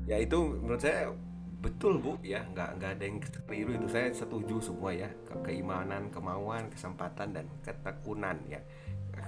Ya 0.08 0.16
itu 0.18 0.58
menurut 0.58 0.82
saya 0.82 1.12
betul 1.62 2.00
Bu. 2.02 2.18
Ya 2.24 2.44
nggak 2.54 2.80
nggak 2.80 2.90
ada 2.98 3.04
yang 3.04 3.18
keliru. 3.46 3.70
Itu 3.78 3.88
saya 3.90 4.08
setuju 4.10 4.60
semua 4.60 4.90
ya. 4.94 5.08
Ke 5.26 5.34
keimanan 5.46 6.10
kemauan 6.10 6.70
kesempatan 6.72 7.34
dan 7.34 7.46
ketekunan 7.62 8.38
ya. 8.50 8.60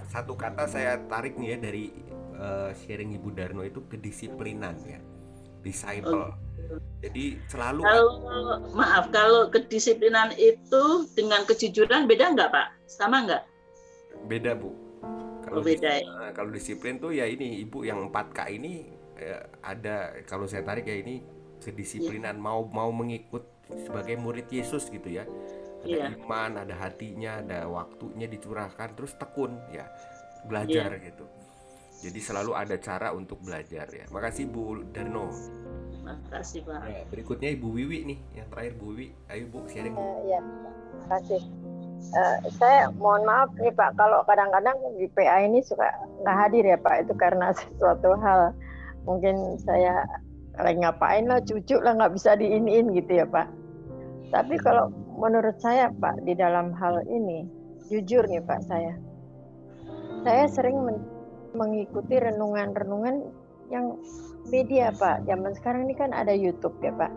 Satu 0.07 0.35
kata 0.39 0.67
saya 0.71 1.03
tarik 1.07 1.35
nih 1.35 1.55
ya 1.55 1.57
dari 1.59 1.91
uh, 2.39 2.71
sharing 2.73 3.11
Ibu 3.15 3.29
Darno 3.35 3.63
itu 3.63 3.83
kedisiplinan 3.87 4.75
ya. 4.87 4.99
Disciple. 5.61 6.31
Oh 6.31 6.50
jadi 7.01 7.25
selalu 7.49 7.81
kalau 7.81 8.09
maaf 8.77 9.09
kalau 9.09 9.49
kedisiplinan 9.49 10.31
itu 10.37 11.09
dengan 11.17 11.41
kejujuran 11.49 12.05
beda 12.05 12.37
nggak 12.37 12.49
Pak? 12.53 12.67
Sama 12.85 13.25
nggak? 13.25 13.43
Beda 14.29 14.53
Bu. 14.53 14.69
Kalau 15.41 15.59
oh, 15.59 15.65
beda 15.65 15.89
ya. 15.99 16.05
Eh, 16.05 16.31
kalau 16.31 16.53
disiplin 16.53 17.01
tuh 17.01 17.11
ya 17.11 17.25
ini 17.27 17.59
Ibu 17.65 17.83
yang 17.83 18.07
4K 18.07 18.39
ini 18.55 18.87
ya, 19.17 19.43
ada 19.65 20.15
kalau 20.29 20.45
saya 20.45 20.63
tarik 20.63 20.87
ya 20.87 20.95
ini 21.01 21.19
kedisiplinan 21.59 22.37
ya. 22.37 22.41
mau 22.41 22.63
mau 22.69 22.93
mengikut 22.93 23.43
sebagai 23.83 24.15
murid 24.21 24.47
Yesus 24.47 24.87
gitu 24.87 25.09
ya. 25.09 25.25
Ada 25.81 25.89
ya. 25.89 26.07
iman, 26.13 26.61
ada 26.61 26.77
hatinya, 26.77 27.41
ada 27.41 27.65
waktunya 27.65 28.29
dicurahkan 28.29 28.93
terus 28.93 29.17
tekun 29.17 29.57
ya 29.73 29.89
belajar 30.45 31.01
ya. 31.01 31.09
gitu. 31.09 31.25
Jadi 32.01 32.19
selalu 32.21 32.57
ada 32.57 32.75
cara 32.81 33.13
untuk 33.13 33.41
belajar 33.41 33.85
ya. 33.89 34.05
Makasih 34.09 34.49
Bu 34.49 34.85
Darno. 34.89 35.29
Makasih 36.27 36.61
Pak. 36.65 36.81
Ya, 36.87 37.01
berikutnya 37.07 37.49
Ibu 37.55 37.67
Wiwi 37.71 37.97
nih, 38.07 38.19
yang 38.35 38.47
terakhir 38.51 38.73
Bu 38.79 38.85
Wiwi. 38.93 39.07
Ayo 39.29 39.43
Bu 39.51 39.63
sharing. 39.69 39.95
Uh, 39.95 40.19
ya, 40.27 40.39
kasih. 41.11 41.43
Uh, 42.11 42.37
saya 42.57 42.89
mohon 42.97 43.23
maaf 43.23 43.53
nih 43.61 43.69
Pak, 43.71 43.93
kalau 43.95 44.25
kadang-kadang 44.25 44.73
di 44.97 45.05
PA 45.13 45.45
ini 45.45 45.61
suka 45.61 45.85
nggak 46.25 46.37
hadir 46.37 46.63
ya 46.65 46.77
Pak, 46.81 47.07
itu 47.07 47.13
karena 47.13 47.53
sesuatu 47.59 48.17
hal 48.19 48.57
mungkin 49.05 49.57
saya 49.61 50.05
lagi 50.57 50.81
ngapain 50.81 51.29
lah, 51.29 51.39
cucu 51.45 51.77
lah 51.79 51.93
nggak 51.95 52.13
bisa 52.17 52.35
diinin 52.35 52.91
gitu 52.97 53.21
ya 53.21 53.25
Pak. 53.29 53.47
Tapi 54.31 54.55
kalau 54.63 54.89
menurut 55.19 55.59
saya 55.59 55.91
Pak 55.91 56.23
di 56.25 56.33
dalam 56.33 56.73
hal 56.73 57.03
ini, 57.07 57.45
jujur 57.91 58.25
nih 58.25 58.41
Pak 58.43 58.63
saya, 58.65 58.95
saya 60.23 60.45
sering 60.49 60.77
mengikuti 61.51 62.15
renungan-renungan 62.15 63.27
yang 63.71 63.99
media 64.49 64.89
Pak. 64.95 65.27
Zaman 65.29 65.51
sekarang 65.57 65.85
ini 65.85 65.95
kan 65.97 66.15
ada 66.15 66.33
YouTube 66.33 66.75
ya 66.81 66.93
Pak. 66.95 67.11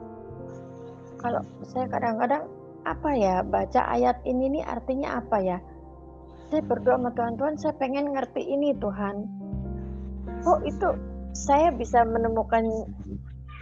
Kalau 1.22 1.40
saya 1.64 1.88
kadang-kadang 1.88 2.44
apa 2.84 3.10
ya 3.16 3.40
baca 3.40 3.80
ayat 3.88 4.20
ini 4.28 4.60
nih 4.60 4.64
artinya 4.68 5.24
apa 5.24 5.40
ya? 5.40 5.58
Saya 6.52 6.60
berdoa 6.68 7.00
sama 7.00 7.10
Tuhan, 7.16 7.34
Tuhan 7.40 7.54
saya 7.56 7.74
pengen 7.80 8.12
ngerti 8.12 8.42
ini 8.44 8.76
Tuhan. 8.76 9.16
Oh 10.44 10.60
itu 10.68 10.92
saya 11.32 11.72
bisa 11.72 12.04
menemukan 12.04 12.62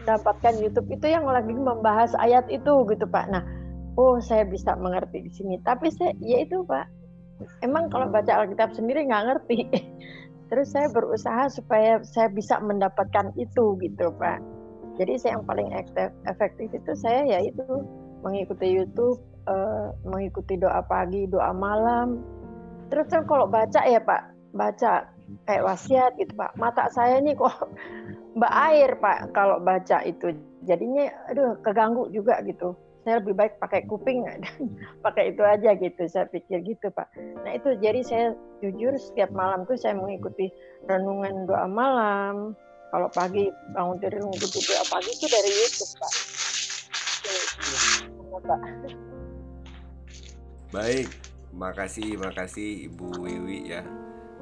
dapatkan 0.02 0.58
YouTube 0.58 0.90
itu 0.90 1.06
yang 1.06 1.24
lagi 1.24 1.54
membahas 1.54 2.12
ayat 2.18 2.50
itu 2.50 2.84
gitu 2.90 3.06
Pak. 3.06 3.30
Nah, 3.30 3.46
oh 3.94 4.18
saya 4.18 4.42
bisa 4.42 4.74
mengerti 4.74 5.22
di 5.22 5.30
sini. 5.30 5.54
Tapi 5.62 5.88
saya 5.94 6.12
ya 6.18 6.42
itu 6.42 6.66
Pak. 6.66 6.86
Emang 7.62 7.90
kalau 7.90 8.10
baca 8.10 8.42
Alkitab 8.42 8.74
sendiri 8.74 9.06
nggak 9.06 9.24
ngerti. 9.30 9.58
terus 10.52 10.68
saya 10.68 10.92
berusaha 10.92 11.48
supaya 11.48 11.96
saya 12.04 12.28
bisa 12.28 12.60
mendapatkan 12.60 13.32
itu 13.40 13.72
gitu 13.80 14.12
pak. 14.20 14.36
Jadi 15.00 15.16
saya 15.16 15.40
yang 15.40 15.48
paling 15.48 15.72
efektif 16.28 16.68
itu 16.68 16.92
saya 16.92 17.24
ya 17.24 17.40
itu 17.40 17.64
mengikuti 18.20 18.68
YouTube 18.68 19.16
uh, 19.48 19.96
mengikuti 20.04 20.60
doa 20.60 20.84
pagi 20.84 21.24
doa 21.24 21.56
malam. 21.56 22.20
Terus 22.92 23.08
kan 23.08 23.24
kalau 23.24 23.48
baca 23.48 23.80
ya 23.88 23.96
pak 24.04 24.28
baca 24.52 25.08
kayak 25.48 25.64
wasiat 25.64 26.12
gitu 26.20 26.36
pak. 26.36 26.52
Mata 26.60 26.92
saya 26.92 27.16
nih 27.24 27.32
kok 27.32 27.72
mbak 28.36 28.52
air 28.52 29.00
pak 29.00 29.32
kalau 29.32 29.56
baca 29.56 30.04
itu. 30.04 30.36
Jadinya 30.68 31.08
aduh 31.32 31.56
keganggu 31.64 32.12
juga 32.12 32.44
gitu 32.44 32.76
saya 33.02 33.18
lebih 33.18 33.34
baik 33.34 33.58
pakai 33.58 33.82
kuping 33.90 34.22
pakai 35.04 35.34
itu 35.34 35.42
aja 35.42 35.74
gitu 35.74 36.02
saya 36.06 36.26
pikir 36.30 36.62
gitu 36.62 36.86
pak. 36.94 37.10
Nah 37.42 37.52
itu 37.58 37.74
jadi 37.82 38.00
saya 38.06 38.26
jujur 38.62 38.94
setiap 38.94 39.34
malam 39.34 39.66
tuh 39.66 39.74
saya 39.74 39.98
mengikuti 39.98 40.50
renungan 40.86 41.50
doa 41.50 41.66
malam. 41.66 42.54
Kalau 42.92 43.08
pagi 43.10 43.48
bangun 43.72 43.96
tidur 43.98 44.22
mengikuti 44.28 44.58
doa 44.68 44.84
pagi 44.86 45.10
itu 45.10 45.26
dari 45.26 45.50
YouTube 45.50 45.92
pak. 45.98 46.12
Pak. 48.42 48.60
Baik 50.72 51.08
makasih 51.52 52.16
makasih 52.16 52.88
ibu 52.88 53.06
Wiwi 53.18 53.70
ya. 53.70 53.82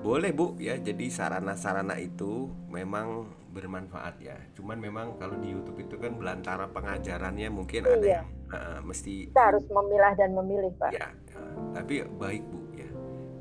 Boleh 0.01 0.33
bu 0.33 0.57
ya. 0.57 0.77
Jadi 0.81 1.09
sarana-sarana 1.13 1.97
itu 2.01 2.49
memang 2.69 3.29
bermanfaat 3.51 4.15
ya. 4.23 4.37
Cuman 4.57 4.79
memang 4.81 5.19
kalau 5.21 5.37
di 5.37 5.53
YouTube 5.53 5.81
itu 5.85 5.97
kan 6.01 6.17
belantara 6.17 6.71
pengajarannya 6.71 7.49
mungkin 7.53 7.85
iya. 7.85 7.93
ada 7.99 8.09
yang 8.23 8.27
uh, 8.51 8.79
mesti 8.85 9.31
kita 9.31 9.43
harus 9.55 9.65
memilah 9.71 10.13
dan 10.19 10.31
memilih 10.35 10.73
pak. 10.77 10.91
Ya 10.95 11.09
uh, 11.39 11.75
tapi 11.75 12.05
baik 12.07 12.43
bu 12.47 12.61
ya. 12.77 12.91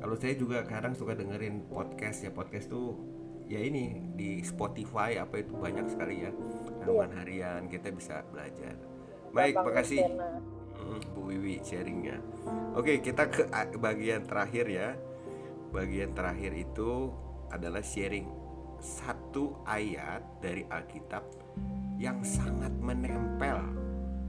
Kalau 0.00 0.16
saya 0.16 0.34
juga 0.38 0.64
kadang 0.64 0.96
suka 0.96 1.12
dengerin 1.12 1.68
podcast 1.68 2.24
ya 2.24 2.30
podcast 2.32 2.72
tuh 2.72 2.96
ya 3.50 3.60
ini 3.60 4.14
di 4.14 4.40
Spotify 4.46 5.18
apa 5.18 5.42
itu 5.42 5.52
banyak 5.58 5.86
sekali 5.90 6.24
ya. 6.24 6.30
Renungan 6.80 7.10
iya. 7.10 7.18
harian 7.20 7.60
kita 7.68 7.90
bisa 7.92 8.22
belajar. 8.30 8.74
Baik 9.30 9.54
makasih. 9.58 10.00
hmm, 10.06 11.00
Bu 11.14 11.30
Wiwi 11.30 11.62
sharingnya. 11.62 12.18
Oke 12.74 13.02
kita 13.02 13.28
ke 13.28 13.46
bagian 13.78 14.24
terakhir 14.24 14.66
ya. 14.70 14.88
Bagian 15.70 16.10
terakhir 16.18 16.50
itu 16.54 17.14
adalah 17.50 17.82
sharing 17.82 18.26
satu 18.80 19.60
ayat 19.68 20.24
dari 20.40 20.64
Alkitab 20.66 21.22
yang 22.00 22.24
sangat 22.24 22.72
menempel 22.80 23.60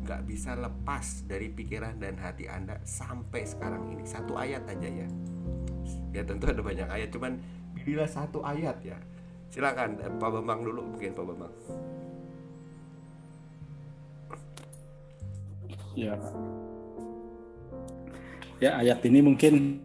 nggak 0.02 0.22
bisa 0.26 0.58
lepas 0.58 1.24
dari 1.30 1.54
pikiran 1.54 2.02
dan 2.02 2.18
hati 2.18 2.50
Anda 2.50 2.82
sampai 2.82 3.46
sekarang 3.46 3.94
ini. 3.94 4.04
Satu 4.04 4.34
ayat 4.36 4.66
aja 4.66 4.90
ya. 4.90 5.08
Ya 6.12 6.22
tentu 6.26 6.50
ada 6.50 6.60
banyak 6.60 6.90
ayat 6.90 7.10
cuman 7.14 7.38
pilihlah 7.78 8.10
satu 8.10 8.42
ayat 8.42 8.82
ya. 8.82 8.98
Silakan 9.52 10.00
Pak 10.18 10.30
Bambang 10.32 10.64
dulu 10.66 10.82
mungkin 10.96 11.12
Pak 11.14 11.26
Bambang. 11.28 11.54
Ya. 15.94 16.16
Ya 18.62 18.78
ayat 18.80 19.04
ini 19.04 19.20
mungkin 19.26 19.84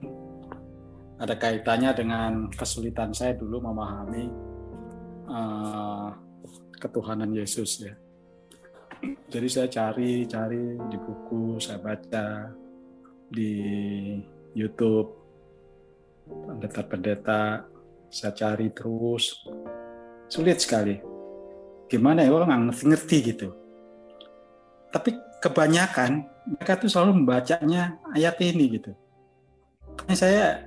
ada 1.17 1.35
kaitannya 1.35 1.91
dengan 1.97 2.33
kesulitan 2.53 3.11
saya 3.17 3.33
dulu 3.33 3.59
memahami 3.65 4.29
uh, 5.27 6.13
ketuhanan 6.77 7.33
Yesus 7.33 7.83
ya. 7.83 7.97
Jadi 9.29 9.49
saya 9.51 9.69
cari-cari 9.71 10.79
di 10.91 10.99
buku, 10.99 11.63
saya 11.63 11.79
baca 11.79 12.51
di 13.31 13.53
YouTube. 14.57 15.15
Pendeta-pendeta, 16.27 17.63
saya 18.11 18.33
cari 18.35 18.67
terus. 18.75 19.47
Sulit 20.27 20.59
sekali. 20.59 20.99
Gimana 21.87 22.27
ya 22.27 22.35
orang 22.35 22.67
ngerti-ngerti 22.67 23.17
gitu. 23.31 23.55
Tapi 24.91 25.15
kebanyakan 25.39 26.27
mereka 26.47 26.79
tuh 26.83 26.91
selalu 26.91 27.23
membacanya 27.23 27.95
ayat 28.11 28.35
ini 28.43 28.81
gitu. 28.81 28.91
Makanya 29.95 30.19
saya 30.19 30.67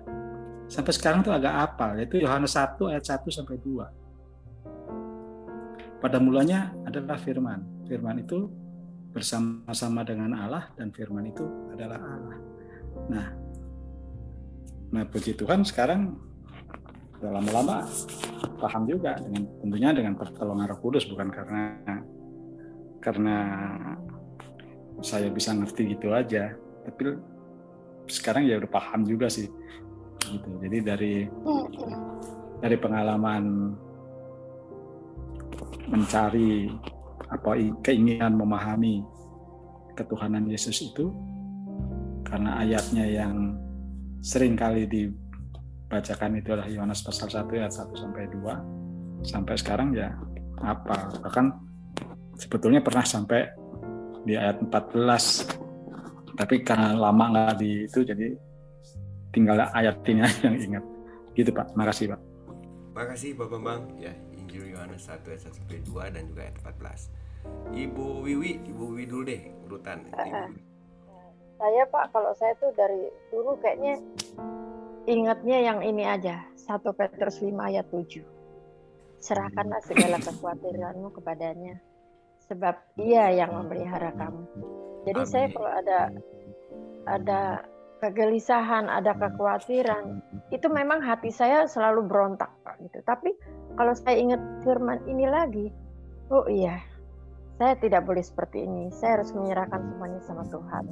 sampai 0.69 0.93
sekarang 0.93 1.25
tuh 1.25 1.33
agak 1.33 1.49
apal 1.49 1.97
yaitu 1.97 2.21
Yohanes 2.21 2.53
1 2.53 2.77
ayat 2.93 3.01
1 3.01 3.25
sampai 3.33 3.57
2 3.57 3.89
pada 5.99 6.15
mulanya 6.21 6.69
adalah 6.85 7.17
firman 7.17 7.65
firman 7.89 8.21
itu 8.21 8.45
bersama-sama 9.09 10.05
dengan 10.05 10.37
Allah 10.37 10.69
dan 10.77 10.93
firman 10.93 11.25
itu 11.25 11.41
adalah 11.73 11.97
Allah. 11.97 12.37
Nah 13.09 13.27
nah 14.89 15.03
puji 15.05 15.33
Tuhan 15.33 15.65
sekarang 15.65 16.13
udah 17.19 17.31
lama-lama 17.35 17.85
paham 18.61 18.85
juga 18.85 19.17
dengan 19.19 19.43
tentunya 19.59 19.89
dengan 19.91 20.13
pertolongan 20.15 20.71
Roh 20.71 20.79
Kudus 20.79 21.05
bukan 21.09 21.29
karena 21.33 21.63
karena 23.03 23.37
saya 25.03 25.27
bisa 25.33 25.51
ngerti 25.51 25.97
gitu 25.97 26.13
aja 26.15 26.53
tapi 26.85 27.17
sekarang 28.09 28.47
ya 28.47 28.57
udah 28.61 28.71
paham 28.71 29.05
juga 29.05 29.29
sih 29.29 29.49
gitu. 30.29 30.49
Jadi 30.61 30.77
dari 30.85 31.13
dari 32.59 32.77
pengalaman 32.77 33.73
mencari 35.89 36.69
apa 37.29 37.57
keinginan 37.85 38.35
memahami 38.35 39.05
ketuhanan 39.93 40.49
Yesus 40.49 40.81
itu 40.81 41.13
karena 42.25 42.61
ayatnya 42.61 43.05
yang 43.05 43.57
sering 44.21 44.57
kali 44.57 44.85
dibacakan 44.89 46.41
itu 46.41 46.53
adalah 46.53 46.69
Yohanes 46.69 47.05
pasal 47.05 47.29
1 47.29 47.47
ayat 47.55 47.73
1 47.73 47.93
sampai 47.95 48.23
2 48.33 49.25
sampai 49.25 49.55
sekarang 49.59 49.93
ya 49.93 50.15
apa 50.59 51.15
bahkan 51.23 51.55
sebetulnya 52.35 52.83
pernah 52.83 53.03
sampai 53.03 53.47
di 54.27 54.35
ayat 54.35 54.59
14 54.63 55.59
tapi 56.39 56.63
karena 56.63 56.95
lama 56.95 57.23
nggak 57.35 57.59
di 57.59 57.83
itu 57.83 57.99
jadi 58.03 58.31
tinggal 59.35 59.59
ayat 59.75 60.01
ini 60.07 60.21
yang 60.45 60.55
ingat. 60.57 60.83
Gitu 61.37 61.51
Pak. 61.53 61.75
Makasih 61.77 62.15
Pak. 62.15 62.21
Makasih 62.95 63.37
Pak 63.37 63.47
Bambang 63.47 63.87
ya 63.95 64.11
Injil 64.35 64.75
Yohanes 64.75 65.07
1 65.07 65.23
ayat 65.23 65.41
1 65.47 65.55
sampai 65.55 65.79
2 65.83 66.15
dan 66.15 66.23
juga 66.27 66.41
ayat 66.47 66.57
14 66.63 67.18
Ibu 67.69 68.25
Wiwi 68.25 68.63
Ibu 68.67 68.83
Wiwi 68.93 69.03
dulu 69.07 69.23
deh 69.27 69.41
urutan 69.69 69.99
saya 71.59 71.83
Pak 71.91 72.15
kalau 72.15 72.31
saya 72.39 72.55
tuh 72.57 72.71
dari 72.73 73.11
dulu 73.29 73.59
kayaknya 73.59 73.99
ingatnya 75.05 75.57
yang 75.59 75.79
ini 75.83 76.07
aja 76.07 76.43
1 76.55 76.79
Petrus 76.95 77.43
5 77.43 77.51
ayat 77.55 77.87
7 77.91 78.23
serahkanlah 79.19 79.81
segala 79.83 80.17
kekhawatiranmu 80.23 81.11
kepadanya 81.19 81.75
sebab 82.47 82.79
ia 82.95 83.29
yang 83.35 83.51
memelihara 83.51 84.15
kamu 84.15 84.43
jadi 85.03 85.21
Amin. 85.23 85.31
saya 85.31 85.47
kalau 85.51 85.71
ada 85.71 85.99
ada 87.09 87.41
kegelisahan, 87.99 88.87
ada 88.87 89.11
kekhawatiran, 89.15 90.23
itu 90.49 90.67
memang 90.71 91.03
hati 91.03 91.29
saya 91.29 91.67
selalu 91.67 92.07
berontak, 92.07 92.49
Pak. 92.63 92.79
Gitu. 92.79 92.99
Tapi 93.03 93.35
kalau 93.75 93.93
saya 93.95 94.15
ingat 94.15 94.41
firman 94.63 95.03
ini 95.05 95.27
lagi, 95.27 95.67
oh 96.31 96.47
iya, 96.47 96.79
saya 97.59 97.75
tidak 97.75 98.07
boleh 98.07 98.23
seperti 98.23 98.63
ini. 98.63 98.87
Saya 98.95 99.19
harus 99.19 99.35
menyerahkan 99.35 99.83
semuanya 99.83 100.23
sama 100.23 100.47
Tuhan. 100.47 100.85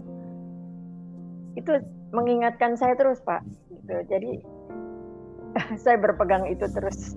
Itu 1.56 1.72
mengingatkan 2.12 2.76
saya 2.76 2.94
terus, 3.00 3.24
Pak. 3.24 3.42
Gitu. 3.72 3.96
Jadi 4.12 4.32
saya 5.84 5.96
berpegang 5.96 6.44
itu 6.52 6.68
terus. 6.68 7.16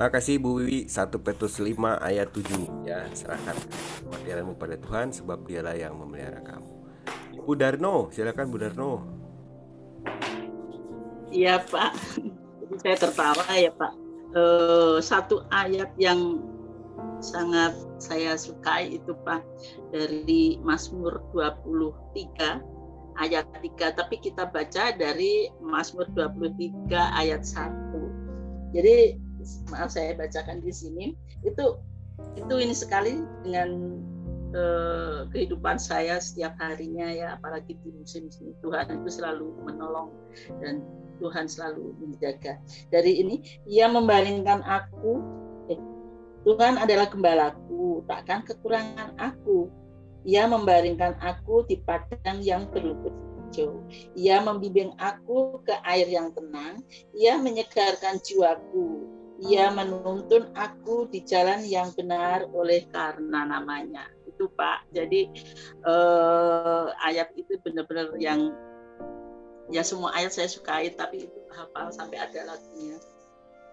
Makasih 0.00 0.40
Bu 0.40 0.64
Wiwi 0.64 0.88
1 0.88 1.12
Petrus 1.20 1.60
5 1.60 1.76
ayat 2.00 2.32
7 2.32 2.88
ya 2.88 3.04
serahkan 3.12 3.52
kekhawatiranmu 3.52 4.56
pada 4.56 4.80
Tuhan 4.80 5.12
sebab 5.12 5.44
dialah 5.44 5.76
yang 5.76 5.92
memelihara 5.92 6.40
kamu. 6.40 6.72
Bu 7.44 7.52
Darno, 7.52 8.08
silakan 8.08 8.48
Bu 8.48 8.56
Darno. 8.64 8.92
Iya 11.28 11.60
Pak, 11.60 11.92
saya 12.80 12.96
tertawa 12.96 13.44
ya 13.52 13.68
Pak. 13.76 13.92
Uh, 14.32 14.96
satu 15.04 15.44
ayat 15.52 15.92
yang 16.00 16.40
sangat 17.20 17.76
saya 18.00 18.34
sukai 18.34 18.96
itu 18.96 19.12
Pak 19.24 19.44
dari 19.92 20.58
Mazmur 20.64 21.20
23 21.32 22.60
ayat 23.20 23.46
3 23.60 23.98
tapi 24.00 24.16
kita 24.20 24.48
baca 24.48 24.96
dari 24.96 25.52
Mazmur 25.60 26.08
23 26.16 26.88
ayat 26.92 27.44
1. 27.44 28.72
Jadi 28.72 29.20
maaf 29.68 29.92
saya 29.92 30.16
bacakan 30.16 30.64
di 30.64 30.72
sini. 30.72 31.06
Itu 31.44 31.80
itu 32.36 32.54
ini 32.56 32.76
sekali 32.76 33.20
dengan 33.44 34.00
eh, 34.52 35.20
kehidupan 35.32 35.80
saya 35.80 36.20
setiap 36.20 36.56
harinya 36.60 37.08
ya 37.08 37.28
apalagi 37.40 37.76
di 37.80 37.90
musim 37.96 38.28
sini 38.28 38.52
Tuhan 38.60 38.92
itu 39.00 39.08
selalu 39.08 39.56
menolong 39.64 40.12
dan 40.60 40.84
Tuhan 41.20 41.44
selalu 41.48 41.92
menjaga. 42.00 42.56
Dari 42.88 43.20
ini 43.20 43.44
ia 43.68 43.88
membaringkan 43.92 44.64
aku 44.64 45.20
Tuhan 46.44 46.80
adalah 46.80 47.06
gembalaku 47.08 48.04
takkan 48.08 48.40
kekurangan 48.44 49.12
aku 49.20 49.68
ia 50.24 50.44
membaringkan 50.44 51.16
aku 51.20 51.64
di 51.68 51.80
padang 51.84 52.40
yang 52.40 52.68
berlumpur 52.72 53.12
hijau 53.48 53.84
ia 54.16 54.40
membimbing 54.40 54.92
aku 55.00 55.60
ke 55.64 55.74
air 55.84 56.08
yang 56.08 56.32
tenang 56.32 56.80
ia 57.12 57.36
menyegarkan 57.40 58.20
jiwaku 58.24 59.04
ia 59.40 59.72
menuntun 59.72 60.52
aku 60.52 61.08
di 61.08 61.24
jalan 61.24 61.64
yang 61.64 61.88
benar 61.96 62.44
oleh 62.52 62.84
karena 62.92 63.48
namanya 63.48 64.04
itu 64.40 64.48
Pak. 64.56 64.88
Jadi 64.96 65.28
eh, 65.84 66.86
ayat 67.04 67.32
itu 67.36 67.60
benar-benar 67.60 68.16
yang 68.16 68.56
ya 69.68 69.84
semua 69.84 70.16
ayat 70.16 70.32
saya 70.32 70.48
sukai 70.48 70.92
tapi 70.96 71.28
itu 71.28 71.40
hafal 71.52 71.92
sampai 71.92 72.24
ada 72.24 72.56
lagunya. 72.56 72.96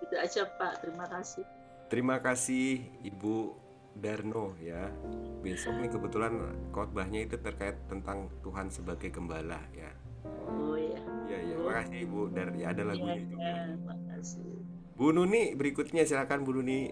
Itu 0.04 0.16
aja 0.20 0.44
Pak. 0.60 0.84
Terima 0.84 1.08
kasih. 1.08 1.48
Terima 1.88 2.20
kasih 2.20 2.84
Ibu 3.08 3.56
Darno 3.96 4.60
ya. 4.60 4.92
Besok 5.40 5.80
nih 5.80 5.90
kebetulan 5.90 6.36
khotbahnya 6.76 7.24
itu 7.24 7.40
terkait 7.40 7.80
tentang 7.88 8.28
Tuhan 8.44 8.68
sebagai 8.68 9.08
gembala 9.08 9.64
ya. 9.72 9.92
Oh 10.28 10.76
iya. 10.76 11.00
Iya 11.28 11.40
iya, 11.44 11.56
makasih 11.60 11.98
Ibu 12.04 12.20
Dar 12.36 12.52
ya 12.60 12.76
ada 12.76 12.84
lagunya 12.84 13.24
iya, 13.24 13.24
juga. 13.24 13.52
makasih. 13.88 14.52
Bu 15.00 15.16
Nuni 15.16 15.56
berikutnya 15.56 16.04
silakan 16.04 16.44
Bu 16.44 16.60
Nuni. 16.60 16.92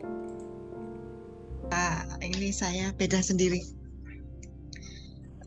Nah, 1.67 2.21
ini 2.21 2.53
saya 2.55 2.93
beda 2.95 3.19
sendiri. 3.19 3.59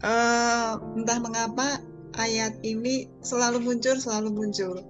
Uh, 0.04 0.76
entah 0.94 1.18
mengapa 1.24 1.80
ayat 2.18 2.58
ini 2.66 3.08
selalu 3.22 3.62
muncul, 3.62 3.96
selalu 3.96 4.30
muncul 4.30 4.82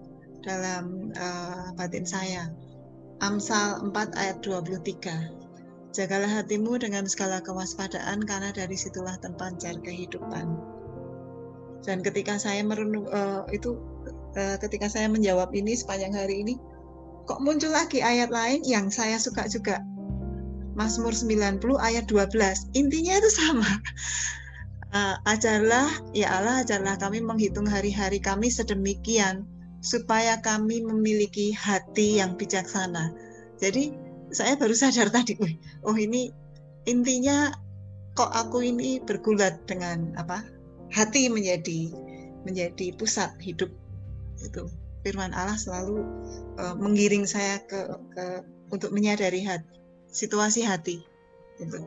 dalam 0.42 1.12
uh, 1.14 1.70
batin 1.76 2.08
saya. 2.08 2.48
Amsal 3.18 3.82
4 3.90 4.14
ayat 4.14 4.38
23. 4.46 5.90
Jagalah 5.90 6.30
hatimu 6.30 6.78
dengan 6.78 7.02
segala 7.10 7.42
kewaspadaan 7.42 8.22
karena 8.22 8.54
dari 8.54 8.78
situlah 8.78 9.18
terpancar 9.18 9.74
kehidupan. 9.82 10.54
Dan 11.82 12.06
ketika 12.06 12.38
saya 12.38 12.62
merenung 12.62 13.10
uh, 13.10 13.42
itu 13.50 13.74
uh, 14.38 14.54
ketika 14.62 14.86
saya 14.86 15.10
menjawab 15.10 15.50
ini 15.50 15.74
sepanjang 15.74 16.14
hari 16.14 16.46
ini 16.46 16.54
kok 17.26 17.42
muncul 17.42 17.74
lagi 17.74 17.98
ayat 17.98 18.30
lain 18.30 18.62
yang 18.62 18.86
saya 18.86 19.18
suka 19.18 19.50
juga 19.50 19.82
Mazmur 20.78 21.10
90 21.10 21.58
ayat 21.82 22.06
12. 22.06 22.78
Intinya 22.78 23.18
itu 23.18 23.30
sama. 23.34 23.66
Uh, 24.94 25.18
ajarlah, 25.26 25.90
ya 26.14 26.38
Allah, 26.38 26.62
ajarlah 26.62 26.94
kami 27.02 27.18
menghitung 27.18 27.66
hari-hari 27.66 28.22
kami 28.22 28.46
sedemikian 28.46 29.42
supaya 29.88 30.44
kami 30.44 30.84
memiliki 30.84 31.56
hati 31.56 32.20
yang 32.20 32.36
bijaksana. 32.36 33.16
Jadi 33.56 33.96
saya 34.28 34.60
baru 34.60 34.76
sadar 34.76 35.08
tadi, 35.16 35.40
oh 35.80 35.96
ini 35.96 36.28
intinya 36.84 37.48
kok 38.12 38.28
aku 38.28 38.60
ini 38.60 39.00
bergulat 39.00 39.64
dengan 39.64 40.12
apa? 40.20 40.44
Hati 40.92 41.32
menjadi 41.32 41.88
menjadi 42.44 42.92
pusat 43.00 43.32
hidup 43.40 43.72
itu. 44.44 44.68
Firman 45.06 45.32
Allah 45.32 45.56
selalu 45.56 46.04
uh, 46.58 46.74
menggiring 46.76 47.24
saya 47.24 47.62
ke, 47.64 47.80
ke 48.12 48.44
untuk 48.68 48.92
menyadari 48.92 49.46
hati 49.46 49.78
situasi 50.12 50.64
hati. 50.64 51.04
Gitu. 51.60 51.78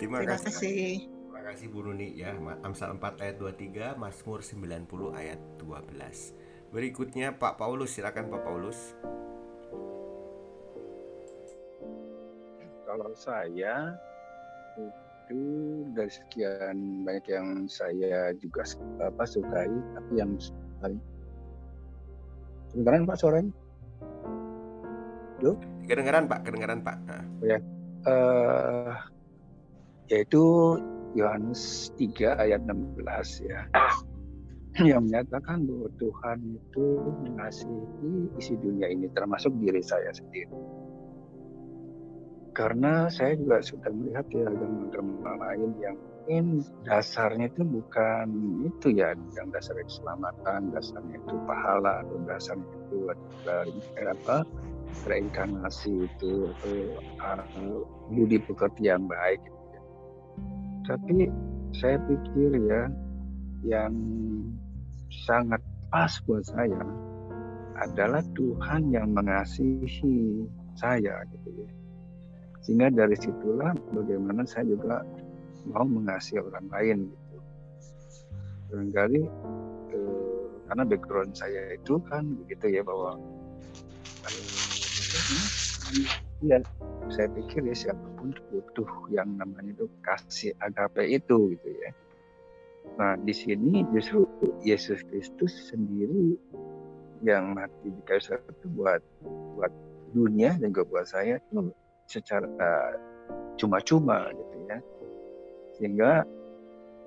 Terima, 0.00 0.22
Terima 0.22 0.36
kasih. 0.36 0.44
kasih. 0.52 0.92
Terima 1.06 1.42
kasih 1.54 1.66
Bu 1.72 1.80
Nuni 1.84 2.18
ya. 2.18 2.34
Amsal 2.64 2.96
4 2.96 3.24
ayat 3.24 3.36
23, 3.40 3.96
Mazmur 3.96 4.40
90 4.44 5.16
ayat 5.16 5.40
12. 5.60 6.37
Berikutnya 6.68 7.32
Pak 7.32 7.56
Paulus, 7.56 7.96
silakan 7.96 8.28
Pak 8.28 8.44
Paulus. 8.44 8.92
Kalau 12.84 13.08
saya 13.16 13.96
itu 15.28 15.40
dari 15.96 16.12
sekian 16.12 17.08
banyak 17.08 17.24
yang 17.28 17.48
saya 17.72 18.36
juga 18.36 18.68
apa 19.00 19.24
sukai, 19.24 19.68
tapi 19.96 20.12
yang 20.20 20.36
paling 20.84 21.00
kedengaran 22.72 23.08
Pak 23.08 23.16
suaranya? 23.16 23.52
Halo? 25.40 25.52
Kedengaran 25.88 26.24
Pak, 26.28 26.40
kedengaran 26.44 26.80
Pak. 26.84 26.96
Nah. 27.08 27.24
Ya. 27.40 27.58
Uh, 28.04 28.92
yaitu 30.12 30.76
Yohanes 31.16 31.92
3 31.96 32.36
ayat 32.44 32.60
16 32.68 33.48
ya. 33.48 33.64
Yang 34.86 35.06
menyatakan 35.06 35.66
bahwa 35.66 35.88
Tuhan 35.98 36.38
itu 36.54 36.86
mengasihi 37.26 38.12
isi 38.38 38.54
dunia 38.58 38.86
ini 38.92 39.10
termasuk 39.14 39.50
diri 39.58 39.82
saya 39.82 40.12
sendiri. 40.14 40.54
Karena 42.54 43.06
saya 43.06 43.38
juga 43.38 43.62
sudah 43.62 43.90
melihat 43.94 44.26
ya 44.34 44.50
agama-agama 44.50 45.30
lain 45.46 45.70
yang 45.78 45.94
mungkin 46.28 46.60
dasarnya 46.84 47.48
itu 47.48 47.64
bukan 47.64 48.28
itu 48.68 48.92
ya 48.92 49.16
yang 49.32 49.48
dasar 49.48 49.78
keselamatan, 49.80 50.74
dasarnya 50.76 51.16
itu 51.16 51.34
pahala 51.48 52.04
atau 52.04 52.20
dasarnya 52.28 52.68
itu 52.68 52.98
dari 53.48 53.72
apa 54.04 54.44
reinkarnasi 55.08 56.04
itu 56.04 56.52
atau 56.52 56.74
uh, 57.24 57.80
budi 58.12 58.36
pekerti 58.44 58.92
yang 58.92 59.08
baik. 59.08 59.40
Gitu 59.40 59.64
ya. 59.72 59.82
Tapi 60.84 61.16
saya 61.72 61.96
pikir 62.04 62.50
ya 62.68 62.82
yang 63.64 63.94
sangat 65.12 65.60
pas 65.88 66.12
buat 66.28 66.44
saya 66.44 66.84
adalah 67.78 68.20
Tuhan 68.34 68.90
yang 68.90 69.14
mengasihi 69.14 70.44
saya 70.74 71.22
gitu 71.30 71.48
ya. 71.62 71.68
Sehingga 72.62 72.88
dari 72.90 73.16
situlah 73.16 73.72
bagaimana 73.94 74.44
saya 74.44 74.68
juga 74.68 75.06
mau 75.70 75.86
mengasihi 75.86 76.42
orang 76.42 76.66
lain 76.68 76.98
gitu. 77.08 77.36
Barangkali 78.68 79.22
eh, 79.94 80.44
karena 80.68 80.84
background 80.84 81.32
saya 81.32 81.78
itu 81.78 81.96
kan 82.10 82.28
begitu 82.44 82.78
ya 82.78 82.82
bahwa 82.84 83.16
eh, 84.28 84.44
ya 86.44 86.58
saya 87.08 87.28
pikir 87.32 87.64
ya 87.64 87.74
siapa 87.74 88.06
pun 88.20 88.36
butuh 88.52 88.90
yang 89.08 89.38
namanya 89.40 89.72
itu 89.72 89.86
kasih 90.04 90.52
agape 90.60 91.08
itu 91.08 91.56
gitu 91.56 91.68
ya 91.72 91.90
Nah, 92.96 93.14
di 93.20 93.34
sini 93.36 93.84
justru 93.92 94.24
Yesus 94.64 95.04
Kristus 95.06 95.52
sendiri 95.70 96.34
yang 97.22 97.54
mati 97.54 97.90
di 97.90 98.02
kayu 98.06 98.22
salib 98.22 98.46
itu 98.48 98.66
buat 98.78 99.02
buat 99.58 99.72
dunia 100.14 100.54
dan 100.56 100.70
juga 100.70 100.86
buat 100.88 101.06
saya 101.06 101.42
itu 101.42 101.70
secara 102.08 102.94
cuma-cuma 103.58 104.30
gitu 104.32 104.56
ya. 104.70 104.78
Sehingga 105.76 106.12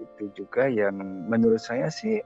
itu 0.02 0.45
juga 0.45 0.68
yang 0.68 0.95
menurut 1.28 1.62
saya 1.62 1.88
sih 1.88 2.20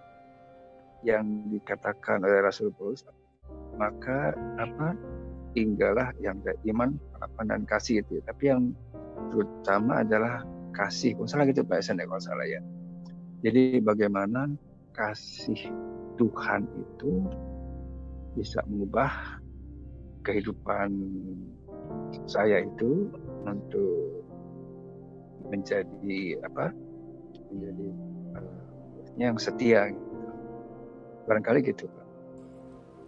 yang 1.05 1.45
dikatakan 1.53 2.25
oleh 2.25 2.41
Rasul 2.41 2.73
Paulus 2.73 3.05
maka 3.77 4.33
apa 4.57 4.97
tinggallah 5.53 6.11
yang 6.19 6.41
ada 6.43 6.57
iman, 6.67 6.97
harapan 7.15 7.45
dan 7.47 7.61
kasih 7.69 8.03
itu. 8.03 8.19
Ya. 8.19 8.23
Tapi 8.27 8.43
yang 8.51 8.61
terutama 9.31 10.03
adalah 10.03 10.43
kasih. 10.75 11.15
Kalau 11.15 11.29
salah 11.29 11.45
gitu 11.47 11.63
Pak 11.63 11.79
Esen 11.79 12.01
ya 12.01 12.05
kalau 12.09 12.19
salah 12.19 12.47
ya 12.47 12.59
jadi 13.45 13.77
bagaimana 13.77 14.49
kasih 14.97 15.69
Tuhan 16.17 16.65
itu 16.65 17.29
bisa 18.33 18.65
mengubah 18.65 19.37
kehidupan 20.25 20.89
saya 22.25 22.65
itu 22.65 23.05
untuk 23.45 24.25
menjadi 25.45 26.41
apa? 26.41 26.73
Menjadi 27.53 27.87
uh, 28.33 28.61
yang 29.21 29.37
setia 29.37 29.93
gitu. 29.93 30.17
Barangkali 31.29 31.61
gitu. 31.69 31.85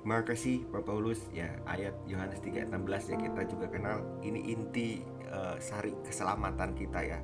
Terima 0.06 0.22
kasih 0.22 0.70
Pak 0.70 0.86
Paulus 0.86 1.20
ya 1.34 1.50
ayat 1.66 1.98
Yohanes 2.06 2.38
3:16 2.46 2.70
ya 3.10 3.18
kita 3.26 3.42
juga 3.50 3.74
kenal 3.74 4.06
ini 4.22 4.54
inti 4.54 5.02
uh, 5.34 5.58
sari 5.58 5.98
keselamatan 6.06 6.78
kita 6.78 7.02
ya 7.02 7.20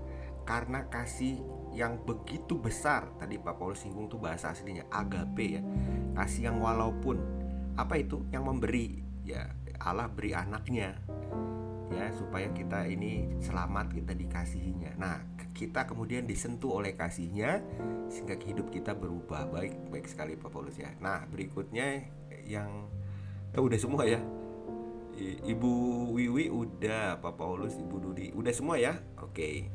karena 0.50 0.84
kasih 0.90 1.40
yang 1.74 2.00
begitu 2.06 2.56
besar. 2.56 3.10
Tadi 3.18 3.42
Pak 3.42 3.58
Paulus 3.58 3.82
singgung 3.82 4.08
tuh 4.08 4.22
bahasa 4.22 4.54
aslinya 4.54 4.86
agape 4.94 5.60
ya. 5.60 5.62
Kasih 6.14 6.54
yang 6.54 6.58
walaupun. 6.62 7.18
Apa 7.76 7.98
itu? 7.98 8.22
Yang 8.30 8.44
memberi. 8.46 8.88
Ya 9.26 9.50
Allah 9.82 10.08
beri 10.08 10.38
anaknya. 10.38 10.96
Ya 11.92 12.10
supaya 12.16 12.50
kita 12.54 12.90
ini 12.90 13.28
selamat 13.42 13.94
kita 13.94 14.14
dikasihinya. 14.14 14.98
Nah 14.98 15.18
kita 15.54 15.86
kemudian 15.86 16.26
disentuh 16.26 16.82
oleh 16.82 16.98
kasihnya 16.98 17.62
sehingga 18.10 18.34
hidup 18.42 18.74
kita 18.74 18.98
berubah 18.98 19.46
baik 19.54 19.94
baik 19.94 20.10
sekali 20.10 20.34
Pak 20.34 20.50
Paulus 20.50 20.78
ya. 20.78 20.90
Nah 20.98 21.26
berikutnya 21.30 22.02
yang 22.46 22.90
eh, 23.54 23.62
udah 23.62 23.78
semua 23.78 24.06
ya? 24.10 24.22
Ibu 25.46 25.74
Wiwi 26.18 26.50
udah 26.50 27.22
Pak 27.22 27.38
Paulus 27.38 27.78
Ibu 27.78 28.02
Dudi 28.02 28.34
udah 28.34 28.50
semua 28.50 28.82
ya? 28.82 28.98
Oke 29.22 29.70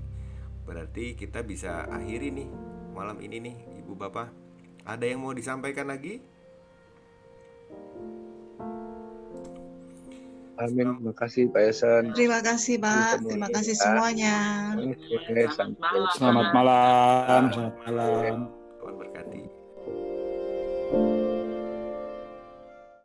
Berarti 0.69 1.17
kita 1.17 1.41
bisa 1.41 1.89
akhiri 1.89 2.29
nih 2.29 2.49
malam 2.93 3.17
ini 3.25 3.41
nih 3.41 3.57
Ibu 3.81 3.97
Bapak. 3.97 4.29
Ada 4.85 5.09
yang 5.09 5.25
mau 5.25 5.33
disampaikan 5.33 5.89
lagi? 5.89 6.21
Amin. 10.61 11.01
Terima 11.01 11.15
kasih 11.17 11.43
Pak 11.49 11.63
Yasan. 11.65 12.03
Terima 12.13 12.41
kasih 12.45 12.77
Pak. 12.83 13.25
Terima 13.25 13.49
kasih 13.49 13.75
semuanya. 13.79 14.37
Selamat 15.57 15.79
malam. 15.81 16.09
Selamat 16.13 16.49
malam. 16.53 17.43
Selamat 17.49 17.77
malam. 17.89 18.35
Tuhan 18.37 18.37
berkati. 18.45 18.58